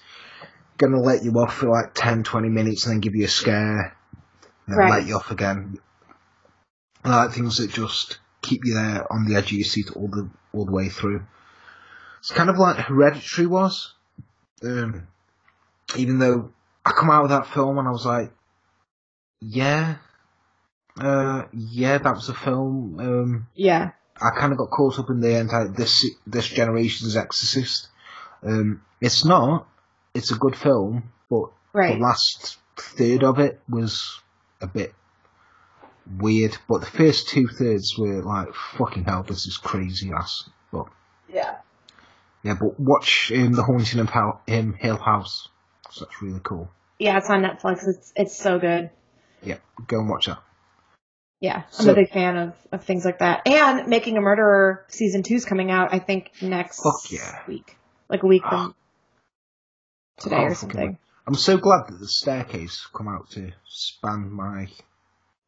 gonna 0.79 0.99
let 0.99 1.23
you 1.23 1.31
off 1.33 1.53
for 1.55 1.69
like 1.69 1.93
10, 1.93 2.23
20 2.23 2.49
minutes 2.49 2.85
and 2.85 2.93
then 2.93 2.99
give 3.01 3.15
you 3.15 3.25
a 3.25 3.29
scare 3.29 3.95
and 4.65 4.77
Right. 4.77 4.89
let 4.89 5.05
you 5.05 5.15
off 5.15 5.29
again. 5.29 5.77
I 7.03 7.15
like 7.25 7.31
things 7.35 7.57
that 7.57 7.71
just 7.71 8.19
keep 8.41 8.65
you 8.65 8.73
there 8.73 9.05
on 9.11 9.25
the 9.25 9.35
edge 9.35 9.51
of 9.51 9.57
your 9.57 9.65
seat 9.65 9.91
all 9.95 10.07
the 10.07 10.29
all 10.53 10.65
the 10.65 10.71
way 10.71 10.89
through. 10.89 11.23
It's 12.19 12.31
kind 12.31 12.49
of 12.49 12.57
like 12.57 12.77
Hereditary 12.77 13.47
was. 13.47 13.93
Um, 14.63 15.07
even 15.95 16.19
though 16.19 16.51
I 16.85 16.91
come 16.91 17.09
out 17.09 17.23
of 17.23 17.29
that 17.29 17.47
film 17.47 17.77
and 17.77 17.87
I 17.87 17.91
was 17.91 18.05
like, 18.05 18.31
yeah, 19.41 19.95
uh, 20.99 21.43
yeah, 21.53 21.97
that 21.97 22.15
was 22.15 22.29
a 22.29 22.33
film. 22.33 22.99
Um, 22.99 23.47
yeah 23.55 23.91
I 24.21 24.31
kind 24.37 24.51
of 24.51 24.57
got 24.57 24.69
caught 24.69 24.99
up 24.99 25.09
in 25.09 25.21
the 25.21 25.37
entire 25.37 25.69
this 25.69 26.05
this 26.27 26.47
generation's 26.47 27.15
Exorcist. 27.15 27.87
Um, 28.43 28.81
it's 28.99 29.23
not. 29.23 29.67
It's 30.13 30.31
a 30.31 30.35
good 30.35 30.55
film, 30.55 31.11
but 31.29 31.45
right 31.73 31.95
the 31.97 32.03
last 32.03 32.57
third 32.77 33.23
of 33.23 33.39
it 33.39 33.59
was 33.69 34.19
a 34.61 34.67
bit 34.67 34.93
weird. 36.17 36.57
But 36.67 36.81
the 36.81 36.87
first 36.87 37.29
two 37.29 37.47
thirds 37.47 37.97
were 37.97 38.21
like, 38.23 38.53
fucking 38.77 39.05
hell, 39.05 39.23
this 39.23 39.45
is 39.45 39.57
crazy 39.57 40.11
ass. 40.15 40.49
But 40.71 40.87
yeah 41.31 41.57
yeah, 42.43 42.55
but 42.59 42.79
watch 42.79 43.31
um, 43.35 43.51
the 43.51 43.63
Haunting 43.63 43.99
of 43.99 44.09
um, 44.15 44.73
Hill 44.73 44.97
House. 44.97 45.49
So 45.91 46.05
that's 46.05 46.21
really 46.21 46.39
cool. 46.43 46.69
yeah 46.99 47.17
it's 47.17 47.29
on 47.29 47.41
netflix 47.41 47.87
it's 47.87 48.13
it's 48.15 48.37
so 48.37 48.59
good 48.59 48.89
Yeah, 49.43 49.57
go 49.87 49.99
and 49.99 50.09
watch 50.09 50.27
that. 50.27 50.39
Yeah, 51.41 51.63
I'm 51.77 51.85
So- 51.85 51.91
a 51.91 51.95
big 51.95 52.11
fan 52.11 52.35
of, 52.37 52.53
of 52.71 52.83
things 52.83 53.05
like 53.05 53.19
that. 53.19 53.47
And 53.47 53.87
Making 53.87 54.17
a 54.17 54.21
Murderer 54.21 54.85
season 54.89 55.23
two 55.23 55.35
is 55.35 55.45
coming 55.45 55.71
out, 55.71 55.93
I 55.93 55.99
think, 55.99 56.31
next 56.41 56.81
Fuck 56.83 57.11
yeah. 57.11 57.39
week. 57.47 57.77
Like 58.09 58.23
a 58.23 58.27
week 58.27 58.43
from 58.43 58.75
today 60.19 60.37
Oh, 60.39 60.45
or 60.45 60.55
something. 60.55 60.97
I'm 61.27 61.35
so 61.35 61.57
glad 61.57 61.87
that 61.87 61.99
the 61.99 62.07
staircase 62.07 62.87
come 62.93 63.07
out 63.07 63.29
to 63.31 63.51
span 63.67 64.31
my 64.31 64.67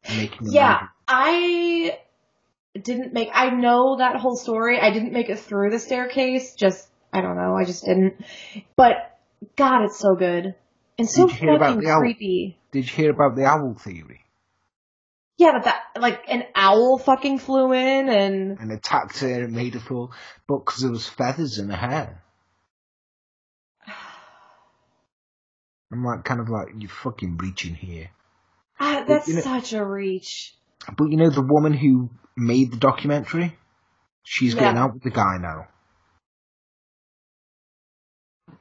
making. 0.08 0.48
Yeah, 0.52 0.72
Murderer. 0.74 0.88
I 1.08 1.98
didn't 2.80 3.12
make, 3.12 3.28
I 3.32 3.50
know 3.50 3.96
that 3.98 4.16
whole 4.16 4.36
story. 4.36 4.78
I 4.80 4.90
didn't 4.90 5.12
make 5.12 5.28
it 5.28 5.38
through 5.40 5.70
the 5.70 5.78
staircase. 5.78 6.54
Just, 6.54 6.88
I 7.12 7.20
don't 7.20 7.36
know, 7.36 7.54
I 7.56 7.64
just 7.64 7.84
didn't. 7.84 8.14
But, 8.76 9.18
God, 9.56 9.84
it's 9.84 9.98
so 9.98 10.14
good. 10.14 10.54
And 10.98 11.08
so 11.10 11.26
Did 11.26 11.34
you 11.34 11.40
hear 11.46 11.56
about 11.56 11.66
fucking 11.74 11.84
the 11.84 11.90
owl? 11.90 12.00
creepy. 12.00 12.58
Did 12.70 12.84
you 12.86 12.92
hear 12.96 13.10
about 13.10 13.34
the 13.36 13.44
owl 13.44 13.74
theory? 13.74 14.20
Yeah, 15.38 15.52
but 15.54 15.64
that, 15.64 15.82
like, 15.98 16.22
an 16.28 16.44
owl 16.54 16.98
fucking 16.98 17.38
flew 17.38 17.72
in 17.72 18.08
and, 18.08 18.58
and 18.60 18.70
attacked 18.70 19.18
her 19.20 19.42
and 19.42 19.52
made 19.52 19.74
her 19.74 19.80
fall, 19.80 20.12
but 20.46 20.58
because 20.58 20.82
there 20.82 20.90
was 20.92 21.08
feathers 21.08 21.58
in 21.58 21.70
her 21.70 21.76
hair. 21.76 22.22
I'm 25.92 26.04
like, 26.04 26.24
kind 26.24 26.40
of 26.40 26.48
like, 26.48 26.68
you're 26.78 26.88
fucking 26.90 27.36
reaching 27.36 27.74
here. 27.74 28.10
ah, 28.80 29.04
that's 29.06 29.28
you 29.28 29.34
know- 29.34 29.40
such 29.42 29.72
a 29.74 29.84
reach. 29.84 30.54
But 30.96 31.10
you 31.10 31.16
know, 31.16 31.30
the 31.30 31.42
woman 31.42 31.72
who 31.74 32.10
made 32.36 32.72
the 32.72 32.76
documentary, 32.78 33.56
she's 34.24 34.54
getting 34.54 34.76
Yeah. 34.76 34.84
out 34.84 34.94
with 34.94 35.02
the 35.04 35.10
guy 35.10 35.36
now. 35.38 35.68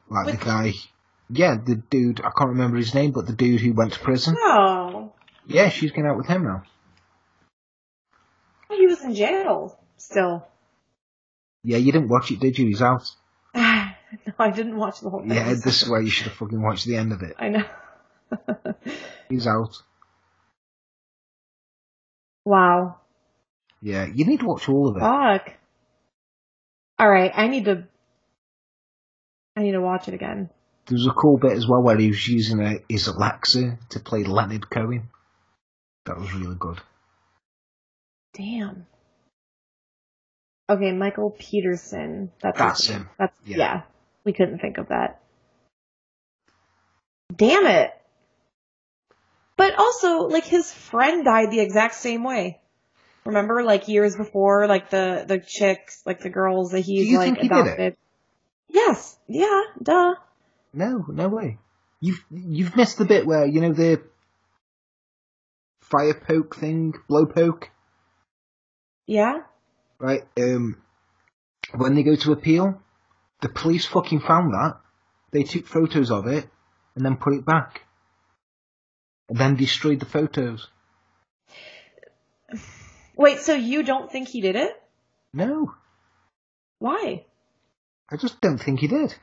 Like 0.10 0.26
With- 0.28 0.40
the 0.40 0.46
guy, 0.46 0.74
yeah, 1.30 1.56
the 1.56 1.76
dude, 1.78 2.20
I 2.20 2.30
can't 2.38 2.50
remember 2.52 2.78
his 2.78 2.94
name, 2.94 3.12
but 3.12 3.26
the 3.26 3.34
dude 3.34 3.62
who 3.62 3.74
went 3.74 3.94
to 3.94 4.00
prison. 4.00 4.36
Oh. 4.40 5.14
Yeah, 5.46 5.70
she's 5.70 5.92
getting 5.92 6.06
out 6.08 6.18
with 6.18 6.28
him 6.28 6.44
now. 6.44 6.64
He 8.70 8.86
was 8.88 9.04
in 9.04 9.16
jail 9.16 9.80
still. 9.98 10.46
Yeah, 11.64 11.78
you 11.78 11.92
didn't 11.92 12.10
watch 12.10 12.30
it, 12.32 12.40
did 12.40 12.58
you? 12.60 12.68
He's 12.68 12.82
out. 12.82 13.10
no, 14.28 14.34
I 14.40 14.52
didn't 14.52 14.78
watch 14.78 15.00
the 15.02 15.10
whole 15.10 15.22
thing. 15.22 15.32
Yeah, 15.32 15.54
this 15.54 15.82
is 15.84 15.90
where 15.90 16.02
you 16.02 16.10
should 16.10 16.28
have 16.28 16.34
fucking 16.38 16.62
watched 16.62 16.86
the 16.86 16.96
end 16.98 17.14
of 17.14 17.22
it. 17.22 17.36
I 17.40 17.50
know. 17.50 17.66
He's 19.30 19.48
out. 19.48 19.76
wow. 22.46 22.98
Yeah, 23.82 24.06
you 24.06 24.26
need 24.26 24.42
to 24.42 24.46
watch 24.46 24.70
all 24.70 24.90
of 24.90 24.98
it. 24.98 25.00
Fuck. 25.00 25.54
All 27.00 27.10
right, 27.10 27.32
I 27.34 27.48
need 27.48 27.66
to. 27.66 27.88
I 29.56 29.64
need 29.64 29.72
to 29.72 29.82
watch 29.82 30.08
it 30.08 30.14
again. 30.14 30.50
There 30.86 30.96
was 30.96 31.08
a 31.08 31.12
cool 31.12 31.38
bit 31.38 31.54
as 31.54 31.68
well 31.68 31.82
where 31.82 31.98
he 31.98 32.08
was 32.08 32.28
using 32.28 32.62
a, 32.62 32.76
his 32.88 33.08
Alexa 33.08 33.78
to 33.90 34.00
play 34.00 34.24
Leonard 34.24 34.70
Cohen. 34.70 35.10
That 36.06 36.18
was 36.20 36.34
really 36.34 36.56
good. 36.58 36.80
Damn. 38.34 38.86
Okay, 40.70 40.92
Michael 40.92 41.32
Peterson. 41.38 42.32
That's, 42.42 42.58
That's 42.58 42.88
him. 42.88 43.10
That's 43.20 43.36
Yeah. 43.46 43.58
yeah. 43.58 43.82
We 44.24 44.34
couldn't 44.34 44.60
think 44.60 44.78
of 44.78 44.90
that. 44.90 45.22
Damn 47.36 47.66
it. 47.66 47.92
But 49.58 49.76
also, 49.78 50.28
like 50.28 50.46
his 50.46 50.72
friend 50.72 51.24
died 51.24 51.52
the 51.52 51.60
exact 51.60 51.96
same 51.96 52.24
way. 52.24 52.60
Remember, 53.26 53.64
like 53.64 53.88
years 53.88 54.16
before, 54.16 54.68
like 54.68 54.90
the 54.90 55.24
the 55.28 55.40
chicks, 55.40 56.02
like 56.06 56.22
the 56.22 56.30
girls 56.30 56.72
that 56.72 56.82
he's 56.82 57.16
like 57.16 57.38
he 57.38 57.46
adopted. 57.48 57.96
Yes. 58.68 59.18
Yeah. 59.28 59.62
Duh. 59.82 60.16
No, 60.74 61.06
no 61.08 61.28
way. 61.28 61.58
You've 62.00 62.24
you've 62.32 62.76
missed 62.76 62.98
the 62.98 63.06
bit 63.06 63.28
where 63.28 63.46
you 63.46 63.62
know 63.62 63.74
the 63.74 64.02
fire 65.82 66.14
poke 66.16 66.56
thing, 66.56 66.94
blow 67.08 67.26
poke. 67.26 67.70
Yeah. 69.06 69.42
right? 70.00 70.24
Um, 70.38 70.78
when 71.76 71.96
they 71.96 72.04
go 72.04 72.16
to 72.16 72.32
appeal, 72.32 72.82
the 73.42 73.50
police 73.50 73.86
fucking 73.86 74.22
found 74.22 74.54
that. 74.54 74.80
They 75.32 75.44
took 75.44 75.68
photos 75.68 76.12
of 76.12 76.28
it 76.28 76.48
and 76.96 77.06
then 77.06 77.18
put 77.18 77.34
it 77.34 77.46
back. 77.46 77.82
And 79.30 79.38
then 79.38 79.56
destroyed 79.56 80.00
the 80.00 80.06
photos. 80.06 80.68
Wait, 83.16 83.40
so 83.40 83.54
you 83.54 83.84
don't 83.84 84.12
think 84.12 84.28
he 84.28 84.42
did 84.42 84.56
it? 84.56 84.72
No, 85.34 85.74
Why? 86.80 87.26
I 88.12 88.18
just 88.18 88.42
don't 88.42 88.58
think 88.58 88.80
he 88.80 88.88
did. 88.88 89.16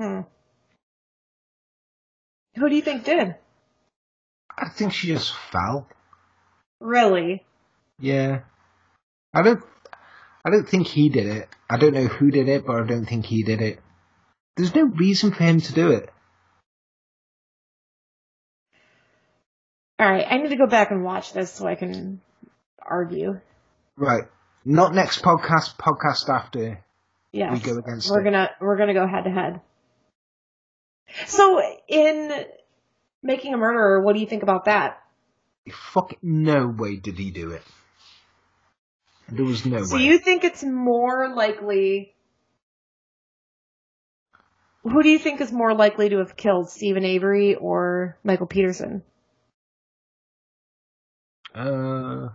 Hmm. 0.00 0.20
Who 2.56 2.68
do 2.68 2.74
you 2.74 2.82
think 2.82 3.04
did? 3.04 3.36
I 4.56 4.68
think 4.70 4.92
she 4.92 5.08
just 5.08 5.32
fell. 5.52 5.86
Really? 6.80 7.44
Yeah. 8.00 8.40
I 9.32 9.42
don't 9.42 9.62
I 10.44 10.50
don't 10.50 10.68
think 10.68 10.86
he 10.86 11.08
did 11.08 11.26
it. 11.26 11.48
I 11.68 11.76
don't 11.76 11.94
know 11.94 12.06
who 12.06 12.30
did 12.30 12.48
it, 12.48 12.64
but 12.66 12.76
I 12.76 12.86
don't 12.86 13.04
think 13.06 13.26
he 13.26 13.42
did 13.42 13.60
it. 13.60 13.80
There's 14.56 14.74
no 14.74 14.84
reason 14.84 15.32
for 15.32 15.42
him 15.44 15.60
to 15.60 15.72
do 15.72 15.90
it. 15.92 16.10
All 20.00 20.10
right, 20.10 20.26
I 20.28 20.38
need 20.38 20.50
to 20.50 20.56
go 20.56 20.66
back 20.66 20.90
and 20.90 21.02
watch 21.04 21.32
this 21.32 21.50
so 21.52 21.66
I 21.66 21.74
can 21.74 22.20
argue. 22.80 23.40
Right. 23.96 24.24
Not 24.64 24.94
next 24.94 25.22
podcast, 25.22 25.76
podcast 25.76 26.28
after 26.28 26.84
Yeah, 27.32 27.52
we 27.52 27.58
go 27.58 27.78
against 27.78 28.10
we're 28.10 28.20
it. 28.20 28.24
gonna 28.24 28.50
we're 28.60 28.76
gonna 28.76 28.94
go 28.94 29.06
head 29.06 29.24
to 29.24 29.30
head. 29.30 29.60
So 31.26 31.60
in 31.88 32.44
making 33.22 33.54
a 33.54 33.56
murderer, 33.56 34.00
what 34.02 34.12
do 34.14 34.20
you 34.20 34.26
think 34.26 34.42
about 34.42 34.66
that? 34.66 35.02
Fucking 35.92 36.18
no 36.22 36.68
way 36.68 36.96
did 36.96 37.18
he 37.18 37.30
do 37.30 37.50
it. 37.50 37.62
There 39.30 39.44
was 39.44 39.64
no 39.66 39.84
So 39.84 39.96
way. 39.96 40.02
you 40.02 40.18
think 40.18 40.44
it's 40.44 40.62
more 40.64 41.28
likely? 41.34 42.14
Who 44.82 45.02
do 45.02 45.08
you 45.08 45.18
think 45.18 45.40
is 45.40 45.52
more 45.52 45.74
likely 45.74 46.08
to 46.08 46.18
have 46.18 46.36
killed 46.36 46.70
Steven 46.70 47.04
Avery 47.04 47.54
or 47.54 48.16
Michael 48.24 48.46
Peterson? 48.46 49.02
Uh. 51.54 52.28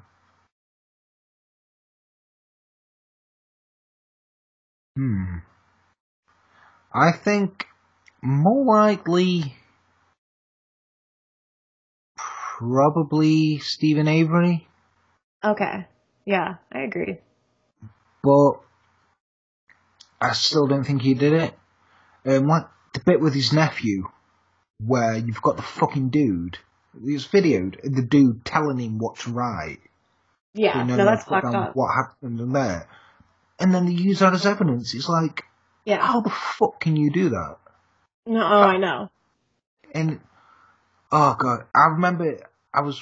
Hmm. 4.95 5.37
I 6.93 7.11
think 7.11 7.65
more 8.21 8.63
likely, 8.65 9.55
probably 12.15 13.57
Steven 13.59 14.07
Avery, 14.07 14.67
Okay, 15.43 15.87
yeah, 16.25 16.55
I 16.71 16.79
agree. 16.81 17.19
but 18.23 18.53
I 20.21 20.33
still 20.33 20.67
don't 20.67 20.83
think 20.83 21.01
he 21.01 21.13
did 21.13 21.33
it. 21.33 21.53
Um, 22.25 22.47
like 22.47 22.65
the 22.93 23.01
bit 23.01 23.19
with 23.19 23.33
his 23.33 23.51
nephew, 23.51 24.07
where 24.85 25.17
you've 25.17 25.41
got 25.41 25.57
the 25.57 25.61
fucking 25.63 26.09
dude. 26.09 26.57
It's 27.03 27.27
videoed, 27.27 27.81
the 27.83 28.03
dude 28.03 28.45
telling 28.45 28.79
him 28.79 28.99
what 28.99 29.17
to 29.19 29.31
write. 29.31 29.79
Yeah, 30.53 30.77
You 30.79 30.85
know, 30.85 30.95
no, 30.97 31.05
that's 31.05 31.23
fucked 31.25 31.45
up. 31.47 31.75
What 31.75 31.93
happened 31.93 32.39
in 32.39 32.53
there, 32.53 32.87
and 33.59 33.73
then 33.73 33.87
they 33.87 33.91
use 33.93 34.19
that 34.19 34.33
as 34.33 34.45
evidence. 34.45 34.93
It's 34.93 35.09
like, 35.09 35.43
Yeah, 35.85 36.05
how 36.05 36.21
the 36.21 36.29
fuck 36.29 36.79
can 36.79 36.95
you 36.95 37.09
do 37.11 37.29
that? 37.29 37.57
no, 38.27 38.39
oh, 38.41 38.61
I 38.61 38.77
know. 38.77 39.09
And 39.93 40.19
oh 41.11 41.35
god, 41.37 41.65
I 41.75 41.87
remember 41.93 42.37
I 42.73 42.81
was 42.81 43.01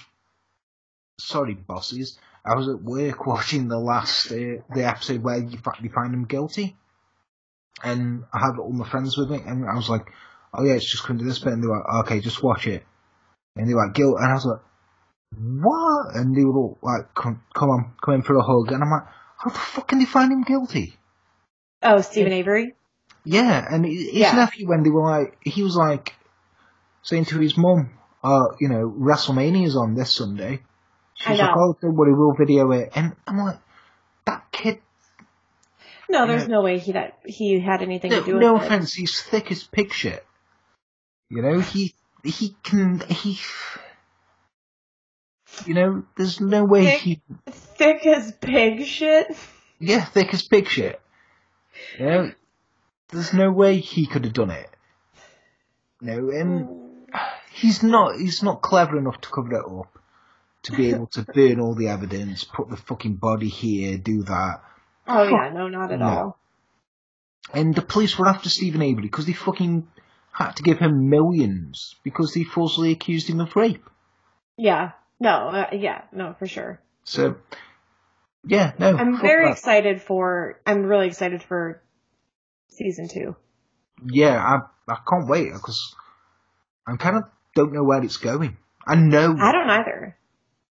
sorry, 1.20 1.54
bosses. 1.54 2.18
I 2.46 2.56
was 2.56 2.68
at 2.68 2.82
work 2.82 3.26
watching 3.34 3.68
the 3.68 3.80
last 3.80 4.32
uh, 4.32 4.62
the 4.74 4.84
episode 4.86 5.24
where 5.24 5.38
you, 5.38 5.58
you 5.82 5.90
find 5.90 6.14
him 6.14 6.26
guilty, 6.26 6.76
and 7.84 8.24
I 8.34 8.40
had 8.40 8.58
all 8.60 8.72
my 8.72 8.88
friends 8.88 9.18
with 9.18 9.30
me, 9.30 9.40
and 9.46 9.66
I 9.70 9.76
was 9.76 9.90
like, 9.90 10.12
"Oh 10.54 10.64
yeah, 10.64 10.74
it's 10.74 10.90
just 10.90 11.04
coming 11.04 11.20
to 11.20 11.26
this 11.26 11.40
bit," 11.40 11.54
and 11.54 11.64
they 11.64 11.68
were 11.68 11.78
like, 11.78 12.06
"Okay, 12.06 12.20
just 12.20 12.44
watch 12.44 12.68
it," 12.68 12.84
and 13.56 13.68
they 13.70 13.74
were 13.74 13.86
like, 13.86 13.96
"Guilt," 13.96 14.18
and 14.20 14.32
I 14.32 14.34
was 14.34 14.46
like, 14.46 14.62
"What?" 15.38 16.16
And 16.16 16.36
they 16.36 16.44
were 16.44 16.58
all 16.58 16.78
like, 16.82 17.14
"Come, 17.14 17.42
come 17.54 17.70
on, 17.70 17.94
come 18.04 18.16
in 18.16 18.22
for 18.24 18.36
a 18.36 18.44
hug," 18.44 18.72
and 18.72 18.84
I'm 18.84 18.90
like, 18.90 19.08
"How 19.38 19.50
the 19.52 19.58
fuck 19.60 19.88
can 19.88 20.00
they 20.00 20.06
find 20.06 20.32
him 20.32 20.44
guilty?" 20.44 20.98
Oh, 21.84 22.02
Steven 22.02 22.34
Avery. 22.34 22.76
Yeah, 23.24 23.66
and 23.70 23.86
his 23.86 24.04
his 24.06 24.14
Yeah. 24.14 24.32
nephew, 24.36 24.68
when 24.68 24.84
they 24.84 24.90
were 24.90 25.08
like, 25.10 25.38
he 25.42 25.64
was 25.64 25.76
like 25.76 26.16
saying 27.04 27.26
to 27.26 27.40
his 27.40 27.58
mum, 27.58 27.92
uh, 28.24 28.48
you 28.60 28.68
know, 28.70 28.90
WrestleMania's 28.90 29.76
on 29.76 29.96
this 29.96 30.12
Sunday. 30.12 30.62
I 31.20 31.32
She's 31.32 31.40
like, 31.40 31.56
know. 31.56 31.62
oh, 31.62 31.78
don't 31.82 31.96
worry, 31.96 32.14
we'll 32.14 32.34
video 32.34 32.72
it. 32.72 32.92
And 32.96 33.16
I'm 33.28 33.38
like, 33.38 33.60
that 34.26 34.46
kid, 34.52 34.80
No, 36.10 36.28
there's 36.28 36.44
Yeah. 36.44 36.48
no 36.48 36.62
way 36.62 36.78
he 36.80 36.92
that 36.94 37.20
he 37.26 37.60
had 37.60 37.82
anything 37.82 38.12
no, 38.12 38.20
to 38.20 38.26
do 38.26 38.40
no 38.40 38.54
with 38.54 38.64
it. 38.64 38.66
No 38.66 38.66
offense, 38.76 38.94
he's 38.94 39.22
thick 39.22 39.52
as 39.52 39.64
pig 39.64 39.94
shit. 39.94 40.26
You 41.30 41.42
know, 41.42 41.60
he, 41.60 41.94
he 42.24 42.56
can, 42.64 43.00
he, 43.08 43.40
you 45.66 45.74
know, 45.74 46.04
there's 46.18 46.42
no 46.42 46.66
way 46.66 46.86
Thick? 46.86 47.00
he, 47.02 47.22
Thick 47.50 48.06
as 48.06 48.32
pig 48.34 48.86
shit. 48.86 49.28
yeah, 49.80 50.04
thick 50.04 50.34
as 50.34 50.42
pig 50.44 50.68
shit. 50.68 51.00
You 51.98 52.06
know, 52.06 52.32
there's 53.10 53.34
no 53.34 53.52
way 53.52 53.78
he 53.78 54.06
could 54.06 54.26
have 54.26 54.34
done 54.34 54.52
it. 54.52 54.70
No, 56.02 56.30
and 56.30 56.66
hmm. 56.66 57.18
he's 57.54 57.82
not 57.84 58.18
he's 58.18 58.44
not 58.44 58.62
clever 58.62 58.98
enough 58.98 59.22
to 59.22 59.30
cover 59.30 59.54
it 59.54 59.66
up 59.66 60.01
to 60.64 60.72
be 60.74 60.90
able 60.92 61.08
to 61.08 61.24
burn 61.24 61.60
all 61.60 61.74
the 61.76 61.88
evidence, 61.88 62.44
put 62.44 62.70
the 62.70 62.78
fucking 62.78 63.16
body 63.16 63.50
here, 63.50 63.98
do 63.98 64.24
that. 64.24 64.62
Oh 65.08 65.24
yeah, 65.24 65.52
no, 65.54 65.68
not 65.68 65.92
at 65.92 66.00
No. 66.00 66.06
all. 66.06 66.40
And 67.54 67.74
the 67.74 67.82
police 67.82 68.18
were 68.18 68.28
after 68.28 68.50
Steven 68.50 68.82
Avery 68.82 69.02
because 69.04 69.26
they 69.26 69.34
fucking 69.34 69.88
had 70.32 70.52
to 70.58 70.64
give 70.64 70.78
him 70.78 71.10
millions 71.10 71.96
because 72.04 72.34
they 72.34 72.44
falsely 72.44 72.92
accused 72.92 73.28
him 73.30 73.40
of 73.42 73.56
rape. 73.56 73.84
Yeah, 74.58 74.92
no, 75.20 75.50
uh, 75.50 75.70
yeah, 75.74 76.04
no, 76.12 76.36
for 76.38 76.48
sure. 76.48 76.80
So 77.04 77.38
yeah, 78.46 78.74
no. 78.78 78.96
I'm 78.96 79.20
very 79.20 79.46
that. 79.46 79.54
excited 79.54 80.02
for. 80.02 80.60
I'm 80.66 80.84
really 80.84 81.08
excited 81.08 81.42
for 81.44 81.82
season 82.70 83.08
two. 83.08 83.36
Yeah, 84.06 84.38
I 84.38 84.92
I 84.92 84.98
can't 85.10 85.28
wait 85.28 85.52
because 85.54 85.96
I 86.88 86.96
kind 86.98 87.18
of 87.18 87.24
don't 87.56 87.74
know 87.74 87.84
where 87.84 88.04
it's 88.04 88.18
going. 88.18 88.58
I 88.86 88.96
know 88.96 89.36
I 89.40 89.52
don't 89.52 89.70
either. 89.70 90.18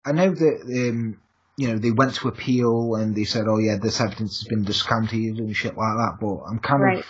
I 0.07 0.13
know 0.13 0.29
that 0.33 0.61
um, 0.63 1.19
you 1.57 1.67
know 1.67 1.77
they 1.77 1.91
went 1.91 2.15
to 2.15 2.29
appeal 2.29 2.95
and 2.95 3.13
they 3.13 3.25
said, 3.25 3.45
"Oh 3.47 3.57
yeah, 3.59 3.77
this 3.77 3.99
evidence 3.99 4.39
has 4.39 4.47
been 4.47 4.63
discounted 4.63 5.37
and 5.39 5.55
shit 5.55 5.75
like 5.75 5.97
that." 5.97 6.17
But 6.21 6.43
I'm 6.49 6.59
kind 6.59 6.81
Right. 6.81 6.99
of 6.99 7.05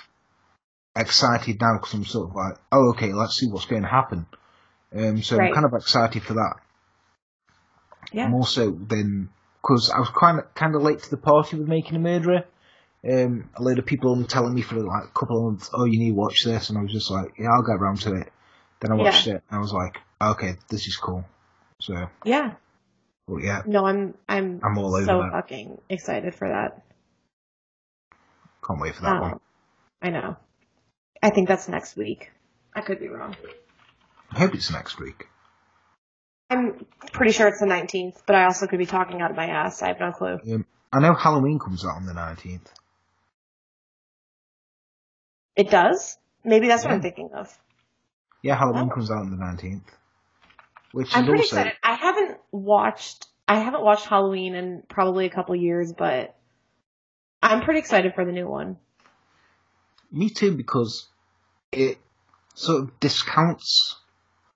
excited 0.96 1.62
now 1.62 1.78
because 1.78 1.94
I'm 1.94 2.06
sort 2.06 2.30
of 2.30 2.36
like, 2.36 2.56
"Oh, 2.72 2.90
okay, 2.90 3.14
let's 3.14 3.36
see 3.36 3.48
what's 3.48 3.66
going 3.66 3.84
to 3.84 3.88
happen." 3.88 4.26
Um, 4.96 5.22
so 5.22 5.38
Right. 5.38 5.50
I'm 5.50 5.54
kind 5.54 5.66
of 5.66 5.74
excited 5.74 6.24
for 6.24 6.34
that. 6.34 6.56
Yeah. 8.12 8.30
More 8.30 8.48
so 8.48 8.72
than 8.72 9.30
because 9.62 9.92
I 9.92 10.00
was 10.00 10.10
kind 10.10 10.40
of 10.40 10.54
kind 10.56 10.76
of 10.76 10.82
late 10.82 11.00
to 11.04 11.10
the 11.10 11.18
party 11.18 11.58
with 11.58 11.68
making 11.68 11.96
a 11.96 12.00
murderer. 12.00 12.46
Um, 13.08 13.50
a 13.56 13.62
load 13.62 13.78
of 13.78 13.86
people 13.86 14.16
were 14.16 14.24
telling 14.24 14.56
me 14.56 14.62
for 14.62 14.76
like 14.76 15.04
a 15.04 15.20
couple 15.20 15.38
of 15.38 15.44
months, 15.44 15.70
"Oh, 15.72 15.86
you 15.86 16.00
need 16.00 16.10
to 16.10 16.16
watch 16.16 16.44
this," 16.44 16.70
and 16.70 16.80
I 16.80 16.82
was 16.82 16.92
just 16.92 17.12
like, 17.12 17.38
"Yeah, 17.38 17.52
I'll 17.52 17.62
get 17.62 17.80
around 17.80 18.02
to 18.02 18.16
it." 18.16 18.32
Then 18.80 18.92
I 18.92 18.96
watched 18.96 19.28
it 19.28 19.44
and 19.50 19.58
I 19.58 19.60
was 19.60 19.72
like, 19.72 19.98
"Okay, 20.22 20.56
this 20.70 20.88
is 20.88 20.98
cool." 20.98 21.26
So, 21.80 22.10
Yeah. 22.24 22.56
But 23.28 23.38
yeah, 23.44 23.62
No, 23.66 23.86
I'm. 23.86 24.14
I'm. 24.28 24.62
I'm 24.64 24.78
all 24.78 24.96
over 24.96 25.06
so 25.06 25.22
that. 25.22 25.32
fucking 25.32 25.80
excited 25.90 26.34
for 26.36 26.48
that. 26.48 26.82
Can't 28.66 28.80
wait 28.80 28.96
for 28.96 29.04
that 29.04 29.22
one. 29.22 29.32
Um, 29.34 29.42
I 30.02 30.10
know. 30.10 30.38
I 31.22 31.30
think 31.32 31.48
that's 31.48 31.68
next 31.68 31.96
week. 31.98 32.32
I 32.76 32.82
could 32.82 33.00
be 33.00 33.08
wrong. 33.08 33.36
I 34.32 34.40
hope 34.40 34.54
it's 34.54 34.72
next 34.72 35.00
week. 35.00 35.28
I'm 36.50 36.86
pretty 37.12 37.32
sure 37.34 37.48
it's 37.48 37.60
the 37.60 37.66
19th, 37.66 38.22
but 38.26 38.36
I 38.36 38.46
also 38.46 38.68
could 38.68 38.80
be 38.80 38.86
talking 38.86 39.22
out 39.22 39.32
of 39.32 39.38
my 39.38 39.48
ass. 39.48 39.82
I 39.82 39.88
have 39.90 40.00
no 40.00 40.12
clue. 40.12 40.40
Um, 40.54 40.66
I 40.94 41.00
know 41.00 41.14
Halloween 41.14 41.60
comes 41.60 41.84
out 41.86 41.96
on 41.96 42.06
the 42.06 42.14
19th. 42.14 42.68
It 45.56 45.70
does? 45.70 46.18
Maybe 46.44 46.68
that's 46.68 46.84
what 46.84 46.94
I'm 46.94 47.02
thinking 47.02 47.32
of. 47.34 47.50
Yeah, 48.44 48.56
Halloween 48.56 48.90
Oh. 48.92 48.94
comes 48.94 49.10
out 49.12 49.18
on 49.20 49.32
the 49.32 49.38
19th. 49.44 49.82
Which 50.92 51.10
I'm 51.16 51.26
pretty 51.26 51.42
also, 51.44 51.58
excited. 51.58 51.74
I 51.84 51.96
haven't 51.96 52.37
watched 52.68 53.28
I 53.48 53.60
haven't 53.60 53.84
watched 53.84 54.06
Halloween 54.06 54.56
in 54.56 54.84
probably 54.90 55.26
a 55.26 55.30
couple 55.30 55.56
years, 55.56 55.94
but 55.94 56.36
I'm 57.42 57.62
pretty 57.62 57.80
excited 57.80 58.14
for 58.14 58.26
the 58.26 58.34
new 58.34 58.48
one. 58.48 58.78
me 60.12 60.30
too, 60.30 60.56
because 60.56 61.08
it 61.72 61.98
sort 62.56 62.82
of 62.84 63.00
discounts 63.00 63.96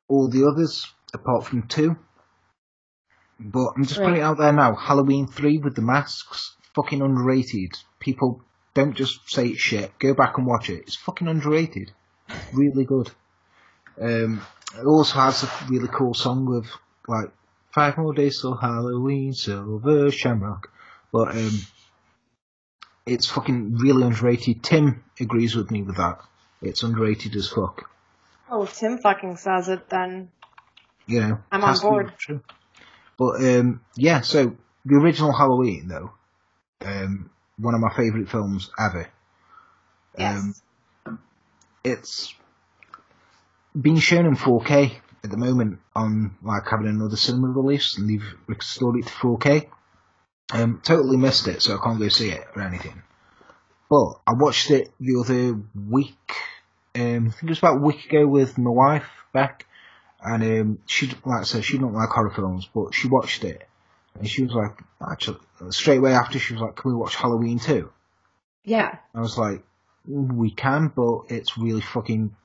all 0.07 0.29
the 0.29 0.45
others 0.45 0.93
apart 1.13 1.45
from 1.45 1.67
two. 1.67 1.95
But 3.39 3.73
I'm 3.75 3.85
just 3.85 3.99
putting 3.99 4.17
it 4.17 4.23
out 4.23 4.37
there 4.37 4.53
now. 4.53 4.75
Halloween 4.75 5.25
3 5.25 5.59
with 5.59 5.75
the 5.75 5.81
masks, 5.81 6.55
fucking 6.75 7.01
underrated. 7.01 7.71
People 7.99 8.41
don't 8.75 8.95
just 8.95 9.31
say 9.31 9.47
it's 9.47 9.61
shit. 9.61 9.97
Go 9.99 10.13
back 10.13 10.37
and 10.37 10.45
watch 10.45 10.69
it. 10.69 10.81
It's 10.81 10.95
fucking 10.95 11.27
underrated. 11.27 11.91
Really 12.53 12.85
good. 12.85 13.11
Um, 13.99 14.41
it 14.77 14.85
also 14.85 15.19
has 15.19 15.43
a 15.43 15.51
really 15.69 15.89
cool 15.89 16.13
song 16.13 16.45
with 16.45 16.65
like 17.07 17.31
Five 17.73 17.97
more 17.97 18.13
days 18.13 18.41
till 18.41 18.55
Halloween, 18.55 19.33
Silver 19.33 20.11
Shamrock. 20.11 20.71
But 21.11 21.35
um, 21.35 21.51
it's 23.05 23.27
fucking 23.27 23.75
really 23.77 24.03
underrated. 24.03 24.63
Tim 24.63 25.03
agrees 25.19 25.55
with 25.55 25.71
me 25.71 25.81
with 25.81 25.97
that. 25.97 26.19
It's 26.61 26.83
underrated 26.83 27.35
as 27.35 27.47
fuck. 27.49 27.89
Oh, 28.49 28.63
if 28.63 28.73
Tim 28.77 28.97
fucking 28.97 29.37
says 29.37 29.69
it, 29.69 29.89
then 29.89 30.29
Yeah. 31.07 31.37
I'm 31.51 31.63
on 31.63 31.79
board. 31.79 32.13
But 33.17 33.43
um, 33.43 33.81
yeah, 33.95 34.21
so 34.21 34.55
the 34.85 34.95
original 34.95 35.31
Halloween 35.31 35.87
though, 35.87 36.11
um, 36.85 37.29
one 37.57 37.73
of 37.75 37.79
my 37.81 37.93
favourite 37.95 38.29
films 38.29 38.69
ever. 38.79 39.07
yes. 40.17 40.61
Um, 41.05 41.19
it's 41.83 42.33
being 43.79 43.97
shown 43.99 44.25
in 44.25 44.35
4K 44.35 44.93
at 45.23 45.29
the 45.29 45.37
moment 45.37 45.79
on 45.95 46.37
like 46.41 46.67
having 46.69 46.87
another 46.87 47.15
cinema 47.15 47.49
release, 47.49 47.97
and 47.97 48.09
they've 48.09 48.35
restored 48.47 48.97
it 48.97 49.07
to 49.07 49.13
4K. 49.13 49.67
Um, 50.53 50.81
totally 50.83 51.17
missed 51.17 51.47
it, 51.47 51.61
so 51.61 51.75
I 51.75 51.83
can't 51.83 51.99
go 51.99 52.09
see 52.09 52.29
it 52.29 52.45
or 52.55 52.61
anything. 52.61 53.01
But 53.89 54.15
I 54.27 54.33
watched 54.33 54.71
it 54.71 54.91
the 54.99 55.19
other 55.19 55.59
week. 55.89 56.33
Um, 56.95 57.27
I 57.27 57.31
think 57.31 57.43
it 57.43 57.49
was 57.49 57.59
about 57.59 57.77
a 57.77 57.81
week 57.81 58.05
ago 58.05 58.27
with 58.27 58.57
my 58.57 58.71
wife 58.71 59.07
back, 59.33 59.65
and 60.21 60.43
um, 60.43 60.79
she 60.85 61.07
like 61.25 61.41
I 61.41 61.43
said 61.43 61.63
she 61.63 61.77
don't 61.77 61.93
like 61.93 62.09
horror 62.09 62.31
films, 62.31 62.67
but 62.73 62.93
she 62.93 63.07
watched 63.07 63.43
it, 63.43 63.65
and 64.15 64.27
she 64.27 64.43
was 64.43 64.53
like, 64.53 64.81
actually, 65.01 65.37
straight 65.69 65.99
away 65.99 66.13
after 66.13 66.39
she 66.39 66.53
was 66.53 66.61
like, 66.61 66.75
"Can 66.75 66.91
we 66.91 66.97
watch 66.97 67.15
Halloween 67.15 67.59
too?" 67.59 67.91
yeah. 68.63 68.97
I 69.13 69.21
was 69.21 69.37
like, 69.37 69.63
we 70.05 70.51
can, 70.51 70.91
but 70.95 71.23
it's 71.29 71.57
really 71.57 71.81
fucking. 71.81 72.35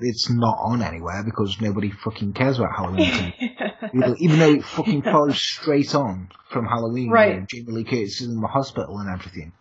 It's 0.00 0.30
not 0.30 0.56
on 0.60 0.80
anywhere 0.82 1.22
because 1.24 1.60
nobody 1.60 1.90
fucking 1.90 2.32
cares 2.34 2.58
about 2.58 2.76
Halloween. 2.76 3.32
Even- 3.94 4.16
Even 4.18 4.38
though 4.38 4.52
it 4.54 4.64
fucking 4.64 5.02
follows 5.02 5.40
straight 5.40 5.94
on 5.94 6.30
from 6.50 6.66
Halloween, 6.66 7.10
Right. 7.10 7.34
you 7.34 7.40
know, 7.40 7.46
Jamie 7.50 7.72
Lee 7.72 7.84
Curtis 7.84 8.20
is 8.20 8.28
in 8.28 8.40
the 8.40 8.46
hospital 8.46 8.98
and 8.98 9.10
everything. 9.10 9.52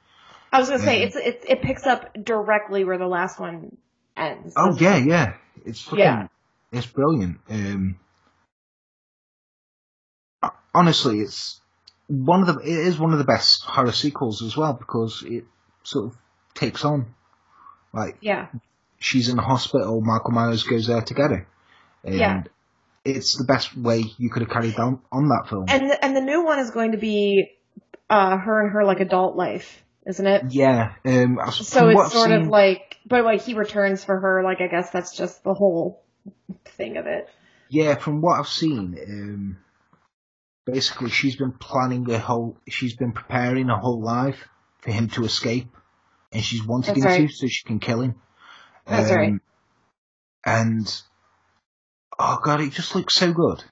I 0.51 0.59
was 0.59 0.69
gonna 0.69 0.81
say 0.83 1.01
it's 1.03 1.15
it, 1.15 1.43
it 1.47 1.61
picks 1.61 1.85
up 1.85 2.13
directly 2.23 2.83
where 2.85 2.97
the 2.97 3.07
last 3.07 3.39
one 3.39 3.75
ends. 4.15 4.53
Oh 4.55 4.77
yeah, 4.79 4.95
yeah, 4.97 5.33
it's 5.65 5.81
fucking, 5.81 5.99
Yeah. 5.99 6.27
it's 6.71 6.87
brilliant. 6.87 7.39
Um, 7.49 7.99
honestly, 10.73 11.19
it's 11.19 11.59
one 12.07 12.41
of 12.41 12.47
the 12.47 12.59
it 12.61 12.69
is 12.87 12.97
one 12.97 13.11
of 13.11 13.17
the 13.19 13.25
best 13.25 13.63
horror 13.63 13.91
sequels 13.91 14.41
as 14.41 14.55
well 14.55 14.73
because 14.73 15.23
it 15.27 15.43
sort 15.83 16.05
of 16.13 16.17
takes 16.53 16.85
on 16.85 17.13
like 17.93 18.17
Yeah. 18.21 18.47
She's 18.99 19.29
in 19.29 19.35
the 19.35 19.41
hospital, 19.41 20.01
Michael 20.01 20.31
Myers 20.31 20.63
goes 20.63 20.87
there 20.87 21.01
to 21.01 21.13
get 21.13 21.31
her. 21.31 21.47
And 22.03 22.15
Yeah. 22.15 22.43
it's 23.05 23.37
the 23.37 23.45
best 23.45 23.75
way 23.77 24.03
you 24.17 24.29
could 24.29 24.41
have 24.43 24.51
carried 24.51 24.75
down 24.75 25.01
on 25.11 25.29
that 25.29 25.47
film. 25.49 25.65
And 25.67 25.89
the, 25.89 26.05
and 26.05 26.15
the 26.15 26.21
new 26.21 26.43
one 26.43 26.59
is 26.59 26.71
going 26.71 26.91
to 26.93 26.97
be 26.97 27.51
uh 28.09 28.37
her 28.37 28.61
and 28.63 28.71
her 28.71 28.85
like 28.85 28.99
adult 29.01 29.35
life, 29.35 29.83
isn't 30.05 30.25
it? 30.25 30.45
yeah, 30.51 30.93
um, 31.05 31.39
So 31.51 31.89
it's 31.89 32.13
sort 32.13 32.31
of 32.31 32.47
like, 32.47 32.97
but 33.05 33.23
like 33.23 33.41
he 33.41 33.53
returns 33.53 34.03
for 34.03 34.17
her. 34.19 34.43
Like 34.43 34.61
I 34.61 34.67
guess 34.67 34.89
that's 34.91 35.15
just 35.15 35.43
the 35.43 35.53
whole 35.53 36.01
thing 36.65 36.97
of 36.97 37.05
it. 37.07 37.29
yeah, 37.69 37.95
from 37.95 38.21
what 38.21 38.39
I've 38.39 38.47
seen, 38.47 38.97
um, 39.07 39.57
basically 40.65 41.09
she's 41.09 41.35
been 41.35 41.51
planning 41.51 42.05
her 42.05 42.17
whole, 42.19 42.57
she's 42.67 42.95
been 42.95 43.11
preparing 43.11 43.67
her 43.67 43.75
whole 43.77 44.01
life 44.01 44.47
for 44.79 44.91
him 44.91 45.09
to 45.09 45.25
escape, 45.25 45.67
and 46.31 46.43
she's 46.43 46.63
wanted 46.65 46.95
That's 46.95 46.99
him 46.99 47.05
right. 47.05 47.29
to 47.29 47.33
so 47.33 47.47
she 47.47 47.63
can 47.65 47.79
kill 47.79 48.01
him. 48.01 48.15
That's 48.87 49.11
right. 49.11 49.33
And 50.45 51.01
oh 52.19 52.39
god, 52.43 52.61
it 52.61 52.71
just 52.71 52.95
looks 52.95 53.15
so 53.15 53.33
good. 53.33 53.63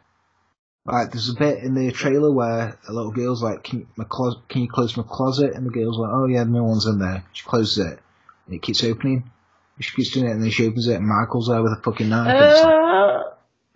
Like 0.86 1.12
there's 1.12 1.30
a 1.30 1.34
bit 1.36 1.64
in 1.64 1.74
the 1.74 1.92
trailer 1.92 2.32
where 2.32 2.78
a 2.88 2.94
little 2.94 3.12
girl's 3.12 3.42
like, 3.42 3.64
"Can, 3.64 3.88
my 3.96 4.06
closet, 4.08 4.42
can 4.50 4.62
you 4.62 4.70
close 4.70 4.96
my 4.98 5.04
closet?" 5.08 5.54
And 5.54 5.66
the 5.66 5.72
girl's 5.72 5.98
like, 5.98 6.12
"Oh 6.14 6.26
yeah, 6.28 6.44
no 6.44 6.64
one's 6.64 6.86
in 6.86 7.00
there." 7.00 7.24
She 7.34 7.44
closes 7.46 7.80
it, 7.86 8.00
and 8.46 8.56
it 8.56 8.62
keeps 8.62 8.84
opening. 8.84 9.30
She 9.80 9.96
keeps 9.96 10.12
doing 10.12 10.28
it, 10.28 10.32
and 10.32 10.44
then 10.44 10.52
she 10.52 10.68
opens 10.68 10.88
it, 10.88 10.96
and 10.96 11.08
Michael's 11.08 11.48
there 11.48 11.62
with 11.64 11.74
a 11.74 11.82
fucking 11.82 12.08
knife. 12.10 12.28
and 12.30 12.40
like- 12.40 12.66
Uh, 12.66 13.24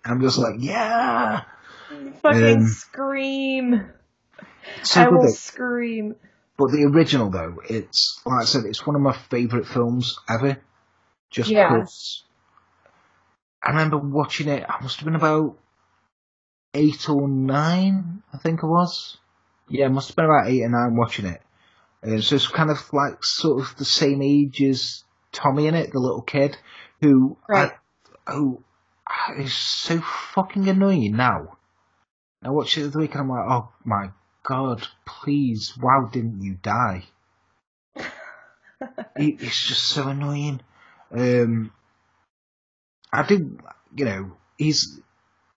I'm 0.04 0.20
just 0.22 0.38
like, 0.38 0.54
yeah, 0.58 1.42
fucking 2.22 2.56
Um, 2.58 2.66
scream! 2.68 3.90
So 4.82 5.00
I 5.02 5.08
will 5.08 5.22
though. 5.22 5.28
scream. 5.32 6.14
But 6.56 6.70
the 6.70 6.84
original 6.84 7.28
though, 7.30 7.56
it's 7.68 8.20
like 8.24 8.42
I 8.42 8.44
said, 8.44 8.64
it's 8.66 8.86
one 8.86 8.96
of 8.96 9.02
my 9.02 9.12
favourite 9.12 9.66
films 9.66 10.16
ever. 10.28 10.58
Just 11.30 11.50
Yeah. 11.50 11.68
because 11.68 12.24
I 13.62 13.70
remember 13.70 13.98
watching 13.98 14.48
it. 14.48 14.64
I 14.68 14.82
must 14.82 14.96
have 14.98 15.04
been 15.04 15.14
about 15.14 15.56
eight 16.74 17.08
or 17.08 17.28
nine, 17.28 18.22
I 18.32 18.38
think 18.38 18.62
it 18.62 18.66
was. 18.66 19.18
Yeah, 19.68 19.86
it 19.86 19.90
must 19.90 20.08
have 20.08 20.16
been 20.16 20.24
about 20.24 20.48
eight 20.48 20.62
or 20.62 20.68
nine 20.68 20.96
watching 20.96 21.26
it. 21.26 21.42
Uh, 22.02 22.20
so 22.20 22.36
it's 22.36 22.48
kind 22.48 22.70
of 22.70 22.92
like 22.92 23.22
sort 23.24 23.60
of 23.62 23.76
the 23.76 23.84
same 23.84 24.22
age 24.22 24.62
as 24.62 25.04
Tommy 25.32 25.66
in 25.66 25.74
it, 25.74 25.92
the 25.92 25.98
little 25.98 26.22
kid 26.22 26.56
who 27.00 27.36
Right. 27.48 27.72
I, 28.26 28.32
who 28.32 28.62
is 29.36 29.52
so 29.52 30.00
fucking 30.00 30.68
annoying 30.68 31.16
now. 31.16 31.56
I 32.42 32.50
watched 32.50 32.78
it 32.78 32.82
the 32.82 32.86
other 32.88 33.00
week 33.00 33.12
and 33.12 33.20
I'm 33.22 33.28
like, 33.28 33.44
oh 33.46 33.68
my 33.84 34.10
god, 34.42 34.86
please, 35.04 35.74
why 35.78 36.08
didn't 36.10 36.40
you 36.40 36.54
die? 36.62 37.04
He- 39.16 39.36
it's 39.38 39.68
just 39.68 39.88
so 39.88 40.08
annoying. 40.08 40.60
Um, 41.12 41.72
I 43.12 43.26
do, 43.26 43.58
you 43.96 44.04
know, 44.04 44.32
he's, 44.56 45.00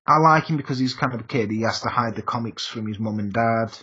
I 0.07 0.17
like 0.17 0.47
him 0.47 0.57
because 0.57 0.79
he's 0.79 0.93
kind 0.93 1.13
of 1.13 1.21
a 1.21 1.25
kid. 1.25 1.51
He 1.51 1.61
has 1.61 1.81
to 1.81 1.89
hide 1.89 2.15
the 2.15 2.21
comics 2.21 2.65
from 2.65 2.87
his 2.87 2.99
mum 2.99 3.19
and 3.19 3.31
dad. 3.31 3.77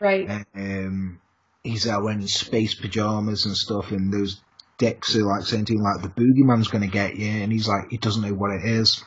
Right. 0.00 0.44
Um, 0.54 1.20
he's 1.64 1.86
out 1.86 2.04
wearing 2.04 2.26
space 2.26 2.74
pajamas 2.74 3.46
and 3.46 3.56
stuff, 3.56 3.90
and 3.90 4.12
those 4.12 4.40
dicks 4.78 5.16
are 5.16 5.24
like 5.24 5.42
saying 5.42 5.64
to 5.66 5.74
him 5.74 5.82
like 5.82 6.02
the 6.02 6.08
boogeyman's 6.08 6.68
going 6.68 6.84
to 6.84 6.90
get 6.90 7.16
you, 7.16 7.28
and 7.28 7.52
he's 7.52 7.68
like 7.68 7.90
he 7.90 7.98
doesn't 7.98 8.22
know 8.22 8.34
what 8.34 8.52
it 8.52 8.64
is. 8.64 9.04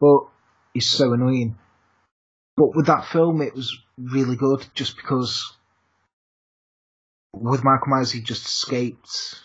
But 0.00 0.24
he's 0.74 0.90
so 0.90 1.12
annoying. 1.12 1.56
But 2.56 2.74
with 2.74 2.86
that 2.86 3.06
film, 3.06 3.40
it 3.40 3.54
was 3.54 3.78
really 3.96 4.36
good 4.36 4.66
just 4.74 4.96
because 4.96 5.56
with 7.32 7.64
Michael 7.64 7.88
Myers, 7.88 8.12
he 8.12 8.20
just 8.20 8.44
escaped, 8.46 9.36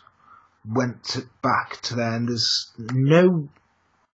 went 0.67 1.03
to, 1.03 1.21
back 1.41 1.81
to 1.83 1.95
there, 1.95 2.13
and 2.13 2.27
there's 2.27 2.71
no, 2.77 3.49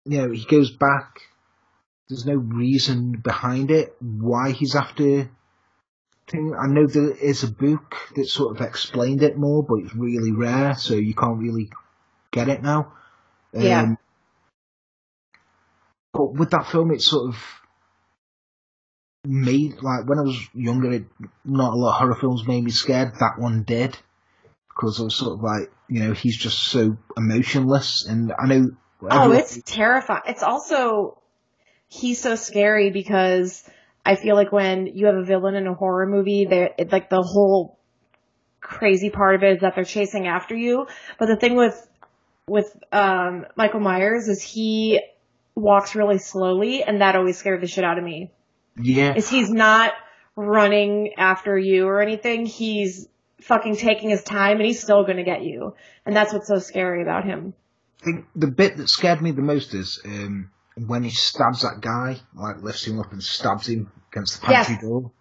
you 0.06 0.18
know, 0.18 0.32
he 0.32 0.46
goes 0.46 0.72
back. 0.72 1.22
There's 2.08 2.26
no 2.26 2.36
reason 2.36 3.22
behind 3.24 3.70
it 3.70 3.96
why 4.00 4.52
he's 4.52 4.76
after 4.76 5.30
thing. 6.28 6.56
I 6.60 6.68
know 6.68 6.88
there 6.88 7.12
is 7.12 7.44
a 7.44 7.52
book 7.52 7.96
that 8.16 8.28
sort 8.28 8.56
of 8.56 8.66
explained 8.66 9.22
it 9.22 9.38
more, 9.38 9.64
but 9.64 9.76
it's 9.84 9.96
really 9.96 10.32
rare, 10.32 10.76
so 10.76 10.96
you 10.96 11.14
can't 11.14 11.40
really 11.40 11.70
get 12.32 12.50
it 12.50 12.64
now. 12.64 12.94
Yeah. 13.54 13.82
Um, 13.84 13.98
but 16.14 16.34
with 16.34 16.50
that 16.52 16.68
film, 16.68 16.92
it 16.92 17.02
sort 17.02 17.30
of 17.30 17.44
made 19.26 19.82
like 19.82 20.08
when 20.08 20.18
I 20.18 20.24
was 20.24 20.40
younger, 20.54 20.92
it, 20.92 21.06
not 21.46 21.74
a 21.74 21.76
lot 21.76 21.94
of 21.94 22.00
horror 22.00 22.16
films 22.20 22.48
made 22.48 22.64
me 22.64 22.72
scared. 22.72 23.14
That 23.20 23.38
one 23.38 23.64
did 23.64 23.98
because 24.80 24.99
I 24.99 25.03
was 25.03 25.15
sort 25.15 25.34
of 25.34 25.43
like, 25.43 25.72
you 25.89 26.01
know, 26.01 26.14
he's 26.14 26.38
just 26.38 26.60
so 26.60 26.97
emotionless, 27.18 28.06
and 28.07 28.31
I 28.38 28.47
know. 28.47 28.72
Oh, 29.10 29.31
it's 29.31 29.61
terrifying. 29.65 30.22
It's 30.27 30.43
also 30.43 31.22
he's 31.88 32.19
so 32.19 32.35
scary 32.35 32.91
because 32.91 33.64
I 34.06 34.15
feel 34.15 34.35
like 34.35 34.51
when 34.51 34.88
you 34.88 35.07
have 35.07 35.15
a 35.15 35.23
villain 35.23 35.56
in 35.56 35.68
a 35.68 35.73
horror 35.73 36.06
movie, 36.06 36.45
they 36.49 36.69
it, 36.77 36.91
like 36.91 37.10
the 37.10 37.22
whole 37.22 37.77
crazy 38.61 39.10
part 39.10 39.35
of 39.35 39.43
it 39.43 39.56
is 39.56 39.61
that 39.61 39.76
they're 39.76 39.84
chasing 39.84 40.27
after 40.27 40.56
you. 40.56 40.88
But 41.18 41.27
the 41.27 41.35
thing 41.35 41.56
with 41.56 41.88
with 42.47 42.76
um, 42.91 43.45
Michael 43.56 43.80
Myers 43.81 44.27
is 44.27 44.41
he 44.41 45.01
walks 45.56 45.95
really 45.95 46.19
slowly, 46.19 46.84
and 46.84 47.01
that 47.01 47.15
always 47.15 47.38
scared 47.38 47.61
the 47.61 47.68
shit 47.68 47.84
out 47.84 47.97
of 47.97 48.03
me. 48.03 48.31
yeah, 48.81 49.15
Is 49.15 49.30
he's 49.30 49.49
not 49.49 49.93
running 50.35 51.14
after 51.18 51.57
you 51.57 51.85
or 51.85 52.01
anything. 52.01 52.45
He's 52.45 53.07
fucking 53.41 53.78
taking 53.78 54.10
his 54.10 54.24
time, 54.24 54.57
and 54.57 54.66
he's 54.66 54.82
still 54.82 55.03
going 55.03 55.18
to 55.18 55.24
get 55.24 55.44
you. 55.44 55.76
And 56.06 56.16
that's 56.16 56.34
what's 56.34 56.48
so 56.48 56.60
scary 56.60 57.02
about 57.02 57.26
him. 57.26 57.53
I 58.02 58.06
think 58.06 58.26
the 58.36 58.48
bit 58.48 58.78
that 58.78 58.90
scared 58.90 59.22
me 59.22 59.32
the 59.32 59.41
most 59.41 59.74
is 59.74 59.99
um, 60.06 60.52
when 60.88 61.03
he 61.03 61.10
stabs 61.10 61.64
that 61.64 61.82
guy, 61.82 62.18
like 62.34 62.61
lifts 62.61 62.86
him 62.86 62.99
up 62.99 63.11
and 63.11 63.22
stabs 63.22 63.68
him 63.68 63.91
against 64.11 64.40
the 64.40 64.48
pantry 64.48 64.76
Yes. 64.76 64.84
door, 64.84 65.11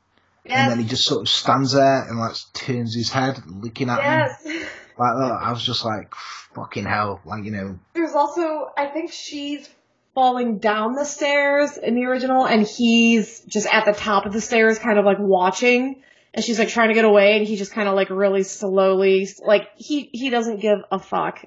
and 0.47 0.71
then 0.71 0.79
he 0.79 0.85
just 0.87 1.05
sort 1.05 1.23
of 1.23 1.29
stands 1.29 1.73
there 1.73 2.03
and 2.09 2.19
like 2.19 2.37
turns 2.55 2.95
his 2.95 3.11
head, 3.11 3.41
looking 3.47 3.91
at 3.91 3.99
him 4.01 4.05
Yes. 4.05 4.45
like 4.99 5.15
that. 5.17 5.39
I 5.43 5.51
was 5.53 5.63
just 5.65 5.85
like, 5.85 6.15
fucking 6.55 6.85
hell, 6.85 7.21
like 7.25 7.45
you 7.45 7.51
know, 7.51 7.79
There's 7.95 8.15
also, 8.15 8.71
I 8.77 8.87
think 8.87 9.13
she's 9.13 9.69
falling 10.15 10.59
down 10.59 10.95
the 10.95 11.05
stairs 11.05 11.77
in 11.77 11.95
the 11.95 12.05
original, 12.05 12.47
and 12.47 12.67
he's 12.67 13.41
just 13.41 13.67
at 13.73 13.85
the 13.85 13.93
top 13.93 14.25
of 14.27 14.33
the 14.33 14.41
stairs, 14.41 14.79
kind 14.79 14.99
of 14.99 15.05
like 15.05 15.19
watching. 15.21 16.03
And 16.35 16.45
she's 16.45 16.59
like 16.59 16.69
trying 16.69 16.89
to 16.89 16.95
get 16.95 17.05
away, 17.05 17.39
and 17.39 17.47
he 17.47 17.57
just 17.57 17.73
kind 17.73 17.89
of 17.89 17.95
like 17.95 18.11
really 18.11 18.43
slowly, 18.43 19.29
like 19.45 19.69
he 19.77 20.11
he 20.13 20.31
doesn't 20.31 20.61
give 20.61 20.79
a 20.91 20.99
fuck. 20.99 21.45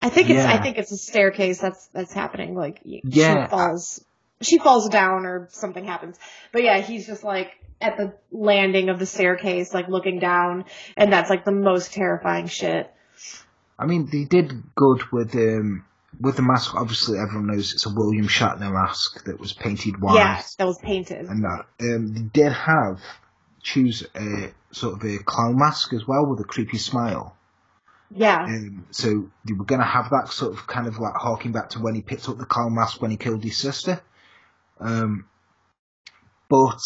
I 0.00 0.08
think 0.08 0.30
it's 0.30 0.44
I 0.44 0.60
think 0.62 0.76
it's 0.78 0.92
a 0.92 0.96
staircase 0.96 1.60
that's 1.60 1.86
that's 1.88 2.12
happening. 2.12 2.54
Like 2.54 2.80
Yeah. 2.84 3.44
she 3.44 3.50
falls 3.50 4.04
she 4.40 4.58
falls 4.58 4.88
down 4.88 5.26
or 5.26 5.48
something 5.50 5.84
happens. 5.84 6.18
But 6.52 6.62
yeah, 6.62 6.80
he's 6.80 7.06
just 7.06 7.24
like 7.24 7.52
at 7.80 7.96
the 7.96 8.14
landing 8.30 8.88
of 8.88 8.98
the 8.98 9.06
staircase, 9.06 9.72
like 9.74 9.88
looking 9.88 10.18
down, 10.18 10.64
and 10.96 11.12
that's 11.12 11.30
like 11.30 11.44
the 11.44 11.52
most 11.52 11.92
terrifying 11.92 12.46
shit. 12.46 12.90
I 13.78 13.86
mean, 13.86 14.08
they 14.10 14.24
did 14.24 14.52
good 14.74 15.10
with 15.10 15.34
um, 15.34 15.84
with 16.20 16.36
the 16.36 16.42
mask. 16.42 16.74
Obviously, 16.74 17.18
everyone 17.18 17.48
knows 17.48 17.72
it's 17.74 17.86
a 17.86 17.94
William 17.94 18.28
Shatner 18.28 18.72
mask 18.72 19.24
that 19.24 19.40
was 19.40 19.52
painted 19.52 20.00
white. 20.00 20.16
Yeah, 20.16 20.42
that 20.58 20.66
was 20.66 20.78
painted. 20.78 21.26
And 21.26 21.44
that 21.44 21.66
um, 21.80 22.14
they 22.14 22.22
did 22.22 22.52
have 22.52 23.00
choose 23.64 24.06
a 24.14 24.52
sort 24.70 24.94
of 24.94 25.04
a 25.04 25.18
clown 25.24 25.58
mask 25.58 25.92
as 25.92 26.06
well 26.06 26.26
with 26.26 26.38
a 26.38 26.44
creepy 26.44 26.78
smile. 26.78 27.36
Yeah. 28.10 28.44
Um, 28.44 28.86
so 28.90 29.30
they 29.44 29.54
were 29.54 29.64
going 29.64 29.80
to 29.80 29.86
have 29.86 30.10
that 30.10 30.28
sort 30.28 30.52
of 30.52 30.66
kind 30.66 30.86
of 30.86 30.98
like 30.98 31.14
harking 31.14 31.50
back 31.52 31.70
to 31.70 31.80
when 31.80 31.94
he 31.96 32.02
picked 32.02 32.28
up 32.28 32.38
the 32.38 32.44
clown 32.44 32.74
mask 32.74 33.00
when 33.02 33.10
he 33.10 33.16
killed 33.16 33.42
his 33.42 33.56
sister. 33.56 34.00
Um, 34.78 35.26
but 36.48 36.78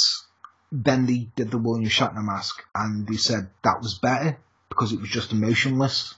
then 0.71 1.07
they 1.07 1.29
did 1.35 1.51
the 1.51 1.59
William 1.59 1.91
Shatner 1.91 2.25
mask 2.25 2.65
and 2.75 3.07
they 3.07 3.17
said 3.17 3.51
that 3.65 3.81
was 3.83 3.99
better 3.99 4.39
because 4.69 4.93
it 4.93 5.01
was 5.01 5.11
just 5.11 5.33
emotionless. 5.33 6.15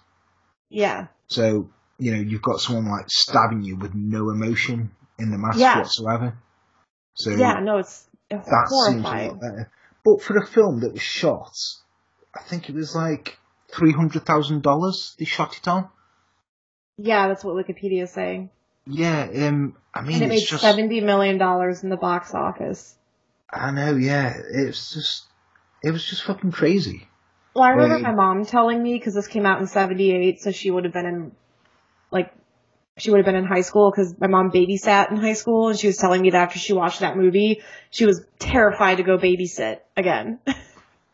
Yeah. 0.69 1.07
So, 1.29 1.71
you 1.99 2.13
know, 2.13 2.21
you've 2.21 2.43
got 2.43 2.61
someone 2.61 2.91
like 2.91 3.07
stabbing 3.09 3.63
you 3.63 3.77
with 3.77 3.95
no 3.95 4.31
emotion 4.31 4.91
in 5.19 5.31
the 5.31 5.39
mask 5.39 5.59
Yeah. 5.59 5.79
whatsoever. 5.79 6.37
So 7.15 7.31
Yeah, 7.31 7.61
no, 7.61 7.79
it's 7.79 8.07
that 8.29 8.69
seems 8.87 9.05
a 9.05 9.29
lot 9.29 9.41
better. 9.41 9.71
But 10.05 10.23
for 10.23 10.37
a 10.37 10.47
film 10.47 10.81
that 10.81 10.93
was 10.93 11.03
shot, 11.03 11.57
I 12.35 12.43
think 12.43 12.69
it 12.69 12.75
was 12.75 12.95
like 12.95 13.39
three 13.73 13.93
hundred 13.93 14.25
thousand 14.25 14.63
dollars 14.63 15.15
they 15.19 15.25
shot 15.25 15.57
it 15.57 15.69
on. 15.69 15.89
Yeah, 16.97 17.29
that's 17.29 17.45
what 17.45 17.55
Wikipedia 17.55 18.03
is 18.03 18.11
saying. 18.11 18.51
Yeah, 18.87 19.29
um, 19.49 19.77
I 19.95 20.03
mean, 20.03 20.17
And 20.17 20.25
it 20.25 20.29
made 20.29 20.47
just, 20.47 20.63
seventy 20.63 21.01
million 21.01 21.39
dollars 21.39 21.83
in 21.83 21.91
the 21.91 21.97
box 21.97 22.35
office. 22.35 22.97
I 23.53 23.71
know, 23.73 23.95
yeah, 23.97 24.35
it's 24.53 24.95
just, 24.95 25.25
it 25.83 25.91
was 25.91 26.05
just 26.05 26.23
fucking 26.25 26.53
crazy. 26.53 27.09
Well, 27.55 27.65
I 27.65 27.71
remember 27.71 27.95
Right. 27.95 28.03
my 28.03 28.13
mom 28.15 28.45
telling 28.45 28.83
me 28.83 28.95
because 28.95 29.15
this 29.15 29.27
came 29.27 29.45
out 29.45 29.61
in 29.61 29.67
'78, 29.67 30.41
so 30.41 30.53
she 30.53 30.71
would 30.71 30.85
have 30.85 30.93
been 30.93 31.07
in, 31.07 31.33
like, 32.11 32.33
she 33.01 33.11
would 33.11 33.19
have 33.19 33.27
been 33.27 33.37
in 33.37 33.45
high 33.45 33.63
school 33.63 33.91
because 33.91 34.15
my 34.21 34.27
mom 34.27 34.51
babysat 34.51 35.11
in 35.11 35.17
high 35.17 35.35
school, 35.35 35.69
and 35.69 35.79
she 35.79 35.87
was 35.87 35.97
telling 35.97 36.23
me 36.23 36.31
that 36.31 36.43
after 36.49 36.59
she 36.59 36.73
watched 36.73 37.01
that 37.01 37.17
movie, 37.17 37.63
she 37.91 38.07
was 38.07 38.25
terrified 38.39 38.97
to 38.97 39.03
go 39.03 39.19
babysit 39.19 39.81
again. 39.97 40.39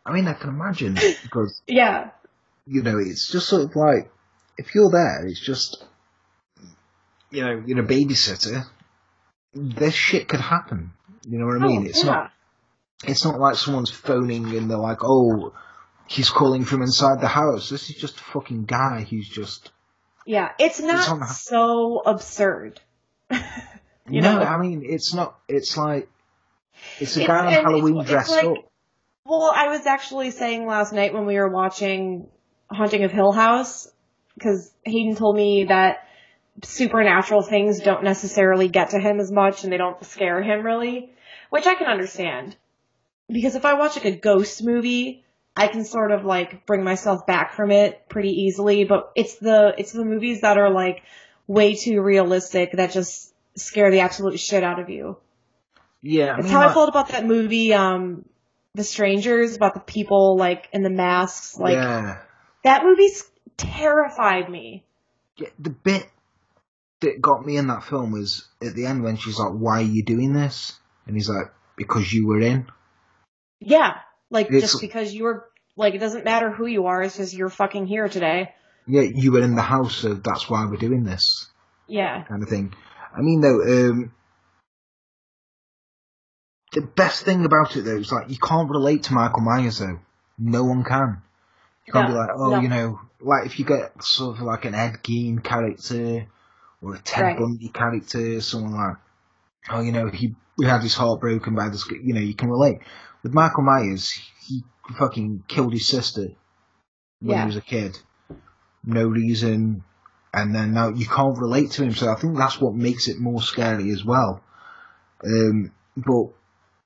I 0.04 0.12
mean, 0.12 0.28
I 0.28 0.34
can 0.34 0.50
imagine 0.50 0.94
because 1.22 1.62
yeah, 1.66 2.10
you 2.66 2.82
know, 2.82 2.98
it's 2.98 3.30
just 3.30 3.48
sort 3.48 3.62
of 3.62 3.76
like 3.76 4.10
if 4.58 4.74
you're 4.74 4.90
there, 4.90 5.26
it's 5.26 5.40
just 5.40 5.84
you 7.30 7.44
know, 7.44 7.62
you're 7.66 7.80
a 7.80 7.86
babysitter. 7.86 8.64
This 9.54 9.94
shit 9.94 10.28
could 10.28 10.40
happen. 10.40 10.92
You 11.28 11.38
know 11.38 11.46
what 11.46 11.62
I 11.62 11.66
mean? 11.66 11.82
Oh, 11.82 11.88
it's 11.88 12.04
yeah. 12.04 12.10
not. 12.10 12.32
It's 13.04 13.24
not 13.24 13.38
like 13.38 13.56
someone's 13.56 13.90
phoning 13.90 14.56
and 14.56 14.70
they're 14.70 14.78
like, 14.78 15.00
"Oh, 15.02 15.52
he's 16.06 16.30
calling 16.30 16.64
from 16.64 16.82
inside 16.82 17.20
the 17.20 17.28
house." 17.28 17.68
This 17.68 17.90
is 17.90 17.96
just 17.96 18.16
a 18.16 18.24
fucking 18.24 18.64
guy 18.64 19.06
who's 19.08 19.28
just. 19.28 19.70
Yeah, 20.26 20.50
it's 20.58 20.80
not 20.80 21.20
the- 21.20 21.26
so 21.26 22.02
absurd. 22.04 22.80
you 23.30 24.20
no, 24.20 24.38
know, 24.38 24.42
I 24.42 24.58
mean, 24.58 24.82
it's 24.84 25.14
not. 25.14 25.38
It's 25.48 25.76
like 25.76 26.08
it's 27.00 27.16
a 27.16 27.22
It's- 27.22 27.26
guy 27.26 27.46
on 27.46 27.52
and 27.54 27.66
Halloween 27.66 28.00
it's 28.00 28.10
dressed 28.10 28.30
like- 28.30 28.44
up. 28.46 28.54
Well, 29.24 29.50
I 29.54 29.68
was 29.68 29.86
actually 29.86 30.30
saying 30.30 30.66
last 30.66 30.92
night 30.92 31.12
when 31.14 31.26
we 31.26 31.36
were 31.36 31.48
watching 31.50 32.28
Haunting 32.70 33.02
of 33.04 33.10
Hill 33.10 33.32
House, 33.32 33.88
because 34.34 34.72
Hayden 34.84 35.16
told 35.16 35.34
me 35.36 35.64
that 35.64 36.06
supernatural 36.62 37.42
things 37.42 37.80
don't 37.80 38.04
necessarily 38.04 38.68
get 38.68 38.90
to 38.90 38.98
him 39.00 39.18
as 39.18 39.32
much 39.32 39.64
and 39.64 39.72
they 39.72 39.76
don't 39.78 40.02
scare 40.04 40.42
him 40.42 40.64
really, 40.64 41.10
which 41.50 41.66
I 41.66 41.74
can 41.74 41.88
understand. 41.88 42.54
Because 43.28 43.56
if 43.56 43.64
I 43.64 43.74
watch 43.74 43.96
like 43.96 44.04
a 44.04 44.16
ghost 44.16 44.62
movie, 44.64 45.24
I 45.56 45.68
can 45.68 45.84
sort 45.84 46.12
of 46.12 46.24
like 46.24 46.66
bring 46.66 46.84
myself 46.84 47.26
back 47.26 47.54
from 47.54 47.70
it 47.70 48.08
pretty 48.08 48.30
easily, 48.30 48.84
but 48.84 49.12
it's 49.16 49.36
the, 49.36 49.74
it's 49.78 49.92
the 49.92 50.04
movies 50.04 50.42
that 50.42 50.58
are 50.58 50.70
like 50.70 51.02
way 51.46 51.74
too 51.74 52.02
realistic 52.02 52.72
that 52.72 52.92
just 52.92 53.32
scare 53.56 53.90
the 53.90 54.00
absolute 54.00 54.38
shit 54.38 54.62
out 54.62 54.78
of 54.78 54.90
you. 54.90 55.16
Yeah, 56.02 56.34
I 56.34 56.38
It's 56.38 56.44
mean, 56.44 56.52
how 56.52 56.68
I 56.68 56.72
felt 56.72 56.88
about 56.88 57.08
that 57.08 57.24
movie, 57.24 57.72
um, 57.74 58.24
The 58.74 58.84
Strangers, 58.84 59.56
about 59.56 59.74
the 59.74 59.80
people 59.80 60.36
like 60.36 60.68
in 60.72 60.82
the 60.82 60.90
masks. 60.90 61.58
Like 61.58 61.74
yeah. 61.74 62.18
that 62.62 62.84
movie 62.84 63.08
terrified 63.56 64.48
me. 64.48 64.84
Yeah, 65.36 65.48
the 65.58 65.70
bit 65.70 66.08
that 67.00 67.20
got 67.20 67.44
me 67.44 67.56
in 67.56 67.66
that 67.68 67.84
film 67.84 68.12
was 68.12 68.46
at 68.62 68.74
the 68.74 68.86
end 68.86 69.02
when 69.02 69.16
she's 69.16 69.38
like, 69.38 69.52
"Why 69.52 69.80
are 69.80 69.82
you 69.82 70.04
doing 70.04 70.32
this?" 70.32 70.78
And 71.06 71.16
he's 71.16 71.28
like, 71.28 71.52
"Because 71.76 72.12
you 72.12 72.26
were 72.26 72.40
in." 72.40 72.66
Yeah, 73.60 73.98
like 74.30 74.46
It's- 74.46 74.62
just 74.62 74.80
because 74.80 75.12
you 75.14 75.24
were 75.24 75.46
like 75.76 75.94
it 75.94 75.98
doesn't 75.98 76.24
matter 76.24 76.50
who 76.50 76.66
you 76.66 76.86
are, 76.86 77.02
it's 77.02 77.16
just 77.16 77.34
you're 77.34 77.50
fucking 77.50 77.86
here 77.86 78.08
today. 78.08 78.54
Yeah, 78.86 79.02
you 79.02 79.32
were 79.32 79.40
in 79.42 79.56
the 79.56 79.62
house, 79.62 79.96
so 79.96 80.14
that's 80.14 80.48
why 80.48 80.64
we're 80.66 80.76
doing 80.76 81.04
this 81.04 81.48
Yeah, 81.88 82.22
kind 82.24 82.42
of 82.42 82.48
thing. 82.48 82.72
I 83.16 83.20
mean, 83.20 83.40
though, 83.40 83.60
um, 83.62 84.12
the 86.72 86.82
best 86.82 87.24
thing 87.24 87.44
about 87.44 87.76
it 87.76 87.82
though 87.82 87.96
is 87.96 88.12
like 88.12 88.28
you 88.30 88.38
can't 88.38 88.68
relate 88.70 89.04
to 89.04 89.14
Michael 89.14 89.42
Myers 89.42 89.78
though. 89.78 89.98
No 90.38 90.64
one 90.64 90.84
can. 90.84 91.22
You 91.86 91.92
can't 91.92 92.08
No, 92.08 92.14
be 92.14 92.18
like, 92.18 92.30
oh, 92.36 92.50
no. 92.50 92.60
you 92.60 92.68
know, 92.68 93.00
like 93.20 93.46
if 93.46 93.58
you 93.58 93.64
get 93.64 93.92
sort 94.02 94.36
of 94.36 94.42
like 94.42 94.64
an 94.64 94.74
Ed 94.74 94.98
Gein 95.02 95.42
character 95.42 96.26
or 96.82 96.94
a 96.94 96.98
Ted 96.98 97.22
Right. 97.24 97.38
Bundy 97.38 97.68
character, 97.68 98.40
someone 98.40 98.74
like, 98.74 98.96
oh, 99.70 99.80
you 99.80 99.92
know, 99.92 100.08
he 100.10 100.34
we 100.58 100.66
had 100.66 100.82
his 100.82 100.94
heart 100.94 101.20
broken 101.20 101.54
by 101.54 101.68
this, 101.68 101.86
you 101.90 102.12
know, 102.14 102.20
you 102.20 102.34
can 102.34 102.50
relate. 102.50 102.78
With 103.26 103.34
Michael 103.34 103.64
Myers, 103.64 104.12
he 104.46 104.62
fucking 105.00 105.42
killed 105.48 105.72
his 105.72 105.88
sister 105.88 106.28
when 107.18 107.36
Yeah. 107.36 107.40
he 107.40 107.46
was 107.46 107.56
a 107.56 107.60
kid, 107.60 107.98
no 108.84 109.04
reason, 109.08 109.82
and 110.32 110.54
then 110.54 110.72
now 110.72 110.90
you 110.90 111.06
can't 111.06 111.36
relate 111.36 111.72
to 111.72 111.82
him. 111.82 111.92
So 111.92 112.08
I 112.08 112.14
think 112.14 112.36
that's 112.36 112.60
what 112.60 112.76
makes 112.76 113.08
it 113.08 113.18
more 113.18 113.42
scary 113.42 113.90
as 113.90 114.04
well. 114.04 114.44
Um, 115.24 115.72
but 115.96 116.26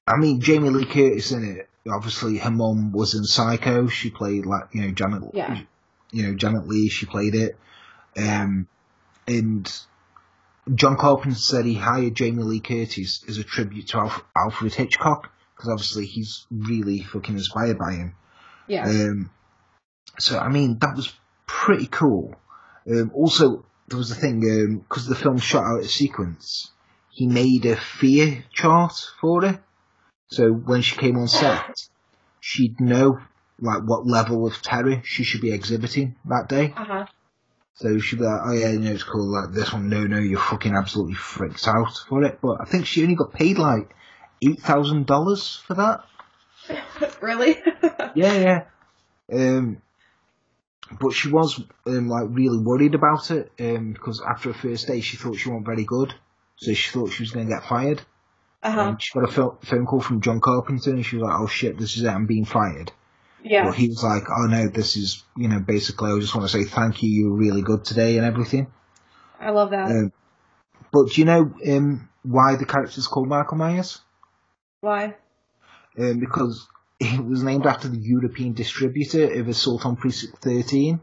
I 0.07 0.17
mean, 0.17 0.41
Jamie 0.41 0.71
Lee 0.71 0.87
Curtis 0.87 1.31
in 1.31 1.45
it. 1.45 1.69
Obviously, 1.87 2.39
her 2.39 2.51
mom 2.51 2.93
was 2.93 3.13
in 3.15 3.25
Psycho. 3.25 3.89
She 3.89 4.09
played 4.09 4.47
like 4.47 4.69
you 4.73 4.81
know 4.81 4.93
Janet. 4.93 5.23
Yeah. 5.35 5.61
You 6.11 6.23
know 6.23 6.35
Janet 6.37 6.67
Leigh. 6.67 6.89
She 6.89 7.05
played 7.05 7.35
it. 7.35 7.59
Um, 8.17 8.67
and 9.29 9.71
John 10.75 10.97
Carpenter 10.97 11.37
said 11.37 11.67
he 11.67 11.75
hired 11.75 12.15
Jamie 12.15 12.45
Lee 12.45 12.61
Curtis 12.61 13.25
as 13.29 13.37
a 13.37 13.45
tribute 13.45 13.89
to 13.89 13.99
Alf- 13.99 14.25
Alfred 14.35 14.73
Hitchcock 14.73 15.31
because 15.61 15.73
obviously 15.73 16.07
he's 16.07 16.47
really 16.51 17.03
fucking 17.03 17.35
inspired 17.37 17.79
by 17.79 17.93
him. 17.93 18.15
yeah, 18.67 18.87
Um, 18.89 19.31
so 20.19 20.39
I 20.39 20.49
mean 20.49 20.79
that 20.79 20.97
was 20.97 21.13
pretty 21.47 21.87
cool. 21.87 22.35
Um, 22.91 23.11
also, 23.15 23.65
there 23.89 23.99
was 23.99 24.11
a 24.11 24.15
thing 24.15 24.79
because 24.79 25.07
the 25.07 25.15
film 25.15 25.37
shot 25.39 25.65
out 25.65 25.81
of 25.81 25.91
sequence. 25.91 26.71
He 27.11 27.27
made 27.27 27.67
a 27.67 27.77
fear 27.77 28.45
chart 28.55 28.95
for 29.21 29.43
her, 29.43 29.61
so 30.29 30.51
when 30.51 30.81
she 30.81 30.97
came 30.97 31.19
on 31.19 31.29
set, 31.29 31.89
she'd 32.39 32.81
know 32.81 33.21
like 33.61 33.83
what 33.83 34.07
level 34.07 34.47
of 34.47 34.63
terror 34.63 35.03
she 35.05 35.25
should 35.25 35.43
be 35.43 35.53
exhibiting 35.53 36.17
that 36.25 36.49
day. 36.49 36.73
uh 36.75 36.85
huh. 36.85 37.07
So 37.75 37.99
she'd 37.99 38.19
be 38.21 38.25
like, 38.25 38.41
"Oh 38.45 38.53
yeah, 38.53 38.71
you 38.71 38.79
know 38.79 38.93
it's 38.93 39.03
cool. 39.03 39.27
Like 39.31 39.53
this 39.53 39.73
one, 39.73 39.89
no, 39.91 40.05
no, 40.05 40.19
you're 40.19 40.39
fucking 40.41 40.75
absolutely 40.75 41.15
freaked 41.15 41.67
out 41.69 41.99
for 42.09 42.23
it." 42.25 42.39
But 42.41 42.59
I 42.63 42.65
think 42.65 42.87
she 42.87 43.03
only 43.03 43.17
got 43.17 43.33
paid 43.35 43.59
like 43.59 43.95
eight 44.43 44.61
thousand 44.61 45.07
dollars 45.07 45.57
for 45.67 45.75
that. 45.75 46.05
really? 47.23 47.57
Yeah, 48.15 48.35
yeah. 48.35 48.65
Um, 49.33 49.81
but 51.01 51.11
she 51.13 51.29
was 51.31 51.63
um, 51.87 52.09
like 52.09 52.25
really 52.31 52.59
worried 52.59 52.95
about 52.97 53.31
it 53.31 53.53
um, 53.61 53.93
because 53.93 54.21
after 54.29 54.53
her 54.53 54.59
first 54.59 54.89
day, 54.89 55.01
she 55.01 55.17
thought 55.17 55.37
she 55.37 55.49
wasn't 55.49 55.67
very 55.67 55.85
good, 55.85 56.13
so 56.57 56.73
she 56.73 56.91
thought 56.91 57.13
she 57.13 57.23
was 57.23 57.31
going 57.31 57.47
to 57.47 57.55
get 57.55 57.63
fired. 57.65 58.03
uh 58.65 58.71
huh. 58.73 58.81
And 58.89 59.01
she 59.03 59.13
got 59.15 59.29
a 59.29 59.33
phone 59.33 59.57
phone 59.63 59.87
call 59.87 60.01
from 60.01 60.21
John 60.21 60.41
Carpenter, 60.41 60.91
and 60.91 61.07
she 61.07 61.17
was 61.17 61.23
like, 61.23 61.39
"Oh 61.41 61.47
shit, 61.47 61.79
this 61.79 61.97
is 61.97 62.03
it. 62.03 62.09
I'm 62.09 62.27
being 62.27 62.45
fired." 62.45 62.91
Yeah. 63.45 63.67
But 63.67 63.77
he 63.77 63.89
was 63.89 64.03
like, 64.03 64.25
"Oh 64.29 64.47
no, 64.47 64.67
this 64.69 64.97
is 64.97 65.23
you 65.37 65.47
know 65.49 65.61
basically. 65.61 66.11
I 66.11 66.19
just 66.19 66.35
want 66.35 66.51
to 66.51 66.59
say 66.59 66.65
thank 66.65 67.03
you. 67.03 67.11
You 67.11 67.31
were 67.31 67.37
really 67.39 67.63
good 67.63 67.85
today 67.85 68.17
and 68.17 68.27
everything." 68.27 68.67
I 69.39 69.51
love 69.51 69.71
that. 69.71 69.91
Um, 69.91 70.13
but 70.93 71.11
do 71.11 71.21
you 71.21 71.25
know 71.27 71.55
um, 71.69 72.09
why 72.25 72.57
the 72.57 72.67
character's 72.67 73.07
called 73.07 73.29
Michael 73.29 73.57
Myers? 73.57 74.01
Why? 74.81 75.17
Um, 75.99 76.19
because 76.21 76.69
it 76.99 77.25
was 77.25 77.43
named 77.43 77.67
after 77.67 77.89
the 77.89 77.99
European 77.99 78.53
distributor 78.55 79.33
of 79.41 79.49
Assault 79.49 79.85
on 79.85 79.97
Precinct 79.97 80.39
13. 80.43 81.01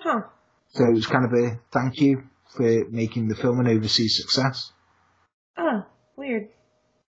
Huh. 0.00 0.22
So 0.70 0.84
it 0.84 0.92
was 0.92 1.06
kind 1.06 1.24
of 1.24 1.32
a 1.32 1.58
thank 1.72 2.00
you 2.00 2.24
for 2.56 2.84
making 2.90 3.28
the 3.28 3.34
film 3.34 3.60
an 3.60 3.66
overseas 3.68 4.16
success. 4.16 4.72
Oh, 5.56 5.84
weird. 6.16 6.48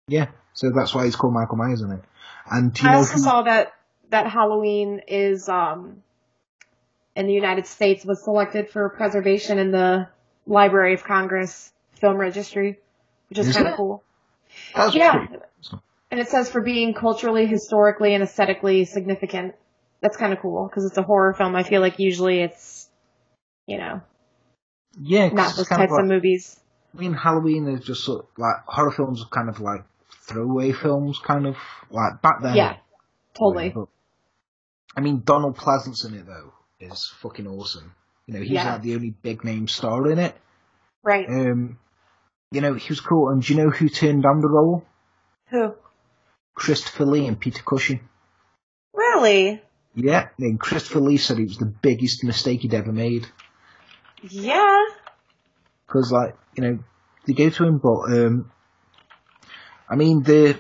Yeah, 0.08 0.28
so 0.54 0.72
that's 0.76 0.94
why 0.94 1.06
he's 1.06 1.16
called 1.16 1.34
Michael 1.34 1.58
Myers 1.58 1.82
in 1.82 1.92
it. 1.92 2.02
And 2.50 2.78
I 2.84 2.96
also 2.96 3.14
who- 3.16 3.20
saw 3.22 3.42
that 3.44 3.74
that 4.12 4.28
Halloween 4.28 5.02
is 5.08 5.50
um 5.50 6.04
in 7.16 7.26
the 7.28 7.34
United 7.34 7.66
States 7.66 8.06
was 8.06 8.24
selected 8.24 8.70
for 8.70 8.90
preservation 8.90 9.58
in 9.58 9.72
the 9.72 10.08
Library 10.46 10.94
of 10.94 11.04
Congress 11.04 11.72
film 12.00 12.18
registry. 12.18 12.78
which 13.30 13.40
is, 13.40 13.48
Is 13.48 13.56
kind 13.56 13.68
of 13.68 13.74
it? 13.74 14.00
Cool. 14.76 14.84
That's 14.86 14.96
Yeah. 14.96 15.18
pretty 15.28 15.44
awesome. 15.60 15.82
And 16.12 16.20
it 16.20 16.28
says 16.30 16.50
for 16.50 16.62
being 16.62 16.94
culturally, 16.94 17.46
historically, 17.48 18.14
and 18.14 18.24
aesthetically 18.24 18.86
significant. 18.86 19.56
That's 20.02 20.18
kind 20.18 20.34
of 20.34 20.40
cool 20.40 20.68
because 20.68 20.86
it's 20.86 20.98
a 20.98 21.04
horror 21.04 21.34
film. 21.34 21.56
I 21.56 21.64
feel 21.64 21.82
like 21.82 21.98
usually 22.00 22.42
it's, 22.42 22.90
you 23.66 23.78
know, 23.78 24.02
yeah, 25.00 25.30
not 25.30 25.56
those 25.56 25.68
kind 25.68 25.82
of 25.82 25.90
types 25.90 25.92
like, 25.94 26.02
of 26.04 26.08
movies. 26.08 26.60
I 26.96 27.00
mean, 27.00 27.14
Halloween 27.14 27.68
is 27.68 27.84
just 27.84 28.04
sort 28.04 28.22
of, 28.22 28.28
like 28.38 28.58
horror 28.68 28.92
films 28.92 29.24
are 29.24 29.30
kind 29.30 29.50
of 29.50 29.60
like 29.60 29.84
throwaway 30.28 30.72
films, 30.74 31.20
kind 31.20 31.48
of 31.48 31.58
like 31.90 32.22
back 32.22 32.42
then. 32.42 32.56
Yeah, 32.56 32.78
totally. 33.38 33.70
But, 33.70 33.88
I 34.96 35.02
mean, 35.02 35.24
Donald 35.26 35.58
Pleasence 35.58 36.06
in 36.08 36.14
it 36.14 36.26
though 36.26 36.54
is 36.80 37.12
fucking 37.22 37.48
awesome. 37.48 37.94
You 38.28 38.36
know, 38.36 38.42
he's 38.42 38.52
Yeah. 38.52 38.74
like 38.74 38.82
the 38.84 38.96
only 38.96 39.10
big 39.10 39.44
name 39.44 39.68
star 39.68 40.10
in 40.12 40.20
it. 40.20 40.36
Right. 41.04 41.28
Um, 41.28 41.80
you 42.52 42.62
know, 42.62 42.74
he 42.74 42.90
was 42.90 43.02
cool. 43.02 43.30
And 43.30 43.42
do 43.42 43.54
you 43.54 43.60
know 43.64 43.70
who 43.70 43.90
turned 43.90 44.24
down 44.24 44.42
the 44.42 44.50
role? 44.50 44.86
Who? 45.50 45.74
Christopher 46.54 47.06
Lee 47.06 47.28
and 47.28 47.40
Peter 47.40 47.62
Cushing. 47.64 48.02
Really? 48.94 49.62
Yeah, 49.94 50.30
and 50.40 50.60
Christopher 50.60 51.00
Lee 51.00 51.18
said 51.18 51.40
it 51.40 51.48
was 51.48 51.58
the 51.58 51.66
biggest 51.66 52.24
mistake 52.24 52.62
he'd 52.62 52.74
ever 52.74 52.92
made. 52.92 53.28
Yeah. 54.22 54.84
Because, 55.86 56.12
like, 56.12 56.36
you 56.56 56.64
know, 56.64 56.80
they 57.26 57.34
go 57.34 57.50
to 57.50 57.64
him, 57.66 57.78
but, 57.78 58.02
um, 58.12 58.52
I 59.90 59.96
mean, 59.96 60.24
the 60.24 60.58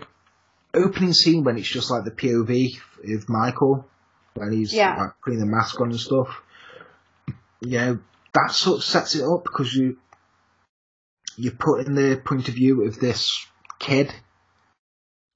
opening 0.73 1.13
scene 1.13 1.43
when 1.43 1.57
it's 1.57 1.67
just 1.67 1.89
like 1.89 2.03
the 2.03 2.11
POV 2.11 2.77
of 3.15 3.29
Michael, 3.29 3.87
when 4.35 4.51
he's 4.51 4.73
Yeah. 4.73 4.95
like 4.97 5.11
putting 5.23 5.39
the 5.39 5.45
mask 5.45 5.79
on 5.81 5.89
and 5.91 5.99
stuff, 5.99 6.41
you 7.61 7.77
know, 7.79 7.99
that 8.33 8.51
sort 8.51 8.77
of 8.77 8.83
sets 8.83 9.15
it 9.15 9.23
up 9.23 9.43
because 9.43 9.73
you, 9.73 9.97
you 11.37 11.51
put 11.51 11.85
in 11.85 11.95
the 11.95 12.21
point 12.23 12.47
of 12.49 12.55
view 12.55 12.83
of 12.85 12.99
this 12.99 13.45
kid. 13.79 14.13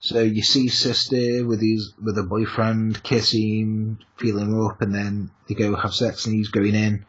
So 0.02 0.22
you 0.22 0.42
see 0.42 0.70
sister 0.70 1.46
with 1.46 1.62
his, 1.62 1.94
with 2.02 2.16
her 2.16 2.24
boyfriend 2.24 3.04
kissing, 3.04 4.00
feeling 4.18 4.66
up, 4.66 4.82
and 4.82 4.96
then 4.96 5.32
they 5.48 5.56
go 5.56 5.76
have 5.76 5.94
sex 5.94 6.26
and 6.26 6.36
he's 6.36 6.50
going 6.50 6.74
in, 6.76 7.06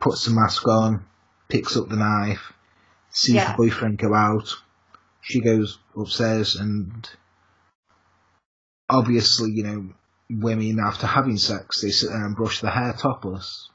puts 0.00 0.26
the 0.26 0.32
mask 0.32 0.68
on, 0.68 1.06
picks 1.48 1.76
up 1.76 1.88
the 1.88 1.96
knife, 1.96 2.52
sees 3.10 3.36
Yeah. 3.36 3.52
the 3.52 3.56
boyfriend 3.56 3.98
go 3.98 4.14
out. 4.14 4.54
She 5.22 5.40
goes 5.40 5.78
upstairs 5.96 6.56
and 6.56 7.08
obviously, 8.90 9.50
you 9.52 9.62
know, 9.62 9.94
women 10.28 10.78
after 10.80 11.06
having 11.06 11.38
sex, 11.38 11.80
they 11.80 11.90
sit 11.90 12.10
there 12.10 12.26
and 12.26 12.36
brush 12.36 12.60
their 12.60 12.70
hair 12.70 12.92
topless 12.92 13.70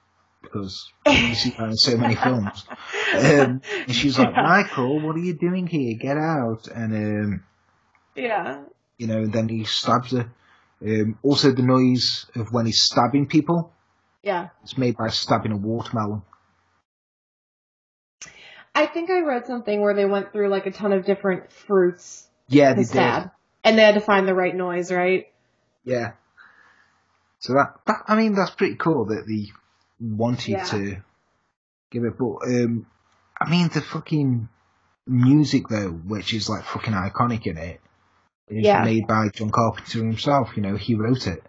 because 0.51 0.91
you 1.07 1.35
see 1.35 1.51
that 1.51 1.69
in 1.69 1.77
so 1.77 1.97
many 1.97 2.15
films. 2.15 2.65
Um, 3.13 3.61
and 3.87 3.95
she's 3.95 4.17
like, 4.19 4.31
Yeah. 4.35 4.41
Michael, 4.43 4.99
what 4.99 5.15
are 5.15 5.19
you 5.19 5.33
doing 5.33 5.67
here? 5.67 5.97
Get 5.99 6.17
out. 6.17 6.67
And, 6.67 6.93
um, 6.93 7.43
Yeah. 8.15 8.63
you 8.97 9.07
know, 9.07 9.25
then 9.27 9.49
he 9.49 9.63
stabs 9.63 10.11
her. 10.11 10.31
Um, 10.85 11.17
also 11.23 11.51
the 11.51 11.61
noise 11.61 12.25
of 12.35 12.51
when 12.53 12.65
he's 12.65 12.83
stabbing 12.83 13.27
people, 13.27 13.73
Yeah. 14.23 14.49
it's 14.63 14.77
made 14.77 14.97
by 14.97 15.09
stabbing 15.09 15.51
a 15.51 15.57
watermelon. 15.57 16.21
I 18.75 18.85
think 18.85 19.09
I 19.09 19.21
read 19.21 19.45
something 19.47 19.81
where 19.81 19.93
they 19.93 20.05
went 20.05 20.31
through 20.31 20.49
like 20.49 20.65
a 20.65 20.71
ton 20.71 20.93
of 20.93 21.05
different 21.05 21.51
fruits 21.51 22.27
Yeah, 22.47 22.73
they 22.73 22.83
did. 22.83 23.29
And 23.63 23.77
they 23.77 23.83
had 23.83 23.95
to 23.95 23.99
find 24.01 24.27
the 24.27 24.33
right 24.35 24.55
noise, 24.55 24.91
right? 24.91 25.27
Yeah. 25.83 26.13
So 27.39 27.53
that, 27.53 27.73
that 27.87 28.03
I 28.07 28.15
mean 28.15 28.35
that's 28.35 28.51
pretty 28.51 28.75
cool 28.75 29.05
that 29.05 29.25
they 29.27 29.51
wanted 29.99 30.49
Yeah. 30.49 30.63
to 30.65 30.97
give 31.91 32.03
it, 32.03 32.17
but 32.17 32.47
um, 32.47 32.85
I 33.39 33.49
mean 33.49 33.69
the 33.73 33.81
fucking 33.81 34.49
music 35.07 35.67
though, 35.69 35.89
which 35.91 36.33
is 36.33 36.49
like 36.49 36.63
fucking 36.63 36.93
iconic 36.93 37.45
in 37.47 37.57
it, 37.57 37.81
is 38.47 38.65
Yeah. 38.65 38.83
made 38.83 39.07
by 39.07 39.29
John 39.29 39.49
Carpenter 39.49 39.99
himself. 39.99 40.51
You 40.55 40.63
know, 40.63 40.75
he 40.75 40.95
wrote 40.95 41.27
it. 41.27 41.43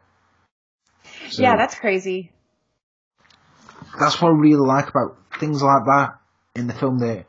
So 1.30 1.42
yeah, 1.42 1.56
that's 1.56 1.74
crazy. 1.74 2.32
that's 3.98 4.20
what 4.20 4.30
I 4.30 4.34
really 4.34 4.66
like 4.66 4.88
about 4.88 5.16
things 5.38 5.62
like 5.62 5.84
that 5.86 6.18
in 6.54 6.66
the 6.66 6.74
film. 6.74 6.98
That 6.98 7.26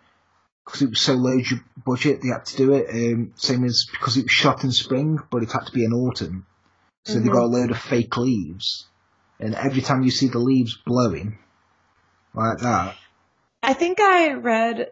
because 0.65 0.81
it 0.81 0.89
was 0.89 1.01
so 1.01 1.13
low 1.13 1.39
budget, 1.85 2.21
they 2.21 2.29
had 2.29 2.45
to 2.45 2.57
do 2.57 2.73
it. 2.73 2.87
Um, 2.89 3.33
same 3.35 3.63
as 3.63 3.85
because 3.91 4.17
it 4.17 4.23
was 4.23 4.31
shot 4.31 4.63
in 4.63 4.71
spring, 4.71 5.19
but 5.29 5.43
it 5.43 5.51
had 5.51 5.65
to 5.65 5.71
be 5.71 5.83
in 5.83 5.93
autumn, 5.93 6.45
so 7.05 7.19
they 7.19 7.29
Mhm. 7.29 7.33
got 7.33 7.43
a 7.43 7.45
load 7.45 7.71
of 7.71 7.77
fake 7.79 8.17
leaves. 8.17 8.87
And 9.41 9.55
every 9.55 9.81
time 9.81 10.03
you 10.03 10.11
see 10.11 10.27
the 10.27 10.39
leaves 10.39 10.77
blowing 10.85 11.39
like 12.33 12.59
that, 12.59 12.95
I 13.63 13.73
think 13.73 13.99
I 13.99 14.33
read. 14.33 14.91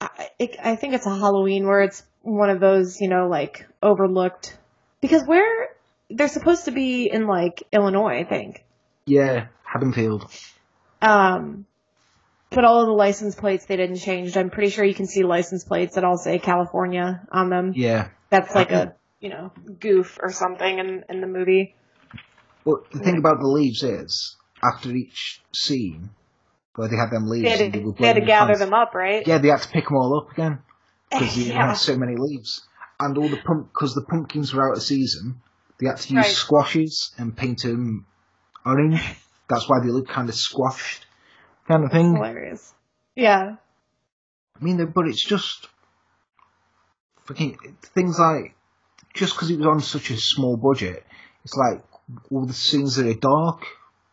I, 0.00 0.28
it, 0.38 0.56
I 0.62 0.76
think 0.76 0.94
it's 0.94 1.06
a 1.06 1.10
Halloween 1.10 1.66
where 1.66 1.82
it's 1.82 2.02
one 2.22 2.48
of 2.48 2.60
those, 2.60 3.00
you 3.00 3.08
know, 3.08 3.28
like 3.28 3.66
overlooked. 3.82 4.56
Because 5.00 5.24
where 5.24 5.70
they're 6.10 6.28
supposed 6.28 6.66
to 6.66 6.70
be 6.70 7.10
in 7.12 7.26
like 7.26 7.64
Illinois, 7.72 8.20
I 8.20 8.24
think. 8.24 8.64
yeah, 9.04 9.48
Haddonfield. 9.64 10.30
Um, 11.02 11.66
but 12.50 12.64
all 12.64 12.80
of 12.80 12.86
the 12.86 12.92
license 12.92 13.34
plates 13.34 13.66
they 13.66 13.76
didn't 13.76 13.98
change. 13.98 14.36
I'm 14.36 14.50
pretty 14.50 14.70
sure 14.70 14.84
you 14.84 14.94
can 14.94 15.06
see 15.06 15.24
license 15.24 15.64
plates 15.64 15.96
that 15.96 16.04
all 16.04 16.16
say 16.16 16.38
California 16.38 17.26
on 17.32 17.50
them. 17.50 17.72
Yeah. 17.74 18.08
That's 18.30 18.54
like 18.54 18.70
a 18.70 18.94
you 19.20 19.30
know 19.30 19.52
goof 19.80 20.18
or 20.22 20.30
something 20.30 20.78
in 20.78 21.04
in 21.08 21.20
the 21.20 21.26
movie. 21.26 21.74
But 22.66 22.90
the 22.90 22.98
thing 22.98 23.16
about 23.16 23.38
the 23.40 23.46
leaves 23.46 23.82
is, 23.84 24.36
after 24.62 24.90
each 24.90 25.40
scene 25.54 26.10
where 26.74 26.88
they 26.88 26.96
had 26.96 27.10
them 27.12 27.28
leaves, 27.28 27.44
They 27.44 27.50
had 27.50 27.60
and 27.60 27.72
they 27.72 27.78
were 27.78 27.92
to, 27.92 27.98
they 28.02 28.06
had 28.08 28.14
to 28.16 28.20
gather 28.26 28.54
fans, 28.54 28.58
them 28.58 28.74
up, 28.74 28.92
right? 28.94 29.24
Yeah, 29.26 29.38
they 29.38 29.48
had 29.48 29.62
to 29.62 29.68
pick 29.68 29.84
them 29.84 29.96
all 29.96 30.18
up 30.18 30.32
again. 30.32 30.58
because 31.10 31.36
you 31.38 31.44
Yeah. 31.52 31.68
had 31.68 31.74
so 31.74 31.96
many 31.96 32.16
leaves, 32.16 32.66
and 32.98 33.16
all 33.16 33.28
the 33.28 33.36
pump 33.36 33.72
because 33.72 33.94
the 33.94 34.02
pumpkins 34.02 34.52
were 34.52 34.68
out 34.68 34.76
of 34.76 34.82
season. 34.82 35.40
They 35.78 35.86
had 35.86 35.98
to 35.98 36.12
use 36.14 36.24
Right. 36.24 36.34
squashes 36.34 37.12
and 37.18 37.36
paint 37.36 37.62
them 37.62 38.04
orange. 38.64 39.00
That's 39.48 39.68
why 39.68 39.78
they 39.84 39.90
look 39.90 40.08
kind 40.08 40.28
of 40.28 40.34
squashed, 40.34 41.06
kind 41.68 41.84
of 41.84 41.92
thing. 41.92 42.16
Hilarious. 42.16 42.74
Yeah. 43.14 43.56
I 44.60 44.64
mean, 44.64 44.84
but 44.86 45.06
it's 45.06 45.24
just 45.24 45.68
fucking 47.26 47.58
things 47.94 48.18
like 48.18 48.54
just 49.14 49.34
because 49.34 49.50
it 49.50 49.58
was 49.58 49.66
on 49.68 49.80
such 49.80 50.10
a 50.10 50.16
small 50.16 50.56
budget. 50.56 51.04
It's 51.44 51.54
like 51.54 51.84
all 52.30 52.46
the 52.46 52.52
scenes 52.52 52.96
that 52.96 53.06
are 53.06 53.14
dark 53.14 53.64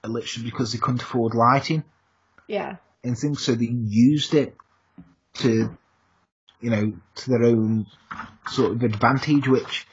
are 0.04 0.10
literally 0.10 0.50
because 0.50 0.72
they 0.72 0.80
couldn't 0.80 1.02
afford 1.02 1.34
lighting 1.36 1.84
Yeah. 2.48 2.78
and 3.04 3.18
things, 3.18 3.44
so 3.44 3.54
they 3.56 3.70
used 3.72 4.34
it 4.34 4.56
to, 5.36 5.78
you 6.62 6.70
know, 6.70 6.94
to 7.16 7.30
their 7.30 7.44
own 7.44 7.86
sort 8.48 8.72
of 8.74 8.84
advantage. 8.84 9.48
Which, 9.48 9.88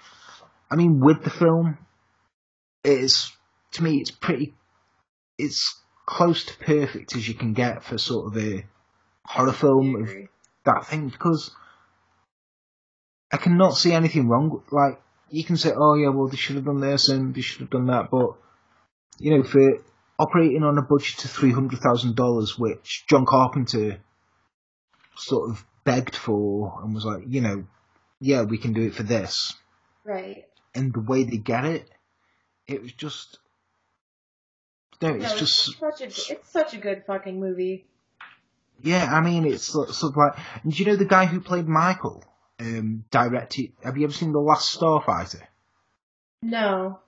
I 0.70 0.77
mean, 0.77 1.01
with 1.01 1.22
the 1.24 1.31
film, 1.31 1.78
it 2.85 2.98
is 2.98 3.32
to 3.72 3.82
me, 3.82 3.98
it's 3.98 4.10
pretty, 4.10 4.55
it's 5.39 5.81
close 6.06 6.44
to 6.44 6.56
perfect 6.59 7.14
as 7.14 7.28
you 7.28 7.35
can 7.35 7.52
get 7.52 7.85
for 7.85 7.98
sort 7.98 8.27
of 8.27 8.43
a 8.43 8.64
horror 9.24 9.52
film 9.52 9.94
of 10.02 10.10
that 10.64 10.86
thing 10.86 11.09
because 11.09 11.55
I 13.32 13.36
cannot 13.36 13.77
see 13.77 13.93
anything 13.93 14.28
wrong. 14.28 14.62
Like 14.72 15.01
you 15.31 15.44
can 15.44 15.57
say, 15.57 15.73
oh 15.74 15.94
yeah, 15.94 16.09
well 16.09 16.28
they 16.28 16.36
should 16.36 16.57
have 16.57 16.65
done 16.65 16.81
this 16.81 17.09
and 17.09 17.35
they 17.35 17.40
should 17.40 17.61
have 17.61 17.70
done 17.70 17.86
that, 17.86 18.11
but 18.11 18.35
you 19.19 19.36
know, 19.36 19.43
for 19.43 19.78
operating 20.19 20.62
on 20.62 20.78
a 20.78 20.82
budget 20.82 21.24
of 21.24 21.31
three 21.31 21.52
hundred 21.52 21.81
thousand 21.81 22.16
dollars, 22.16 22.59
which 22.59 23.05
John 23.09 23.27
Carpenter 23.27 23.98
sort 25.16 25.51
of 25.51 25.65
begged 25.85 26.16
for 26.16 26.81
and 26.82 26.94
was 26.94 27.05
like, 27.05 27.24
you 27.27 27.40
know, 27.40 27.65
yeah, 28.20 28.43
we 28.43 28.59
can 28.59 28.73
do 28.73 28.82
it 28.82 28.94
for 28.94 29.02
this, 29.02 29.55
Right. 30.05 30.44
and 30.74 30.93
the 30.93 31.01
way 31.01 31.24
they 31.24 31.39
get 31.39 31.65
it, 31.65 31.89
it 32.66 32.82
was 32.82 32.93
just. 32.93 33.39
No, 35.02 35.15
it's 35.15 35.24
No, 35.32 35.36
just 35.39 35.78
such 35.78 36.01
a 36.02 36.05
it's 36.05 36.51
such 36.51 36.74
a 36.74 36.77
good 36.77 37.05
fucking 37.07 37.40
movie. 37.40 37.86
Yeah, 38.82 39.09
I 39.11 39.20
mean, 39.23 39.47
it's 39.47 39.65
sort 39.65 39.90
sort 39.90 40.12
of 40.12 40.16
like. 40.19 40.39
And 40.62 40.73
do 40.73 40.82
you 40.82 40.90
know 40.90 40.97
the 40.97 41.05
guy 41.07 41.24
who 41.27 41.40
played 41.40 41.66
Michael? 41.66 42.23
Um, 42.61 43.05
directed. 43.11 43.73
Have 43.82 43.97
you 43.97 44.05
ever 44.05 44.12
seen 44.12 44.32
The 44.32 44.39
Last 44.39 44.78
Starfighter? 44.78 45.41
No. 46.43 47.01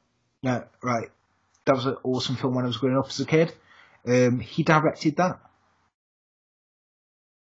No, 0.42 0.64
right. 0.82 1.08
That 1.66 1.74
was 1.76 1.84
an 1.86 1.96
awesome 2.04 2.36
film 2.36 2.54
when 2.54 2.64
I 2.64 2.68
was 2.68 2.78
growing 2.78 2.96
up 2.96 3.06
as 3.08 3.20
a 3.20 3.26
kid. 3.26 3.52
Um, 4.06 4.40
he 4.40 4.62
directed 4.62 5.16
that. 5.16 5.38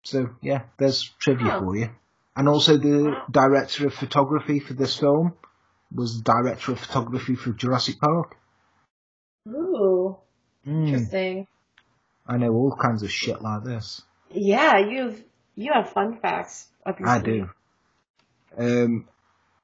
So 0.04 0.30
yeah, 0.42 0.64
there's 0.78 1.04
trivia 1.20 1.56
Oh. 1.56 1.60
for 1.60 1.76
you. 1.76 1.90
And 2.36 2.48
also 2.50 2.78
the 2.78 3.16
director 3.30 3.88
of 3.88 3.94
photography 3.94 4.60
for 4.60 4.74
this 4.74 4.98
film 4.98 5.34
was 5.94 6.18
the 6.18 6.24
director 6.24 6.72
of 6.74 6.80
photography 6.80 7.36
for 7.36 7.52
Jurassic 7.52 8.00
Park. 8.00 8.36
Ooh. 9.48 10.18
Mm, 10.68 10.88
Interesting. 10.88 11.48
I 12.28 12.38
know 12.38 12.52
all 12.54 12.76
kinds 12.76 13.04
of 13.04 13.12
shit 13.12 13.42
like 13.42 13.64
this. 13.64 14.02
Yeah, 14.30 14.78
you've 14.80 15.24
you 15.56 15.74
have 15.74 15.90
fun 15.92 16.20
facts 16.22 16.68
I 16.86 17.20
do. 17.20 17.50
Um, 18.58 19.08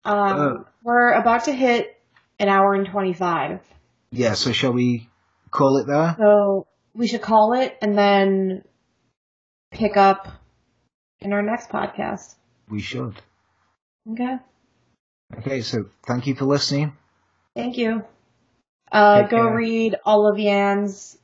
Um, 0.05 0.39
Uh. 0.39 0.64
we're 0.84 1.11
about 1.14 1.45
to 1.45 1.51
hit 1.51 1.99
an 2.39 2.47
hour 2.49 2.73
and 2.73 2.88
twenty 2.88 3.14
five. 3.14 3.59
yeah, 4.11 4.34
so 4.34 4.51
shall 4.51 4.72
we 4.73 5.09
call 5.51 5.77
it 5.77 5.88
there? 5.88 6.15
So 6.18 6.68
we 6.95 7.07
should 7.07 7.22
call 7.22 7.53
it 7.53 7.77
and 7.81 7.97
then 7.97 8.64
pick 9.72 9.97
up 9.97 10.27
in 11.19 11.34
our 11.34 11.41
next 11.41 11.69
podcast. 11.69 12.35
We 12.69 12.80
should. 12.80 13.15
Okay. 14.11 14.38
Okay, 15.39 15.61
so 15.61 15.85
thank 16.05 16.26
you 16.27 16.35
for 16.35 16.45
listening. 16.45 16.95
Thank 17.55 17.77
you. 17.77 18.03
Uh, 18.91 19.22
Take 19.23 19.31
go 19.31 19.38
care. 19.47 19.55
read 19.55 19.95
all 20.05 20.31
of 20.31 20.39
Yan's 20.39 21.18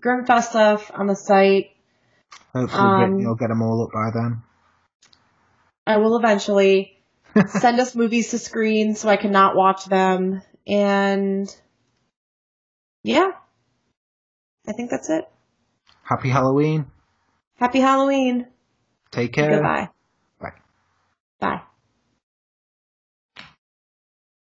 Grimfest 0.00 0.50
stuff 0.50 0.90
on 0.94 1.06
the 1.08 1.16
site. 1.16 1.70
Hopefully 2.54 3.04
Um, 3.04 3.18
you'll 3.18 3.34
get 3.34 3.48
them 3.48 3.62
all 3.62 3.82
up 3.84 3.92
by 3.92 4.10
then. 4.14 4.42
I 5.86 5.98
will 5.98 6.16
eventually 6.16 6.98
send 7.46 7.80
us 7.80 7.94
movies 7.94 8.30
to 8.30 8.38
screen 8.38 8.94
so 8.94 9.08
I 9.08 9.16
cannot 9.16 9.56
watch 9.56 9.84
them. 9.84 10.42
And 10.66 11.54
yeah, 13.02 13.30
I 14.66 14.72
think 14.72 14.90
that's 14.90 15.10
it. 15.10 15.28
Happy 16.02 16.28
Halloween. 16.28 16.86
Happy 17.56 17.80
Halloween. 17.80 18.46
Take 19.10 19.32
care. 19.32 19.50
Goodbye. 19.50 19.88
Bye. 20.40 20.52
Bye. 21.40 21.62